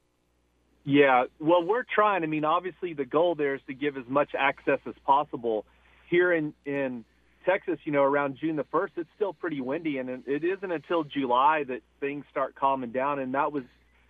Yeah, 0.86 1.26
well, 1.40 1.64
we're 1.64 1.84
trying. 1.84 2.24
I 2.24 2.28
mean, 2.28 2.46
obviously, 2.46 2.94
the 2.94 3.06
goal 3.06 3.34
there 3.34 3.56
is 3.56 3.62
to 3.66 3.74
give 3.74 3.98
as 3.98 4.06
much 4.08 4.32
access 4.38 4.80
as 4.86 4.96
possible. 5.04 5.66
Here 6.10 6.32
in 6.32 6.54
in 6.66 7.06
Texas, 7.46 7.80
you 7.86 7.92
know, 7.92 8.04
around 8.04 8.38
June 8.40 8.56
the 8.56 8.66
first, 8.66 8.94
it's 8.98 9.10
still 9.16 9.34
pretty 9.34 9.62
windy, 9.62 9.98
and 9.98 10.24
it 10.28 10.44
isn't 10.44 10.72
until 10.72 11.04
July 11.04 11.64
that 11.68 11.82
things 12.00 12.26
start 12.30 12.56
calming 12.56 12.92
down, 12.92 13.20
and 13.20 13.34
that 13.34 13.52
was 13.52 13.64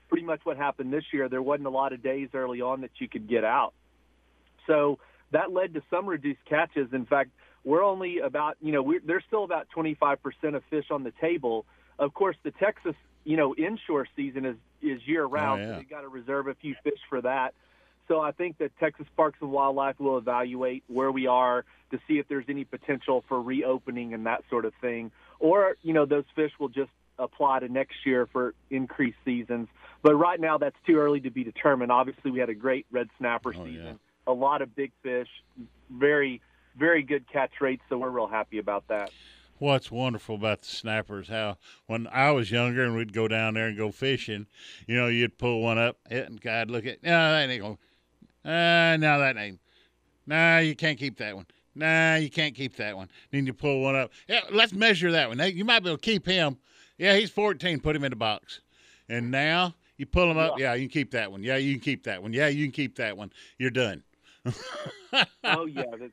pretty 0.09 0.25
much 0.25 0.41
what 0.43 0.57
happened 0.57 0.91
this 0.91 1.03
year. 1.13 1.29
There 1.29 1.41
wasn't 1.41 1.67
a 1.67 1.71
lot 1.71 1.93
of 1.93 2.01
days 2.01 2.29
early 2.33 2.61
on 2.61 2.81
that 2.81 2.91
you 2.99 3.07
could 3.07 3.27
get 3.29 3.43
out, 3.43 3.73
so 4.67 4.99
that 5.31 5.51
led 5.51 5.73
to 5.75 5.81
some 5.89 6.07
reduced 6.07 6.43
catches. 6.45 6.91
In 6.91 7.05
fact, 7.05 7.29
we're 7.63 7.83
only 7.83 8.19
about, 8.19 8.57
you 8.61 8.71
know, 8.71 8.81
we're, 8.81 9.01
there's 9.05 9.23
still 9.27 9.43
about 9.43 9.67
25% 9.75 10.17
of 10.55 10.63
fish 10.69 10.85
on 10.91 11.03
the 11.03 11.13
table. 11.21 11.65
Of 11.99 12.13
course, 12.13 12.35
the 12.43 12.51
Texas, 12.51 12.95
you 13.25 13.37
know, 13.37 13.53
inshore 13.55 14.07
season 14.15 14.45
is 14.45 14.55
is 14.81 15.01
year 15.05 15.25
round, 15.25 15.61
Oh, 15.61 15.65
yeah. 15.65 15.73
so 15.73 15.77
we 15.79 15.83
got 15.85 16.01
to 16.01 16.07
reserve 16.07 16.47
a 16.47 16.55
few 16.55 16.73
fish 16.83 16.99
for 17.09 17.21
that. 17.21 17.53
So 18.09 18.19
I 18.19 18.31
think 18.31 18.57
that 18.57 18.71
Texas 18.79 19.05
Parks 19.15 19.37
and 19.39 19.51
Wildlife 19.51 19.99
will 19.99 20.17
evaluate 20.17 20.83
where 20.87 21.11
we 21.11 21.27
are 21.27 21.63
to 21.91 21.99
see 22.07 22.17
if 22.17 22.27
there's 22.27 22.45
any 22.49 22.65
potential 22.65 23.23
for 23.29 23.41
reopening 23.41 24.13
and 24.13 24.25
that 24.25 24.43
sort 24.49 24.65
of 24.65 24.73
thing, 24.81 25.11
or 25.39 25.77
you 25.83 25.93
know, 25.93 26.05
those 26.05 26.25
fish 26.35 26.51
will 26.59 26.69
just 26.69 26.91
apply 27.19 27.59
to 27.59 27.69
next 27.69 28.05
year 28.05 28.27
for 28.31 28.55
increased 28.71 29.17
seasons. 29.23 29.67
But 30.01 30.15
right 30.15 30.39
now, 30.39 30.57
that's 30.57 30.75
too 30.87 30.95
early 30.97 31.19
to 31.21 31.29
be 31.29 31.43
determined. 31.43 31.91
Obviously, 31.91 32.31
we 32.31 32.39
had 32.39 32.49
a 32.49 32.55
great 32.55 32.87
red 32.91 33.09
snapper 33.17 33.53
oh, 33.55 33.65
season, 33.65 33.99
a 34.25 34.33
lot 34.33 34.61
of 34.61 34.75
big 34.75 34.91
fish, 35.03 35.29
very 35.89 36.41
very 36.77 37.03
good 37.03 37.25
catch 37.31 37.61
rates, 37.61 37.83
so 37.89 37.97
we're 37.97 38.09
real 38.09 38.27
happy 38.27 38.57
about 38.57 38.87
that. 38.87 39.11
What's 39.57 39.91
wonderful 39.91 40.35
about 40.35 40.61
the 40.61 40.67
snappers, 40.67 41.27
how 41.27 41.57
when 41.85 42.07
I 42.07 42.31
was 42.31 42.49
younger 42.49 42.85
and 42.85 42.95
we'd 42.95 43.11
go 43.11 43.27
down 43.27 43.55
there 43.55 43.67
and 43.67 43.77
go 43.77 43.91
fishing, 43.91 44.47
you 44.87 44.95
know, 44.95 45.07
you'd 45.07 45.37
pull 45.37 45.61
one 45.61 45.77
up, 45.77 45.97
and 46.09 46.39
God 46.39 46.71
look 46.71 46.85
at, 46.85 47.03
no, 47.03 47.09
that 47.09 47.49
ain't 47.49 47.61
going, 47.61 47.77
uh, 48.45 48.97
no, 48.97 49.19
that 49.19 49.35
name. 49.35 49.59
nah, 50.25 50.59
you 50.59 50.75
can't 50.75 50.97
keep 50.97 51.17
that 51.17 51.35
one. 51.35 51.45
Nah, 51.75 52.15
you 52.15 52.29
can't 52.29 52.55
keep 52.55 52.75
that 52.77 52.95
one. 52.95 53.09
Then 53.31 53.45
you 53.45 53.53
pull 53.53 53.81
one 53.81 53.95
up. 53.95 54.11
Yeah, 54.27 54.41
let's 54.51 54.73
measure 54.73 55.11
that 55.11 55.29
one. 55.29 55.39
You 55.39 55.63
might 55.63 55.81
be 55.81 55.89
able 55.89 55.97
to 55.97 56.01
keep 56.01 56.25
him. 56.25 56.57
Yeah, 56.97 57.15
he's 57.15 57.29
14. 57.29 57.79
Put 57.79 57.95
him 57.95 58.03
in 58.03 58.09
the 58.09 58.15
box. 58.15 58.61
And 59.07 59.31
now 59.31 59.75
you 59.97 60.05
pull 60.05 60.29
him 60.29 60.37
up. 60.37 60.59
Yeah, 60.59 60.73
you 60.73 60.87
can 60.87 60.93
keep 60.93 61.11
that 61.11 61.31
one. 61.31 61.43
Yeah, 61.43 61.57
you 61.57 61.73
can 61.73 61.81
keep 61.81 62.03
that 62.03 62.21
one. 62.21 62.33
Yeah, 62.33 62.47
you 62.47 62.65
can 62.65 62.71
keep 62.71 62.95
that 62.97 63.17
one. 63.17 63.31
You're 63.57 63.69
done. 63.69 64.03
oh 65.43 65.65
yeah, 65.65 65.83
the, 65.91 66.11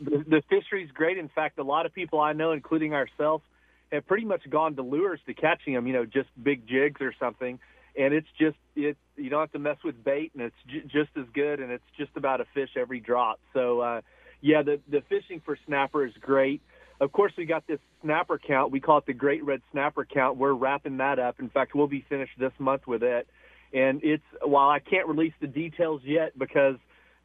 the, 0.00 0.24
the 0.26 0.42
fishery's 0.48 0.90
great. 0.92 1.18
In 1.18 1.28
fact, 1.28 1.58
a 1.58 1.62
lot 1.62 1.84
of 1.84 1.92
people 1.92 2.20
I 2.20 2.32
know, 2.32 2.52
including 2.52 2.94
ourselves, 2.94 3.44
have 3.92 4.06
pretty 4.06 4.24
much 4.24 4.48
gone 4.48 4.74
to 4.76 4.82
lures 4.82 5.20
to 5.26 5.34
catching 5.34 5.74
them. 5.74 5.86
You 5.86 5.92
know, 5.92 6.06
just 6.06 6.28
big 6.42 6.66
jigs 6.66 7.00
or 7.00 7.14
something, 7.20 7.58
and 7.98 8.12
it's 8.14 8.28
just 8.38 8.56
it. 8.74 8.96
You 9.16 9.30
don't 9.30 9.40
have 9.40 9.52
to 9.52 9.58
mess 9.58 9.78
with 9.84 10.02
bait, 10.02 10.32
and 10.34 10.42
it's 10.42 10.56
j- 10.66 10.82
just 10.82 11.10
as 11.16 11.24
good, 11.32 11.60
and 11.60 11.70
it's 11.72 11.84
just 11.96 12.10
about 12.16 12.40
a 12.40 12.44
fish 12.54 12.70
every 12.76 13.00
drop. 13.00 13.40
So 13.52 13.80
uh, 13.80 14.00
yeah, 14.40 14.62
the 14.62 14.80
the 14.88 15.02
fishing 15.08 15.40
for 15.44 15.58
snapper 15.66 16.06
is 16.06 16.12
great. 16.20 16.62
Of 17.00 17.12
course, 17.12 17.32
we 17.36 17.44
got 17.44 17.66
this 17.66 17.80
snapper 18.02 18.38
count. 18.38 18.72
We 18.72 18.80
call 18.80 18.98
it 18.98 19.06
the 19.06 19.12
Great 19.12 19.44
Red 19.44 19.60
Snapper 19.70 20.06
Count. 20.06 20.38
We're 20.38 20.54
wrapping 20.54 20.96
that 20.98 21.18
up. 21.18 21.40
In 21.40 21.50
fact, 21.50 21.74
we'll 21.74 21.88
be 21.88 22.04
finished 22.08 22.32
this 22.38 22.52
month 22.58 22.86
with 22.86 23.02
it. 23.02 23.28
And 23.74 24.00
it's 24.02 24.24
while 24.42 24.70
I 24.70 24.78
can't 24.78 25.06
release 25.06 25.34
the 25.40 25.46
details 25.46 26.00
yet 26.04 26.38
because 26.38 26.76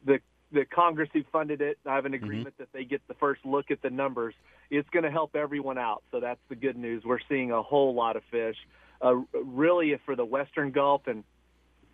the 0.04 0.18
the 0.52 0.64
Congress 0.66 1.08
who 1.12 1.22
funded 1.32 1.62
it, 1.62 1.78
I 1.86 1.94
have 1.94 2.04
an 2.04 2.12
agreement 2.14 2.54
that 2.58 2.68
they 2.72 2.84
get 2.84 3.00
the 3.08 3.14
first 3.14 3.44
look 3.44 3.70
at 3.70 3.80
the 3.80 3.88
numbers. 3.88 4.34
It's 4.70 4.88
going 4.90 5.04
to 5.04 5.10
help 5.10 5.34
everyone 5.34 5.78
out, 5.78 6.02
so 6.10 6.20
that's 6.20 6.40
the 6.48 6.56
good 6.56 6.76
news. 6.76 7.04
We're 7.04 7.20
seeing 7.28 7.52
a 7.52 7.62
whole 7.62 7.94
lot 7.94 8.16
of 8.16 8.22
fish, 8.30 8.56
uh, 9.02 9.14
really 9.34 9.94
for 10.04 10.16
the 10.16 10.24
Western 10.24 10.70
Gulf 10.70 11.06
and 11.06 11.24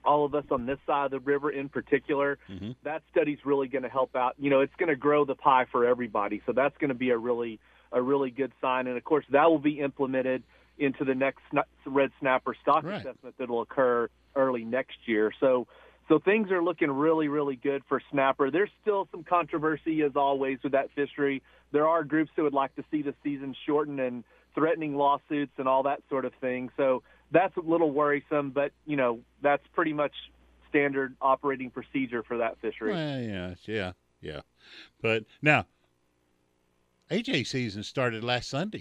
all 0.05 0.25
of 0.25 0.35
us 0.35 0.45
on 0.51 0.67
this 0.67 0.79
side 0.87 1.07
of 1.07 1.11
the 1.11 1.21
river 1.21 1.51
in 1.51 1.69
particular. 1.69 2.39
That 2.85 3.03
study's 3.11 3.39
really 3.45 3.69
going 3.69 3.83
to 3.83 3.89
help 3.89 4.15
out. 4.17 4.35
You 4.39 4.51
know, 4.51 4.61
it's 4.61 4.75
going 4.79 4.89
to 4.89 4.97
grow 4.97 5.25
the 5.25 5.35
pie 5.35 5.67
for 5.71 5.87
everybody, 5.87 6.41
so 6.47 6.53
that's 6.53 6.77
going 6.79 6.89
to 6.89 6.95
be 6.95 7.11
a 7.11 7.19
really 7.19 7.59
a 7.91 8.03
really 8.03 8.31
good 8.31 8.53
sign. 8.61 8.87
And 8.87 8.97
of 8.97 9.05
course, 9.05 9.25
that 9.31 9.51
will 9.51 9.59
be 9.59 9.81
implemented 9.81 10.43
into 10.79 11.05
the 11.05 11.15
next 11.15 11.41
red 11.87 12.11
snapper 12.21 12.55
stock 12.63 12.85
assessment 13.01 13.35
that 13.39 13.49
will 13.49 13.63
occur 13.63 14.09
early 14.37 14.65
next 14.65 14.97
year. 15.07 15.33
So 15.41 15.67
so 16.09 16.19
things 16.19 16.51
are 16.51 16.63
looking 16.63 16.91
really, 16.91 17.29
really 17.29 17.57
good 17.57 17.83
for 17.89 18.01
snapper. 18.11 18.51
There's 18.51 18.71
still 18.81 19.09
some 19.11 19.25
controversy, 19.25 20.03
as 20.03 20.13
always, 20.17 20.59
with 20.63 20.73
that 20.73 20.91
fishery. 20.95 21.43
There 21.71 21.87
are 21.87 22.03
groups 22.03 22.31
that 22.37 22.43
would 22.43 22.55
like 22.55 22.75
to 22.77 22.85
see 22.91 23.03
the 23.03 23.15
season 23.23 23.55
shortened 23.67 24.01
and 24.01 24.25
threatening 24.59 24.97
lawsuits 24.97 25.53
and 25.57 25.69
all 25.69 25.85
that 25.85 26.03
sort 26.11 26.25
of 26.25 26.33
thing. 26.41 26.69
So 26.77 27.05
that's 27.31 27.57
a 27.57 27.61
little 27.61 27.93
worrisome, 27.93 28.51
but 28.51 28.73
you 28.87 28.97
know 28.97 29.21
that's 29.41 29.63
pretty 29.73 29.93
much 29.93 30.13
standard 30.69 31.15
operating 31.23 31.71
procedure 31.71 32.25
for 32.25 32.39
that 32.39 32.59
fishery. 32.61 32.93
Well, 32.93 33.21
yeah, 33.21 33.55
yeah, 33.67 33.93
yeah. 34.21 34.41
But 35.01 35.25
now, 35.41 35.67
AJ 37.11 37.47
season 37.47 37.85
started 37.85 38.25
last 38.25 38.51
Sunday. 38.51 38.79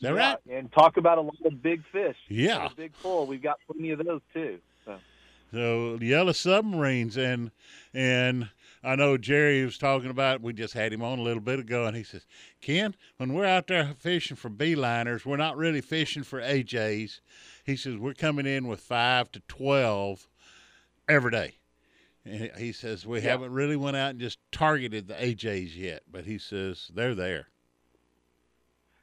Is 0.00 0.02
that 0.02 0.14
Yeah, 0.14 0.30
right? 0.30 0.38
And 0.50 0.70
talk 0.72 0.96
about 0.98 1.18
a 1.18 1.22
lot 1.22 1.36
of 1.44 1.62
big 1.62 1.82
fish. 1.90 2.16
Yeah. 2.28 2.68
Big 2.76 2.92
pull. 3.02 3.26
We've 3.26 3.42
got 3.42 3.58
plenty 3.66 3.90
of 3.90 4.04
those 4.04 4.20
too. 4.32 4.58
So. 4.84 4.96
So 5.52 5.98
yellow 6.00 6.32
submarines 6.32 7.16
and 7.16 7.50
and 7.92 8.50
I 8.82 8.96
know 8.96 9.18
Jerry 9.18 9.64
was 9.64 9.76
talking 9.76 10.10
about. 10.10 10.40
We 10.40 10.52
just 10.54 10.72
had 10.74 10.92
him 10.92 11.02
on 11.02 11.18
a 11.18 11.22
little 11.22 11.42
bit 11.42 11.58
ago, 11.58 11.84
and 11.84 11.94
he 11.96 12.02
says, 12.02 12.26
"Ken, 12.62 12.94
when 13.18 13.34
we're 13.34 13.44
out 13.44 13.66
there 13.66 13.94
fishing 13.98 14.36
for 14.36 14.48
beeliners, 14.48 15.26
we're 15.26 15.36
not 15.36 15.56
really 15.56 15.82
fishing 15.82 16.22
for 16.22 16.40
AJs." 16.40 17.20
He 17.64 17.76
says 17.76 17.96
we're 17.96 18.14
coming 18.14 18.46
in 18.46 18.66
with 18.66 18.80
five 18.80 19.30
to 19.32 19.40
twelve 19.40 20.28
every 21.08 21.30
day. 21.30 21.56
And 22.24 22.50
he 22.56 22.72
says 22.72 23.06
we 23.06 23.18
Yeah. 23.18 23.30
haven't 23.30 23.52
really 23.52 23.76
went 23.76 23.96
out 23.96 24.10
and 24.10 24.20
just 24.20 24.38
targeted 24.52 25.08
the 25.08 25.14
AJs 25.14 25.76
yet, 25.76 26.02
but 26.10 26.24
he 26.24 26.38
says 26.38 26.90
they're 26.94 27.14
there. 27.14 27.48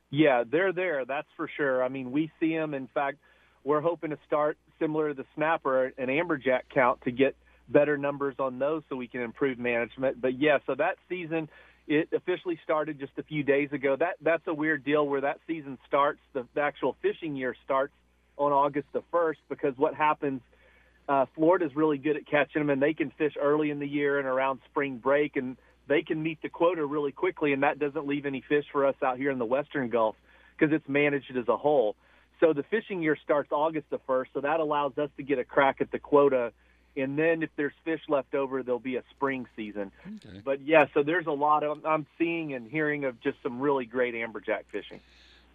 Yeah, 0.10 0.44
they're 0.50 0.72
there. 0.72 1.06
That's 1.06 1.28
for 1.36 1.48
sure. 1.48 1.84
I 1.84 1.90
mean, 1.90 2.12
we 2.12 2.32
see 2.40 2.56
them. 2.56 2.74
In 2.74 2.88
fact, 2.88 3.18
we're 3.64 3.82
hoping 3.82 4.12
to 4.12 4.18
start 4.26 4.58
similar 4.80 5.10
to 5.10 5.14
the 5.14 5.26
snapper, 5.36 5.88
an 5.98 6.08
amberjack 6.08 6.62
count 6.70 7.02
to 7.02 7.12
get 7.12 7.36
better 7.70 7.98
numbers 7.98 8.36
on 8.40 8.60
those 8.60 8.84
so 8.90 8.96
we 8.96 9.08
can 9.08 9.22
improve 9.22 9.60
management. 9.60 10.22
But 10.22 10.40
yeah, 10.40 10.60
so 10.66 10.76
that 10.76 10.98
season 11.10 11.50
it 11.88 12.10
officially 12.14 12.60
started 12.64 13.00
just 13.00 13.14
a 13.18 13.24
few 13.24 13.44
days 13.44 13.72
ago. 13.72 13.96
That 13.98 14.16
that's 14.22 14.46
a 14.48 14.54
weird 14.54 14.84
deal 14.84 15.08
where 15.08 15.22
that 15.22 15.40
season 15.48 15.78
starts. 15.88 16.20
The, 16.34 16.46
the 16.54 16.62
actual 16.62 16.96
fishing 17.02 17.36
year 17.36 17.56
starts 17.64 17.94
on 18.36 18.52
August 18.52 18.88
the 18.94 19.04
first 19.12 19.40
because 19.50 19.74
what 19.78 19.96
happens. 19.96 20.42
Uh, 21.10 21.26
Florida's 21.36 21.74
really 21.74 21.98
good 21.98 22.18
at 22.18 22.28
catching 22.28 22.60
them, 22.60 22.70
and 22.70 22.82
they 22.82 22.94
can 22.94 23.12
fish 23.12 23.34
early 23.42 23.72
in 23.72 23.80
the 23.80 23.88
year 23.88 24.20
and 24.20 24.28
around 24.28 24.60
spring 24.70 24.98
break, 24.98 25.38
and 25.38 25.56
they 25.88 26.02
can 26.02 26.22
meet 26.22 26.42
the 26.42 26.50
quota 26.50 26.86
really 26.86 27.14
quickly, 27.14 27.54
and 27.54 27.64
that 27.64 27.80
doesn't 27.80 28.06
leave 28.06 28.26
any 28.26 28.44
fish 28.50 28.66
for 28.74 28.86
us 28.86 28.96
out 29.02 29.18
here 29.18 29.32
in 29.32 29.40
the 29.40 29.46
Western 29.46 29.90
Gulf 29.90 30.18
because 30.58 30.74
it's 30.76 30.88
managed 30.90 31.32
as 31.38 31.48
a 31.48 31.56
whole. 31.56 31.96
So 32.42 32.52
the 32.52 32.64
fishing 32.64 33.02
year 33.02 33.18
starts 33.24 33.54
August 33.54 33.90
the 33.90 34.00
1st, 34.00 34.26
so 34.34 34.42
that 34.42 34.60
allows 34.60 34.98
us 34.98 35.10
to 35.16 35.24
get 35.24 35.40
a 35.40 35.46
crack 35.46 35.78
at 35.80 35.92
the 35.92 36.00
quota. 36.00 36.52
And 36.98 37.18
then 37.18 37.44
if 37.44 37.50
there's 37.56 37.74
fish 37.86 38.02
left 38.10 38.34
over, 38.34 38.64
there'll 38.64 38.80
be 38.80 38.96
a 38.96 39.04
spring 39.12 39.46
season. 39.56 39.92
But 40.44 40.62
yeah, 40.66 40.86
so 40.94 41.04
there's 41.04 41.28
a 41.28 41.32
lot 41.32 41.64
of, 41.64 41.86
I'm 41.86 42.08
seeing 42.18 42.54
and 42.54 42.70
hearing 42.70 43.06
of 43.06 43.20
just 43.22 43.38
some 43.44 43.60
really 43.60 43.86
great 43.86 44.16
amberjack 44.16 44.64
fishing. 44.72 45.00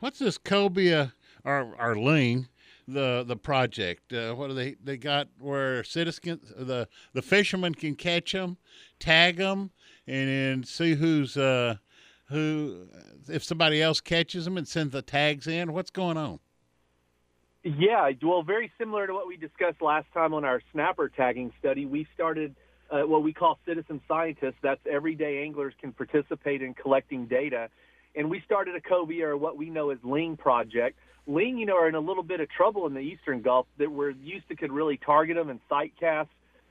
What's 0.00 0.18
this 0.18 0.38
cobia 0.38 1.12
or 1.44 1.96
ling? 1.96 2.48
The 2.88 3.24
the 3.24 3.36
project. 3.36 4.12
Uh, 4.12 4.34
what 4.34 4.48
do 4.48 4.54
they 4.54 4.74
they 4.82 4.96
got 4.96 5.28
where 5.38 5.84
citizens 5.84 6.52
the 6.56 6.88
the 7.12 7.22
fishermen 7.22 7.76
can 7.76 7.94
catch 7.94 8.32
them, 8.32 8.56
tag 8.98 9.36
them, 9.36 9.70
and 10.08 10.28
then 10.28 10.64
see 10.64 10.94
who's 10.94 11.36
uh 11.36 11.76
who 12.24 12.88
if 13.28 13.44
somebody 13.44 13.80
else 13.80 14.00
catches 14.00 14.44
them 14.46 14.56
and 14.58 14.66
sends 14.66 14.92
the 14.92 15.00
tags 15.02 15.46
in. 15.46 15.72
What's 15.72 15.92
going 15.92 16.16
on? 16.16 16.40
Yeah, 17.64 18.10
well, 18.22 18.42
very 18.42 18.72
similar 18.76 19.06
to 19.06 19.14
what 19.14 19.28
we 19.28 19.36
discussed 19.36 19.80
last 19.80 20.06
time 20.12 20.34
on 20.34 20.44
our 20.44 20.60
snapper 20.72 21.08
tagging 21.08 21.52
study. 21.60 21.86
We 21.86 22.08
started 22.12 22.56
uh, 22.90 23.02
what 23.02 23.22
we 23.22 23.32
call 23.32 23.58
citizen 23.64 24.00
scientists. 24.08 24.56
That's 24.62 24.80
everyday 24.90 25.42
anglers 25.42 25.72
can 25.80 25.92
participate 25.92 26.60
in 26.60 26.74
collecting 26.74 27.26
data. 27.26 27.68
And 28.16 28.28
we 28.28 28.42
started 28.44 28.74
a 28.74 28.80
cobia, 28.80 29.28
or 29.28 29.36
what 29.36 29.56
we 29.56 29.70
know 29.70 29.90
as 29.90 29.98
Ling 30.02 30.36
project. 30.36 30.98
Ling, 31.26 31.56
you 31.56 31.66
know, 31.66 31.76
are 31.76 31.88
in 31.88 31.94
a 31.94 32.00
little 32.00 32.24
bit 32.24 32.40
of 32.40 32.50
trouble 32.50 32.86
in 32.88 32.94
the 32.94 33.00
Eastern 33.00 33.42
Gulf 33.42 33.66
that 33.78 33.90
we're 33.90 34.10
used 34.10 34.48
to 34.48 34.56
could 34.56 34.72
really 34.72 34.96
target 34.96 35.36
them 35.36 35.48
and 35.48 35.60
sight 35.68 35.92
cast. 35.98 36.30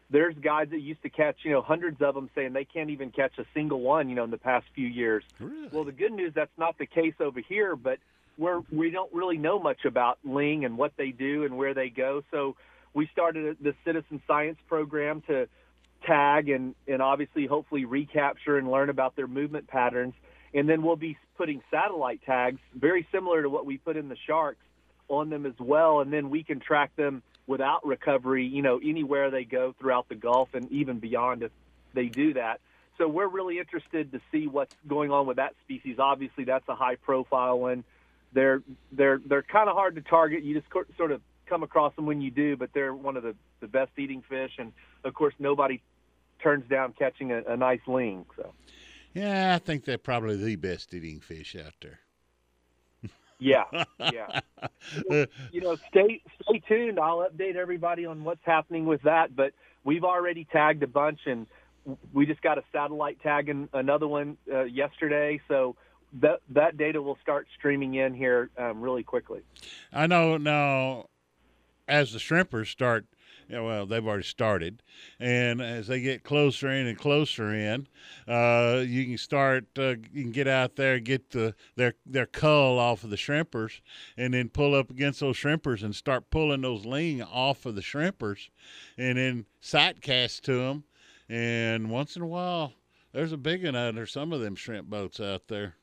There's 0.09 0.35
guys 0.35 0.67
that 0.71 0.81
used 0.81 1.01
to 1.03 1.09
catch, 1.09 1.37
you 1.43 1.51
know, 1.51 1.61
hundreds 1.61 2.01
of 2.01 2.15
them 2.15 2.29
saying 2.35 2.51
they 2.51 2.65
can't 2.65 2.89
even 2.89 3.11
catch 3.11 3.31
a 3.39 3.45
single 3.53 3.79
one, 3.79 4.09
you 4.09 4.15
know, 4.15 4.25
in 4.25 4.29
the 4.29 4.37
past 4.37 4.65
few 4.75 4.87
years. 4.87 5.23
Really? 5.39 5.69
Well, 5.71 5.85
the 5.85 5.93
good 5.93 6.11
news 6.11 6.33
that's 6.35 6.51
not 6.57 6.77
the 6.77 6.85
case 6.85 7.13
over 7.21 7.39
here, 7.39 7.77
but 7.77 7.97
we're 8.41 8.61
we 8.71 8.89
don't 8.89 9.13
really 9.13 9.37
know 9.37 9.59
much 9.59 9.85
about 9.85 10.17
Ling 10.23 10.65
and 10.65 10.75
what 10.75 10.93
they 10.97 11.11
do 11.11 11.45
and 11.45 11.55
where 11.55 11.75
they 11.75 11.89
go. 11.89 12.23
So 12.31 12.55
we 12.93 13.07
started 13.13 13.57
the 13.61 13.75
citizen 13.85 14.21
science 14.27 14.57
program 14.67 15.21
to 15.27 15.47
tag 16.05 16.49
and 16.49 16.73
and 16.87 17.01
obviously 17.03 17.45
hopefully 17.45 17.85
recapture 17.85 18.57
and 18.57 18.69
learn 18.69 18.89
about 18.89 19.15
their 19.15 19.27
movement 19.27 19.67
patterns. 19.67 20.15
And 20.53 20.67
then 20.67 20.81
we'll 20.81 20.97
be 20.97 21.17
putting 21.37 21.61
satellite 21.69 22.21
tags 22.25 22.59
very 22.75 23.07
similar 23.11 23.43
to 23.43 23.49
what 23.49 23.65
we 23.65 23.77
put 23.77 23.95
in 23.95 24.09
the 24.09 24.17
sharks 24.27 24.65
on 25.07 25.29
them 25.29 25.45
as 25.45 25.57
well. 25.59 26.01
And 26.01 26.11
then 26.11 26.29
we 26.29 26.43
can 26.43 26.59
track 26.59 26.93
them 26.95 27.21
without 27.47 27.85
recovery, 27.85 28.45
you 28.47 28.61
know, 28.61 28.79
anywhere 28.83 29.29
they 29.29 29.43
go 29.45 29.73
throughout 29.79 30.09
the 30.09 30.15
Gulf 30.15 30.49
and 30.53 30.69
even 30.71 30.99
beyond 30.99 31.43
if 31.43 31.51
they 31.93 32.07
do 32.07 32.33
that. 32.33 32.59
so 32.97 33.07
we're 33.07 33.27
really 33.27 33.59
interested 33.59 34.11
to 34.11 34.19
see 34.31 34.47
what's 34.47 34.75
going 34.87 35.11
on 35.11 35.25
with 35.25 35.37
that 35.37 35.53
species. 35.63 35.97
Obviously, 35.99 36.43
that's 36.43 36.67
a 36.69 36.75
high 36.75 36.95
profile 36.95 37.59
one. 37.59 37.83
They're 38.33 38.61
they're 38.91 39.19
they're 39.25 39.43
kind 39.43 39.69
of 39.69 39.75
hard 39.75 39.95
to 39.95 40.01
target. 40.01 40.43
You 40.43 40.59
just 40.59 40.69
co- 40.71 40.83
sort 40.97 41.11
of 41.11 41.21
come 41.47 41.63
across 41.63 41.95
them 41.95 42.05
when 42.05 42.21
you 42.21 42.31
do, 42.31 42.55
but 42.55 42.69
they're 42.73 42.93
one 42.93 43.17
of 43.17 43.23
the 43.23 43.35
the 43.59 43.67
best 43.67 43.91
eating 43.97 44.23
fish, 44.29 44.51
and 44.57 44.71
of 45.03 45.13
course, 45.13 45.33
nobody 45.39 45.81
turns 46.41 46.67
down 46.69 46.93
catching 46.97 47.31
a, 47.31 47.41
a 47.47 47.57
nice 47.57 47.81
ling. 47.87 48.25
So 48.35 48.53
Yeah, 49.13 49.53
I 49.55 49.59
think 49.59 49.85
they're 49.85 49.97
probably 49.97 50.37
the 50.37 50.55
best 50.55 50.93
eating 50.93 51.19
fish 51.19 51.55
out 51.55 51.73
there. 51.81 51.99
yeah, 53.39 53.63
yeah. 53.99 54.39
you 55.51 55.61
know, 55.61 55.75
stay 55.89 56.21
stay 56.43 56.59
tuned. 56.67 56.99
I'll 56.99 57.27
update 57.29 57.55
everybody 57.55 58.05
on 58.05 58.23
what's 58.23 58.43
happening 58.45 58.85
with 58.85 59.01
that. 59.03 59.35
But 59.35 59.53
we've 59.83 60.03
already 60.03 60.45
tagged 60.45 60.83
a 60.83 60.87
bunch, 60.87 61.19
and 61.25 61.47
we 62.13 62.25
just 62.25 62.41
got 62.41 62.57
a 62.57 62.63
satellite 62.71 63.21
tag 63.21 63.49
and 63.49 63.67
another 63.73 64.07
one 64.07 64.37
uh, 64.51 64.63
yesterday. 64.63 65.41
So 65.47 65.75
that 66.13 66.41
that 66.49 66.77
data 66.77 67.01
will 67.01 67.17
start 67.21 67.47
streaming 67.57 67.95
in 67.95 68.13
here 68.13 68.49
um, 68.57 68.81
really 68.81 69.03
quickly. 69.03 69.41
I 69.93 70.07
know 70.07 70.37
now 70.37 71.07
as 71.87 72.13
the 72.13 72.19
shrimpers 72.19 72.67
start 72.67 73.05
yeah, 73.51 73.59
well, 73.59 73.85
they've 73.85 74.05
already 74.07 74.23
started, 74.23 74.81
and 75.19 75.61
as 75.61 75.87
they 75.87 75.99
get 75.99 76.23
closer 76.23 76.69
in 76.69 76.87
and 76.87 76.97
closer 76.97 77.53
in, 77.53 77.85
uh, 78.25 78.81
you 78.87 79.05
can 79.05 79.17
start. 79.17 79.65
Uh, 79.77 79.95
you 80.13 80.23
can 80.23 80.31
get 80.31 80.47
out 80.47 80.77
there, 80.77 80.99
get 80.99 81.31
the 81.31 81.53
their 81.75 81.95
their 82.05 82.25
cull 82.25 82.79
off 82.79 83.03
of 83.03 83.09
the 83.09 83.17
shrimpers, 83.17 83.81
and 84.15 84.33
then 84.33 84.47
pull 84.47 84.73
up 84.73 84.89
against 84.89 85.19
those 85.19 85.35
shrimpers 85.35 85.83
and 85.83 85.93
start 85.93 86.29
pulling 86.29 86.61
those 86.61 86.85
ling 86.85 87.21
off 87.21 87.65
of 87.65 87.75
the 87.75 87.81
shrimpers, 87.81 88.49
and 88.97 89.17
then 89.17 89.45
sight 89.59 90.01
cast 90.01 90.45
to 90.45 90.53
them. 90.53 90.85
And 91.27 91.89
once 91.89 92.15
in 92.15 92.21
a 92.21 92.27
while, 92.27 92.71
there's 93.11 93.33
a 93.33 93.37
big 93.37 93.65
one 93.65 93.75
under 93.75 94.05
some 94.05 94.31
of 94.31 94.39
them 94.39 94.55
shrimp 94.55 94.89
boats 94.89 95.19
out 95.19 95.49
there. 95.49 95.75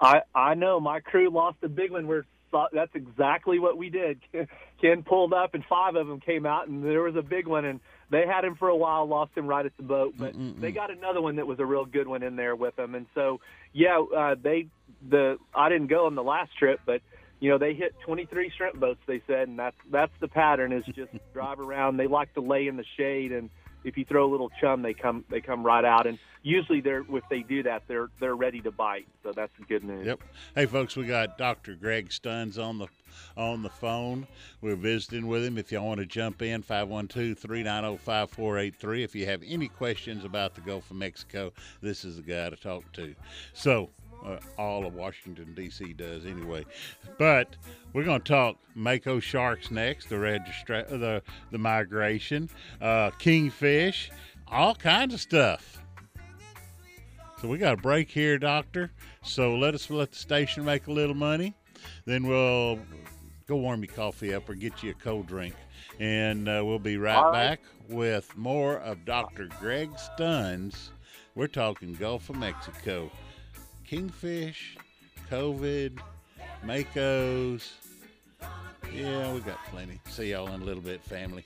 I 0.00 0.22
I 0.34 0.54
know 0.54 0.80
my 0.80 1.00
crew 1.00 1.30
lost 1.30 1.58
a 1.62 1.68
big 1.68 1.90
one. 1.90 2.06
We're 2.06 2.24
that's 2.72 2.94
exactly 2.94 3.58
what 3.58 3.76
we 3.76 3.90
did. 3.90 4.20
Ken 4.80 5.02
pulled 5.02 5.34
up, 5.34 5.54
and 5.54 5.64
five 5.64 5.96
of 5.96 6.06
them 6.06 6.20
came 6.20 6.46
out, 6.46 6.68
and 6.68 6.84
there 6.84 7.02
was 7.02 7.16
a 7.16 7.22
big 7.22 7.46
one, 7.46 7.64
and 7.64 7.80
they 8.10 8.26
had 8.26 8.44
him 8.44 8.54
for 8.54 8.68
a 8.68 8.76
while, 8.76 9.06
lost 9.06 9.36
him 9.36 9.46
right 9.46 9.66
at 9.66 9.76
the 9.76 9.82
boat, 9.82 10.14
but 10.16 10.34
they 10.60 10.72
got 10.72 10.90
another 10.90 11.20
one 11.20 11.36
that 11.36 11.46
was 11.46 11.58
a 11.58 11.66
real 11.66 11.84
good 11.84 12.08
one 12.08 12.22
in 12.22 12.36
there 12.36 12.56
with 12.56 12.76
them, 12.76 12.94
and 12.94 13.06
so 13.14 13.40
yeah, 13.72 14.00
uh, 14.00 14.34
they 14.40 14.66
the 15.08 15.38
I 15.54 15.68
didn't 15.68 15.88
go 15.88 16.06
on 16.06 16.14
the 16.14 16.22
last 16.22 16.56
trip, 16.58 16.80
but 16.86 17.02
you 17.40 17.50
know 17.50 17.58
they 17.58 17.74
hit 17.74 17.94
23 18.04 18.50
shrimp 18.56 18.80
boats. 18.80 19.00
They 19.06 19.22
said, 19.26 19.48
and 19.48 19.58
that's 19.58 19.76
that's 19.90 20.12
the 20.20 20.28
pattern 20.28 20.72
is 20.72 20.84
just 20.94 21.12
drive 21.34 21.60
around. 21.60 21.96
They 21.96 22.06
like 22.06 22.32
to 22.34 22.40
lay 22.40 22.66
in 22.66 22.76
the 22.76 22.84
shade, 22.96 23.32
and 23.32 23.50
if 23.84 23.96
you 23.96 24.04
throw 24.04 24.28
a 24.28 24.30
little 24.30 24.50
chum, 24.60 24.82
they 24.82 24.94
come 24.94 25.24
they 25.30 25.40
come 25.40 25.64
right 25.64 25.84
out, 25.84 26.06
and 26.06 26.18
usually 26.42 26.80
they're 26.80 27.04
if 27.10 27.24
they 27.30 27.40
do 27.40 27.62
that, 27.64 27.82
they're 27.88 28.08
they're 28.20 28.36
ready 28.36 28.60
to 28.62 28.70
bite. 28.70 29.08
So 29.22 29.32
that's 29.32 29.52
good 29.68 29.84
news. 29.84 30.06
Yep. 30.06 30.20
Hey, 30.54 30.66
folks, 30.66 30.96
we 30.96 31.06
got 31.06 31.38
Dr. 31.38 31.74
Greg 31.74 32.10
Stunz 32.10 32.58
on 32.58 32.78
the 32.78 32.88
on 33.36 33.62
the 33.62 33.70
phone. 33.70 34.26
We're 34.60 34.76
visiting 34.76 35.26
with 35.26 35.44
him. 35.44 35.58
If 35.58 35.72
y'all 35.72 35.86
want 35.86 35.98
to 36.00 36.06
jump 36.06 36.42
in, 36.42 36.62
512-390-5483. 36.62 39.04
If 39.04 39.14
you 39.14 39.26
have 39.26 39.42
any 39.46 39.68
questions 39.68 40.24
about 40.24 40.54
the 40.54 40.60
Gulf 40.60 40.90
of 40.90 40.96
Mexico, 40.96 41.52
this 41.80 42.04
is 42.04 42.16
the 42.16 42.22
guy 42.22 42.50
to 42.50 42.56
talk 42.56 42.90
to. 42.92 43.14
So, 43.52 43.90
uh, 44.24 44.38
all 44.58 44.86
of 44.86 44.94
Washington 44.94 45.54
D.C. 45.54 45.92
does 45.94 46.26
anyway. 46.26 46.64
But 47.18 47.56
we're 47.92 48.04
going 48.04 48.20
to 48.20 48.28
talk 48.28 48.56
Mako 48.74 49.20
sharks 49.20 49.70
next. 49.70 50.08
The 50.08 50.16
registra- 50.16 50.88
the 50.88 51.22
the 51.50 51.58
migration, 51.58 52.48
uh, 52.80 53.10
kingfish, 53.18 54.10
all 54.46 54.74
kinds 54.74 55.14
of 55.14 55.20
stuff. 55.20 55.82
So 57.40 57.46
we 57.46 57.58
got 57.58 57.74
a 57.74 57.76
break 57.76 58.10
here, 58.10 58.36
Doctor. 58.38 58.90
So 59.22 59.56
let 59.56 59.74
us 59.74 59.88
let 59.90 60.10
the 60.10 60.18
station 60.18 60.64
make 60.64 60.88
a 60.88 60.92
little 60.92 61.14
money. 61.14 61.54
Then 62.04 62.26
we'll 62.26 62.80
go 63.46 63.56
warm 63.56 63.84
your 63.84 63.94
coffee 63.94 64.34
up 64.34 64.48
or 64.48 64.54
get 64.54 64.82
you 64.82 64.90
a 64.90 64.94
cold 64.94 65.26
drink. 65.26 65.54
And 66.00 66.48
uh, 66.48 66.62
we'll 66.64 66.78
be 66.78 66.96
right, 66.96 67.22
right. 67.22 67.32
back 67.32 67.60
with 67.88 68.36
more 68.36 68.78
of 68.78 69.04
Dr. 69.04 69.48
Greg 69.60 69.90
Stunz. 69.94 70.90
We're 71.34 71.46
talking 71.46 71.94
Gulf 71.94 72.30
of 72.30 72.36
Mexico. 72.36 73.10
Kingfish, 73.88 74.76
COVID, 75.30 75.98
Makos. 76.62 77.70
Yeah, 78.94 79.32
we 79.32 79.40
got 79.40 79.64
plenty. 79.70 79.98
See 80.10 80.32
y'all 80.32 80.52
in 80.52 80.60
a 80.60 80.64
little 80.64 80.82
bit, 80.82 81.02
family. 81.02 81.42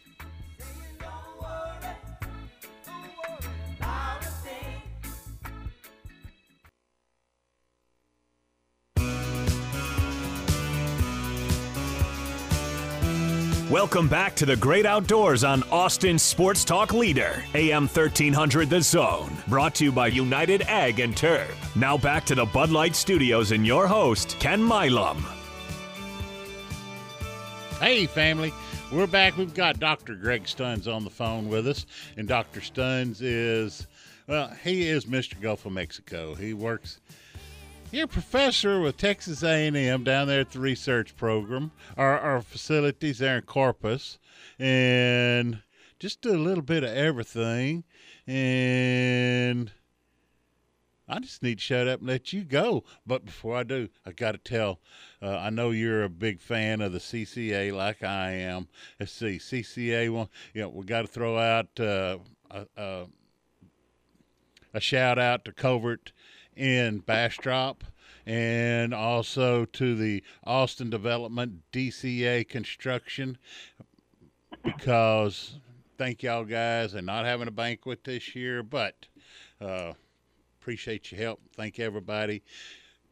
Welcome 13.72 14.06
back 14.06 14.36
to 14.36 14.44
the 14.44 14.54
great 14.54 14.84
outdoors 14.84 15.44
on 15.44 15.62
Austin 15.70 16.18
Sports 16.18 16.62
Talk 16.62 16.92
Leader, 16.92 17.42
AM 17.54 17.84
1300 17.84 18.68
The 18.68 18.82
Zone. 18.82 19.34
Brought 19.48 19.74
to 19.76 19.84
you 19.84 19.90
by 19.90 20.08
United 20.08 20.60
Ag 20.68 21.00
and 21.00 21.16
Turf. 21.16 21.74
Now 21.74 21.96
back 21.96 22.26
to 22.26 22.34
the 22.34 22.44
Bud 22.44 22.68
Light 22.68 22.94
Studios 22.94 23.50
and 23.50 23.66
your 23.66 23.86
host, 23.86 24.36
Ken 24.38 24.62
Milam. 24.62 25.24
Hey, 27.80 28.04
family. 28.04 28.52
We're 28.92 29.06
back. 29.06 29.38
We've 29.38 29.54
got 29.54 29.80
Dr. 29.80 30.16
Greg 30.16 30.44
Stunz 30.44 30.86
on 30.86 31.02
the 31.02 31.08
phone 31.08 31.48
with 31.48 31.66
us. 31.66 31.86
And 32.18 32.28
Dr. 32.28 32.60
Stunz 32.60 33.22
is, 33.22 33.86
well, 34.26 34.54
he 34.62 34.86
is 34.86 35.06
Mr. 35.06 35.40
Gulf 35.40 35.64
of 35.64 35.72
Mexico. 35.72 36.34
He 36.34 36.52
works, 36.52 37.00
he's 37.92 38.02
a 38.02 38.08
professor 38.08 38.80
with 38.80 38.96
Texas 38.96 39.44
A&M 39.44 40.02
down 40.02 40.26
there 40.26 40.40
at 40.40 40.50
the 40.50 40.58
research 40.58 41.14
program, 41.16 41.70
our, 41.96 42.18
our 42.18 42.40
facilities 42.40 43.18
there 43.18 43.36
in 43.36 43.42
Corpus. 43.42 44.18
And 44.58 45.62
just 46.00 46.26
a 46.26 46.32
little 46.32 46.64
bit 46.64 46.82
of 46.82 46.90
everything. 46.90 47.84
And 48.26 49.70
I 51.08 51.20
just 51.20 51.42
need 51.42 51.58
to 51.58 51.64
shut 51.64 51.86
up 51.86 52.00
and 52.00 52.08
let 52.08 52.32
you 52.32 52.42
go. 52.42 52.82
But 53.06 53.26
before 53.26 53.56
I 53.56 53.62
do, 53.62 53.88
I 54.06 54.12
got 54.12 54.32
to 54.32 54.38
tell. 54.38 54.80
Uh, 55.20 55.36
I 55.36 55.50
know 55.50 55.70
you're 55.70 56.02
a 56.02 56.08
big 56.08 56.40
fan 56.40 56.80
of 56.80 56.92
the 56.92 56.98
CCA, 56.98 57.72
like 57.72 58.02
I 58.02 58.30
am. 58.30 58.68
Let's 58.98 59.12
see, 59.12 59.38
CCA. 59.38 60.10
One, 60.10 60.28
you 60.54 60.62
know, 60.62 60.70
we 60.70 60.84
got 60.86 61.02
to 61.02 61.08
throw 61.08 61.38
out 61.38 61.68
uh, 61.78 62.18
a, 62.50 62.66
a, 62.76 63.06
a 64.72 64.80
shout 64.80 65.18
out 65.18 65.44
to 65.44 65.52
Covert 65.52 66.12
in 66.56 66.98
Bastrop, 67.00 67.84
and 68.26 68.94
also 68.94 69.64
to 69.64 69.94
the 69.94 70.22
Austin 70.44 70.90
Development 70.90 71.62
DCA 71.72 72.48
Construction, 72.48 73.38
because 74.62 75.54
thank 75.98 76.22
y'all 76.22 76.44
guys 76.44 76.94
and 76.94 77.06
not 77.06 77.24
having 77.24 77.48
a 77.48 77.52
banquet 77.52 78.04
this 78.04 78.34
year, 78.34 78.62
but. 78.62 79.06
Uh, 79.60 79.92
appreciate 80.62 81.10
your 81.10 81.20
help. 81.20 81.40
Thank 81.56 81.80
everybody. 81.80 82.42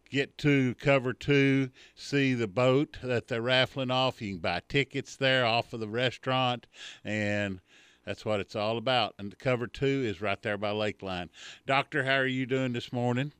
Get 0.08 0.38
to 0.38 0.74
cover 0.76 1.12
two, 1.12 1.70
see 1.96 2.34
the 2.34 2.46
boat 2.46 2.98
that 3.02 3.26
they're 3.26 3.42
raffling 3.42 3.90
off. 3.90 4.22
You 4.22 4.34
can 4.34 4.40
buy 4.40 4.62
tickets 4.68 5.16
there 5.16 5.44
off 5.44 5.72
of 5.72 5.80
the 5.80 5.88
restaurant, 5.88 6.66
and 7.04 7.60
that's 8.04 8.24
what 8.24 8.40
it's 8.40 8.56
all 8.56 8.78
about. 8.78 9.14
And 9.18 9.30
the 9.32 9.36
cover 9.36 9.66
two 9.66 10.04
is 10.06 10.20
right 10.20 10.40
there 10.42 10.56
by 10.58 10.70
Lakeline. 10.70 11.28
Doctor, 11.66 12.04
how 12.04 12.16
are 12.16 12.26
you 12.26 12.46
doing 12.46 12.72
this 12.72 12.92
morning? 12.92 13.32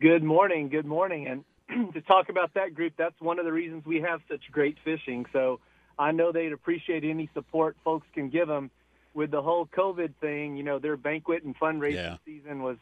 Good 0.00 0.22
morning. 0.22 0.68
Good 0.68 0.86
morning. 0.86 1.26
And 1.26 1.92
to 1.94 2.00
talk 2.02 2.28
about 2.28 2.54
that 2.54 2.74
group, 2.74 2.94
that's 2.96 3.20
one 3.20 3.38
of 3.38 3.44
the 3.44 3.52
reasons 3.52 3.84
we 3.86 4.00
have 4.00 4.20
such 4.30 4.50
great 4.50 4.76
fishing. 4.84 5.26
So 5.32 5.60
I 5.98 6.12
know 6.12 6.32
they'd 6.32 6.52
appreciate 6.52 7.04
any 7.04 7.28
support 7.34 7.76
folks 7.84 8.06
can 8.14 8.28
give 8.28 8.48
them 8.48 8.70
with 9.14 9.30
the 9.30 9.42
whole 9.42 9.66
COVID 9.66 10.14
thing. 10.20 10.56
You 10.56 10.62
know, 10.62 10.78
their 10.78 10.96
banquet 10.96 11.42
and 11.44 11.58
fundraising 11.58 11.94
Yeah. 11.94 12.16
season 12.24 12.62
was 12.62 12.76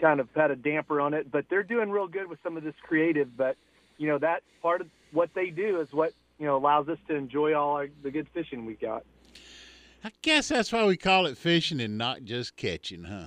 kind 0.00 0.18
of 0.18 0.28
had 0.34 0.50
a 0.50 0.56
damper 0.56 1.00
on 1.00 1.14
it, 1.14 1.30
but 1.30 1.44
they're 1.50 1.62
doing 1.62 1.90
real 1.90 2.08
good 2.08 2.26
with 2.26 2.38
some 2.42 2.56
of 2.56 2.62
this 2.64 2.74
creative. 2.82 3.36
But 3.36 3.56
you 3.98 4.08
know, 4.08 4.18
that 4.18 4.42
part 4.62 4.80
of 4.80 4.88
what 5.12 5.30
they 5.34 5.50
do 5.50 5.80
is 5.80 5.92
what 5.92 6.12
you 6.38 6.46
know 6.46 6.56
allows 6.56 6.88
us 6.88 6.98
to 7.08 7.14
enjoy 7.14 7.54
all 7.54 7.74
our, 7.76 7.88
the 8.02 8.10
good 8.10 8.26
fishing 8.32 8.64
we 8.64 8.74
got. 8.74 9.04
I 10.04 10.12
guess 10.22 10.48
that's 10.48 10.72
why 10.72 10.84
we 10.86 10.96
call 10.96 11.26
it 11.26 11.36
fishing 11.36 11.80
and 11.80 11.98
not 11.98 12.24
just 12.24 12.56
catching, 12.56 13.04
huh? 13.04 13.26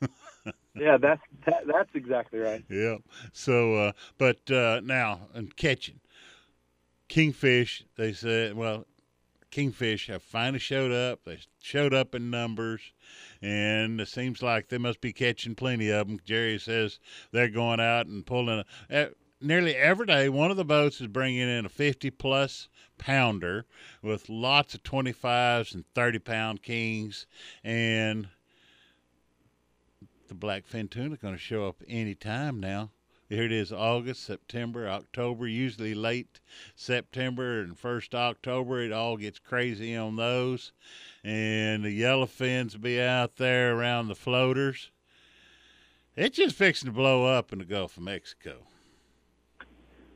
Yeah, 0.78 0.98
that's 0.98 1.22
that, 1.46 1.66
that's 1.66 1.88
exactly 1.94 2.38
right. 2.38 2.62
Yeah. 2.68 2.96
So, 3.32 3.74
uh, 3.76 3.92
but 4.18 4.50
uh, 4.50 4.80
now 4.84 5.20
and 5.32 5.56
catching 5.56 6.00
kingfish, 7.08 7.84
they 7.96 8.12
said, 8.12 8.54
well, 8.54 8.86
kingfish 9.50 10.08
have 10.08 10.22
finally 10.22 10.58
showed 10.58 10.92
up. 10.92 11.20
They 11.24 11.38
showed 11.62 11.94
up 11.94 12.14
in 12.14 12.30
numbers, 12.30 12.92
and 13.40 14.00
it 14.00 14.08
seems 14.08 14.42
like 14.42 14.68
they 14.68 14.78
must 14.78 15.00
be 15.00 15.12
catching 15.12 15.54
plenty 15.54 15.90
of 15.90 16.08
them. 16.08 16.20
Jerry 16.24 16.58
says 16.58 16.98
they're 17.32 17.48
going 17.48 17.80
out 17.80 18.06
and 18.06 18.26
pulling. 18.26 18.60
A, 18.60 18.94
eh, 18.94 19.08
Nearly 19.40 19.76
every 19.76 20.06
day, 20.06 20.30
one 20.30 20.50
of 20.50 20.56
the 20.56 20.64
boats 20.64 20.98
is 20.98 21.08
bringing 21.08 21.46
in 21.46 21.66
a 21.66 21.68
50 21.68 22.10
plus 22.12 22.68
pounder 22.96 23.66
with 24.00 24.30
lots 24.30 24.74
of 24.74 24.82
25s 24.82 25.74
and 25.74 25.84
30 25.94 26.18
pound 26.20 26.62
kings. 26.62 27.26
And 27.62 28.28
the 30.28 30.34
blackfin 30.34 30.88
tuna 30.88 31.14
are 31.14 31.18
going 31.18 31.34
to 31.34 31.38
show 31.38 31.66
up 31.66 31.82
any 31.86 32.14
time 32.14 32.60
now. 32.60 32.92
Here 33.28 33.42
it 33.42 33.52
is 33.52 33.72
August, 33.72 34.24
September, 34.24 34.88
October, 34.88 35.46
usually 35.46 35.94
late 35.94 36.40
September 36.74 37.60
and 37.60 37.78
first 37.78 38.14
October. 38.14 38.80
It 38.80 38.92
all 38.92 39.18
gets 39.18 39.38
crazy 39.38 39.94
on 39.94 40.16
those. 40.16 40.72
And 41.22 41.84
the 41.84 42.00
yellowfins 42.00 42.80
be 42.80 42.98
out 42.98 43.36
there 43.36 43.76
around 43.76 44.08
the 44.08 44.14
floaters. 44.14 44.90
It's 46.16 46.38
just 46.38 46.56
fixing 46.56 46.86
to 46.86 46.92
blow 46.92 47.26
up 47.26 47.52
in 47.52 47.58
the 47.58 47.66
Gulf 47.66 47.98
of 47.98 48.04
Mexico. 48.04 48.60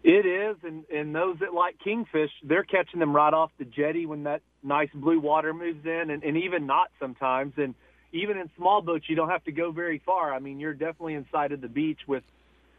It 0.02 0.24
is, 0.24 0.56
and 0.64 0.84
and 0.90 1.14
those 1.14 1.38
that 1.40 1.52
like 1.52 1.78
kingfish, 1.78 2.30
they're 2.42 2.64
catching 2.64 3.00
them 3.00 3.14
right 3.14 3.34
off 3.34 3.50
the 3.58 3.66
jetty 3.66 4.06
when 4.06 4.22
that 4.22 4.40
nice 4.62 4.88
blue 4.94 5.20
water 5.20 5.52
moves 5.52 5.84
in, 5.84 6.10
and, 6.10 6.22
and 6.22 6.36
even 6.38 6.66
not 6.66 6.90
sometimes. 6.98 7.52
And 7.58 7.74
even 8.12 8.38
in 8.38 8.50
small 8.56 8.80
boats, 8.80 9.04
you 9.08 9.16
don't 9.16 9.28
have 9.28 9.44
to 9.44 9.52
go 9.52 9.72
very 9.72 10.02
far. 10.04 10.32
I 10.32 10.38
mean, 10.38 10.58
you're 10.58 10.72
definitely 10.72 11.14
inside 11.14 11.52
of 11.52 11.60
the 11.60 11.68
beach 11.68 12.00
with 12.06 12.24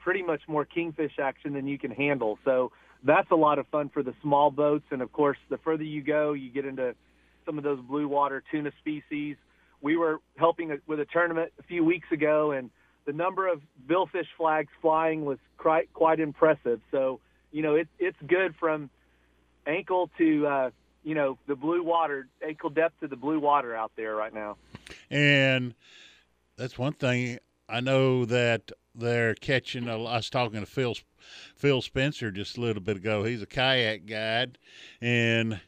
pretty 0.03 0.23
much 0.23 0.41
more 0.47 0.65
kingfish 0.65 1.13
action 1.21 1.53
than 1.53 1.67
you 1.67 1.77
can 1.77 1.91
handle. 1.91 2.39
So 2.43 2.71
that's 3.03 3.29
a 3.29 3.35
lot 3.35 3.59
of 3.59 3.67
fun 3.67 3.89
for 3.89 4.01
the 4.01 4.15
small 4.23 4.49
boats. 4.49 4.85
And 4.89 5.01
of 5.01 5.13
course, 5.13 5.37
the 5.49 5.57
further 5.57 5.83
you 5.83 6.01
go, 6.01 6.33
you 6.33 6.49
get 6.49 6.65
into 6.65 6.95
some 7.45 7.57
of 7.59 7.63
those 7.63 7.79
blue 7.81 8.07
water 8.07 8.43
tuna 8.51 8.71
species. 8.79 9.37
We 9.79 9.95
were 9.95 10.21
helping 10.37 10.77
with 10.87 10.99
a 10.99 11.05
tournament 11.05 11.51
a 11.59 11.63
few 11.63 11.83
weeks 11.83 12.07
ago, 12.11 12.51
and 12.51 12.71
the 13.05 13.13
number 13.13 13.47
of 13.47 13.61
billfish 13.87 14.27
flags 14.37 14.71
flying 14.81 15.25
was 15.25 15.37
quite 15.57 15.91
quite 15.93 16.19
impressive. 16.19 16.81
So 16.91 17.19
you 17.51 17.61
know, 17.61 17.75
it, 17.75 17.87
it's 17.99 18.17
good 18.27 18.55
from 18.55 18.89
ankle 19.67 20.09
to 20.17 20.47
uh, 20.47 20.69
you 21.03 21.15
know 21.15 21.37
the 21.47 21.55
blue 21.55 21.83
water, 21.83 22.27
ankle 22.45 22.69
depth 22.69 22.99
to 23.01 23.07
the 23.07 23.15
blue 23.15 23.39
water 23.39 23.75
out 23.75 23.91
there 23.95 24.15
right 24.15 24.33
now. 24.33 24.57
And 25.09 25.73
that's 26.57 26.77
one 26.77 26.93
thing 26.93 27.39
I 27.67 27.79
know 27.79 28.25
that 28.25 28.71
they're 28.95 29.35
catching. 29.35 29.87
A, 29.87 29.97
I 29.97 30.17
was 30.17 30.29
talking 30.29 30.59
to 30.59 30.65
Phil 30.65 30.95
Phil 31.55 31.81
Spencer 31.81 32.31
just 32.31 32.57
a 32.57 32.61
little 32.61 32.81
bit 32.81 32.97
ago. 32.97 33.23
He's 33.23 33.41
a 33.41 33.47
kayak 33.47 34.05
guide, 34.05 34.57
and 34.99 35.59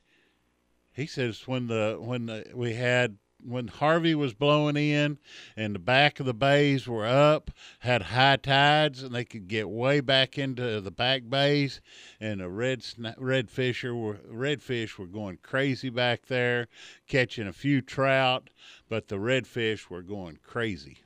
he 0.94 1.06
says 1.06 1.48
when 1.48 1.68
the 1.68 1.98
when 2.00 2.28
the, 2.28 2.46
we 2.54 2.74
had 2.74 3.18
when 3.46 3.68
Harvey 3.68 4.16
was 4.16 4.34
blowing 4.34 4.78
in 4.78 5.18
and 5.56 5.76
the 5.76 5.80
back 5.80 6.20
of 6.20 6.26
the 6.26 6.34
bays 6.34 6.88
were 6.88 7.06
up, 7.06 7.52
had 7.80 8.04
high 8.04 8.38
tides, 8.38 9.04
and 9.04 9.14
they 9.14 9.26
could 9.26 9.48
get 9.48 9.70
way 9.70 10.00
back 10.00 10.38
into 10.38 10.82
the 10.82 10.92
back 10.92 11.24
bays, 11.30 11.82
and 12.20 12.40
the 12.42 12.50
red 12.50 12.84
redfisher 13.18 13.96
were 13.96 14.16
redfish 14.32 14.98
were 14.98 15.08
going 15.08 15.38
crazy 15.42 15.90
back 15.90 16.28
there, 16.28 16.68
catching 17.08 17.48
a 17.48 17.54
few 17.54 17.82
trout, 17.82 18.50
but 18.90 19.08
the 19.08 19.18
redfish 19.18 19.90
were 19.90 20.02
going 20.02 20.40
crazy. 20.44 21.00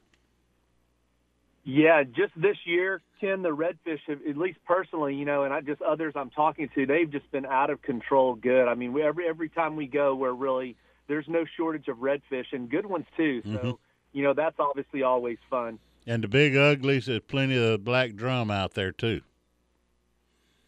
Yeah, 1.69 2.03
just 2.03 2.31
this 2.37 2.55
year, 2.63 3.01
Ken, 3.19 3.41
the 3.41 3.49
redfish, 3.49 3.99
at 4.07 4.37
least 4.37 4.57
personally, 4.65 5.15
you 5.15 5.25
know, 5.25 5.43
and 5.43 5.53
I 5.53 5.59
just 5.59 5.81
others 5.81 6.13
I'm 6.15 6.29
talking 6.29 6.69
to, 6.75 6.85
they've 6.85 7.11
just 7.11 7.29
been 7.31 7.45
out 7.45 7.69
of 7.69 7.81
control. 7.81 8.35
Good. 8.35 8.69
I 8.69 8.75
mean, 8.75 8.93
we, 8.93 9.03
every 9.03 9.27
every 9.27 9.49
time 9.49 9.75
we 9.75 9.85
go, 9.85 10.15
we're 10.15 10.31
really 10.31 10.77
there's 11.07 11.27
no 11.27 11.45
shortage 11.55 11.87
of 11.87 11.97
redfish 11.97 12.51
and 12.51 12.69
good 12.69 12.85
ones 12.85 13.05
too. 13.15 13.41
So, 13.43 13.49
Mhm. 13.49 13.77
you 14.13 14.23
know, 14.23 14.33
that's 14.33 14.59
obviously 14.59 15.03
always 15.03 15.37
fun. 15.49 15.79
And 16.05 16.23
the 16.23 16.27
big 16.27 16.55
uglies, 16.55 17.05
there's 17.07 17.21
plenty 17.21 17.57
of 17.57 17.83
black 17.83 18.15
drum 18.15 18.49
out 18.51 18.73
there 18.73 18.91
too. 18.91 19.21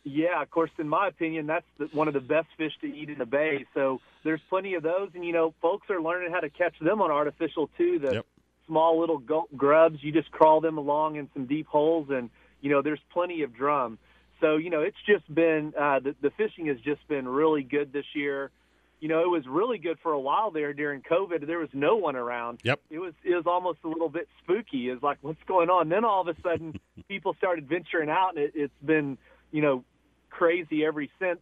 Yeah, 0.03 0.41
of 0.41 0.49
course, 0.49 0.71
in 0.79 0.87
my 0.87 1.07
opinion, 1.07 1.45
that's 1.45 1.65
the, 1.77 1.85
one 1.87 2.07
of 2.07 2.13
the 2.13 2.21
best 2.21 2.47
fish 2.57 2.73
to 2.81 2.87
eat 2.87 3.09
in 3.09 3.19
the 3.19 3.25
bay. 3.25 3.65
So 3.73 3.99
there's 4.23 4.41
plenty 4.49 4.73
of 4.73 4.83
those, 4.83 5.09
and 5.13 5.25
you 5.25 5.33
know, 5.33 5.53
folks 5.61 5.89
are 5.89 6.01
learning 6.01 6.31
how 6.31 6.39
to 6.39 6.49
catch 6.49 6.77
them 6.79 7.01
on 7.01 7.11
artificial 7.11 7.69
too. 7.77 7.99
The 7.99 8.23
small 8.65 8.99
little 8.99 9.17
grubs, 9.55 10.01
you 10.01 10.11
just 10.11 10.31
crawl 10.31 10.61
them 10.61 10.77
along 10.77 11.17
in 11.17 11.29
some 11.33 11.45
deep 11.45 11.67
holes, 11.67 12.09
and 12.09 12.29
you 12.61 12.69
know, 12.69 12.81
there's 12.81 12.99
plenty 13.11 13.41
of 13.43 13.53
drum. 13.53 13.99
So 14.39 14.55
you 14.55 14.69
know, 14.69 14.81
it's 14.81 14.97
just 15.05 15.31
been 15.33 15.73
uh, 15.77 15.99
the 15.99 16.15
the 16.21 16.31
fishing 16.31 16.67
has 16.67 16.79
just 16.79 17.05
been 17.07 17.27
really 17.27 17.63
good 17.63 17.91
this 17.91 18.05
year. 18.13 18.51
You 18.99 19.07
know, 19.07 19.21
it 19.21 19.30
was 19.30 19.47
really 19.47 19.77
good 19.77 19.97
for 20.03 20.11
a 20.11 20.19
while 20.19 20.51
there 20.51 20.73
during 20.73 21.01
COVID. 21.01 21.47
There 21.47 21.59
was 21.59 21.69
no 21.73 21.95
one 21.95 22.15
around. 22.15 22.59
Yep. 22.63 22.81
It 22.89 22.99
was 22.99 23.13
it 23.23 23.34
was 23.34 23.45
almost 23.45 23.80
a 23.84 23.88
little 23.88 24.09
bit 24.09 24.27
spooky. 24.43 24.89
It's 24.89 25.01
like, 25.01 25.19
what's 25.21 25.41
going 25.47 25.69
on? 25.69 25.89
Then 25.89 26.03
all 26.03 26.21
of 26.21 26.27
a 26.27 26.39
sudden, 26.41 26.80
people 27.07 27.34
started 27.38 27.67
venturing 27.67 28.09
out, 28.09 28.35
and 28.35 28.45
it, 28.45 28.51
it's 28.55 28.73
been 28.84 29.17
you 29.51 29.61
know 29.61 29.84
crazy 30.30 30.85
every 30.85 31.09
since. 31.19 31.39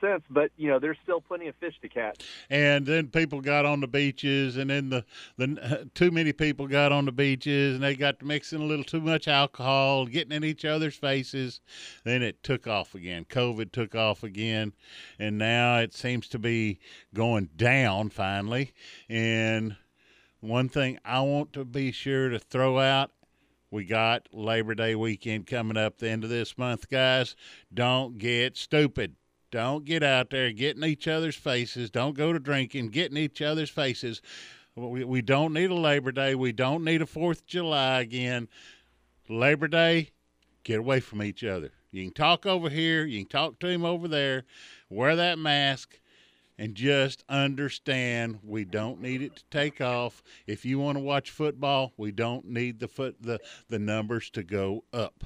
Since, 0.00 0.24
but 0.30 0.50
you 0.56 0.68
know, 0.68 0.78
there's 0.78 0.96
still 1.02 1.20
plenty 1.20 1.48
of 1.48 1.54
fish 1.56 1.74
to 1.82 1.88
catch. 1.88 2.24
and 2.50 2.86
then 2.86 3.08
people 3.08 3.40
got 3.40 3.64
on 3.64 3.80
the 3.80 3.86
beaches, 3.86 4.56
and 4.56 4.70
then 4.70 4.90
the 4.90 5.04
the 5.36 5.88
too 5.94 6.10
many 6.10 6.32
people 6.32 6.66
got 6.66 6.92
on 6.92 7.04
the 7.04 7.12
beaches, 7.12 7.74
and 7.74 7.82
they 7.82 7.94
got 7.94 8.18
to 8.20 8.24
mixing 8.24 8.60
a 8.60 8.64
little 8.64 8.84
too 8.84 9.00
much 9.00 9.28
alcohol, 9.28 10.06
getting 10.06 10.32
in 10.32 10.44
each 10.44 10.64
other's 10.64 10.96
faces. 10.96 11.60
Then 12.04 12.22
it 12.22 12.42
took 12.42 12.66
off 12.66 12.94
again. 12.94 13.24
COVID 13.24 13.72
took 13.72 13.94
off 13.94 14.22
again, 14.22 14.72
and 15.18 15.38
now 15.38 15.78
it 15.78 15.94
seems 15.94 16.28
to 16.28 16.38
be 16.38 16.78
going 17.12 17.50
down 17.56 18.10
finally. 18.10 18.72
And 19.08 19.76
one 20.40 20.68
thing 20.68 20.98
I 21.04 21.20
want 21.20 21.52
to 21.54 21.64
be 21.64 21.92
sure 21.92 22.28
to 22.28 22.38
throw 22.38 22.78
out. 22.78 23.10
We 23.70 23.84
got 23.84 24.28
Labor 24.32 24.76
Day 24.76 24.94
weekend 24.94 25.48
coming 25.48 25.76
up 25.76 25.98
the 25.98 26.08
end 26.08 26.22
of 26.22 26.30
this 26.30 26.56
month, 26.56 26.88
guys. 26.88 27.34
Don't 27.72 28.18
get 28.18 28.56
stupid. 28.56 29.16
Don't 29.54 29.84
get 29.84 30.02
out 30.02 30.30
there, 30.30 30.50
get 30.50 30.76
in 30.76 30.82
each 30.82 31.06
other's 31.06 31.36
faces. 31.36 31.88
Don't 31.88 32.16
go 32.16 32.32
to 32.32 32.40
drinking, 32.40 32.88
get 32.88 33.12
in 33.12 33.16
each 33.16 33.40
other's 33.40 33.70
faces. 33.70 34.20
We, 34.74 35.04
we 35.04 35.22
don't 35.22 35.52
need 35.52 35.70
a 35.70 35.76
Labor 35.76 36.10
Day. 36.10 36.34
We 36.34 36.50
don't 36.50 36.82
need 36.82 37.02
a 37.02 37.06
Fourth 37.06 37.42
of 37.42 37.46
July 37.46 38.00
again. 38.00 38.48
Labor 39.28 39.68
Day, 39.68 40.10
get 40.64 40.80
away 40.80 40.98
from 40.98 41.22
each 41.22 41.44
other. 41.44 41.70
You 41.92 42.02
can 42.02 42.12
talk 42.12 42.46
over 42.46 42.68
here, 42.68 43.04
you 43.04 43.20
can 43.20 43.28
talk 43.28 43.60
to 43.60 43.68
him 43.68 43.84
over 43.84 44.08
there. 44.08 44.42
Wear 44.90 45.14
that 45.14 45.38
mask 45.38 46.00
and 46.58 46.74
just 46.74 47.22
understand 47.28 48.40
we 48.42 48.64
don't 48.64 49.00
need 49.00 49.22
it 49.22 49.36
to 49.36 49.44
take 49.52 49.80
off. 49.80 50.24
If 50.48 50.64
you 50.64 50.80
want 50.80 50.98
to 50.98 51.04
watch 51.04 51.30
football, 51.30 51.92
we 51.96 52.10
don't 52.10 52.44
need 52.44 52.80
the 52.80 52.88
foot 52.88 53.22
the, 53.22 53.38
the 53.68 53.78
numbers 53.78 54.30
to 54.30 54.42
go 54.42 54.82
up. 54.92 55.22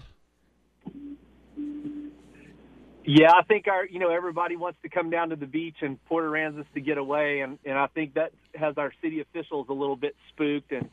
Yeah, 3.10 3.32
I 3.32 3.42
think 3.42 3.68
our 3.68 3.86
you 3.86 3.98
know 3.98 4.10
everybody 4.10 4.56
wants 4.56 4.78
to 4.82 4.90
come 4.90 5.08
down 5.08 5.30
to 5.30 5.36
the 5.36 5.46
beach 5.46 5.76
and 5.80 6.02
Port 6.04 6.24
Aransas 6.26 6.66
to 6.74 6.80
get 6.80 6.98
away, 6.98 7.40
and 7.40 7.58
and 7.64 7.78
I 7.78 7.86
think 7.86 8.14
that 8.14 8.32
has 8.54 8.76
our 8.76 8.92
city 9.00 9.20
officials 9.20 9.68
a 9.70 9.72
little 9.72 9.96
bit 9.96 10.14
spooked, 10.28 10.72
and 10.72 10.90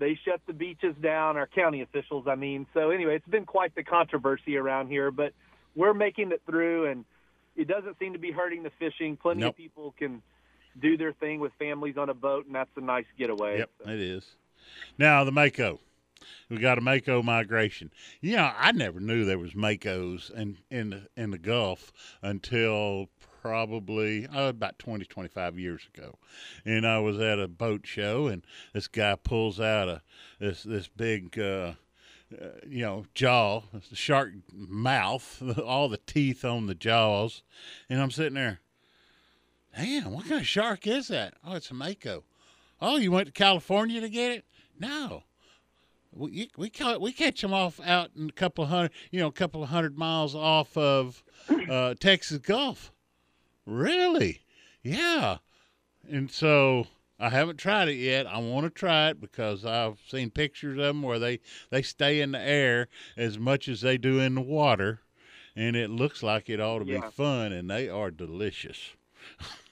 they 0.00 0.18
shut 0.24 0.40
the 0.48 0.52
beaches 0.52 0.96
down. 1.00 1.36
Our 1.36 1.46
county 1.46 1.82
officials, 1.82 2.26
I 2.26 2.34
mean. 2.34 2.66
So 2.74 2.90
anyway, 2.90 3.14
it's 3.14 3.28
been 3.28 3.44
quite 3.46 3.72
the 3.76 3.84
controversy 3.84 4.56
around 4.56 4.88
here, 4.88 5.12
but 5.12 5.32
we're 5.76 5.94
making 5.94 6.32
it 6.32 6.42
through, 6.44 6.86
and 6.86 7.04
it 7.54 7.68
doesn't 7.68 8.00
seem 8.00 8.14
to 8.14 8.18
be 8.18 8.32
hurting 8.32 8.64
the 8.64 8.72
fishing. 8.80 9.16
Plenty 9.16 9.42
Nope. 9.42 9.50
of 9.50 9.56
people 9.56 9.94
can 9.96 10.22
do 10.82 10.96
their 10.96 11.12
thing 11.12 11.38
with 11.38 11.52
families 11.60 11.96
on 11.96 12.08
a 12.08 12.14
boat, 12.14 12.46
and 12.46 12.54
that's 12.56 12.70
a 12.76 12.80
nice 12.80 13.06
getaway. 13.16 13.58
Yep, 13.58 13.70
it 13.86 14.00
is. 14.00 14.24
Now 14.98 15.22
the 15.22 15.30
Mako. 15.30 15.78
We 16.48 16.58
got 16.58 16.78
a 16.78 16.80
Mako 16.80 17.22
migration. 17.22 17.90
You 18.20 18.36
know, 18.36 18.52
I 18.56 18.72
never 18.72 19.00
knew 19.00 19.24
there 19.24 19.38
was 19.38 19.54
Makos 19.54 20.30
in 20.30 20.58
in 20.70 20.90
the, 20.90 21.08
in 21.16 21.30
the 21.30 21.38
Gulf 21.38 21.92
until 22.22 23.08
probably 23.44 24.26
oh, 24.34 24.48
about 24.48 24.78
20, 24.78 25.04
25 25.04 25.58
years 25.58 25.86
ago. 25.94 26.18
And 26.64 26.86
I 26.86 26.98
was 26.98 27.20
at 27.20 27.38
a 27.38 27.46
boat 27.46 27.86
show, 27.86 28.26
and 28.26 28.42
this 28.72 28.88
guy 28.88 29.16
pulls 29.16 29.60
out 29.60 29.88
a 29.88 30.02
this 30.40 30.62
this 30.62 30.88
big. 30.88 31.38
Uh, 31.38 31.74
uh, 32.40 32.48
you 32.66 32.82
know, 32.82 33.04
jaw, 33.14 33.62
shark 33.92 34.32
mouth, 34.52 35.40
all 35.64 35.88
the 35.88 35.98
teeth 35.98 36.44
on 36.44 36.66
the 36.66 36.74
jaws, 36.74 37.42
and 37.88 38.00
I'm 38.00 38.10
sitting 38.10 38.34
there. 38.34 38.60
Damn, 39.76 40.12
what 40.12 40.26
kind 40.26 40.40
of 40.40 40.46
shark 40.46 40.86
is 40.86 41.08
that? 41.08 41.34
Oh, 41.44 41.54
it's 41.54 41.70
a 41.70 41.74
mako. 41.74 42.24
Oh, 42.80 42.96
you 42.96 43.12
went 43.12 43.26
to 43.26 43.32
California 43.32 44.00
to 44.00 44.08
get 44.08 44.32
it? 44.32 44.44
No. 44.78 45.24
We 46.16 46.50
we 46.56 46.70
ca- 46.70 46.98
we 46.98 47.12
catch 47.12 47.40
them 47.40 47.52
off 47.52 47.80
out 47.84 48.10
in 48.16 48.28
a 48.28 48.32
couple 48.32 48.64
of 48.64 48.70
hundred, 48.70 48.92
you 49.10 49.18
know, 49.20 49.26
a 49.26 49.32
couple 49.32 49.62
of 49.62 49.68
hundred 49.70 49.98
miles 49.98 50.34
off 50.34 50.76
of 50.76 51.22
uh, 51.68 51.94
Texas 52.00 52.38
Gulf. 52.38 52.92
Really? 53.66 54.42
Yeah. 54.82 55.38
And 56.08 56.30
so 56.30 56.86
I 57.18 57.30
haven't 57.30 57.56
tried 57.56 57.88
it 57.88 57.94
yet. 57.96 58.26
I 58.26 58.38
want 58.38 58.64
to 58.64 58.70
try 58.70 59.08
it 59.08 59.20
because 59.20 59.64
I've 59.64 59.98
seen 60.06 60.30
pictures 60.30 60.78
of 60.78 60.84
them 60.84 61.02
where 61.02 61.18
they 61.18 61.40
they 61.70 61.82
stay 61.82 62.20
in 62.20 62.32
the 62.32 62.40
air 62.40 62.88
as 63.16 63.38
much 63.38 63.68
as 63.68 63.80
they 63.80 63.98
do 63.98 64.20
in 64.20 64.34
the 64.34 64.40
water, 64.40 65.00
and 65.56 65.74
it 65.74 65.90
looks 65.90 66.22
like 66.22 66.48
it 66.50 66.60
ought 66.60 66.80
to 66.80 66.86
Yeah. 66.86 67.00
be 67.00 67.10
fun, 67.10 67.52
and 67.52 67.68
they 67.70 67.88
are 67.88 68.10
delicious. 68.10 68.90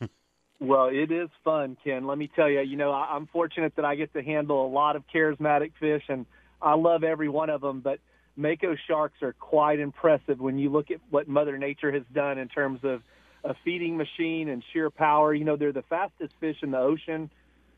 Well, 0.62 0.90
it 0.92 1.10
is 1.10 1.28
fun, 1.42 1.76
Ken. 1.82 2.06
Let 2.06 2.16
me 2.18 2.30
tell 2.36 2.48
you, 2.48 2.60
you 2.60 2.76
know, 2.76 2.92
I'm 2.92 3.26
fortunate 3.26 3.74
that 3.74 3.84
I 3.84 3.96
get 3.96 4.12
to 4.12 4.22
handle 4.22 4.64
a 4.64 4.70
lot 4.70 4.94
of 4.94 5.02
charismatic 5.12 5.72
fish, 5.80 6.04
and 6.08 6.24
I 6.62 6.76
love 6.76 7.02
every 7.02 7.28
one 7.28 7.50
of 7.50 7.60
them. 7.60 7.80
But 7.80 7.98
Mako 8.36 8.76
sharks 8.86 9.20
are 9.22 9.32
quite 9.32 9.80
impressive 9.80 10.38
when 10.38 10.60
you 10.60 10.70
look 10.70 10.92
at 10.92 11.00
what 11.10 11.26
Mother 11.26 11.58
Nature 11.58 11.90
has 11.90 12.04
done 12.14 12.38
in 12.38 12.46
terms 12.46 12.78
of 12.84 13.02
a 13.42 13.54
feeding 13.64 13.96
machine 13.96 14.48
and 14.50 14.62
sheer 14.72 14.88
power. 14.88 15.34
You 15.34 15.44
know, 15.44 15.56
they're 15.56 15.72
the 15.72 15.82
fastest 15.82 16.32
fish 16.38 16.58
in 16.62 16.70
the 16.70 16.78
ocean. 16.78 17.28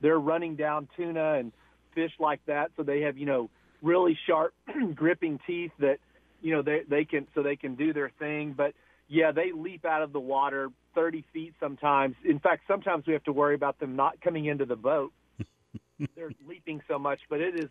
They're 0.03 0.21
running 0.21 0.55
down 0.55 0.87
tuna 0.95 1.39
and 1.39 1.53
fish 1.95 2.13
like 2.21 2.45
that, 2.49 2.71
so 2.77 2.83
they 2.83 3.01
have 3.01 3.17
you 3.17 3.25
know 3.25 3.49
really 3.81 4.19
sharp 4.27 4.53
gripping 4.95 5.41
teeth 5.47 5.73
that 5.79 6.01
you 6.43 6.53
know 6.53 6.61
they 6.61 6.83
they 6.87 7.07
can 7.07 7.29
so 7.35 7.43
they 7.43 7.57
can 7.57 7.77
do 7.77 7.95
their 7.95 8.11
thing. 8.19 8.53
But 8.55 8.75
yeah, 9.09 9.33
they 9.33 9.53
leap 9.53 9.85
out 9.85 10.03
of 10.03 10.13
the 10.13 10.21
water 10.21 10.71
30 10.95 11.25
feet 11.33 11.55
sometimes. 11.61 12.17
In 12.25 12.39
fact, 12.39 12.63
sometimes 12.67 13.07
we 13.07 13.13
have 13.13 13.25
to 13.25 13.33
worry 13.33 13.55
about 13.55 13.79
them 13.79 13.97
not 13.97 14.21
coming 14.21 14.47
into 14.47 14.65
the 14.65 14.77
boat. 14.77 15.13
They're 16.17 16.33
leaping 16.47 16.83
so 16.89 16.99
much, 16.99 17.21
but 17.29 17.41
it 17.41 17.59
is 17.59 17.69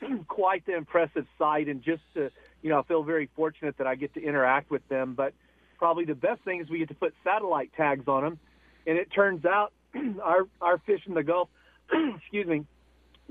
quite 0.28 0.64
the 0.66 0.76
impressive 0.76 1.26
sight. 1.38 1.68
And 1.68 1.82
just 1.82 2.02
to, 2.14 2.30
you 2.62 2.70
know, 2.70 2.78
I 2.78 2.82
feel 2.82 3.02
very 3.02 3.28
fortunate 3.34 3.78
that 3.78 3.86
I 3.86 3.94
get 3.94 4.14
to 4.14 4.22
interact 4.22 4.70
with 4.70 4.86
them. 4.88 5.14
But 5.14 5.34
probably 5.78 6.04
the 6.04 6.14
best 6.14 6.42
thing 6.42 6.60
is 6.60 6.68
we 6.68 6.78
get 6.78 6.88
to 6.88 6.94
put 6.94 7.14
satellite 7.24 7.72
tags 7.76 8.06
on 8.06 8.22
them. 8.22 8.38
And 8.86 8.96
it 8.98 9.10
turns 9.12 9.44
out 9.44 9.72
our 10.22 10.46
our 10.60 10.78
fish 10.78 11.00
in 11.06 11.14
the 11.14 11.22
Gulf, 11.22 11.48
excuse 12.16 12.46
me, 12.46 12.64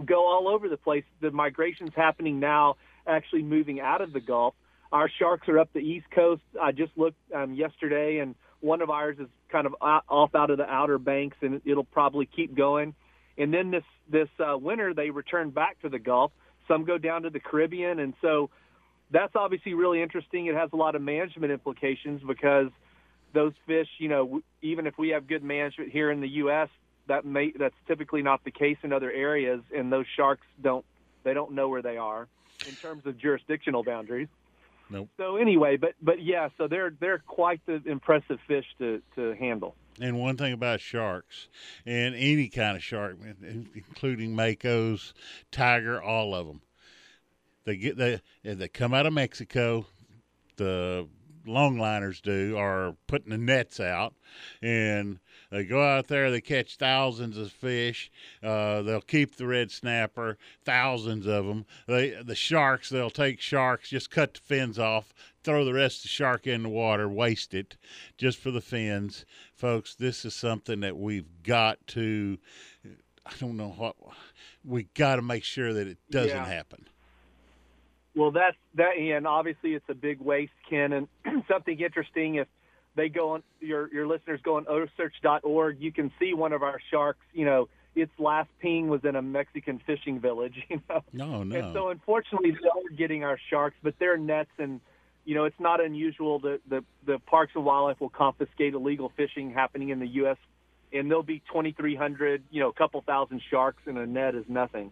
go 0.03 0.27
all 0.27 0.47
over 0.47 0.67
the 0.69 0.77
place. 0.77 1.03
The 1.21 1.31
migration's 1.31 1.93
happening 1.95 2.39
now, 2.39 2.75
actually 3.05 3.43
moving 3.43 3.79
out 3.79 4.01
of 4.01 4.13
the 4.13 4.19
Gulf. 4.19 4.53
Our 4.91 5.09
sharks 5.19 5.47
are 5.49 5.59
up 5.59 5.69
the 5.73 5.79
East 5.79 6.09
Coast. 6.11 6.41
I 6.61 6.71
just 6.71 6.91
looked 6.95 7.17
um, 7.33 7.53
yesterday, 7.53 8.19
and 8.19 8.35
one 8.61 8.81
of 8.81 8.89
ours 8.89 9.17
is 9.19 9.27
kind 9.49 9.67
of 9.67 9.75
off 9.81 10.35
out 10.35 10.49
of 10.49 10.57
the 10.57 10.69
outer 10.69 10.97
banks, 10.97 11.37
and 11.41 11.61
it'll 11.65 11.83
probably 11.83 12.25
keep 12.25 12.55
going. 12.55 12.95
And 13.37 13.53
then 13.53 13.71
this 13.71 13.83
this 14.09 14.29
uh, 14.39 14.57
winter, 14.57 14.93
they 14.93 15.09
return 15.09 15.49
back 15.49 15.81
to 15.81 15.89
the 15.89 15.99
Gulf. 15.99 16.31
Some 16.67 16.85
go 16.85 16.97
down 16.97 17.23
to 17.23 17.29
the 17.29 17.39
Caribbean, 17.39 17.99
and 17.99 18.13
so 18.21 18.49
that's 19.11 19.35
obviously 19.35 19.73
really 19.73 20.01
interesting. 20.01 20.47
It 20.47 20.55
has 20.55 20.69
a 20.73 20.75
lot 20.75 20.95
of 20.95 21.01
management 21.01 21.51
implications 21.51 22.21
because 22.25 22.69
those 23.33 23.53
fish, 23.65 23.87
you 23.99 24.09
know, 24.09 24.41
even 24.61 24.87
if 24.87 24.97
we 24.97 25.09
have 25.09 25.27
good 25.27 25.43
management 25.43 25.91
here 25.91 26.11
in 26.11 26.21
the 26.21 26.29
U.S., 26.29 26.69
that 27.07 27.25
may 27.25 27.53
that's 27.57 27.75
typically 27.87 28.21
not 28.21 28.43
the 28.43 28.51
case 28.51 28.77
in 28.83 28.91
other 28.91 29.11
areas, 29.11 29.61
and 29.75 29.91
those 29.91 30.05
sharks 30.15 30.45
don't 30.61 30.85
they 31.23 31.33
don't 31.33 31.51
know 31.53 31.69
where 31.69 31.81
they 31.81 31.97
are 31.97 32.27
in 32.67 32.75
terms 32.75 33.05
of 33.05 33.17
jurisdictional 33.17 33.83
boundaries. 33.83 34.27
Nope. 34.89 35.09
So 35.17 35.35
anyway, 35.37 35.77
but 35.77 35.93
but 36.01 36.21
yeah, 36.21 36.49
so 36.57 36.67
they're 36.67 36.93
they're 36.99 37.19
quite 37.19 37.61
the 37.65 37.81
impressive 37.85 38.39
fish 38.47 38.65
to 38.79 39.01
to 39.15 39.35
handle. 39.35 39.75
And 39.99 40.19
one 40.19 40.37
thing 40.37 40.53
about 40.53 40.79
sharks, 40.79 41.47
and 41.85 42.13
any 42.15 42.49
kind 42.49 42.77
of 42.77 42.83
shark, 42.83 43.17
including 43.75 44.35
makos, 44.35 45.13
tiger, 45.51 46.01
all 46.01 46.35
of 46.35 46.47
them, 46.47 46.61
they 47.65 47.75
get 47.77 47.97
they 47.97 48.21
they 48.43 48.67
come 48.67 48.93
out 48.93 49.05
of 49.05 49.13
Mexico. 49.13 49.87
The 50.55 51.07
longliners 51.47 52.21
do 52.21 52.57
are 52.57 52.95
putting 53.07 53.29
the 53.29 53.37
nets 53.37 53.79
out, 53.79 54.13
and 54.61 55.19
they 55.51 55.63
go 55.63 55.81
out 55.81 56.07
there. 56.07 56.29
They 56.29 56.41
catch 56.41 56.75
thousands 56.75 57.37
of 57.37 57.51
fish. 57.51 58.11
Uh, 58.43 58.81
they'll 58.81 59.01
keep 59.01 59.35
the 59.35 59.47
red 59.47 59.71
snapper, 59.71 60.37
thousands 60.65 61.25
of 61.25 61.45
them. 61.45 61.65
They 61.87 62.09
the 62.21 62.35
sharks. 62.35 62.89
They'll 62.89 63.09
take 63.09 63.39
sharks, 63.41 63.89
just 63.89 64.11
cut 64.11 64.33
the 64.35 64.39
fins 64.41 64.77
off, 64.77 65.13
throw 65.43 65.63
the 65.65 65.73
rest 65.73 65.99
of 65.99 66.03
the 66.03 66.07
shark 66.09 66.45
in 66.47 66.63
the 66.63 66.69
water, 66.69 67.07
waste 67.09 67.53
it, 67.53 67.77
just 68.17 68.37
for 68.37 68.51
the 68.51 68.61
fins, 68.61 69.25
folks. 69.53 69.95
This 69.95 70.25
is 70.25 70.33
something 70.35 70.81
that 70.81 70.97
we've 70.97 71.43
got 71.43 71.85
to. 71.87 72.37
I 73.25 73.31
don't 73.39 73.57
know 73.57 73.73
what 73.77 73.95
we 74.63 74.83
got 74.93 75.17
to 75.17 75.21
make 75.21 75.43
sure 75.43 75.73
that 75.73 75.87
it 75.87 75.97
doesn't 76.09 76.29
Yeah. 76.37 76.45
happen. 76.45 76.87
Well, 78.17 78.31
that's 78.31 78.57
that, 78.75 78.97
and 78.97 79.27
obviously 79.27 79.75
it's 79.75 79.87
a 79.89 79.93
big 79.93 80.19
waste, 80.19 80.51
Ken. 80.67 80.91
And 80.91 81.07
something 81.47 81.79
interesting, 81.79 82.35
if 82.35 82.47
they 82.95 83.09
go 83.09 83.29
on 83.33 83.43
your 83.61 83.93
your 83.93 84.07
listeners 84.07 84.39
go 84.43 84.57
on 84.57 84.65
ocearch.org, 84.65 85.79
you 85.79 85.91
can 85.91 86.11
see 86.19 86.33
one 86.33 86.51
of 86.51 86.63
our 86.63 86.79
sharks. 86.89 87.23
You 87.31 87.45
know, 87.45 87.69
its 87.95 88.11
last 88.17 88.49
ping 88.59 88.87
was 88.87 89.01
in 89.05 89.15
a 89.15 89.21
Mexican 89.21 89.79
fishing 89.85 90.19
village. 90.19 90.55
You 90.69 90.81
know, 90.89 91.03
No, 91.13 91.43
no. 91.43 91.55
and 91.59 91.73
so 91.75 91.89
unfortunately 91.89 92.51
they 92.51 92.67
are 92.67 92.97
getting 92.97 93.23
our 93.23 93.39
sharks, 93.49 93.77
but 93.83 93.93
they're 93.99 94.17
nets 94.17 94.51
and. 94.57 94.81
You 95.25 95.35
know, 95.35 95.43
it's 95.43 95.59
not 95.59 95.83
unusual 95.83 96.39
that 96.39 96.61
the, 96.69 96.85
the 97.05 97.19
Parks 97.19 97.51
and 97.53 97.65
Wildlife 97.65 97.99
will 97.99 98.07
confiscate 98.07 98.73
illegal 98.73 99.11
fishing 99.17 99.51
happening 99.51 99.89
in 99.89 99.99
the 99.99 100.07
U.S. 100.21 100.37
and 100.93 101.09
there'll 101.11 101.21
be 101.21 101.39
2,300, 101.51 102.43
you 102.49 102.61
know, 102.61 102.69
a 102.69 102.73
couple 102.73 103.01
thousand 103.01 103.41
sharks 103.51 103.81
in 103.87 103.97
a 103.97 104.05
net 104.07 104.35
is 104.35 104.45
nothing, 104.47 104.89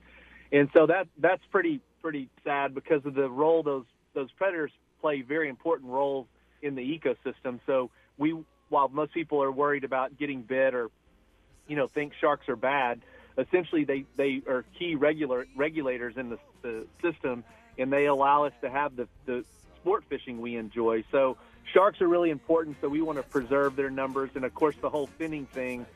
and 0.52 0.68
so 0.74 0.88
that 0.88 1.08
that's 1.18 1.42
pretty 1.52 1.80
pretty 2.06 2.30
sad 2.44 2.76
because 2.76 3.04
of 3.08 3.16
the 3.16 3.28
role 3.28 3.64
those 3.64 3.86
those 4.14 4.32
predators 4.34 4.70
play 5.02 5.24
very 5.24 5.50
important 5.50 5.90
roles 5.90 6.28
in 6.62 6.76
the 6.76 6.84
ecosystem. 6.84 7.60
So 7.66 7.90
we, 8.16 8.38
while 8.70 8.90
most 8.90 9.12
people 9.12 9.42
are 9.42 9.52
worried 9.52 9.84
about 9.84 10.16
getting 10.16 10.44
bit 10.44 10.76
or, 10.76 10.92
you 11.68 11.76
know, 11.76 11.88
think 11.88 12.14
sharks 12.22 12.48
are 12.48 12.56
bad, 12.56 13.02
essentially 13.40 13.86
they 13.86 14.06
they 14.18 14.44
are 14.48 14.66
key 14.78 14.94
regular 14.94 15.48
regulators 15.56 16.16
in 16.16 16.30
the, 16.30 16.38
the 16.62 16.86
system, 17.02 17.44
and 17.80 17.92
they 17.92 18.06
allow 18.06 18.44
us 18.44 18.54
to 18.62 18.70
have 18.70 18.96
the 18.96 19.08
the 19.26 19.44
sport 19.78 20.04
fishing 20.08 20.40
we 20.40 20.58
enjoy. 20.58 21.04
So 21.12 21.38
sharks 21.74 22.02
are 22.02 22.08
really 22.08 22.30
important. 22.30 22.78
So 22.82 22.88
we 22.88 23.02
want 23.02 23.18
to 23.18 23.24
preserve 23.24 23.76
their 23.76 23.90
numbers, 23.90 24.30
and 24.36 24.46
of 24.46 24.54
course 24.54 24.76
the 24.80 24.92
whole 24.92 25.10
finning 25.20 25.48
thing 25.48 25.88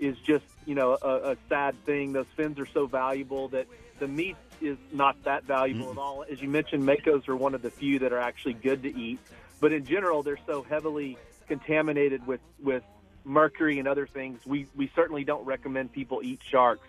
is 0.00 0.18
just 0.26 0.44
you 0.64 0.74
know 0.74 0.98
a, 1.00 1.34
a 1.34 1.36
sad 1.48 1.76
thing. 1.84 2.14
Those 2.14 2.26
fins 2.36 2.58
are 2.58 2.66
so 2.66 2.86
valuable 2.86 3.46
that 3.50 3.68
the 4.00 4.08
meat 4.08 4.36
is 4.60 4.76
not 4.92 5.22
that 5.24 5.44
valuable 5.44 5.90
at 5.90 5.98
all. 5.98 6.24
As 6.30 6.40
you 6.40 6.48
mentioned, 6.48 6.82
makos 6.82 7.28
are 7.28 7.36
one 7.36 7.54
of 7.54 7.62
the 7.62 7.70
few 7.70 7.98
that 8.00 8.12
are 8.12 8.18
actually 8.18 8.54
good 8.54 8.82
to 8.82 8.96
eat, 8.96 9.18
but 9.60 9.72
in 9.72 9.84
general 9.84 10.22
they're 10.22 10.38
so 10.46 10.62
heavily 10.62 11.18
contaminated 11.48 12.26
with 12.26 12.40
with 12.62 12.82
mercury 13.24 13.78
and 13.78 13.88
other 13.88 14.06
things. 14.06 14.44
We 14.46 14.66
we 14.74 14.90
certainly 14.94 15.24
don't 15.24 15.44
recommend 15.44 15.92
people 15.92 16.20
eat 16.22 16.40
sharks. 16.48 16.86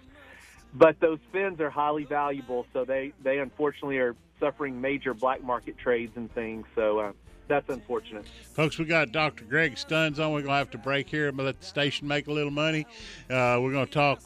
But 0.74 1.00
those 1.00 1.20
fins 1.32 1.60
are 1.62 1.70
highly 1.70 2.04
valuable, 2.04 2.66
so 2.74 2.86
they 2.86 3.14
they 3.24 3.40
unfortunately 3.40 3.98
are 3.98 4.16
suffering 4.40 4.80
major 4.80 5.14
black 5.14 5.44
market 5.44 5.78
trades 5.78 6.16
and 6.16 6.32
things. 6.34 6.66
So 6.76 7.00
uh, 7.00 7.12
that's 7.48 7.70
unfortunate. 7.70 8.26
Folks, 8.54 8.78
we 8.78 8.86
got 8.86 9.12
Dr. 9.12 9.46
Greg 9.46 9.76
Stunz 9.76 10.20
on. 10.20 10.32
We're 10.34 10.42
going 10.42 10.46
to 10.46 10.54
have 10.54 10.72
to 10.72 10.78
break 10.78 11.10
here 11.10 11.30
and 11.30 11.38
let 11.38 11.60
the 11.60 11.66
station 11.66 12.08
make 12.08 12.28
a 12.28 12.32
little 12.32 12.52
money. 12.52 12.86
Uh, 13.30 13.58
we're 13.62 13.72
going 13.72 13.86
to 13.86 13.92
talk. 13.92 14.22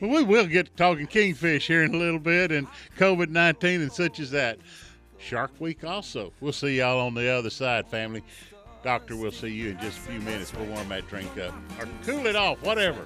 Well, 0.00 0.10
we 0.10 0.22
will 0.22 0.46
get 0.46 0.66
to 0.66 0.72
talking 0.72 1.06
kingfish 1.06 1.66
here 1.66 1.82
in 1.82 1.94
a 1.94 1.98
little 1.98 2.20
bit 2.20 2.52
and 2.52 2.68
COVID 2.98 3.30
19 3.30 3.82
and 3.82 3.92
such 3.92 4.20
as 4.20 4.30
that. 4.30 4.58
Shark 5.18 5.50
Week 5.58 5.82
also. 5.82 6.32
We'll 6.40 6.52
see 6.52 6.78
y'all 6.78 7.00
on 7.00 7.14
the 7.14 7.28
other 7.28 7.50
side, 7.50 7.88
family. 7.88 8.22
Doctor, 8.84 9.16
we'll 9.16 9.32
see 9.32 9.48
you 9.48 9.70
in 9.70 9.80
just 9.80 9.98
a 9.98 10.02
few 10.02 10.20
minutes. 10.20 10.54
We'll 10.54 10.66
warm 10.66 10.88
that 10.90 11.08
drink 11.08 11.36
up 11.38 11.52
or 11.80 11.88
cool 12.04 12.26
it 12.26 12.36
off, 12.36 12.62
whatever. 12.62 13.04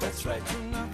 That's 0.00 0.26
right. 0.26 0.42
You're 0.52 0.62
not 0.70 0.88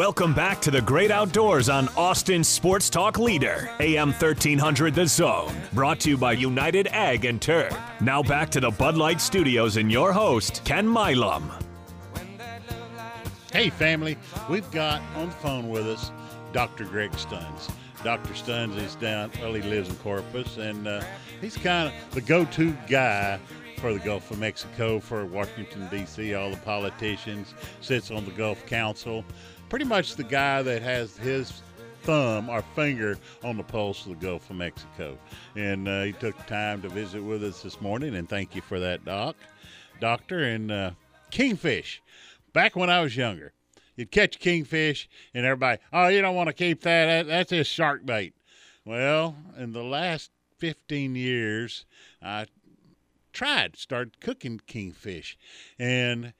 Welcome 0.00 0.32
back 0.32 0.62
to 0.62 0.70
the 0.70 0.80
great 0.80 1.10
outdoors 1.10 1.68
on 1.68 1.86
Austin 1.88 2.42
Sports 2.42 2.88
Talk 2.88 3.18
Leader, 3.18 3.70
AM 3.80 4.12
1300 4.12 4.94
The 4.94 5.06
Zone. 5.06 5.54
Brought 5.74 6.00
to 6.00 6.08
you 6.08 6.16
by 6.16 6.32
United 6.32 6.86
Ag 6.86 7.26
and 7.26 7.38
Turf. 7.38 7.78
Now 8.00 8.22
back 8.22 8.48
to 8.52 8.60
the 8.60 8.70
Bud 8.70 8.96
Light 8.96 9.20
Studios 9.20 9.76
and 9.76 9.92
your 9.92 10.10
host, 10.10 10.62
Ken 10.64 10.88
Milam. 10.88 11.52
Hey, 13.52 13.68
family, 13.68 14.16
we've 14.48 14.70
got 14.70 15.02
on 15.16 15.26
the 15.26 15.34
phone 15.34 15.68
with 15.68 15.86
us 15.86 16.10
Dr. 16.54 16.86
Greg 16.86 17.10
Stunz. 17.12 17.70
Dr. 18.02 18.32
Stunz 18.32 18.78
is 18.78 18.94
down, 18.94 19.30
well, 19.38 19.52
he 19.52 19.60
lives 19.60 19.90
in 19.90 19.96
Corpus, 19.96 20.56
and 20.56 20.88
uh, 20.88 21.02
he's 21.42 21.58
kind 21.58 21.88
of 21.88 22.14
the 22.14 22.22
go 22.22 22.46
to 22.46 22.74
guy 22.88 23.38
for 23.76 23.92
the 23.92 23.98
Gulf 23.98 24.30
of 24.30 24.38
Mexico, 24.38 24.98
for 24.98 25.26
Washington, 25.26 25.88
D.C., 25.90 26.34
all 26.34 26.50
the 26.50 26.56
politicians, 26.58 27.54
sits 27.82 28.10
on 28.10 28.24
the 28.24 28.30
Gulf 28.30 28.64
Council. 28.66 29.24
Pretty 29.70 29.84
much 29.84 30.16
the 30.16 30.24
guy 30.24 30.62
that 30.62 30.82
has 30.82 31.16
his 31.16 31.62
thumb 32.02 32.50
or 32.50 32.60
finger 32.74 33.16
on 33.44 33.56
the 33.56 33.62
pulse 33.62 34.04
of 34.04 34.18
the 34.18 34.26
Gulf 34.26 34.50
of 34.50 34.56
Mexico. 34.56 35.16
And 35.54 35.86
uh, 35.86 36.02
he 36.02 36.12
took 36.12 36.36
time 36.46 36.82
to 36.82 36.88
visit 36.88 37.22
with 37.22 37.44
us 37.44 37.62
this 37.62 37.80
morning, 37.80 38.16
and 38.16 38.28
thank 38.28 38.56
you 38.56 38.62
for 38.62 38.80
that, 38.80 39.04
Doc. 39.04 39.36
Doctor, 40.00 40.42
and 40.42 40.72
uh, 40.72 40.90
kingfish. 41.30 42.02
Back 42.52 42.74
when 42.74 42.90
I 42.90 43.00
was 43.00 43.16
younger, 43.16 43.52
you'd 43.94 44.10
catch 44.10 44.40
kingfish, 44.40 45.08
and 45.34 45.46
everybody, 45.46 45.80
oh, 45.92 46.08
you 46.08 46.20
don't 46.20 46.34
want 46.34 46.48
to 46.48 46.52
keep 46.52 46.82
that. 46.82 47.06
that 47.06 47.26
that's 47.28 47.50
just 47.50 47.70
shark 47.70 48.04
bait. 48.04 48.34
Well, 48.84 49.36
in 49.56 49.72
the 49.72 49.84
last 49.84 50.32
15 50.58 51.14
years, 51.14 51.84
I 52.20 52.46
tried, 53.32 53.76
started 53.76 54.18
cooking 54.20 54.60
kingfish, 54.66 55.38
and 55.78 56.32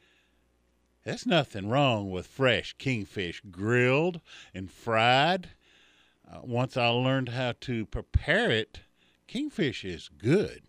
there's 1.05 1.27
nothing 1.27 1.69
wrong 1.69 2.11
with 2.11 2.27
fresh 2.27 2.75
kingfish 2.79 3.43
grilled 3.51 4.21
and 4.55 4.71
fried. 4.71 5.51
Uh, 6.31 6.41
once 6.43 6.77
I 6.77 6.89
learned 6.89 7.31
how 7.31 7.55
to 7.63 7.87
prepare 7.87 8.51
it, 8.51 8.81
kingfish 9.27 9.85
is 9.85 10.09
good. 10.09 10.63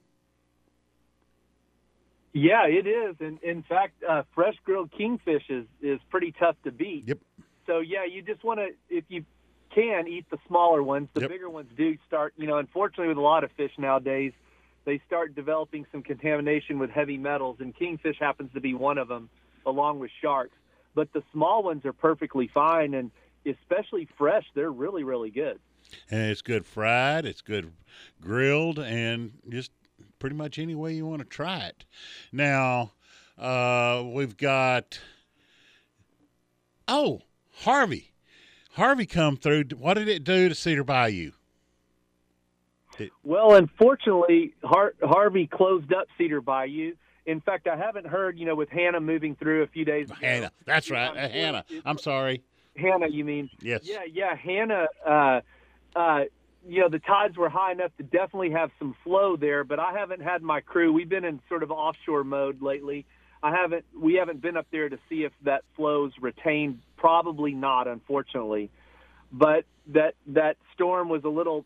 Yeah, 2.34 2.66
it 2.66 2.88
is. 2.88 3.16
And 3.20 3.40
in 3.44 3.64
fact, 3.64 4.02
uh, 4.08 4.24
fresh 4.34 4.56
grilled 4.64 4.92
kingfish 4.92 5.44
is, 5.50 5.66
is 5.82 6.00
pretty 6.10 6.34
tough 6.40 6.56
to 6.64 6.72
beat. 6.72 7.04
Yep. 7.08 7.20
So 7.68 7.80
yeah, 7.80 8.06
you 8.06 8.22
just 8.22 8.44
want 8.44 8.60
to 8.60 8.70
if 8.90 9.04
you 9.10 9.26
can 9.74 10.08
eat 10.08 10.26
the 10.30 10.38
smaller 10.48 10.84
ones. 10.84 11.10
The 11.14 11.22
Yep. 11.22 11.30
bigger 11.30 11.50
ones 11.50 11.70
do 11.78 11.98
start, 12.08 12.34
you 12.38 12.48
know, 12.48 12.58
unfortunately 12.58 13.08
with 13.08 13.18
a 13.18 13.22
lot 13.22 13.44
of 13.44 13.52
fish 13.54 13.72
nowadays, 13.78 14.34
they 14.86 15.02
start 15.06 15.36
developing 15.36 15.86
some 15.92 16.02
contamination 16.04 16.80
with 16.80 16.90
heavy 16.90 17.18
metals, 17.18 17.58
and 17.60 17.76
kingfish 17.76 18.18
happens 18.20 18.52
to 18.54 18.62
be 18.62 18.74
one 18.74 18.98
of 18.98 19.08
them, 19.08 19.30
along 19.66 20.00
with 20.00 20.12
sharks. 20.22 20.56
But 20.94 21.14
the 21.14 21.24
small 21.32 21.64
ones 21.64 21.86
are 21.86 21.94
perfectly 21.94 22.50
fine, 22.54 22.94
and 22.94 23.12
especially 23.46 24.08
fresh, 24.18 24.46
they're 24.56 24.72
really, 24.72 25.04
really 25.04 25.32
good. 25.32 25.60
and 26.10 26.30
it's 26.32 26.42
good 26.42 26.66
fried, 26.66 27.26
it's 27.26 27.42
good 27.42 27.72
grilled, 28.22 28.80
and 28.80 29.32
just 29.50 29.72
pretty 30.20 30.36
much 30.36 30.60
any 30.60 30.76
way 30.76 30.94
you 30.94 31.06
want 31.06 31.20
to 31.20 31.28
try 31.28 31.60
it. 31.60 31.86
Now, 32.32 32.92
uh, 33.38 34.04
we've 34.06 34.38
got 34.38 35.00
oh 36.88 37.22
Harvey, 37.62 38.12
Harvey 38.74 39.06
come 39.06 39.38
through. 39.38 39.66
What 39.78 39.96
did 39.96 40.08
it 40.08 40.24
do 40.24 40.50
to 40.50 40.56
Cedar 40.56 40.84
Bayou? 40.84 41.32
Well, 43.24 43.56
unfortunately, 43.56 44.54
Har- 44.64 44.94
Harvey 45.02 45.48
closed 45.48 45.92
up 45.92 46.08
Cedar 46.18 46.42
Bayou. 46.42 46.94
In 47.26 47.40
fact, 47.42 47.68
I 47.68 47.76
haven't 47.76 48.08
heard, 48.08 48.38
you 48.40 48.46
know, 48.46 48.56
with 48.56 48.70
Hanna 48.70 49.00
moving 49.00 49.36
through 49.36 49.64
a 49.64 49.68
few 49.68 49.86
days 49.86 50.08
ago. 50.10 50.18
Hanna, 50.22 50.52
that's 50.66 50.90
right, 50.90 51.10
uh, 51.16 51.30
Hanna. 51.30 51.64
I'm 51.86 51.98
sorry. 52.00 52.42
Hanna, 52.76 53.08
you 53.08 53.24
mean? 53.24 53.50
Yes. 53.62 53.82
Yeah, 53.84 54.04
yeah. 54.12 54.36
Hanna, 54.36 54.88
uh, 55.06 55.42
uh, 55.96 56.24
you 56.68 56.80
know, 56.82 56.90
the 56.90 57.00
tides 57.00 57.38
were 57.38 57.50
high 57.50 57.74
enough 57.74 57.92
to 57.98 58.04
definitely 58.04 58.52
have 58.52 58.72
some 58.80 58.96
flow 59.04 59.36
there, 59.36 59.64
but 59.64 59.80
I 59.80 59.94
haven't 59.94 60.22
had 60.22 60.42
my 60.42 60.62
crew. 60.62 60.92
We've 60.94 61.10
been 61.10 61.26
in 61.26 61.42
sort 61.50 61.64
of 61.64 61.72
offshore 61.72 62.24
mode 62.24 62.62
lately. 62.62 63.06
I 63.44 63.52
haven't. 63.56 63.86
We 64.00 64.16
haven't 64.16 64.42
been 64.42 64.56
up 64.56 64.68
there 64.72 64.88
to 64.88 64.98
see 65.10 65.24
if 65.24 65.32
that 65.44 65.64
flow's 65.76 66.14
retained. 66.22 66.80
Probably 66.98 67.54
not, 67.54 67.88
unfortunately. 67.88 68.70
But 69.32 69.66
that 69.88 70.14
that 70.28 70.58
storm 70.76 71.10
was 71.10 71.24
a 71.24 71.30
little 71.30 71.66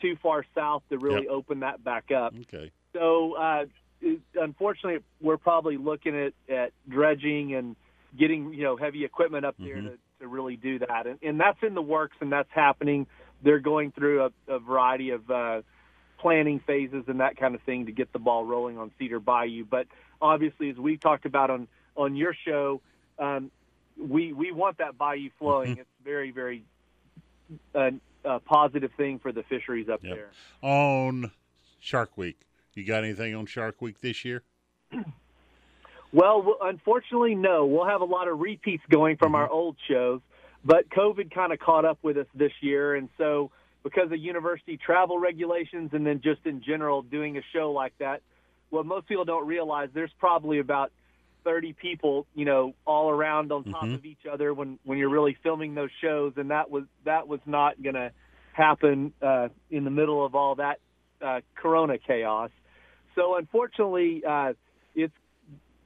too 0.00 0.16
far 0.22 0.46
south 0.54 0.82
to 0.88 0.98
really 0.98 1.24
Yep. 1.24 1.30
open 1.30 1.60
that 1.60 1.84
back 1.84 2.10
up. 2.10 2.34
Okay. 2.42 2.70
So, 2.94 3.34
uh, 3.34 3.66
it- 4.00 4.20
unfortunately, 4.34 5.02
we're 5.20 5.36
probably 5.38 5.76
looking 5.76 6.14
at, 6.16 6.32
at 6.48 6.72
dredging 6.88 7.54
and 7.54 7.76
getting 8.16 8.52
you 8.54 8.62
know 8.62 8.76
heavy 8.76 9.04
equipment 9.04 9.44
up 9.44 9.56
there 9.58 9.80
to, 9.80 9.98
to 10.20 10.28
really 10.28 10.56
do 10.56 10.78
that, 10.80 11.06
and, 11.06 11.18
and 11.22 11.40
that's 11.40 11.62
in 11.62 11.74
the 11.74 11.82
works 11.82 12.16
and 12.20 12.30
that's 12.32 12.50
happening. 12.52 13.06
They're 13.42 13.58
going 13.60 13.92
through 13.92 14.24
a, 14.26 14.30
a 14.54 14.58
variety 14.58 15.10
of 15.10 15.30
uh, 15.30 15.62
planning 16.18 16.60
phases 16.66 17.04
and 17.08 17.20
that 17.20 17.36
kind 17.36 17.54
of 17.54 17.60
thing 17.62 17.86
to 17.86 17.92
get 17.92 18.12
the 18.12 18.18
ball 18.18 18.44
rolling 18.44 18.78
on 18.78 18.90
Cedar 18.98 19.20
Bayou. 19.20 19.64
But 19.64 19.86
obviously, 20.20 20.70
as 20.70 20.76
we 20.76 20.96
talked 20.96 21.26
about 21.26 21.50
on 21.50 21.68
on 21.96 22.16
your 22.16 22.34
show, 22.34 22.80
um, 23.18 23.50
we 23.98 24.32
we 24.32 24.50
want 24.52 24.78
that 24.78 24.96
bayou 24.98 25.30
flowing. 25.38 25.76
It's 25.78 25.88
very 26.04 26.30
very 26.30 26.64
uh, 27.74 27.90
a 28.24 28.40
positive 28.40 28.90
thing 28.96 29.18
for 29.18 29.32
the 29.32 29.42
fisheries 29.42 29.88
up 29.88 30.02
Yep. 30.02 30.14
there. 30.16 30.30
On 30.62 31.30
Shark 31.80 32.16
Week, 32.16 32.38
you 32.74 32.84
got 32.84 33.04
anything 33.04 33.34
on 33.34 33.46
Shark 33.46 33.80
Week 33.80 34.00
this 34.00 34.24
year? 34.24 34.42
Well, 36.12 36.56
unfortunately, 36.62 37.34
no. 37.34 37.66
We'll 37.66 37.86
have 37.86 38.00
a 38.00 38.04
lot 38.06 38.28
of 38.28 38.38
repeats 38.38 38.84
going 38.88 39.16
from 39.16 39.34
our 39.34 39.48
old 39.50 39.76
shows, 39.88 40.20
but 40.64 40.88
COVID 40.90 41.34
kind 41.34 41.52
of 41.52 41.58
caught 41.58 41.84
up 41.84 41.98
with 42.02 42.16
us 42.16 42.26
this 42.34 42.52
year, 42.60 42.94
and 42.94 43.08
so 43.18 43.50
because 43.82 44.12
of 44.12 44.18
university 44.18 44.76
travel 44.76 45.18
regulations 45.18 45.90
and 45.92 46.06
then 46.06 46.20
just 46.22 46.40
in 46.46 46.62
general 46.62 47.02
doing 47.02 47.36
a 47.36 47.42
show 47.52 47.72
like 47.72 47.92
that, 47.98 48.22
what 48.70 48.86
most 48.86 49.06
people 49.08 49.24
don't 49.24 49.46
realize 49.46 49.88
there's 49.92 50.12
probably 50.18 50.58
about 50.60 50.90
30 51.42 51.74
people, 51.74 52.26
you 52.34 52.44
know, 52.46 52.74
all 52.86 53.10
around 53.10 53.52
on 53.52 53.64
top 53.64 53.84
Mhm. 53.84 53.94
of 53.94 54.04
each 54.06 54.24
other 54.24 54.54
when 54.54 54.78
when 54.84 54.96
you're 54.98 55.10
really 55.10 55.34
filming 55.42 55.74
those 55.74 55.90
shows, 56.00 56.32
and 56.36 56.50
that 56.50 56.70
was 56.70 56.84
that 57.04 57.26
was 57.28 57.40
not 57.44 57.82
going 57.82 57.94
to 57.96 58.12
happen 58.52 59.12
uh, 59.20 59.48
in 59.70 59.82
the 59.84 59.90
middle 59.90 60.24
of 60.24 60.34
all 60.36 60.54
that 60.54 60.78
uh, 61.20 61.40
Corona 61.56 61.98
chaos. 61.98 62.50
So 63.14 63.36
unfortunately, 63.36 64.22
uh, 64.28 64.54
it's 64.94 65.14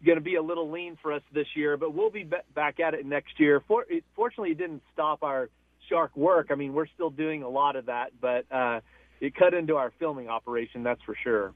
going 0.05 0.17
to 0.17 0.23
be 0.25 0.37
a 0.37 0.43
little 0.43 0.71
lean 0.71 0.97
for 1.03 1.13
us 1.13 1.23
this 1.33 1.49
year, 1.55 1.77
but 1.77 1.95
we'll 1.95 2.11
be 2.11 2.29
back 2.55 2.81
at 2.81 2.95
it 2.95 3.05
next 3.05 3.39
year. 3.39 3.63
For, 3.67 3.85
it, 3.89 4.05
fortunately, 4.15 4.53
it 4.53 4.59
didn't 4.59 4.83
stop 4.93 5.23
our 5.23 5.51
shark 5.89 6.17
work. 6.17 6.49
I 6.51 6.55
mean, 6.55 6.73
we're 6.73 6.87
still 6.87 7.11
doing 7.11 7.43
a 7.43 7.49
lot 7.49 7.77
of 7.77 7.87
that, 7.87 8.13
but 8.21 8.45
uh, 8.51 8.81
it 9.21 9.35
cut 9.35 9.55
into 9.55 9.77
our 9.77 9.93
filming 9.99 10.29
operation, 10.29 10.83
that's 10.83 11.03
for 11.03 11.17
sure. 11.23 11.55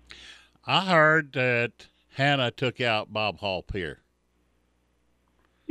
I 0.66 0.84
heard 0.84 1.32
that 1.32 1.86
Hanna 2.14 2.50
took 2.50 2.80
out 2.80 3.12
Bob 3.12 3.38
Hall 3.38 3.62
Pier. 3.62 4.01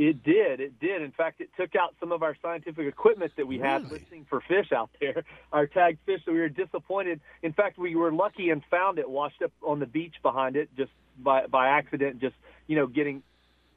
It 0.08 0.24
did. 0.24 0.58
It 0.60 0.80
did. 0.80 1.00
In 1.00 1.12
fact, 1.12 1.40
it 1.40 1.50
took 1.56 1.76
out 1.76 1.94
some 2.00 2.10
of 2.10 2.24
our 2.24 2.36
scientific 2.42 2.86
equipment 2.88 3.32
that 3.36 3.46
we 3.46 3.58
had 3.58 3.84
Really? 3.84 4.00
listening 4.00 4.26
for 4.28 4.40
fish 4.40 4.72
out 4.72 4.90
there, 5.00 5.22
our 5.52 5.68
tagged 5.68 6.00
fish. 6.04 6.20
So 6.24 6.32
we 6.32 6.40
were 6.40 6.48
disappointed. 6.48 7.20
In 7.42 7.52
fact, 7.52 7.78
we 7.78 7.94
were 7.94 8.12
lucky 8.12 8.50
and 8.50 8.62
found 8.68 8.98
it 8.98 9.08
washed 9.08 9.42
up 9.42 9.52
on 9.62 9.78
the 9.78 9.86
beach 9.86 10.16
behind 10.20 10.56
it 10.56 10.68
just 10.76 10.90
by 11.18 11.46
by 11.46 11.68
accident. 11.68 12.20
Just 12.20 12.34
you 12.66 12.74
know, 12.74 12.88
getting 12.88 13.22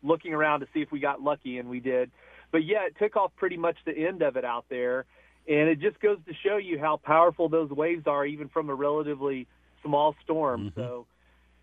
looking 0.02 0.34
around 0.34 0.62
to 0.62 0.68
see 0.74 0.82
if 0.82 0.92
we 0.92 1.00
got 1.00 1.22
lucky, 1.22 1.60
and 1.60 1.70
we 1.70 1.80
did. 1.80 2.10
But 2.52 2.64
yeah, 2.66 2.86
it 2.88 2.96
took 2.98 3.16
off 3.16 3.32
pretty 3.36 3.58
much 3.58 3.78
the 3.86 3.96
end 3.96 4.24
of 4.24 4.36
it 4.36 4.46
out 4.46 4.66
there, 4.70 5.06
and 5.48 5.70
it 5.70 5.80
just 5.80 6.00
goes 6.00 6.18
to 6.28 6.34
show 6.44 6.58
you 6.58 6.80
how 6.80 6.98
powerful 6.98 7.50
those 7.50 7.70
waves 7.70 8.08
are, 8.08 8.26
even 8.26 8.50
from 8.50 8.70
a 8.72 8.76
relatively 8.76 9.48
small 9.84 10.16
storm. 10.24 10.72
Mm-hmm. 10.72 10.80
So 10.80 11.06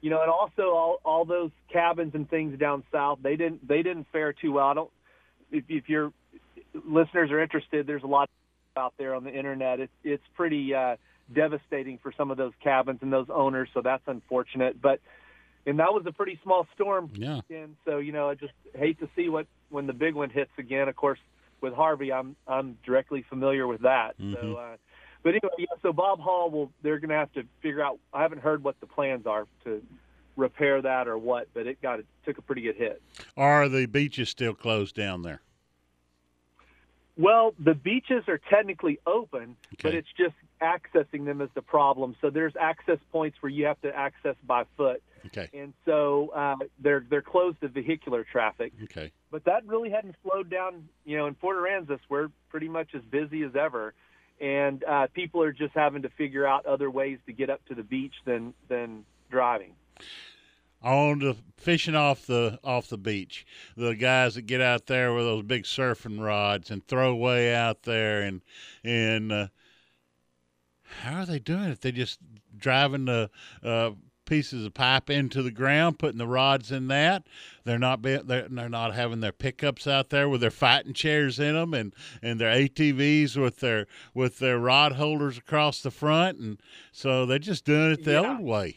you 0.02 0.10
know, 0.10 0.20
and 0.20 0.30
also 0.30 0.74
all 0.74 0.98
all 1.04 1.24
those 1.24 1.50
cabins 1.72 2.14
and 2.14 2.28
things 2.28 2.58
down 2.58 2.82
south, 2.92 3.20
they 3.22 3.36
didn't 3.36 3.66
they 3.66 3.82
didn't 3.82 4.06
fare 4.12 4.32
too 4.34 4.52
well. 4.52 4.66
I 4.66 4.74
don't 4.74 4.90
if 5.50 5.64
if 5.68 5.88
your 5.88 6.12
listeners 6.84 7.30
are 7.30 7.40
interested, 7.40 7.86
there's 7.86 8.02
a 8.02 8.08
lot 8.08 8.28
out 8.76 8.94
there 8.98 9.14
on 9.14 9.24
the 9.24 9.32
internet. 9.32 9.80
It's 9.80 9.92
it's 10.02 10.22
pretty 10.34 10.74
uh, 10.74 10.96
devastating 11.32 11.98
for 12.02 12.12
some 12.12 12.30
of 12.30 12.36
those 12.36 12.52
cabins 12.62 12.98
and 13.00 13.12
those 13.12 13.28
owners, 13.32 13.68
so 13.72 13.80
that's 13.80 14.02
unfortunate. 14.06 14.82
But 14.82 15.00
and 15.66 15.78
that 15.78 15.92
was 15.92 16.04
a 16.06 16.12
pretty 16.12 16.40
small 16.42 16.66
storm. 16.74 17.10
Yeah. 17.14 17.40
And 17.48 17.76
so 17.84 17.98
you 17.98 18.10
know, 18.12 18.28
I 18.28 18.34
just 18.34 18.54
hate 18.74 18.98
to 19.00 19.08
see 19.14 19.28
what 19.28 19.46
when 19.70 19.86
the 19.86 19.92
big 19.92 20.14
one 20.14 20.30
hits 20.30 20.50
again. 20.58 20.88
Of 20.88 20.96
course, 20.96 21.20
with 21.60 21.74
Harvey, 21.74 22.12
I'm 22.12 22.34
I'm 22.48 22.76
directly 22.84 23.24
familiar 23.28 23.68
with 23.68 23.82
that. 23.82 24.16
So. 24.18 24.24
Mhm. 24.24 24.74
Uh, 24.74 24.76
but 25.22 25.30
anyway, 25.30 25.50
yeah, 25.58 25.66
so 25.82 25.92
Bob 25.92 26.20
Hall 26.20 26.50
will 26.50 26.70
they're 26.82 26.98
going 26.98 27.10
to 27.10 27.16
have 27.16 27.32
to 27.32 27.44
figure 27.60 27.82
out. 27.82 27.98
I 28.12 28.22
haven't 28.22 28.40
heard 28.42 28.62
what 28.64 28.78
the 28.80 28.86
plans 28.86 29.26
are 29.26 29.46
to 29.64 29.82
repair 30.36 30.80
that 30.82 31.08
or 31.08 31.18
what, 31.18 31.48
but 31.54 31.66
it 31.66 31.80
got 31.82 32.00
it 32.00 32.06
took 32.24 32.38
a 32.38 32.42
pretty 32.42 32.62
good 32.62 32.76
hit. 32.76 33.02
Are 33.36 33.68
the 33.68 33.86
beaches 33.86 34.28
still 34.30 34.54
closed 34.54 34.94
down 34.94 35.22
there? 35.22 35.40
Well, 37.18 37.54
the 37.62 37.74
beaches 37.74 38.24
are 38.26 38.38
technically 38.38 38.98
open, 39.06 39.56
but 39.82 39.94
it's 39.94 40.08
just 40.16 40.34
accessing 40.62 41.26
them 41.26 41.42
is 41.42 41.50
the 41.54 41.60
problem. 41.60 42.16
So 42.22 42.30
there's 42.30 42.54
access 42.58 42.98
points 43.10 43.36
where 43.40 43.50
you 43.50 43.66
have 43.66 43.80
to 43.82 43.94
access 43.94 44.34
by 44.46 44.64
foot, 44.78 45.02
Okay. 45.26 45.48
and 45.52 45.74
so 45.84 46.30
uh, 46.34 46.56
they're 46.80 47.04
they're 47.10 47.20
closed 47.22 47.60
to 47.60 47.68
vehicular 47.68 48.24
traffic. 48.24 48.72
Okay. 48.84 49.12
But 49.30 49.44
that 49.44 49.66
really 49.66 49.90
hadn't 49.90 50.16
slowed 50.22 50.48
down. 50.50 50.88
You 51.04 51.18
know, 51.18 51.26
in 51.26 51.34
Port 51.34 51.58
Aransas, 51.58 52.00
we're 52.08 52.28
pretty 52.48 52.68
much 52.68 52.94
as 52.94 53.02
busy 53.02 53.42
as 53.42 53.54
ever, 53.56 53.92
and 54.42 54.82
uh, 54.84 55.06
people 55.14 55.40
are 55.40 55.52
just 55.52 55.72
having 55.72 56.02
to 56.02 56.10
figure 56.10 56.44
out 56.44 56.66
other 56.66 56.90
ways 56.90 57.18
to 57.26 57.32
get 57.32 57.48
up 57.48 57.64
to 57.66 57.74
the 57.74 57.84
beach 57.84 58.14
than 58.26 58.52
than 58.68 59.04
driving. 59.30 59.74
On 60.82 61.20
the 61.20 61.36
fishing 61.56 61.94
off 61.94 62.26
the 62.26 62.58
off 62.64 62.88
the 62.88 62.98
beach, 62.98 63.46
the 63.76 63.94
guys 63.94 64.34
that 64.34 64.42
get 64.42 64.60
out 64.60 64.86
there 64.86 65.14
with 65.14 65.24
those 65.24 65.44
big 65.44 65.62
surfing 65.62 66.20
rods 66.20 66.72
and 66.72 66.86
throw 66.86 67.14
way 67.14 67.54
out 67.54 67.84
there, 67.84 68.22
and 68.22 68.42
and 68.82 69.30
uh, 69.30 69.46
how 71.02 71.20
are 71.20 71.26
they 71.26 71.38
doing 71.38 71.70
it? 71.70 71.80
They 71.80 71.92
just 71.92 72.18
driving 72.58 73.04
the 73.04 73.30
uh, 73.62 73.92
pieces 74.32 74.64
of 74.64 74.72
pipe 74.72 75.10
into 75.10 75.42
the 75.42 75.50
ground, 75.50 75.98
putting 75.98 76.16
the 76.16 76.26
rods 76.26 76.72
in 76.72 76.88
that. 76.88 77.26
They're 77.64 77.78
not 77.78 78.00
be, 78.00 78.16
they're, 78.16 78.48
they're 78.48 78.70
not 78.70 78.94
having 78.94 79.20
their 79.20 79.30
pickups 79.30 79.86
out 79.86 80.08
there 80.08 80.26
with 80.26 80.40
their 80.40 80.50
fighting 80.50 80.94
chairs 80.94 81.38
in 81.38 81.54
them, 81.54 81.74
and 81.74 81.94
and 82.22 82.40
their 82.40 82.50
ATVs 82.50 83.36
with 83.36 83.60
their 83.60 83.86
with 84.14 84.38
their 84.38 84.58
rod 84.58 84.92
holders 84.92 85.36
across 85.36 85.82
the 85.82 85.90
front, 85.90 86.38
and 86.38 86.58
so 86.92 87.26
they're 87.26 87.38
just 87.38 87.66
doing 87.66 87.92
it 87.92 88.04
the 88.04 88.12
Yeah. 88.12 88.36
old 88.36 88.40
way. 88.40 88.76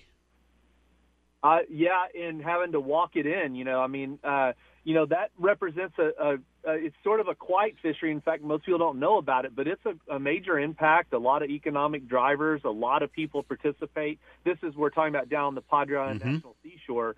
Uh, 1.41 1.59
yeah, 1.69 2.03
and 2.19 2.41
having 2.41 2.73
to 2.73 2.81
walk 2.81 3.15
it 3.15 3.25
in, 3.25 3.55
you 3.55 3.63
know, 3.63 3.79
I 3.79 3.87
mean, 3.87 4.19
uh, 4.25 4.51
you 4.83 4.93
know, 4.93 5.05
that 5.05 5.31
represents 5.37 5.95
a, 5.99 6.09
a, 6.19 6.37
a, 6.67 6.73
it's 6.73 6.95
sort 7.03 7.19
of 7.19 7.27
a 7.27 7.35
quiet 7.35 7.75
fishery. 7.81 8.11
In 8.11 8.21
fact, 8.21 8.43
most 8.43 8.65
people 8.65 8.79
don't 8.79 8.99
know 8.99 9.17
about 9.17 9.45
it, 9.45 9.55
but 9.55 9.67
it's 9.67 9.85
a, 9.85 10.15
a 10.15 10.19
major 10.19 10.59
impact. 10.59 11.13
A 11.13 11.17
lot 11.17 11.43
of 11.43 11.49
economic 11.49 12.07
drivers, 12.07 12.61
a 12.63 12.69
lot 12.69 13.03
of 13.03 13.11
people 13.11 13.43
participate. 13.43 14.19
This 14.43 14.57
is, 14.63 14.75
we're 14.75 14.89
talking 14.89 15.13
about 15.13 15.29
down 15.29 15.55
the 15.55 15.61
Padre 15.61 15.97
Mhm. 15.97 16.23
National 16.25 16.55
Seashore. 16.63 17.15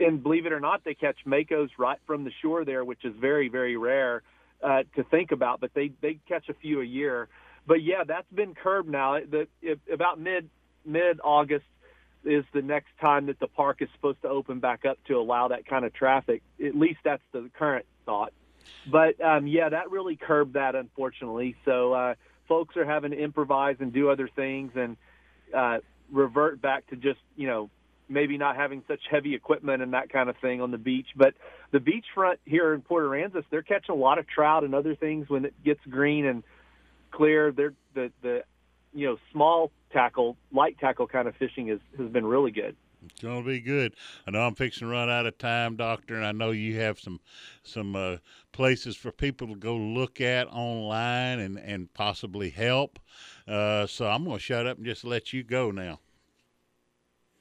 And 0.00 0.22
believe 0.22 0.46
it 0.46 0.52
or 0.52 0.60
not, 0.60 0.84
they 0.84 0.94
catch 0.94 1.18
makos 1.26 1.70
right 1.78 1.98
from 2.06 2.24
the 2.24 2.32
shore 2.42 2.64
there, 2.64 2.84
which 2.84 3.04
is 3.04 3.14
very, 3.20 3.48
very 3.48 3.76
rare 3.76 4.22
uh, 4.62 4.82
to 4.96 5.04
think 5.04 5.32
about, 5.32 5.60
but 5.60 5.72
they, 5.74 5.92
they 6.00 6.18
catch 6.26 6.48
a 6.48 6.54
few 6.54 6.80
a 6.80 6.84
year. 6.84 7.28
But 7.66 7.82
yeah, 7.82 8.04
that's 8.06 8.30
been 8.34 8.54
curbed 8.54 8.88
now. 8.88 9.18
The, 9.20 9.48
if, 9.60 9.78
about 9.92 10.18
mid, 10.18 10.48
mid 10.84 11.20
August, 11.22 11.66
is 12.24 12.44
the 12.52 12.62
next 12.62 12.88
time 13.00 13.26
that 13.26 13.38
the 13.38 13.46
park 13.46 13.80
is 13.80 13.88
supposed 13.94 14.20
to 14.22 14.28
open 14.28 14.58
back 14.58 14.84
up 14.84 14.98
to 15.06 15.14
allow 15.14 15.48
that 15.48 15.64
kind 15.64 15.84
of 15.84 15.94
traffic. 15.94 16.42
At 16.64 16.74
least 16.74 16.98
that's 17.04 17.22
the 17.32 17.48
current 17.56 17.86
thought. 18.04 18.32
But 18.90 19.20
um, 19.20 19.46
yeah, 19.46 19.68
that 19.68 19.90
really 19.90 20.16
curbed 20.16 20.54
that, 20.54 20.74
unfortunately. 20.74 21.56
So 21.64 21.92
uh, 21.92 22.14
folks 22.48 22.76
are 22.76 22.84
having 22.84 23.10
to 23.10 23.18
improvise 23.18 23.76
and 23.80 23.92
do 23.92 24.10
other 24.10 24.28
things 24.28 24.72
and 24.74 24.96
uh, 25.54 25.78
revert 26.10 26.60
back 26.60 26.86
to 26.88 26.96
just 26.96 27.20
you 27.36 27.46
know 27.46 27.70
maybe 28.08 28.38
not 28.38 28.56
having 28.56 28.82
such 28.86 29.00
heavy 29.10 29.34
equipment 29.34 29.82
and 29.82 29.92
that 29.92 30.10
kind 30.10 30.28
of 30.28 30.36
thing 30.38 30.60
on 30.60 30.70
the 30.70 30.78
beach. 30.78 31.08
But 31.16 31.34
the 31.72 31.78
beachfront 31.78 32.36
here 32.44 32.72
in 32.72 32.82
Port 32.82 33.04
Aransas, 33.04 33.44
they're 33.50 33.62
catching 33.62 33.94
a 33.94 33.98
lot 33.98 34.18
of 34.18 34.28
trout 34.28 34.62
and 34.62 34.74
other 34.74 34.94
things 34.94 35.28
when 35.28 35.44
it 35.44 35.54
gets 35.64 35.80
green 35.88 36.26
and 36.26 36.42
clear. 37.10 37.52
They're 37.52 37.74
the 37.94 38.12
the 38.22 38.44
you 38.94 39.06
know 39.06 39.18
small 39.32 39.70
tackle, 39.92 40.36
light 40.52 40.78
tackle 40.78 41.06
kind 41.06 41.28
of 41.28 41.34
fishing 41.36 41.68
is 41.68 41.80
has 41.98 42.08
been 42.08 42.26
really 42.26 42.50
good. 42.50 42.76
It's 43.10 43.22
gonna 43.22 43.42
be 43.42 43.60
good. 43.60 43.94
I 44.26 44.30
know 44.30 44.40
I'm 44.40 44.54
fixing 44.54 44.86
to 44.86 44.92
run 44.92 45.10
out 45.10 45.26
of 45.26 45.38
time, 45.38 45.76
Doctor, 45.76 46.14
and 46.16 46.26
I 46.26 46.32
know 46.32 46.50
you 46.50 46.80
have 46.80 46.98
some 46.98 47.20
some 47.62 47.96
uh, 47.96 48.16
places 48.52 48.96
for 48.96 49.12
people 49.12 49.48
to 49.48 49.56
go 49.56 49.76
look 49.76 50.20
at 50.20 50.46
online 50.48 51.38
and 51.38 51.58
and 51.58 51.92
possibly 51.94 52.50
help. 52.50 52.98
Uh, 53.46 53.86
so 53.86 54.06
I'm 54.06 54.24
gonna 54.24 54.38
shut 54.38 54.66
up 54.66 54.78
and 54.78 54.86
just 54.86 55.04
let 55.04 55.32
you 55.32 55.42
go 55.42 55.70
now. 55.70 56.00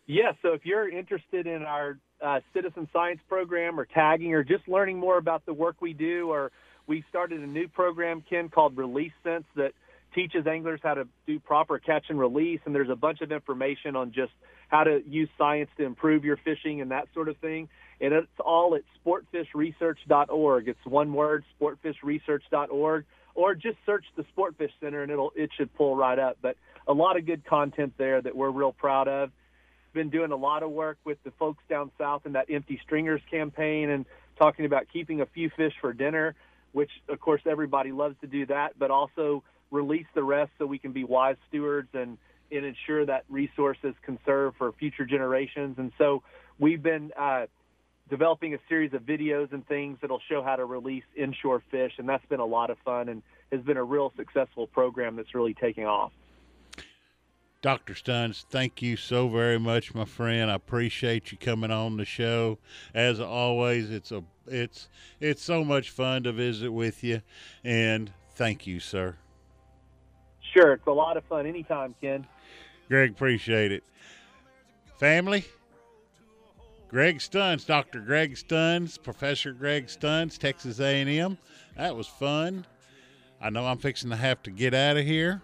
Yeah, 0.08 0.34
so 0.42 0.54
if 0.54 0.66
you're 0.66 0.88
interested 0.88 1.48
in 1.48 1.64
our 1.64 1.98
uh, 2.22 2.40
citizen 2.54 2.88
science 2.94 3.20
program 3.28 3.80
or 3.80 3.86
tagging 3.86 4.34
or 4.34 4.44
just 4.44 4.68
learning 4.68 5.00
more 5.00 5.18
about 5.18 5.46
the 5.46 5.54
work 5.54 5.78
we 5.82 5.94
do, 5.94 6.30
or 6.30 6.52
we 6.88 7.04
started 7.10 7.42
a 7.42 7.48
new 7.48 7.68
program, 7.68 8.24
Ken, 8.30 8.50
called 8.50 8.78
Release 8.78 9.14
Sense 9.24 9.46
that 9.56 9.72
teaches 10.14 10.48
anglers 10.48 10.80
how 10.84 10.94
to 10.94 11.08
do 11.28 11.40
proper 11.40 11.80
catch 11.80 12.06
and 12.10 12.20
release. 12.20 12.60
And 12.66 12.74
there's 12.74 12.90
a 12.90 12.96
bunch 12.96 13.22
of 13.22 13.32
information 13.32 13.96
on 13.96 14.12
just 14.12 14.32
how 14.68 14.84
to 14.84 15.02
use 15.08 15.30
science 15.38 15.70
to 15.78 15.84
improve 15.84 16.26
your 16.26 16.38
fishing 16.38 16.82
and 16.82 16.92
that 16.92 17.08
sort 17.14 17.30
of 17.30 17.38
thing. 17.38 17.70
And 18.02 18.14
it's 18.14 18.28
all 18.44 18.76
at 18.76 18.82
sportfishresearch.org. 19.06 20.68
It's 20.68 20.86
one 20.86 21.14
word, 21.14 21.46
sportfishresearch.org, 21.60 23.06
or 23.36 23.56
just 23.56 23.78
search 23.86 24.06
the 24.16 24.26
Sportfish 24.36 24.72
Center 24.82 25.04
and 25.04 25.12
it'll 25.12 25.32
it 25.36 25.50
should 25.56 25.74
pull 25.76 25.96
right 25.96 26.20
up. 26.20 26.38
But 26.42 26.58
a 26.88 26.94
lot 26.94 27.18
of 27.18 27.26
good 27.26 27.46
content 27.46 27.94
there 27.98 28.22
that 28.22 28.36
we're 28.36 28.50
real 28.50 28.74
proud 28.74 29.08
of 29.08 29.32
been 29.96 30.10
doing 30.10 30.32
a 30.32 30.36
lot 30.36 30.62
of 30.62 30.70
work 30.70 30.98
with 31.06 31.18
the 31.24 31.32
folks 31.40 31.64
down 31.68 31.90
south 31.98 32.26
in 32.26 32.34
that 32.34 32.46
empty 32.50 32.80
stringers 32.84 33.22
campaign 33.32 33.90
and 33.90 34.06
talking 34.38 34.66
about 34.66 34.86
keeping 34.92 35.22
a 35.22 35.26
few 35.26 35.50
fish 35.56 35.74
for 35.82 35.94
dinner, 35.94 36.36
which 36.74 36.92
of 37.10 37.20
course 37.20 37.42
everybody 37.50 37.92
loves 37.92 38.16
to 38.22 38.28
do 38.28 38.46
that, 38.46 38.78
but 38.78 38.92
also 38.92 39.42
release 39.72 40.06
the 40.14 40.24
rest 40.24 40.52
so 40.60 40.66
we 40.66 40.78
can 40.78 40.92
be 40.92 41.04
wise 41.04 41.38
stewards 41.48 41.88
and, 41.94 42.18
and 42.58 42.66
ensure 42.66 43.06
that 43.06 43.26
resources 43.30 43.84
is 43.84 43.96
conserved 44.04 44.58
for 44.58 44.72
future 44.74 45.06
generations. 45.06 45.78
And 45.78 45.92
so 45.98 46.24
we've 46.60 46.82
been 46.82 47.12
uh, 47.18 47.46
developing 48.10 48.54
a 48.54 48.58
series 48.70 48.94
of 48.94 49.02
videos 49.02 49.52
and 49.52 49.68
things 49.68 49.98
that'll 50.02 50.22
show 50.30 50.44
how 50.44 50.56
to 50.56 50.66
release 50.66 51.04
inshore 51.16 51.62
fish, 51.72 51.94
and 51.98 52.08
that's 52.08 52.26
been 52.28 52.40
a 52.40 52.46
lot 52.46 52.70
of 52.70 52.78
fun 52.86 53.10
and 53.10 53.22
has 53.52 53.62
been 53.62 53.78
a 53.78 53.84
real 53.84 54.12
successful 54.16 54.68
program 54.68 55.16
that's 55.16 55.34
really 55.34 55.54
taking 55.54 55.86
off. 55.86 56.12
Dr. 57.62 57.96
Stunz, 57.96 58.46
thank 58.52 58.84
you 58.84 58.96
so 58.96 59.28
very 59.28 59.58
much, 59.58 59.96
my 59.96 60.06
friend. 60.06 60.52
I 60.52 60.54
appreciate 60.56 61.32
you 61.32 61.38
coming 61.40 61.72
on 61.72 61.98
the 61.98 62.06
show. 62.06 62.60
As 62.94 63.20
always, 63.20 63.90
it's 63.90 64.12
a 64.12 64.24
it's 64.46 64.88
it's 65.20 65.42
so 65.42 65.64
much 65.64 65.90
fun 65.90 66.24
to 66.24 66.32
visit 66.32 66.72
with 66.72 67.04
you, 67.04 67.24
and 67.64 68.12
thank 68.36 68.68
you, 68.68 68.80
sir. 68.80 69.16
Sure, 70.54 70.74
it's 70.74 70.86
a 70.86 70.92
lot 70.92 71.18
of 71.18 71.24
fun 71.26 71.48
anytime, 71.48 71.96
Ken. 72.00 72.28
Greg, 72.88 73.12
appreciate 73.12 73.72
it. 73.72 73.84
Family, 75.00 75.46
Greg 76.88 77.18
Stunz, 77.18 77.66
Dr. 77.66 78.00
Greg 78.00 78.36
Stunz, 78.36 79.02
Professor 79.02 79.52
Greg 79.52 79.88
Stunz, 79.88 80.38
Texas 80.38 80.80
A&M. 80.80 81.38
That 81.76 81.96
was 81.96 82.08
fun. 82.08 82.66
I 83.42 83.50
know 83.50 83.66
I'm 83.66 83.78
fixing 83.78 84.10
to 84.12 84.16
have 84.16 84.42
to 84.44 84.52
get 84.52 84.74
out 84.74 84.98
of 84.98 85.06
here. 85.06 85.42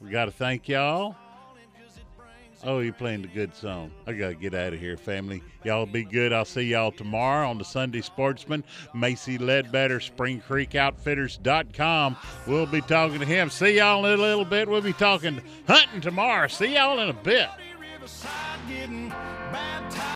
We 0.00 0.10
got 0.10 0.24
to 0.24 0.30
thank 0.30 0.68
y'all. 0.68 1.16
Oh, 2.66 2.78
you're 2.78 2.94
playing 2.94 3.22
the 3.22 3.28
good 3.28 3.54
song. 3.54 3.90
I 4.06 4.14
got 4.14 4.28
to 4.28 4.34
get 4.34 4.54
out 4.54 4.72
of 4.72 4.80
here, 4.80 4.96
family. 4.96 5.42
Y'all 5.64 5.84
be 5.84 6.02
good. 6.02 6.32
I'll 6.32 6.46
see 6.46 6.62
y'all 6.62 6.92
tomorrow 6.92 7.48
on 7.50 7.58
the 7.58 7.64
Sunday 7.64 8.00
Sportsman. 8.00 8.64
Macy 8.94 9.36
Ledbetter, 9.36 10.00
Spring 10.00 10.40
Creek 10.40 10.74
Outfitters.com. 10.74 12.16
We'll 12.46 12.66
be 12.66 12.80
talking 12.80 13.20
to 13.20 13.26
him. 13.26 13.50
See 13.50 13.76
y'all 13.76 14.06
in 14.06 14.18
a 14.18 14.22
little 14.22 14.46
bit. 14.46 14.66
We'll 14.66 14.80
be 14.80 14.94
talking 14.94 15.42
hunting 15.68 16.00
tomorrow. 16.00 16.48
See 16.48 16.74
y'all 16.74 16.98
in 17.00 17.10
a 17.10 17.12
bit. 17.12 17.48